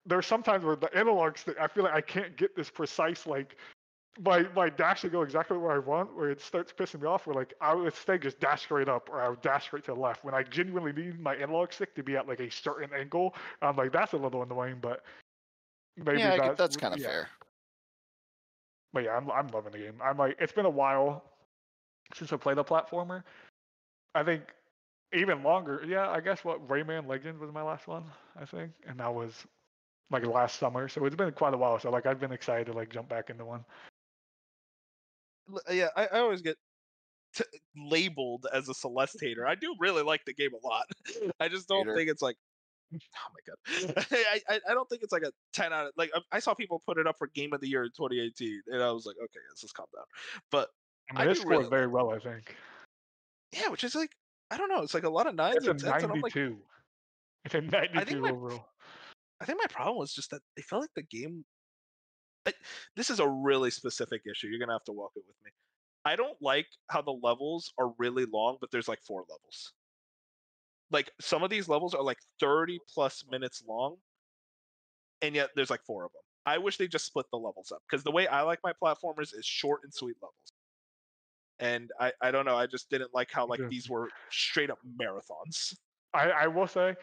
[0.06, 3.56] There's sometimes where the analog stick, I feel like I can't get this precise like
[4.20, 7.26] my my dash to go exactly where I want, where it starts pissing me off.
[7.26, 9.94] Where like I would stay just dash straight up, or I would dash straight to
[9.94, 10.24] the left.
[10.24, 13.76] When I genuinely need my analog stick to be at like a certain angle, I'm
[13.76, 15.02] like that's a little annoying, but
[15.96, 17.08] maybe yeah, I that, get- that's kind of yeah.
[17.08, 17.28] fair.
[18.94, 20.00] But yeah, I'm I'm loving the game.
[20.02, 21.24] I'm like, it's been a while
[22.14, 23.24] since I played a platformer.
[24.14, 24.42] I think
[25.12, 25.82] even longer.
[25.86, 28.04] Yeah, I guess what Rayman Legends was my last one.
[28.40, 29.44] I think, and that was
[30.10, 30.88] like last summer.
[30.88, 31.78] So it's been quite a while.
[31.80, 33.64] So like I've been excited to like jump back into one.
[35.52, 36.56] Uh, yeah, I, I always get
[37.34, 37.44] t-
[37.76, 39.46] labeled as a Celeste hater.
[39.46, 40.86] I do really like the game a lot.
[41.40, 41.96] I just don't Hater.
[41.96, 42.36] think it's like.
[42.94, 46.10] Oh my god, I, I I don't think it's like a ten out of like
[46.14, 48.82] I- I saw people put it up for Game of the Year in 2018, and
[48.82, 50.04] I was like, okay, let's just calm down.
[50.50, 50.70] But
[51.16, 52.10] I I it do scored really very well.
[52.10, 52.56] I think
[53.52, 54.10] yeah, which is like
[54.50, 56.20] I don't know, it's like a lot of nines it's a and tens, and I'm
[56.20, 56.58] like, 92.
[57.44, 58.66] It's a 92 my- overall.
[59.40, 61.44] I think my problem was just that they felt like the game.
[62.46, 62.52] I,
[62.94, 64.48] this is a really specific issue.
[64.48, 65.50] You're gonna have to walk it with me.
[66.04, 69.72] I don't like how the levels are really long, but there's like four levels.
[70.94, 73.96] Like some of these levels are like 30 plus minutes long,
[75.20, 76.22] and yet there's like four of them.
[76.46, 79.34] I wish they just split the levels up because the way I like my platformers
[79.34, 80.52] is short and sweet levels.
[81.58, 82.56] And I, I don't know.
[82.56, 83.66] I just didn't like how like Yeah.
[83.70, 85.76] these were straight up marathons.
[86.12, 86.94] I, I will say,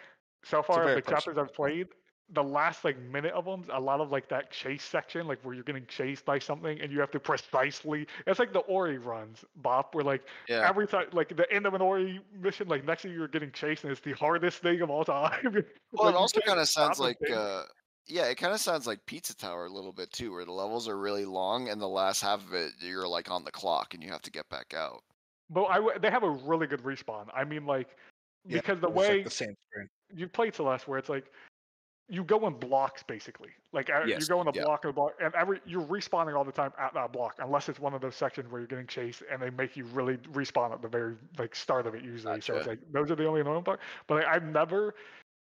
[0.45, 1.87] so far the chapters I've played,
[2.33, 5.53] the last like minute of them, a lot of like that chase section, like where
[5.53, 8.07] you're getting chased by something and you have to precisely.
[8.25, 10.67] It's like the Ori runs, Bop, where like Yeah.
[10.67, 13.51] every time, like the end of an Ori mission, like next thing you you're getting
[13.51, 15.63] chased and it's the hardest thing of all time.
[15.93, 17.63] Well, Like, it also kind of sounds like, uh,
[18.07, 20.87] yeah, it kind of sounds like Pizza Tower a little bit too, where the levels
[20.87, 24.01] are really long and the last half of it you're like on the clock and
[24.01, 25.03] you have to get back out.
[25.49, 27.27] But I w- they have a really good respawn.
[27.33, 27.89] I mean, like
[28.47, 29.89] Yeah, because the It's, like, way the same screen.
[30.15, 31.25] you played Celeste, where it's like
[32.09, 33.49] you go in blocks basically.
[33.71, 34.63] Like uh, you Yes, go in a yeah.
[34.63, 37.69] block and a block, and every you're respawning all the time at that block, unless
[37.69, 40.71] it's one of those sections where you're getting chased and they make you really respawn
[40.73, 42.41] at the very like start of it usually.
[42.41, 43.79] So it's like those are the only annoying part.
[44.07, 44.95] But like, I've never.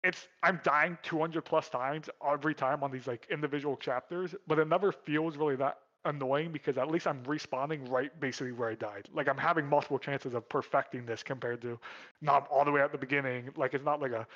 [0.04, 4.68] It's I'm dying 200 plus times every time on these like individual chapters, but it
[4.68, 9.08] never feels really that annoying because at least I'm respawning right basically where I died.
[9.12, 11.78] Like I'm having multiple chances of perfecting this compared to
[12.20, 13.50] not all the way at the beginning.
[13.56, 14.26] Like it's not like a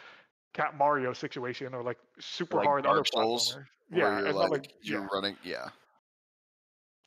[0.56, 3.66] Cat Mario situation or like super Like hard Dark other Souls, platformers.
[3.90, 5.08] Yeah, you're it's like, not like you're yeah.
[5.12, 5.68] running, yeah,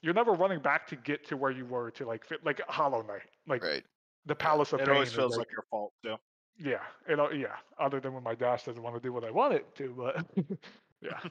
[0.02, 3.02] you're never running back to get to where you were to like fit like Hollow
[3.04, 3.84] Knight, like right.
[4.26, 4.90] the Palace of It Pain.
[4.90, 6.16] always feels like your fault too.
[6.58, 7.56] yeah, it al- yeah.
[7.80, 10.26] Other than when my dash doesn't want to do what I want it to, but
[11.02, 11.20] yeah.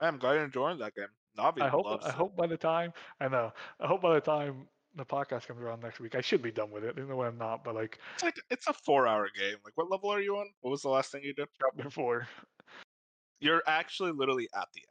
[0.00, 1.06] I'm glad you're enjoying that game.
[1.38, 2.12] Navi I hope loves I it.
[2.12, 4.66] hope by the time I know I hope by the time
[4.96, 6.94] the podcast comes around next week, I should be done with it.
[6.96, 9.56] There's no way I'm not, but like It's like it's a four-hour game.
[9.64, 10.46] Like, what level are you on?
[10.60, 11.48] What was the last thing you did?
[11.60, 12.28] chapter four.
[13.40, 14.82] You're actually literally at the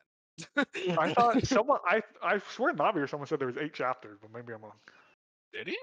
[0.65, 0.98] end.
[0.99, 4.32] I thought someone I I swear Navi or someone said there was eight chapters, but
[4.32, 4.80] maybe I'm wrong.
[5.53, 5.77] did he?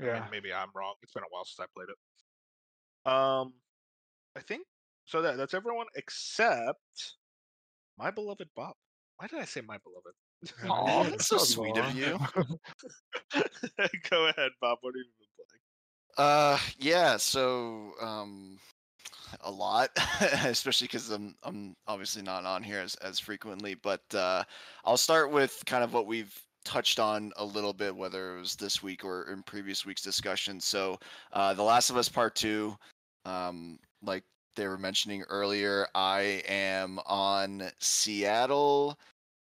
[0.00, 0.20] I Yeah.
[0.20, 0.94] mean, maybe I'm wrong.
[1.02, 3.10] It's been a while since I played it.
[3.10, 3.54] Um,
[4.36, 4.66] I think
[5.06, 5.22] so.
[5.22, 7.16] That that's everyone except
[7.98, 8.76] my beloved Bop.
[9.16, 10.14] Why did I say my beloved?
[10.42, 12.18] Yeah, that's so sweet of you.
[14.10, 14.78] Go ahead, Bop.
[14.82, 15.58] What have you been playing?
[16.18, 17.16] Uh, yeah.
[17.16, 18.58] So, um,
[19.42, 19.90] a lot,
[20.44, 23.74] especially because I'm I'm obviously not on here as as frequently.
[23.74, 24.44] But uh,
[24.84, 26.34] I'll start with kind of what we've
[26.64, 30.60] touched on a little bit, whether it was this week or in previous week's discussion.
[30.60, 30.98] So,
[31.32, 32.76] uh, The Last of Us Part Two,
[33.24, 34.24] um, like
[34.56, 38.98] they were mentioning earlier, I am on Seattle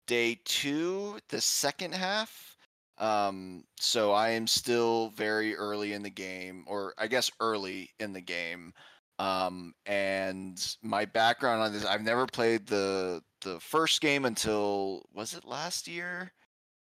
[0.09, 2.57] day two, the second half.
[2.99, 8.13] Um, so I am still very early in the game, or I guess early in
[8.13, 8.73] the game.
[9.21, 15.35] Um, and my background on this, I've never played the the first game until was
[15.35, 16.33] it last year?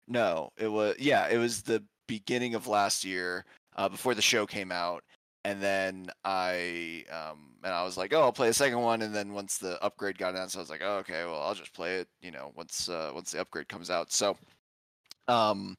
[0.07, 3.45] No, it was yeah, it was the beginning of last year,
[3.77, 5.03] uh, before the show came out.
[5.47, 9.01] And then I um and I was like, oh, I'll play the second one.
[9.01, 11.73] And then once the upgrade got announced, I was like, oh, okay, well, I'll just
[11.73, 12.09] play it.
[12.21, 14.13] You know, once uh, once the upgrade comes out.
[14.13, 14.37] So,
[15.29, 15.77] um,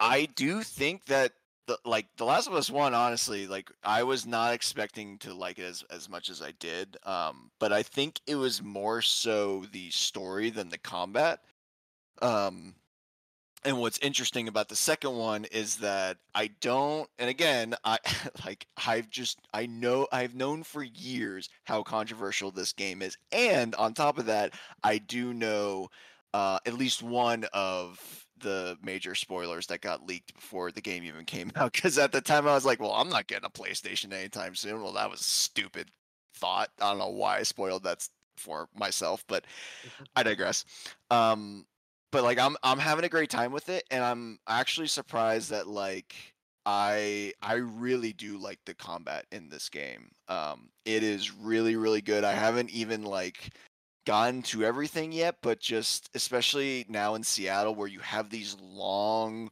[0.00, 1.32] I do think that
[1.66, 5.58] the like the Last of Us one, honestly, like I was not expecting to like
[5.58, 6.96] it as as much as I did.
[7.02, 11.40] Um, but I think it was more so the story than the combat.
[12.22, 12.74] Um,
[13.66, 17.98] and what's interesting about the second one is that I don't and again I
[18.46, 23.74] like I've just I know I've known for years how controversial this game is and
[23.74, 24.54] on top of that
[24.84, 25.88] I do know
[26.32, 31.24] uh, at least one of the major spoilers that got leaked before the game even
[31.24, 34.12] came out because at the time I was like well I'm not getting a PlayStation
[34.12, 34.80] anytime soon.
[34.82, 35.90] Well that was a stupid
[36.34, 36.70] thought.
[36.80, 39.44] I don't know why I spoiled that for myself but
[40.14, 40.64] I digress.
[41.10, 41.66] Um
[42.16, 45.66] but like I'm I'm having a great time with it, and I'm actually surprised that
[45.66, 46.14] like
[46.64, 50.08] I I really do like the combat in this game.
[50.26, 52.24] Um, it is really really good.
[52.24, 53.50] I haven't even like
[54.06, 59.50] gotten to everything yet, but just especially now in Seattle where you have these long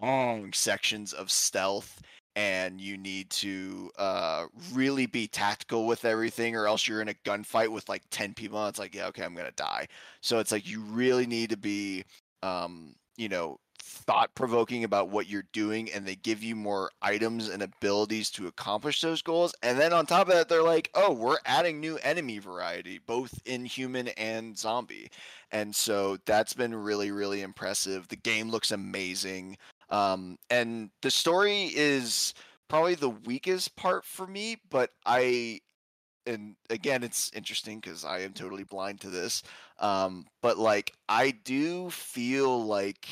[0.00, 2.00] long sections of stealth
[2.36, 7.14] and you need to uh, really be tactical with everything, or else you're in a
[7.24, 8.60] gunfight with like 10 people.
[8.60, 9.88] And it's like, yeah, okay, I'm going to die.
[10.20, 12.04] So it's like you really need to be,
[12.42, 17.48] um, you know, thought provoking about what you're doing, and they give you more items
[17.48, 19.54] and abilities to accomplish those goals.
[19.62, 23.40] And then on top of that, they're like, oh, we're adding new enemy variety, both
[23.44, 25.10] in human and zombie.
[25.52, 28.06] And so that's been really, really impressive.
[28.08, 29.56] The game looks amazing.
[29.90, 32.34] Um, and the story is
[32.68, 35.60] probably the weakest part for me, but I
[36.26, 39.42] and again it's interesting because i am totally blind to this
[39.78, 43.08] um but like i do feel like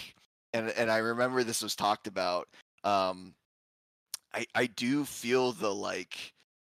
[0.52, 2.48] and and i remember this was talked about
[2.84, 3.34] um
[4.34, 6.32] i i do feel the like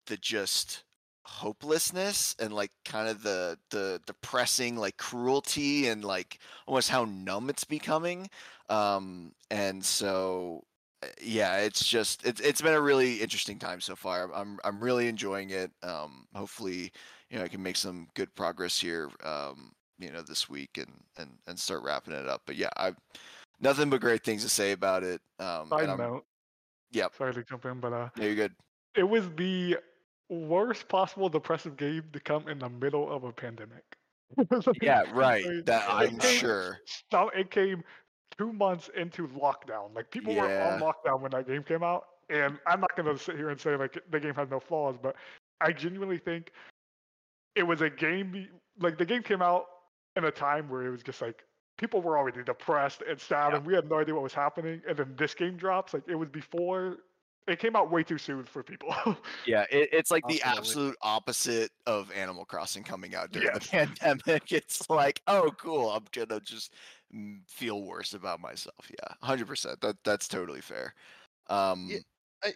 [0.07, 0.82] the just
[1.25, 7.49] hopelessness and like kind of the the depressing like cruelty and like almost how numb
[7.49, 8.29] it's becoming
[8.69, 10.61] um and so
[11.01, 14.79] uh, yeah it's just it's it's been a really interesting time so far i'm i'm
[14.81, 16.91] really enjoying it um hopefully
[17.29, 20.91] you know i can make some good progress here um you know this week and
[21.17, 22.97] and and start wrapping it up but yeah I've
[23.61, 26.25] nothing but great things to say about it um Side note.
[26.91, 27.13] Yep.
[27.17, 28.53] Sorry to jump in, but uh, yeah, you're good
[28.95, 29.77] it was the
[30.33, 33.83] worst possible depressive game to come in the middle of a pandemic.
[34.81, 36.79] yeah right that i'm came- sure
[37.11, 37.83] So it came
[38.37, 39.93] two months into lockdown.
[39.95, 43.35] Like people were on lockdown when that game came out, and I'm not gonna sit
[43.35, 45.15] here and say like the game has no flaws, but
[45.61, 46.51] I genuinely think
[47.55, 48.47] it was a game.
[48.79, 49.65] Like the game came out
[50.15, 51.43] in a time where it was just like
[51.77, 53.57] people were already depressed and sad, Yeah.
[53.57, 54.81] and we had no idea what was happening.
[54.87, 55.93] And then this game drops.
[55.93, 56.97] Like it was before.
[57.47, 58.93] It came out way too soon for people.
[59.45, 63.63] Yeah, it, it's like the absolute opposite of Animal Crossing coming out during Yes.
[63.65, 64.51] the pandemic.
[64.51, 65.89] It's like, oh, cool.
[65.89, 66.73] I'm gonna just
[67.13, 68.89] mm, feel worse about myself.
[68.89, 69.81] Yeah, hundred percent.
[69.81, 70.93] That that's totally fair.
[71.47, 71.89] Um,
[72.43, 72.53] I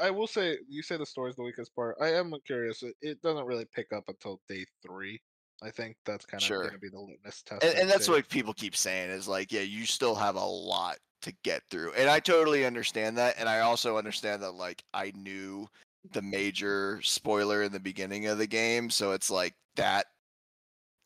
[0.00, 1.96] I will say, you say the story's the weakest part.
[2.00, 2.82] I am curious.
[2.82, 5.20] It, it doesn't really pick up until day three.
[5.62, 6.60] I think that's kind of Sure.
[6.62, 7.62] going to be the litmus test.
[7.64, 10.96] and, and that's what people keep saying is like, yeah, you still have a lot
[11.24, 15.12] to get through, and I totally understand that, and I also understand that like I
[15.14, 15.68] knew
[16.12, 20.06] the major spoiler in the beginning of the game, so it's like that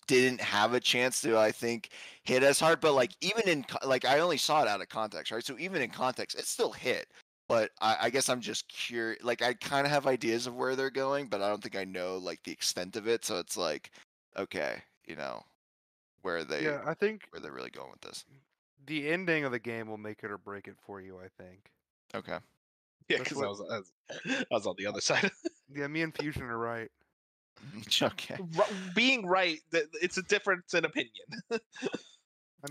[0.08, 1.90] didn't have a chance to I think
[2.24, 5.30] hit as hard, but like even in like I only saw it out of context,
[5.30, 5.44] right?
[5.44, 7.08] So even in context, it still hit.
[7.48, 9.22] But I, I guess I'm just curious.
[9.22, 11.84] Like I kind of have ideas of where they're going, but I don't think I
[11.84, 13.24] know like the extent of it.
[13.24, 13.90] So it's like,
[14.36, 15.42] okay, you know,
[16.22, 18.24] where are they yeah, I think where they're really going with this.
[18.88, 21.18] The ending of the game will make it or break it for you.
[21.18, 21.70] I think.
[22.14, 22.38] Okay.
[23.08, 23.92] Yeah, because I was, I was
[24.26, 25.30] I was on the other side.
[25.74, 26.90] Yeah, me and Fusion are right.
[28.02, 28.36] okay.
[28.38, 31.12] Ru- Being right, th- it's a difference in opinion.
[31.50, 31.56] I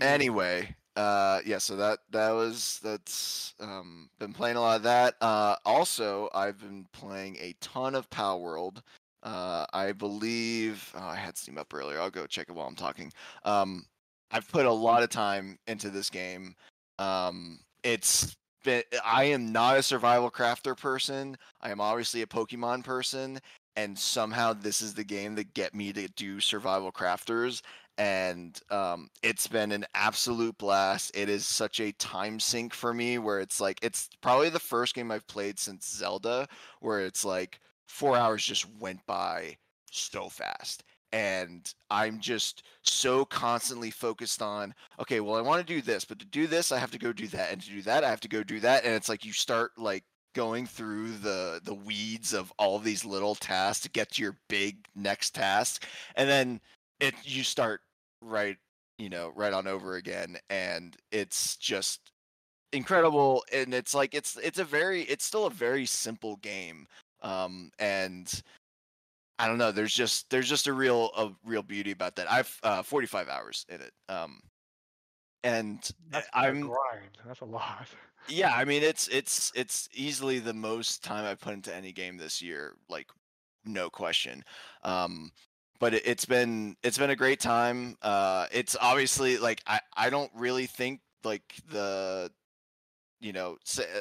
[0.00, 4.82] mean, Anyway, uh yeah, so that that was that's um been playing a lot of
[4.82, 5.14] that.
[5.20, 8.82] Uh also I've been playing a ton of Palworld.
[9.22, 12.00] Uh I believe oh, I had Steam up earlier.
[12.00, 13.12] I'll go check it while I'm talking.
[13.44, 13.84] Um
[14.30, 16.54] I've put a lot of time into this game.
[16.98, 21.36] Um, it's been I am not a survival crafter person.
[21.60, 23.40] I am obviously a Pokemon person,
[23.76, 27.62] and somehow this is the game that get me to do survival crafters.
[27.96, 31.10] And um, it's been an absolute blast.
[31.14, 34.94] It is such a time sink for me, where it's like it's probably the first
[34.94, 36.46] game I've played since Zelda,
[36.80, 39.56] where it's like four hours just went by
[39.90, 45.82] so fast and I'm just so constantly focused on okay, well I want to do
[45.82, 48.04] this, but to do this I have to go do that, and to do that
[48.04, 50.04] I have to go do that, and it's like you start like
[50.34, 54.76] going through the the weeds of all these little tasks to get to your big
[54.94, 56.60] next task, and then
[57.00, 57.80] it you start
[58.22, 58.56] right
[58.98, 62.12] you know right on over again, and it's just
[62.72, 66.86] incredible, and it's like it's it's a very it's still a very simple game,
[67.22, 68.42] um, and
[69.38, 69.72] I don't know.
[69.72, 72.30] There's just there's just a real a real beauty about that.
[72.30, 74.40] I've uh, 45 hours in it, um,
[75.44, 75.78] and
[76.10, 77.18] That's I- a I'm grind.
[77.26, 77.86] That's a lot.
[78.28, 78.52] yeah.
[78.54, 82.42] I mean, it's it's it's easily the most time I've put into any game this
[82.42, 83.06] year, like
[83.64, 84.42] no question.
[84.82, 85.30] Um,
[85.80, 87.96] but it, it's been it's been a great time.
[88.02, 92.30] Uh, it's obviously like I I don't really think like the
[93.20, 93.56] you know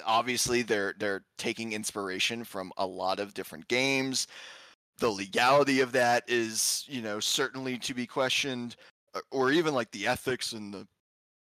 [0.06, 4.27] obviously they're they're taking inspiration from a lot of different games
[4.98, 8.76] the legality of that is you know certainly to be questioned
[9.14, 10.88] uh, or even like the ethics and the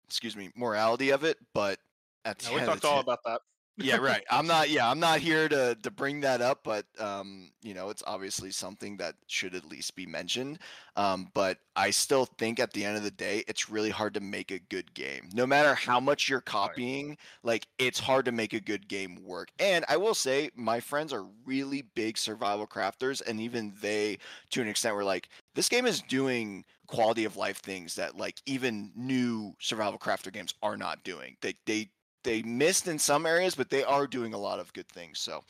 [0.05, 1.79] excuse me morality of it but
[2.25, 3.41] at the we talked all about that.
[3.77, 4.23] Yeah right.
[4.31, 7.89] I'm not yeah i'm not here to to bring that up but um you know
[7.89, 10.59] it's obviously something that should at least be mentioned
[10.95, 14.19] um but i still think at the end of the day it's really hard to
[14.19, 15.29] make a good game.
[15.33, 19.49] No matter how much you're copying like it's hard to make a good game work.
[19.59, 24.17] And i will say my friends are really big survival crafters and even they
[24.51, 28.41] to an extent were like this game is doing quality of life things that like
[28.45, 31.35] even new survival crafter games are not doing.
[31.41, 31.89] They they
[32.27, 35.17] they missed in some areas, but they are doing a lot of good things.
[35.17, 35.45] So,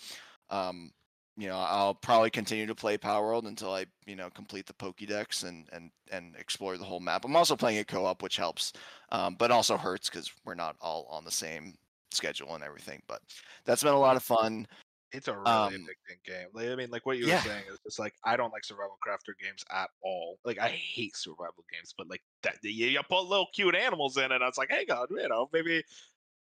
[0.51, 0.91] um,
[1.35, 5.43] you know, I'll probably continue to play Palworld until I, you know, complete the Pokédex
[5.43, 7.25] and and and explore the whole map.
[7.25, 8.73] I'm also playing it co-op, which helps,
[9.11, 11.73] um, but also hurts because we're not all on the same
[12.11, 13.01] schedule and everything.
[13.07, 13.21] But
[13.65, 14.67] that's been a lot of fun.
[15.11, 16.47] It's a really Um, addicting game.
[16.53, 17.37] Like, I mean, like what you yeah.
[17.37, 20.37] were saying is just like I don't like survival crafter games at all.
[20.45, 24.31] Like I hate survival games, but like that you, you put little cute animals in
[24.31, 24.43] it.
[24.43, 25.83] I was like, hey God, you know, maybe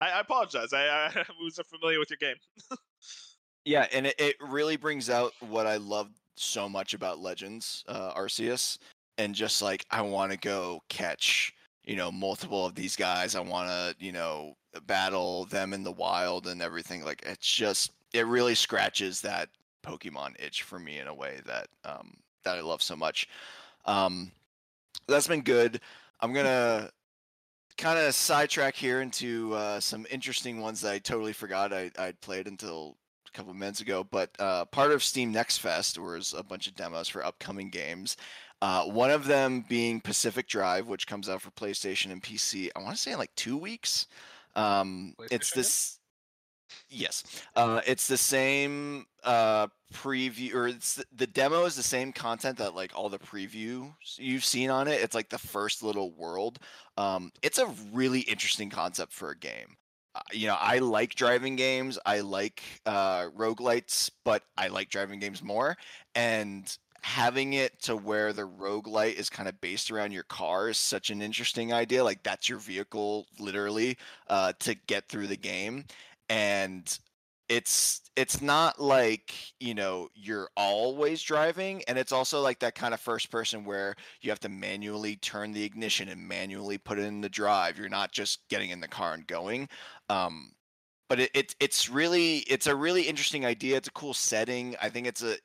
[0.03, 0.73] I, I apologize.
[0.73, 2.35] I, I wasn't familiar with your game.
[3.65, 8.13] Yeah, and it, it really brings out what I love so much about Legends, uh,
[8.13, 8.77] Arceus,
[9.17, 11.53] and just like I want to go catch,
[11.85, 13.35] you know, multiple of these guys.
[13.35, 17.05] I want to, you know, battle them in the wild and everything.
[17.05, 19.47] Like it's just, it really scratches that
[19.81, 23.29] Pokemon itch for me in a way that um, that I love so much.
[23.85, 24.31] Um,
[25.07, 25.79] that's been good.
[26.19, 26.89] I'm gonna
[27.77, 32.19] kind of sidetrack here into uh, some interesting ones that I totally forgot I, I'd
[32.21, 34.03] played until a couple of minutes ago.
[34.03, 38.17] But uh, part of Steam Next Fest was a bunch of demos for upcoming games.
[38.61, 42.69] Uh, one of them being Pacific Drive, which comes out for PlayStation and PC.
[42.75, 44.07] I want to say in like two weeks.
[44.55, 45.99] Um, it's this.
[46.89, 47.23] Yes,
[47.55, 52.75] uh, it's the same uh, preview, or it's the, demo is the same content that
[52.75, 55.01] like all the previews you've seen on it.
[55.01, 56.59] It's like the first little world.
[56.97, 59.77] Um, it's a really interesting concept for a game.
[60.15, 61.97] Uh, you know, I like driving games.
[62.05, 65.75] I like uh, roguelites, but I like driving games more.
[66.13, 70.77] And having it to where the roguelite is kind of based around your car is
[70.77, 72.03] such an interesting idea.
[72.03, 73.97] Like that's your vehicle, literally,
[74.29, 75.85] uh, to get through the game.
[76.29, 76.97] And
[77.53, 82.95] it's it's not like you know you're always driving and it's also like that kind
[82.95, 87.03] of first person where you have to manually turn the ignition and manually put it
[87.03, 87.77] in the drive.
[87.77, 89.69] You're not just getting in the car and going
[90.09, 90.51] um
[91.09, 93.77] but it, it it's really it's a really interesting idea.
[93.77, 94.75] It's a cool setting.
[94.81, 95.37] I think it's a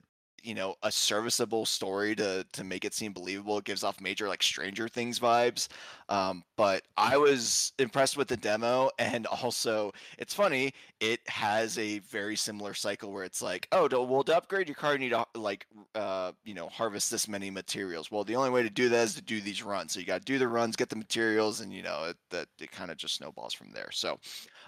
[0.42, 3.58] you know a serviceable story to to make it seem believable.
[3.58, 5.68] It gives off major like stranger things vibes
[6.08, 11.98] um but i was impressed with the demo and also it's funny it has a
[12.00, 15.10] very similar cycle where it's like oh to, well to upgrade your car you need
[15.10, 18.10] to like uh you know harvest this many materials.
[18.10, 19.92] Well the only way to do that is to do these runs.
[19.92, 22.48] So you got to do the runs get the materials and you know it, that
[22.60, 23.90] it kind of just snowballs from there.
[23.92, 24.18] So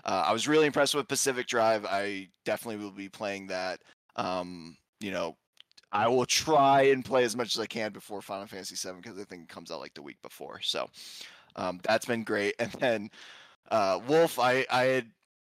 [0.04, 1.84] uh, i was really impressed with pacific drive.
[1.84, 3.80] I definitely will be playing that
[4.16, 5.36] um you know
[5.92, 9.18] I will try and play as much as I can before Final Fantasy VII because
[9.18, 10.60] I think it comes out like the week before.
[10.62, 10.88] So
[11.56, 12.54] um, that's been great.
[12.60, 13.10] And then
[13.70, 15.06] uh, Wolf, I, I had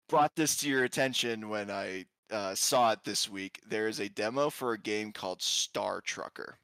[0.08, 3.60] brought this to your attention when I uh, saw it this week.
[3.68, 6.58] There is a demo for a game called Star Trucker.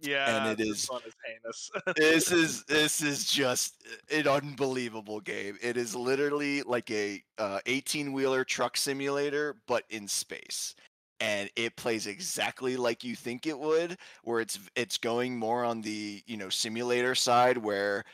[0.00, 1.70] Yeah, it this is- is heinous.
[1.96, 5.58] this is this is just an unbelievable game.
[5.60, 10.76] It is literally like a uh, 18 wheeler truck simulator, but in space,
[11.20, 13.98] and it plays exactly like you think it would.
[14.24, 18.04] Where it's it's going more on the you know simulator side, where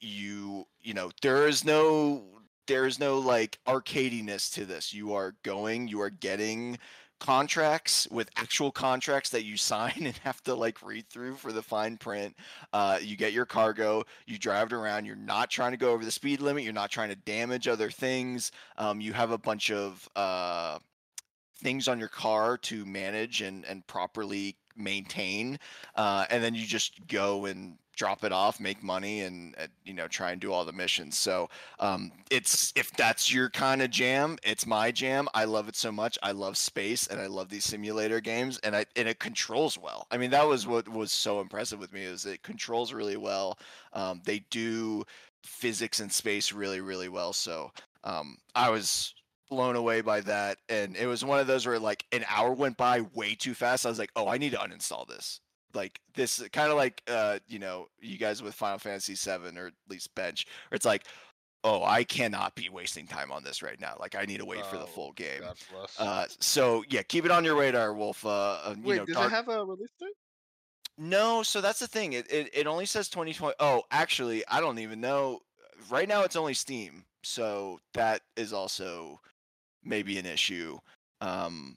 [0.00, 2.24] you you know there is no
[2.66, 4.92] there is no like arcadiness to this.
[4.94, 6.78] You are going, you are getting
[7.20, 11.62] contracts with actual contracts that you sign and have to like read through for the
[11.62, 12.36] fine print
[12.72, 16.04] uh, you get your cargo you drive it around you're not trying to go over
[16.04, 19.70] the speed limit you're not trying to damage other things um, you have a bunch
[19.70, 20.78] of uh,
[21.64, 25.58] things on your car to manage and, and properly maintain
[25.96, 29.94] uh, and then you just go and drop it off make money and, and you
[29.94, 31.16] know try and do all the missions.
[31.16, 35.28] So um, it's if that's your kind of jam it's my jam.
[35.34, 36.18] I love it so much.
[36.22, 40.06] I love space and i love these simulator games and i and it controls well.
[40.10, 43.58] I mean that was what was so impressive with me is it controls really well.
[43.92, 45.04] Um, they do
[45.44, 47.32] physics and space really really well.
[47.32, 47.70] So
[48.02, 49.14] um, i was
[49.50, 52.76] blown away by that and it was one of those where like an hour went
[52.76, 55.40] by way too fast i was like oh i need to uninstall this
[55.74, 59.66] like this kind of like uh you know you guys with final fantasy 7 or
[59.68, 61.06] at least bench where it's like
[61.62, 64.64] oh i cannot be wasting time on this right now like i need to wait
[64.66, 65.42] for the Oh, full game
[65.98, 69.32] uh so yeah keep it on your radar wolf uh you Wait, know does Dark-
[69.32, 70.08] it have a release date?
[70.96, 72.12] no, so that's the thing.
[72.12, 73.56] It, it it only says 2020.
[73.58, 75.40] Oh, actually, I don't even know.
[75.90, 79.18] Right now, it's only Steam, so that is also
[79.84, 80.78] maybe an issue.
[81.20, 81.76] Um,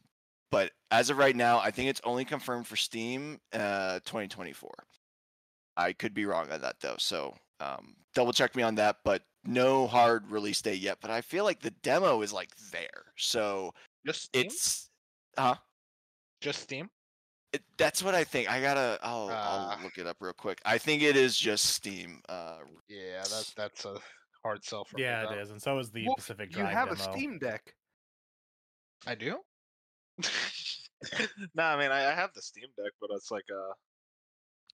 [0.51, 4.71] but as of right now, I think it's only confirmed for Steam, uh, 2024.
[5.75, 8.97] I could be wrong on that though, so um, double check me on that.
[9.03, 10.97] But no hard release date yet.
[11.01, 13.73] But I feel like the demo is like there, so
[14.05, 14.45] Just Steam?
[14.45, 14.89] it's
[15.37, 15.55] huh.
[16.41, 16.89] just Steam.
[17.53, 18.49] It, that's what I think.
[18.51, 18.99] I gotta.
[19.03, 19.75] I'll, Ah.
[19.77, 20.59] I'll look it up real quick.
[20.65, 22.21] I think it is just Steam.
[22.27, 22.57] Uh,
[22.89, 23.97] yeah, that's that's a
[24.43, 25.03] hard sell for me.
[25.03, 25.31] Yeah, though.
[25.33, 26.99] it is, and so is the Wolf, Pacific you have demo.
[26.99, 27.73] a Steam Deck.
[29.05, 29.37] I do.
[31.55, 33.73] no, I mean I, I have the Steam Deck, but it's like uh,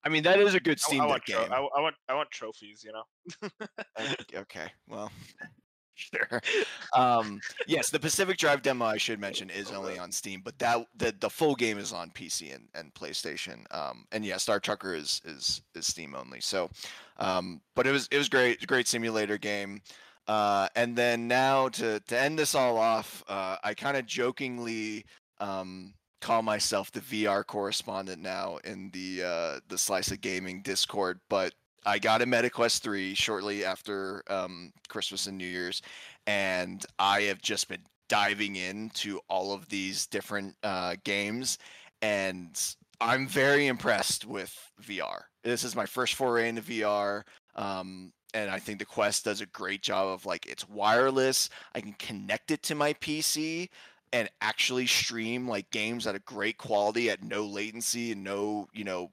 [0.06, 1.54] I mean, that is a good Steam I, Deck want tro- game.
[1.54, 3.50] I, I want I want trophies, you know.
[4.00, 5.12] Okay, okay, well,
[5.96, 6.42] sure.
[6.94, 10.86] Um, yes, the Pacific Drive demo I should mention is only on Steam, but that
[10.98, 13.64] the the full game is on PC and, and PlayStation.
[13.74, 16.42] Um, and yeah, Star Trucker is is is Steam only.
[16.42, 16.70] So,
[17.18, 19.82] um, but it was it was great, great simulator game.
[20.28, 25.06] Uh, and then now to to end this all off, uh, I kind of jokingly
[25.40, 31.20] um, call myself the VR correspondent now in the uh, the Slice of Gaming Discord,
[31.30, 31.54] but
[31.86, 35.82] I got a MetaQuest 3 shortly after um, Christmas and New Year's,
[36.26, 41.58] and I have just been diving into all of these different uh, games,
[42.02, 42.58] and
[43.02, 45.24] I'm very impressed with VR.
[45.44, 47.24] This is my first foray into VR.
[47.56, 51.50] Um, and I think the Quest does a great job of like it's wireless.
[51.76, 53.70] I can connect it to my PC
[54.12, 58.84] and actually stream like games at a great quality at no latency and no, you
[58.84, 59.12] know,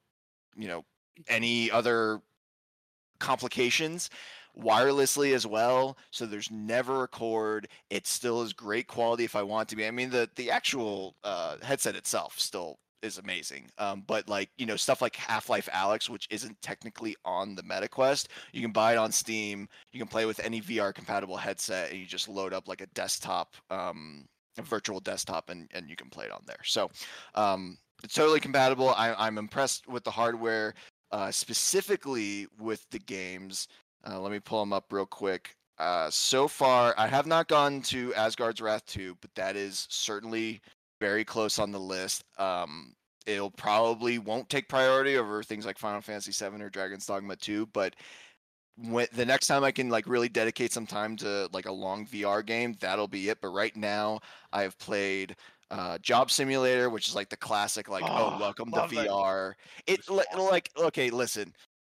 [0.56, 0.84] you know,
[1.28, 2.20] any other
[3.18, 4.10] complications
[4.58, 9.42] wirelessly as well so there's never a cord it still is great quality if i
[9.42, 14.02] want to be i mean the the actual uh, headset itself still is amazing um,
[14.06, 18.60] but like you know stuff like half-life alyx which isn't technically on the metaquest you
[18.60, 22.06] can buy it on steam you can play with any vr compatible headset and you
[22.06, 24.24] just load up like a desktop um,
[24.58, 26.90] a virtual desktop and, and you can play it on there so
[27.34, 30.74] um, it's totally compatible I, i'm impressed with the hardware
[31.12, 33.68] uh, specifically with the games.
[34.06, 35.56] Uh, let me pull them up real quick.
[35.78, 40.60] Uh, so far, I have not gone to Asgard's Wrath 2, but that is certainly
[41.00, 42.24] very close on the list.
[42.38, 42.94] Um,
[43.26, 47.66] it'll probably won't take priority over things like Final Fantasy 7 or Dragon's Dogma 2,
[47.66, 47.94] but
[48.76, 52.06] when the next time I can like really dedicate some time to like a long
[52.06, 53.40] VR game, that'll be it.
[53.40, 54.20] But right now,
[54.52, 55.36] I have played
[55.70, 59.54] uh, Job Simulator, which is like the classic, like oh, Oh, welcome to VR.
[59.86, 60.40] It It's awesome.
[60.40, 61.52] like okay, listen.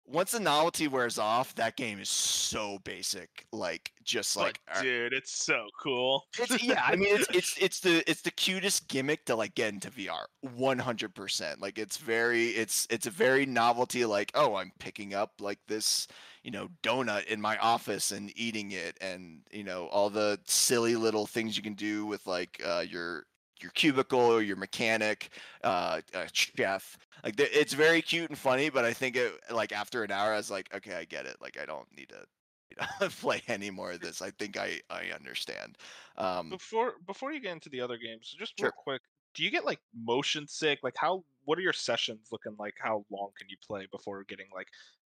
[0.08, 3.48] Once the novelty wears off, that game is so basic.
[3.52, 6.28] Like just like But uh, dude, it's so cool.
[6.38, 9.74] it's, yeah, I mean it's it's it's the it's the cutest gimmick to like get
[9.74, 10.26] into VR.
[10.42, 11.62] One hundred percent.
[11.62, 14.06] Like it's very it's it's a very novelty.
[14.06, 16.08] Like oh, I'm picking up like this
[16.44, 20.96] you know donut in my office and eating it, and you know all the silly
[20.96, 23.26] little things you can do with like uh, your
[23.62, 25.30] your cubicle or your mechanic,
[25.64, 26.98] uh, uh, chef.
[27.24, 30.38] Like it's very cute and funny, but I think it like after an hour, I
[30.38, 31.38] was like, okay, I get it.
[31.42, 32.26] Like I don't need to
[32.72, 34.22] you know, play any more of this.
[34.22, 35.78] I think I I understand.
[36.18, 38.72] Um, Before before you get into the other games, just Sure.
[38.72, 39.02] real quick,
[39.36, 40.80] do you get like motion sick?
[40.84, 42.76] Like how what are your sessions looking like?
[42.80, 44.70] How long can you play before getting like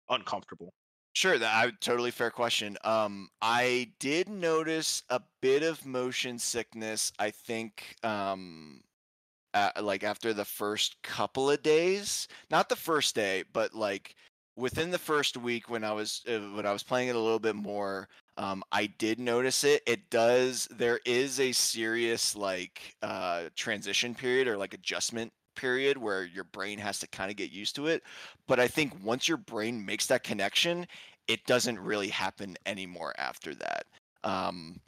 [0.09, 0.73] uncomfortable?
[1.13, 2.77] Sure, that I totally fair question.
[2.83, 7.13] Um, I did notice a bit of motion sickness.
[7.17, 8.83] I think, um,
[9.55, 14.15] uh, like after the first couple of days, not the first day, but like
[14.57, 17.39] within the first week when I was uh, when I was playing it a little
[17.39, 19.81] bit more, um, I did notice it.
[19.87, 20.67] It does.
[20.71, 26.77] There is a serious like uh, transition period or like adjustment period where your brain
[26.79, 28.03] has to kind of get used to it.
[28.47, 30.85] But I think once your brain makes that connection,
[31.27, 33.85] it doesn't really happen anymore after that.
[34.25, 34.81] Um,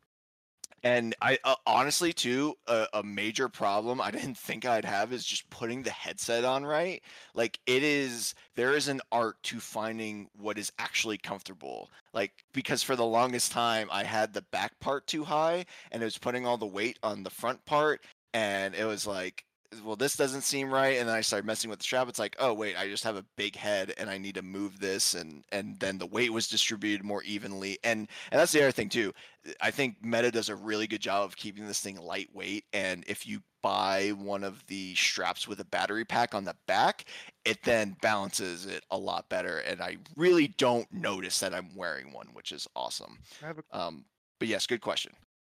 [0.87, 5.25] and I uh, honestly, too, a, a major problem I didn't think I'd have is
[5.25, 7.03] just putting the headset on right.
[7.33, 11.89] Like it is, there is an art to finding what is actually comfortable.
[12.13, 16.05] Like because for the longest time I had the back part too high, and it
[16.05, 18.01] was putting all the weight on the front part,
[18.33, 19.43] and it was like
[19.83, 20.97] well, this doesn't seem right.
[20.97, 22.07] And then I started messing with the strap.
[22.07, 24.79] It's like, oh wait, I just have a big head and I need to move
[24.79, 27.77] this, and and then the weight was distributed more evenly.
[27.83, 29.13] And and that's the other thing too.
[29.61, 32.65] I think Meta does a really good job of keeping this thing lightweight.
[32.73, 37.05] And if you buy one of the straps with a battery pack on the back,
[37.45, 39.59] it then balances it a lot better.
[39.59, 43.19] And I really don't notice that I'm wearing one, which is awesome.
[43.41, 44.05] I have a, Um,
[44.39, 45.13] but yes, good question.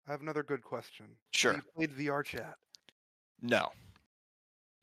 [0.07, 1.05] I have another good question.
[1.05, 1.53] Have Sure.
[1.53, 2.55] You played VR chat.
[3.41, 3.69] No.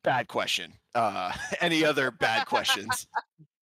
[0.08, 0.72] Bad question.
[0.94, 3.06] Uh, any other bad questions?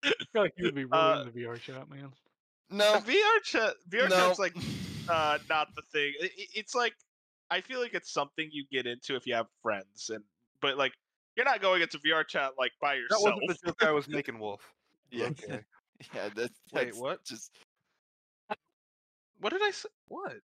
[0.05, 2.13] I feel like you would be really Uh, into VR chat, man.
[2.71, 3.01] No.
[3.01, 4.17] The VR chat VR no.
[4.17, 4.55] chat's like
[5.09, 6.13] uh not the thing.
[6.23, 6.95] I- I- it's like
[7.51, 10.23] I feel like it's something you get into if you have friends and
[10.61, 10.93] but like
[11.37, 13.23] you're not going into VR chat like by yourself.
[13.25, 13.41] That yourself.
[13.43, 14.61] wasn't the joke I was making, Wolf.
[15.11, 15.27] Yeah.
[15.27, 15.61] Okay.
[16.15, 16.29] Yeah.
[16.37, 17.25] That, Wait, what?
[17.25, 17.51] Just
[19.41, 19.89] What did I say?
[20.07, 20.37] What?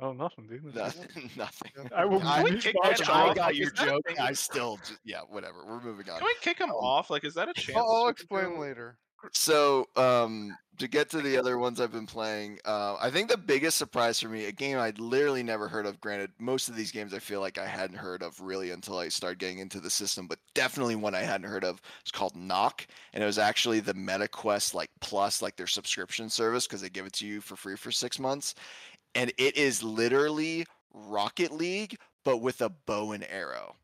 [0.00, 0.74] No, nothing, dude.
[0.74, 1.30] That's nothing.
[1.36, 1.72] nothing.
[1.96, 3.10] I will I, kick Mitch, off?
[3.10, 3.36] I mic.
[3.36, 4.20] got your is that a joke.
[4.20, 5.64] I still, just, yeah, whatever.
[5.66, 6.18] We're moving on.
[6.18, 7.10] Can we kick him off?
[7.10, 7.76] Like, is that a chance?
[7.76, 8.98] I'll, I'll explain later.
[9.32, 13.38] So, um, to get to the other ones I've been playing, uh, I think the
[13.38, 16.00] biggest surprise for me, a game I'd literally never heard of.
[16.00, 19.08] Granted, most of these games I feel like I hadn't heard of really until I
[19.08, 21.80] started getting into the system, but definitely one I hadn't heard of.
[22.02, 26.66] It's called Nock, and it was actually the MetaQuest like Plus, like their subscription service,
[26.66, 28.54] because they give it to you for free for six months,
[29.16, 33.74] and it is literally Rocket League, but with a bow and arrow.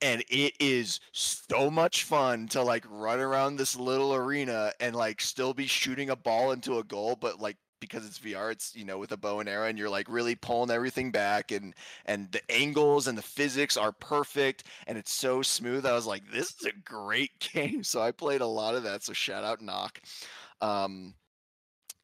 [0.00, 5.20] And it is so much fun to like run around this little arena and like
[5.20, 8.84] still be shooting a ball into a goal but like because it's VR it's you
[8.84, 11.74] know with a bow and arrow and you're like really pulling everything back and
[12.06, 15.86] and the angles and the physics are perfect and it's so smooth.
[15.86, 17.82] I was like this is a great game.
[17.82, 20.00] So I played a lot of that so shout out nock.
[20.60, 21.14] Um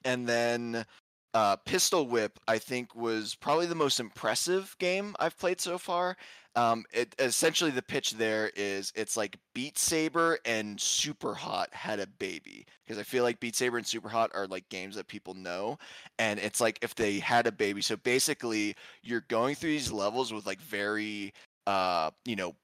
[0.05, 0.87] and then
[1.35, 6.17] uh, Pistol Whip, I think, was probably the most impressive game I've played so far.
[6.57, 12.01] Um, it essentially the pitch there is it's like Beat Saber and Super Hot had
[12.01, 15.07] a baby because I feel like Beat Saber and Super Hot are like games that
[15.07, 15.79] people know,
[16.19, 17.83] and it's like if they had a baby.
[17.83, 21.33] So basically, you're going through these levels with like very,
[21.69, 22.57] uh, you know,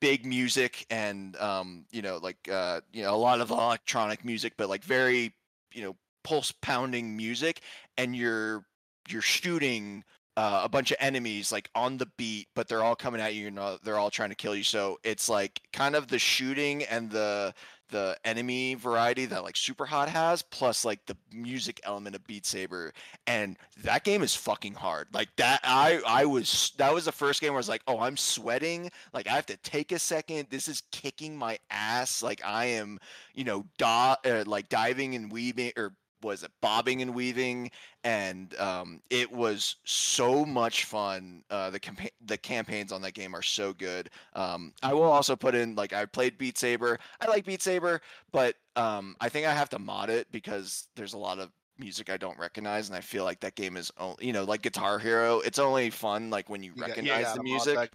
[0.00, 4.52] big music and um, you know, like uh, you know, a lot of electronic music,
[4.56, 5.32] but like very,
[5.74, 7.60] you know, pulse pounding music
[7.96, 8.64] and you're
[9.08, 10.04] you're shooting
[10.36, 13.48] uh, a bunch of enemies like on the beat but they're all coming at you
[13.48, 14.64] and uh, they're all trying to kill you.
[14.64, 17.54] So it's like kind of the shooting and the
[17.90, 22.46] the enemy variety that like super hot has plus like the music element of beat
[22.46, 22.90] saber
[23.26, 25.08] and that game is fucking hard.
[25.12, 28.00] Like that i i was that was the first game where i was like oh
[28.00, 28.90] i'm sweating.
[29.12, 30.46] Like i have to take a second.
[30.48, 32.22] This is kicking my ass.
[32.22, 32.98] Like i am
[33.34, 35.92] you know da- uh, like diving and weaving or
[36.22, 37.70] was it bobbing and weaving?
[38.04, 43.34] And um, it was so much fun uh, the campa- the campaigns on that game
[43.34, 44.10] are so good.
[44.34, 46.98] Um, i will also put in like i played beat saber.
[47.20, 48.00] I like beat saber
[48.32, 52.10] but um, i think i have to mod it because there's a lot of music
[52.10, 54.98] i don't recognize and i feel like that game is only you know like guitar
[54.98, 57.92] hero it's only fun like when you, You got- recognize gotta the music.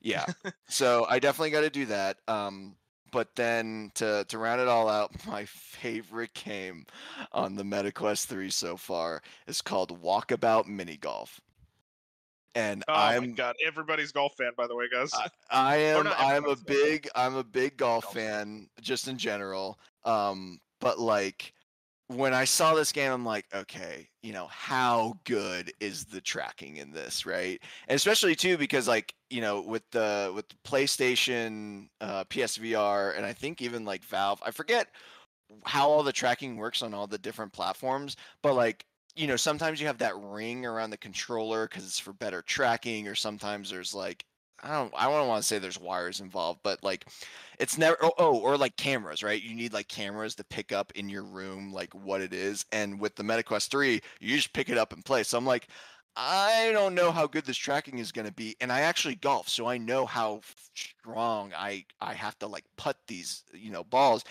[0.00, 0.26] yeah.
[0.68, 2.18] so I definitely got to do that.
[2.26, 2.74] Um,
[3.12, 6.86] but then to to round it all out, my favorite game
[7.32, 11.40] on the MetaQuest 3 so far is called Walkabout Mini Golf.
[12.54, 15.10] And Oh I'm god, everybody's golf fan, by the way, guys.
[15.14, 16.76] I, I am I am a everyone's fan.
[16.76, 19.78] big I'm a big golf Golf fan just in general.
[20.04, 21.54] Um, but like
[22.16, 26.76] when I saw this game, I'm like, okay, you know, how good is the tracking
[26.76, 27.60] in this, right?
[27.88, 33.26] And especially too because like you know with the with the PlayStation, uh, PSVR, and
[33.26, 34.88] I think even like Valve, I forget
[35.64, 38.84] how all the tracking works on all the different platforms, but like
[39.14, 43.08] you know sometimes you have that ring around the controller because it's for better tracking,
[43.08, 44.24] or sometimes there's like
[44.62, 47.06] I don't I don't want to say there's wires involved, but like
[47.58, 49.42] it's never oh, oh or like cameras, right?
[49.42, 52.64] You need like cameras to pick up in your room like what it is.
[52.72, 55.22] And with the MetaQuest 3, you just pick it up and play.
[55.24, 55.68] So I'm like,
[56.16, 59.48] I don't know how good this tracking is going to be, and I actually golf,
[59.48, 60.42] so I know how
[60.74, 64.24] strong I I have to like put these you know balls,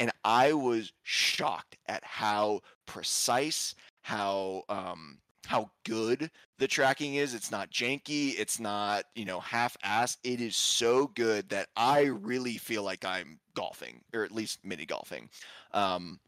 [0.00, 5.18] and I was shocked at how precise, how um
[5.48, 7.32] how good the tracking is.
[7.32, 10.18] It's not janky, it's not you know half-ass.
[10.22, 14.84] It is so good that I really feel like I'm golfing, or at least mini
[14.84, 15.30] golfing.
[15.72, 16.20] Um,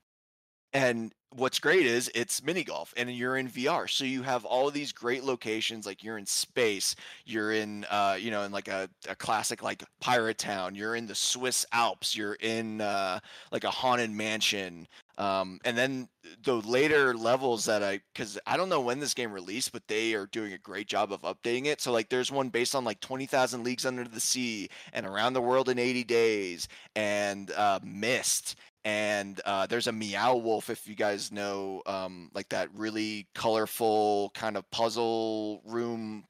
[0.72, 3.90] and what's great is it's mini golf and you're in VR.
[3.90, 8.30] So you have all these great locations, like you're in space, you're in, uh, you
[8.30, 12.34] know, in like a, a classic like pirate town, you're in the Swiss Alps, you're
[12.40, 13.20] in uh,
[13.52, 14.86] like a haunted mansion.
[15.20, 16.08] Um, and then
[16.44, 20.14] the later levels that I, because I don't know when this game released, but they
[20.14, 21.82] are doing a great job of updating it.
[21.82, 25.34] So like, there's one based on like twenty thousand leagues under the sea and around
[25.34, 30.88] the world in eighty days, and uh, Myst, and uh, there's a meow wolf if
[30.88, 36.24] you guys know um, like that really colorful kind of puzzle room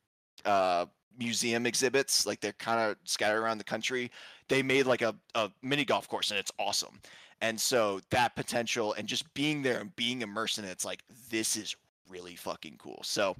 [0.44, 0.86] uh,
[1.17, 2.27] museum exhibits.
[2.27, 4.10] Like they're kind of scattered around the country.
[4.49, 6.99] They made like a, a mini golf course and it's awesome
[7.41, 11.02] and so that potential and just being there and being immersed in it it's like
[11.31, 11.75] this is
[12.09, 13.36] really fucking cool so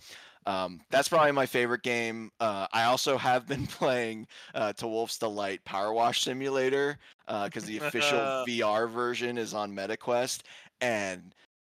[0.47, 2.31] um, that's probably my favorite game.
[2.41, 7.67] Uh, I also have been playing uh, to Wolf's Delight Power Wash Simulator because uh,
[7.67, 10.43] the official VR version is on MetaQuest,
[10.81, 11.35] and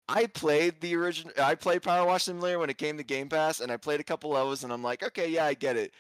[0.09, 1.33] I played the original.
[1.41, 4.05] I played Power Wash Simulator when it came to Game Pass, and I played a
[4.05, 5.93] couple levels, and I'm like, okay, yeah, I get it.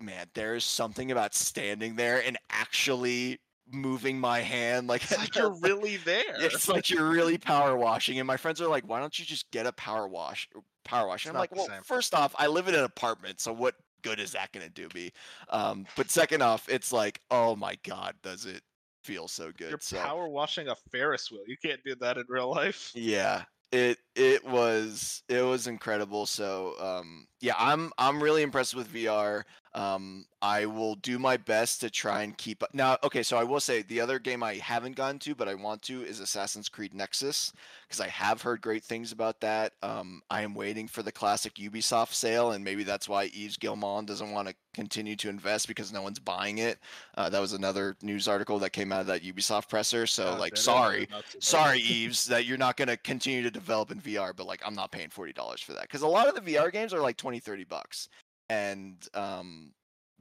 [0.00, 3.38] Man, there is something about standing there and actually
[3.72, 6.36] moving my hand like, it's like you're really there.
[6.38, 8.18] It's like you're really power washing.
[8.18, 10.48] And my friends are like, why don't you just get a power wash
[10.84, 11.26] power wash?
[11.26, 11.82] And I'm like, well, same.
[11.82, 15.12] first off, I live in an apartment, so what good is that gonna do me?
[15.50, 18.62] Um, but second off, it's like, oh my god, does it
[19.04, 19.70] feel so good?
[19.70, 21.42] You're so, power washing a Ferris wheel.
[21.46, 22.92] You can't do that in real life.
[22.94, 26.26] Yeah, it it was it was incredible.
[26.26, 29.44] So um, yeah, I'm I'm really impressed with VR.
[29.78, 32.74] Um, I will do my best to try and keep up.
[32.74, 35.54] Now, okay, so I will say the other game I haven't gotten to, but I
[35.54, 37.52] want to, is Assassin's Creed Nexus
[37.86, 39.74] because I have heard great things about that.
[39.84, 44.06] Um, I am waiting for the classic Ubisoft sale, and maybe that's why Yves Guillemot
[44.06, 46.80] doesn't want to continue to invest because no one's buying it.
[47.16, 50.08] Uh, that was another news article that came out of that Ubisoft presser.
[50.08, 51.08] So, oh, like, sorry,
[51.38, 54.74] sorry, Yves, that you're not going to continue to develop in VR, but like, I'm
[54.74, 57.16] not paying forty dollars for that because a lot of the VR games are like
[57.16, 58.08] 20, 30 bucks
[58.48, 59.72] and um,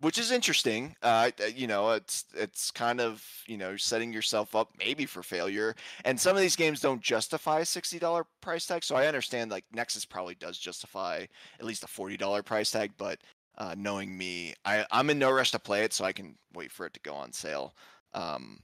[0.01, 0.95] which is interesting.
[1.01, 5.75] Uh, you know, it's it's kind of you know setting yourself up maybe for failure.
[6.05, 9.51] And some of these games don't justify a sixty dollar price tag, so I understand
[9.51, 11.25] like Nexus probably does justify
[11.59, 12.91] at least a forty dollar price tag.
[12.97, 13.19] But
[13.57, 16.71] uh, knowing me, I I'm in no rush to play it, so I can wait
[16.71, 17.73] for it to go on sale.
[18.13, 18.59] Um,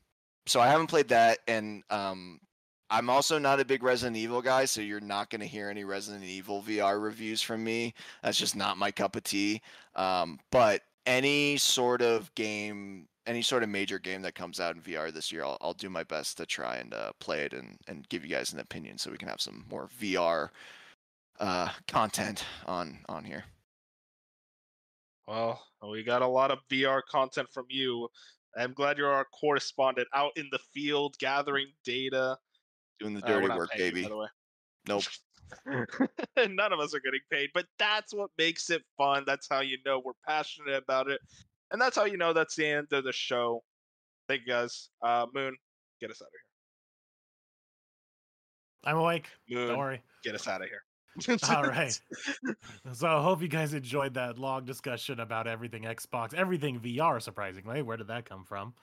[0.45, 2.39] so I haven't played that, and um,
[2.93, 5.83] I'm also not a big Resident Evil guy, so you're not going to hear any
[5.83, 7.95] Resident Evil VR reviews from me.
[8.21, 9.63] That's just not my cup of tea.
[9.95, 14.81] Um, but any sort of game, any sort of major game that comes out in
[14.83, 17.79] VR this year, I'll, I'll do my best to try and uh, play it and,
[17.87, 20.49] and give you guys an opinion so we can have some more VR
[21.39, 23.43] uh, content on on here.
[25.27, 28.07] Well, we got a lot of VR content from you.
[28.55, 32.37] I'm glad you're our correspondent out in the field gathering data
[32.99, 34.03] Doing the uh, dirty uh, work, baby.
[34.03, 34.27] By the way.
[34.87, 35.03] Nope.
[36.37, 39.23] None of us are getting paid, but that's what makes it fun.
[39.25, 41.21] That's how you know we're passionate about it.
[41.71, 43.63] And that's how you know that's the end of the show.
[44.27, 44.89] Thank you guys.
[45.01, 45.55] Uh, Moon,
[45.99, 48.91] get us out of here.
[48.91, 49.27] I'm awake.
[49.49, 50.01] Moon, Don't worry.
[50.23, 50.83] Get us out of here.
[51.49, 51.99] All right.
[52.93, 57.81] So I hope you guys enjoyed that long discussion about everything Xbox, everything VR, surprisingly.
[57.81, 58.73] Where did that come from?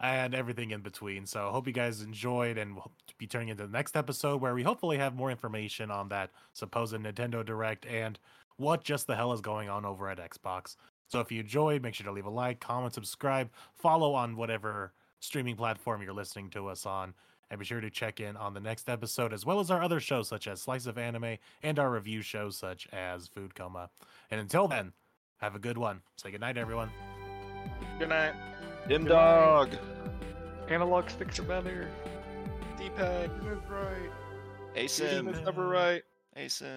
[0.00, 1.26] And everything in between.
[1.26, 4.62] So hope you guys enjoyed and we'll be turning into the next episode where we
[4.62, 8.18] hopefully have more information on that supposed Nintendo Direct and
[8.56, 10.76] what just the hell is going on over at Xbox.
[11.08, 14.92] So if you enjoyed, make sure to leave a like, comment, subscribe, follow on whatever
[15.20, 17.14] streaming platform you're listening to us on.
[17.50, 20.00] And be sure to check in on the next episode as well as our other
[20.00, 23.90] shows such as Slice of Anime and our review shows such as Food Coma.
[24.30, 24.92] And until then,
[25.38, 26.00] have a good one.
[26.16, 26.90] Say good night, everyone.
[27.98, 28.34] Good night.
[28.88, 29.70] Dim dog.
[30.68, 31.88] Analog sticks are better.
[32.78, 34.10] D-pad is right.
[34.76, 36.02] ASIM is never right.
[36.36, 36.76] ASIM.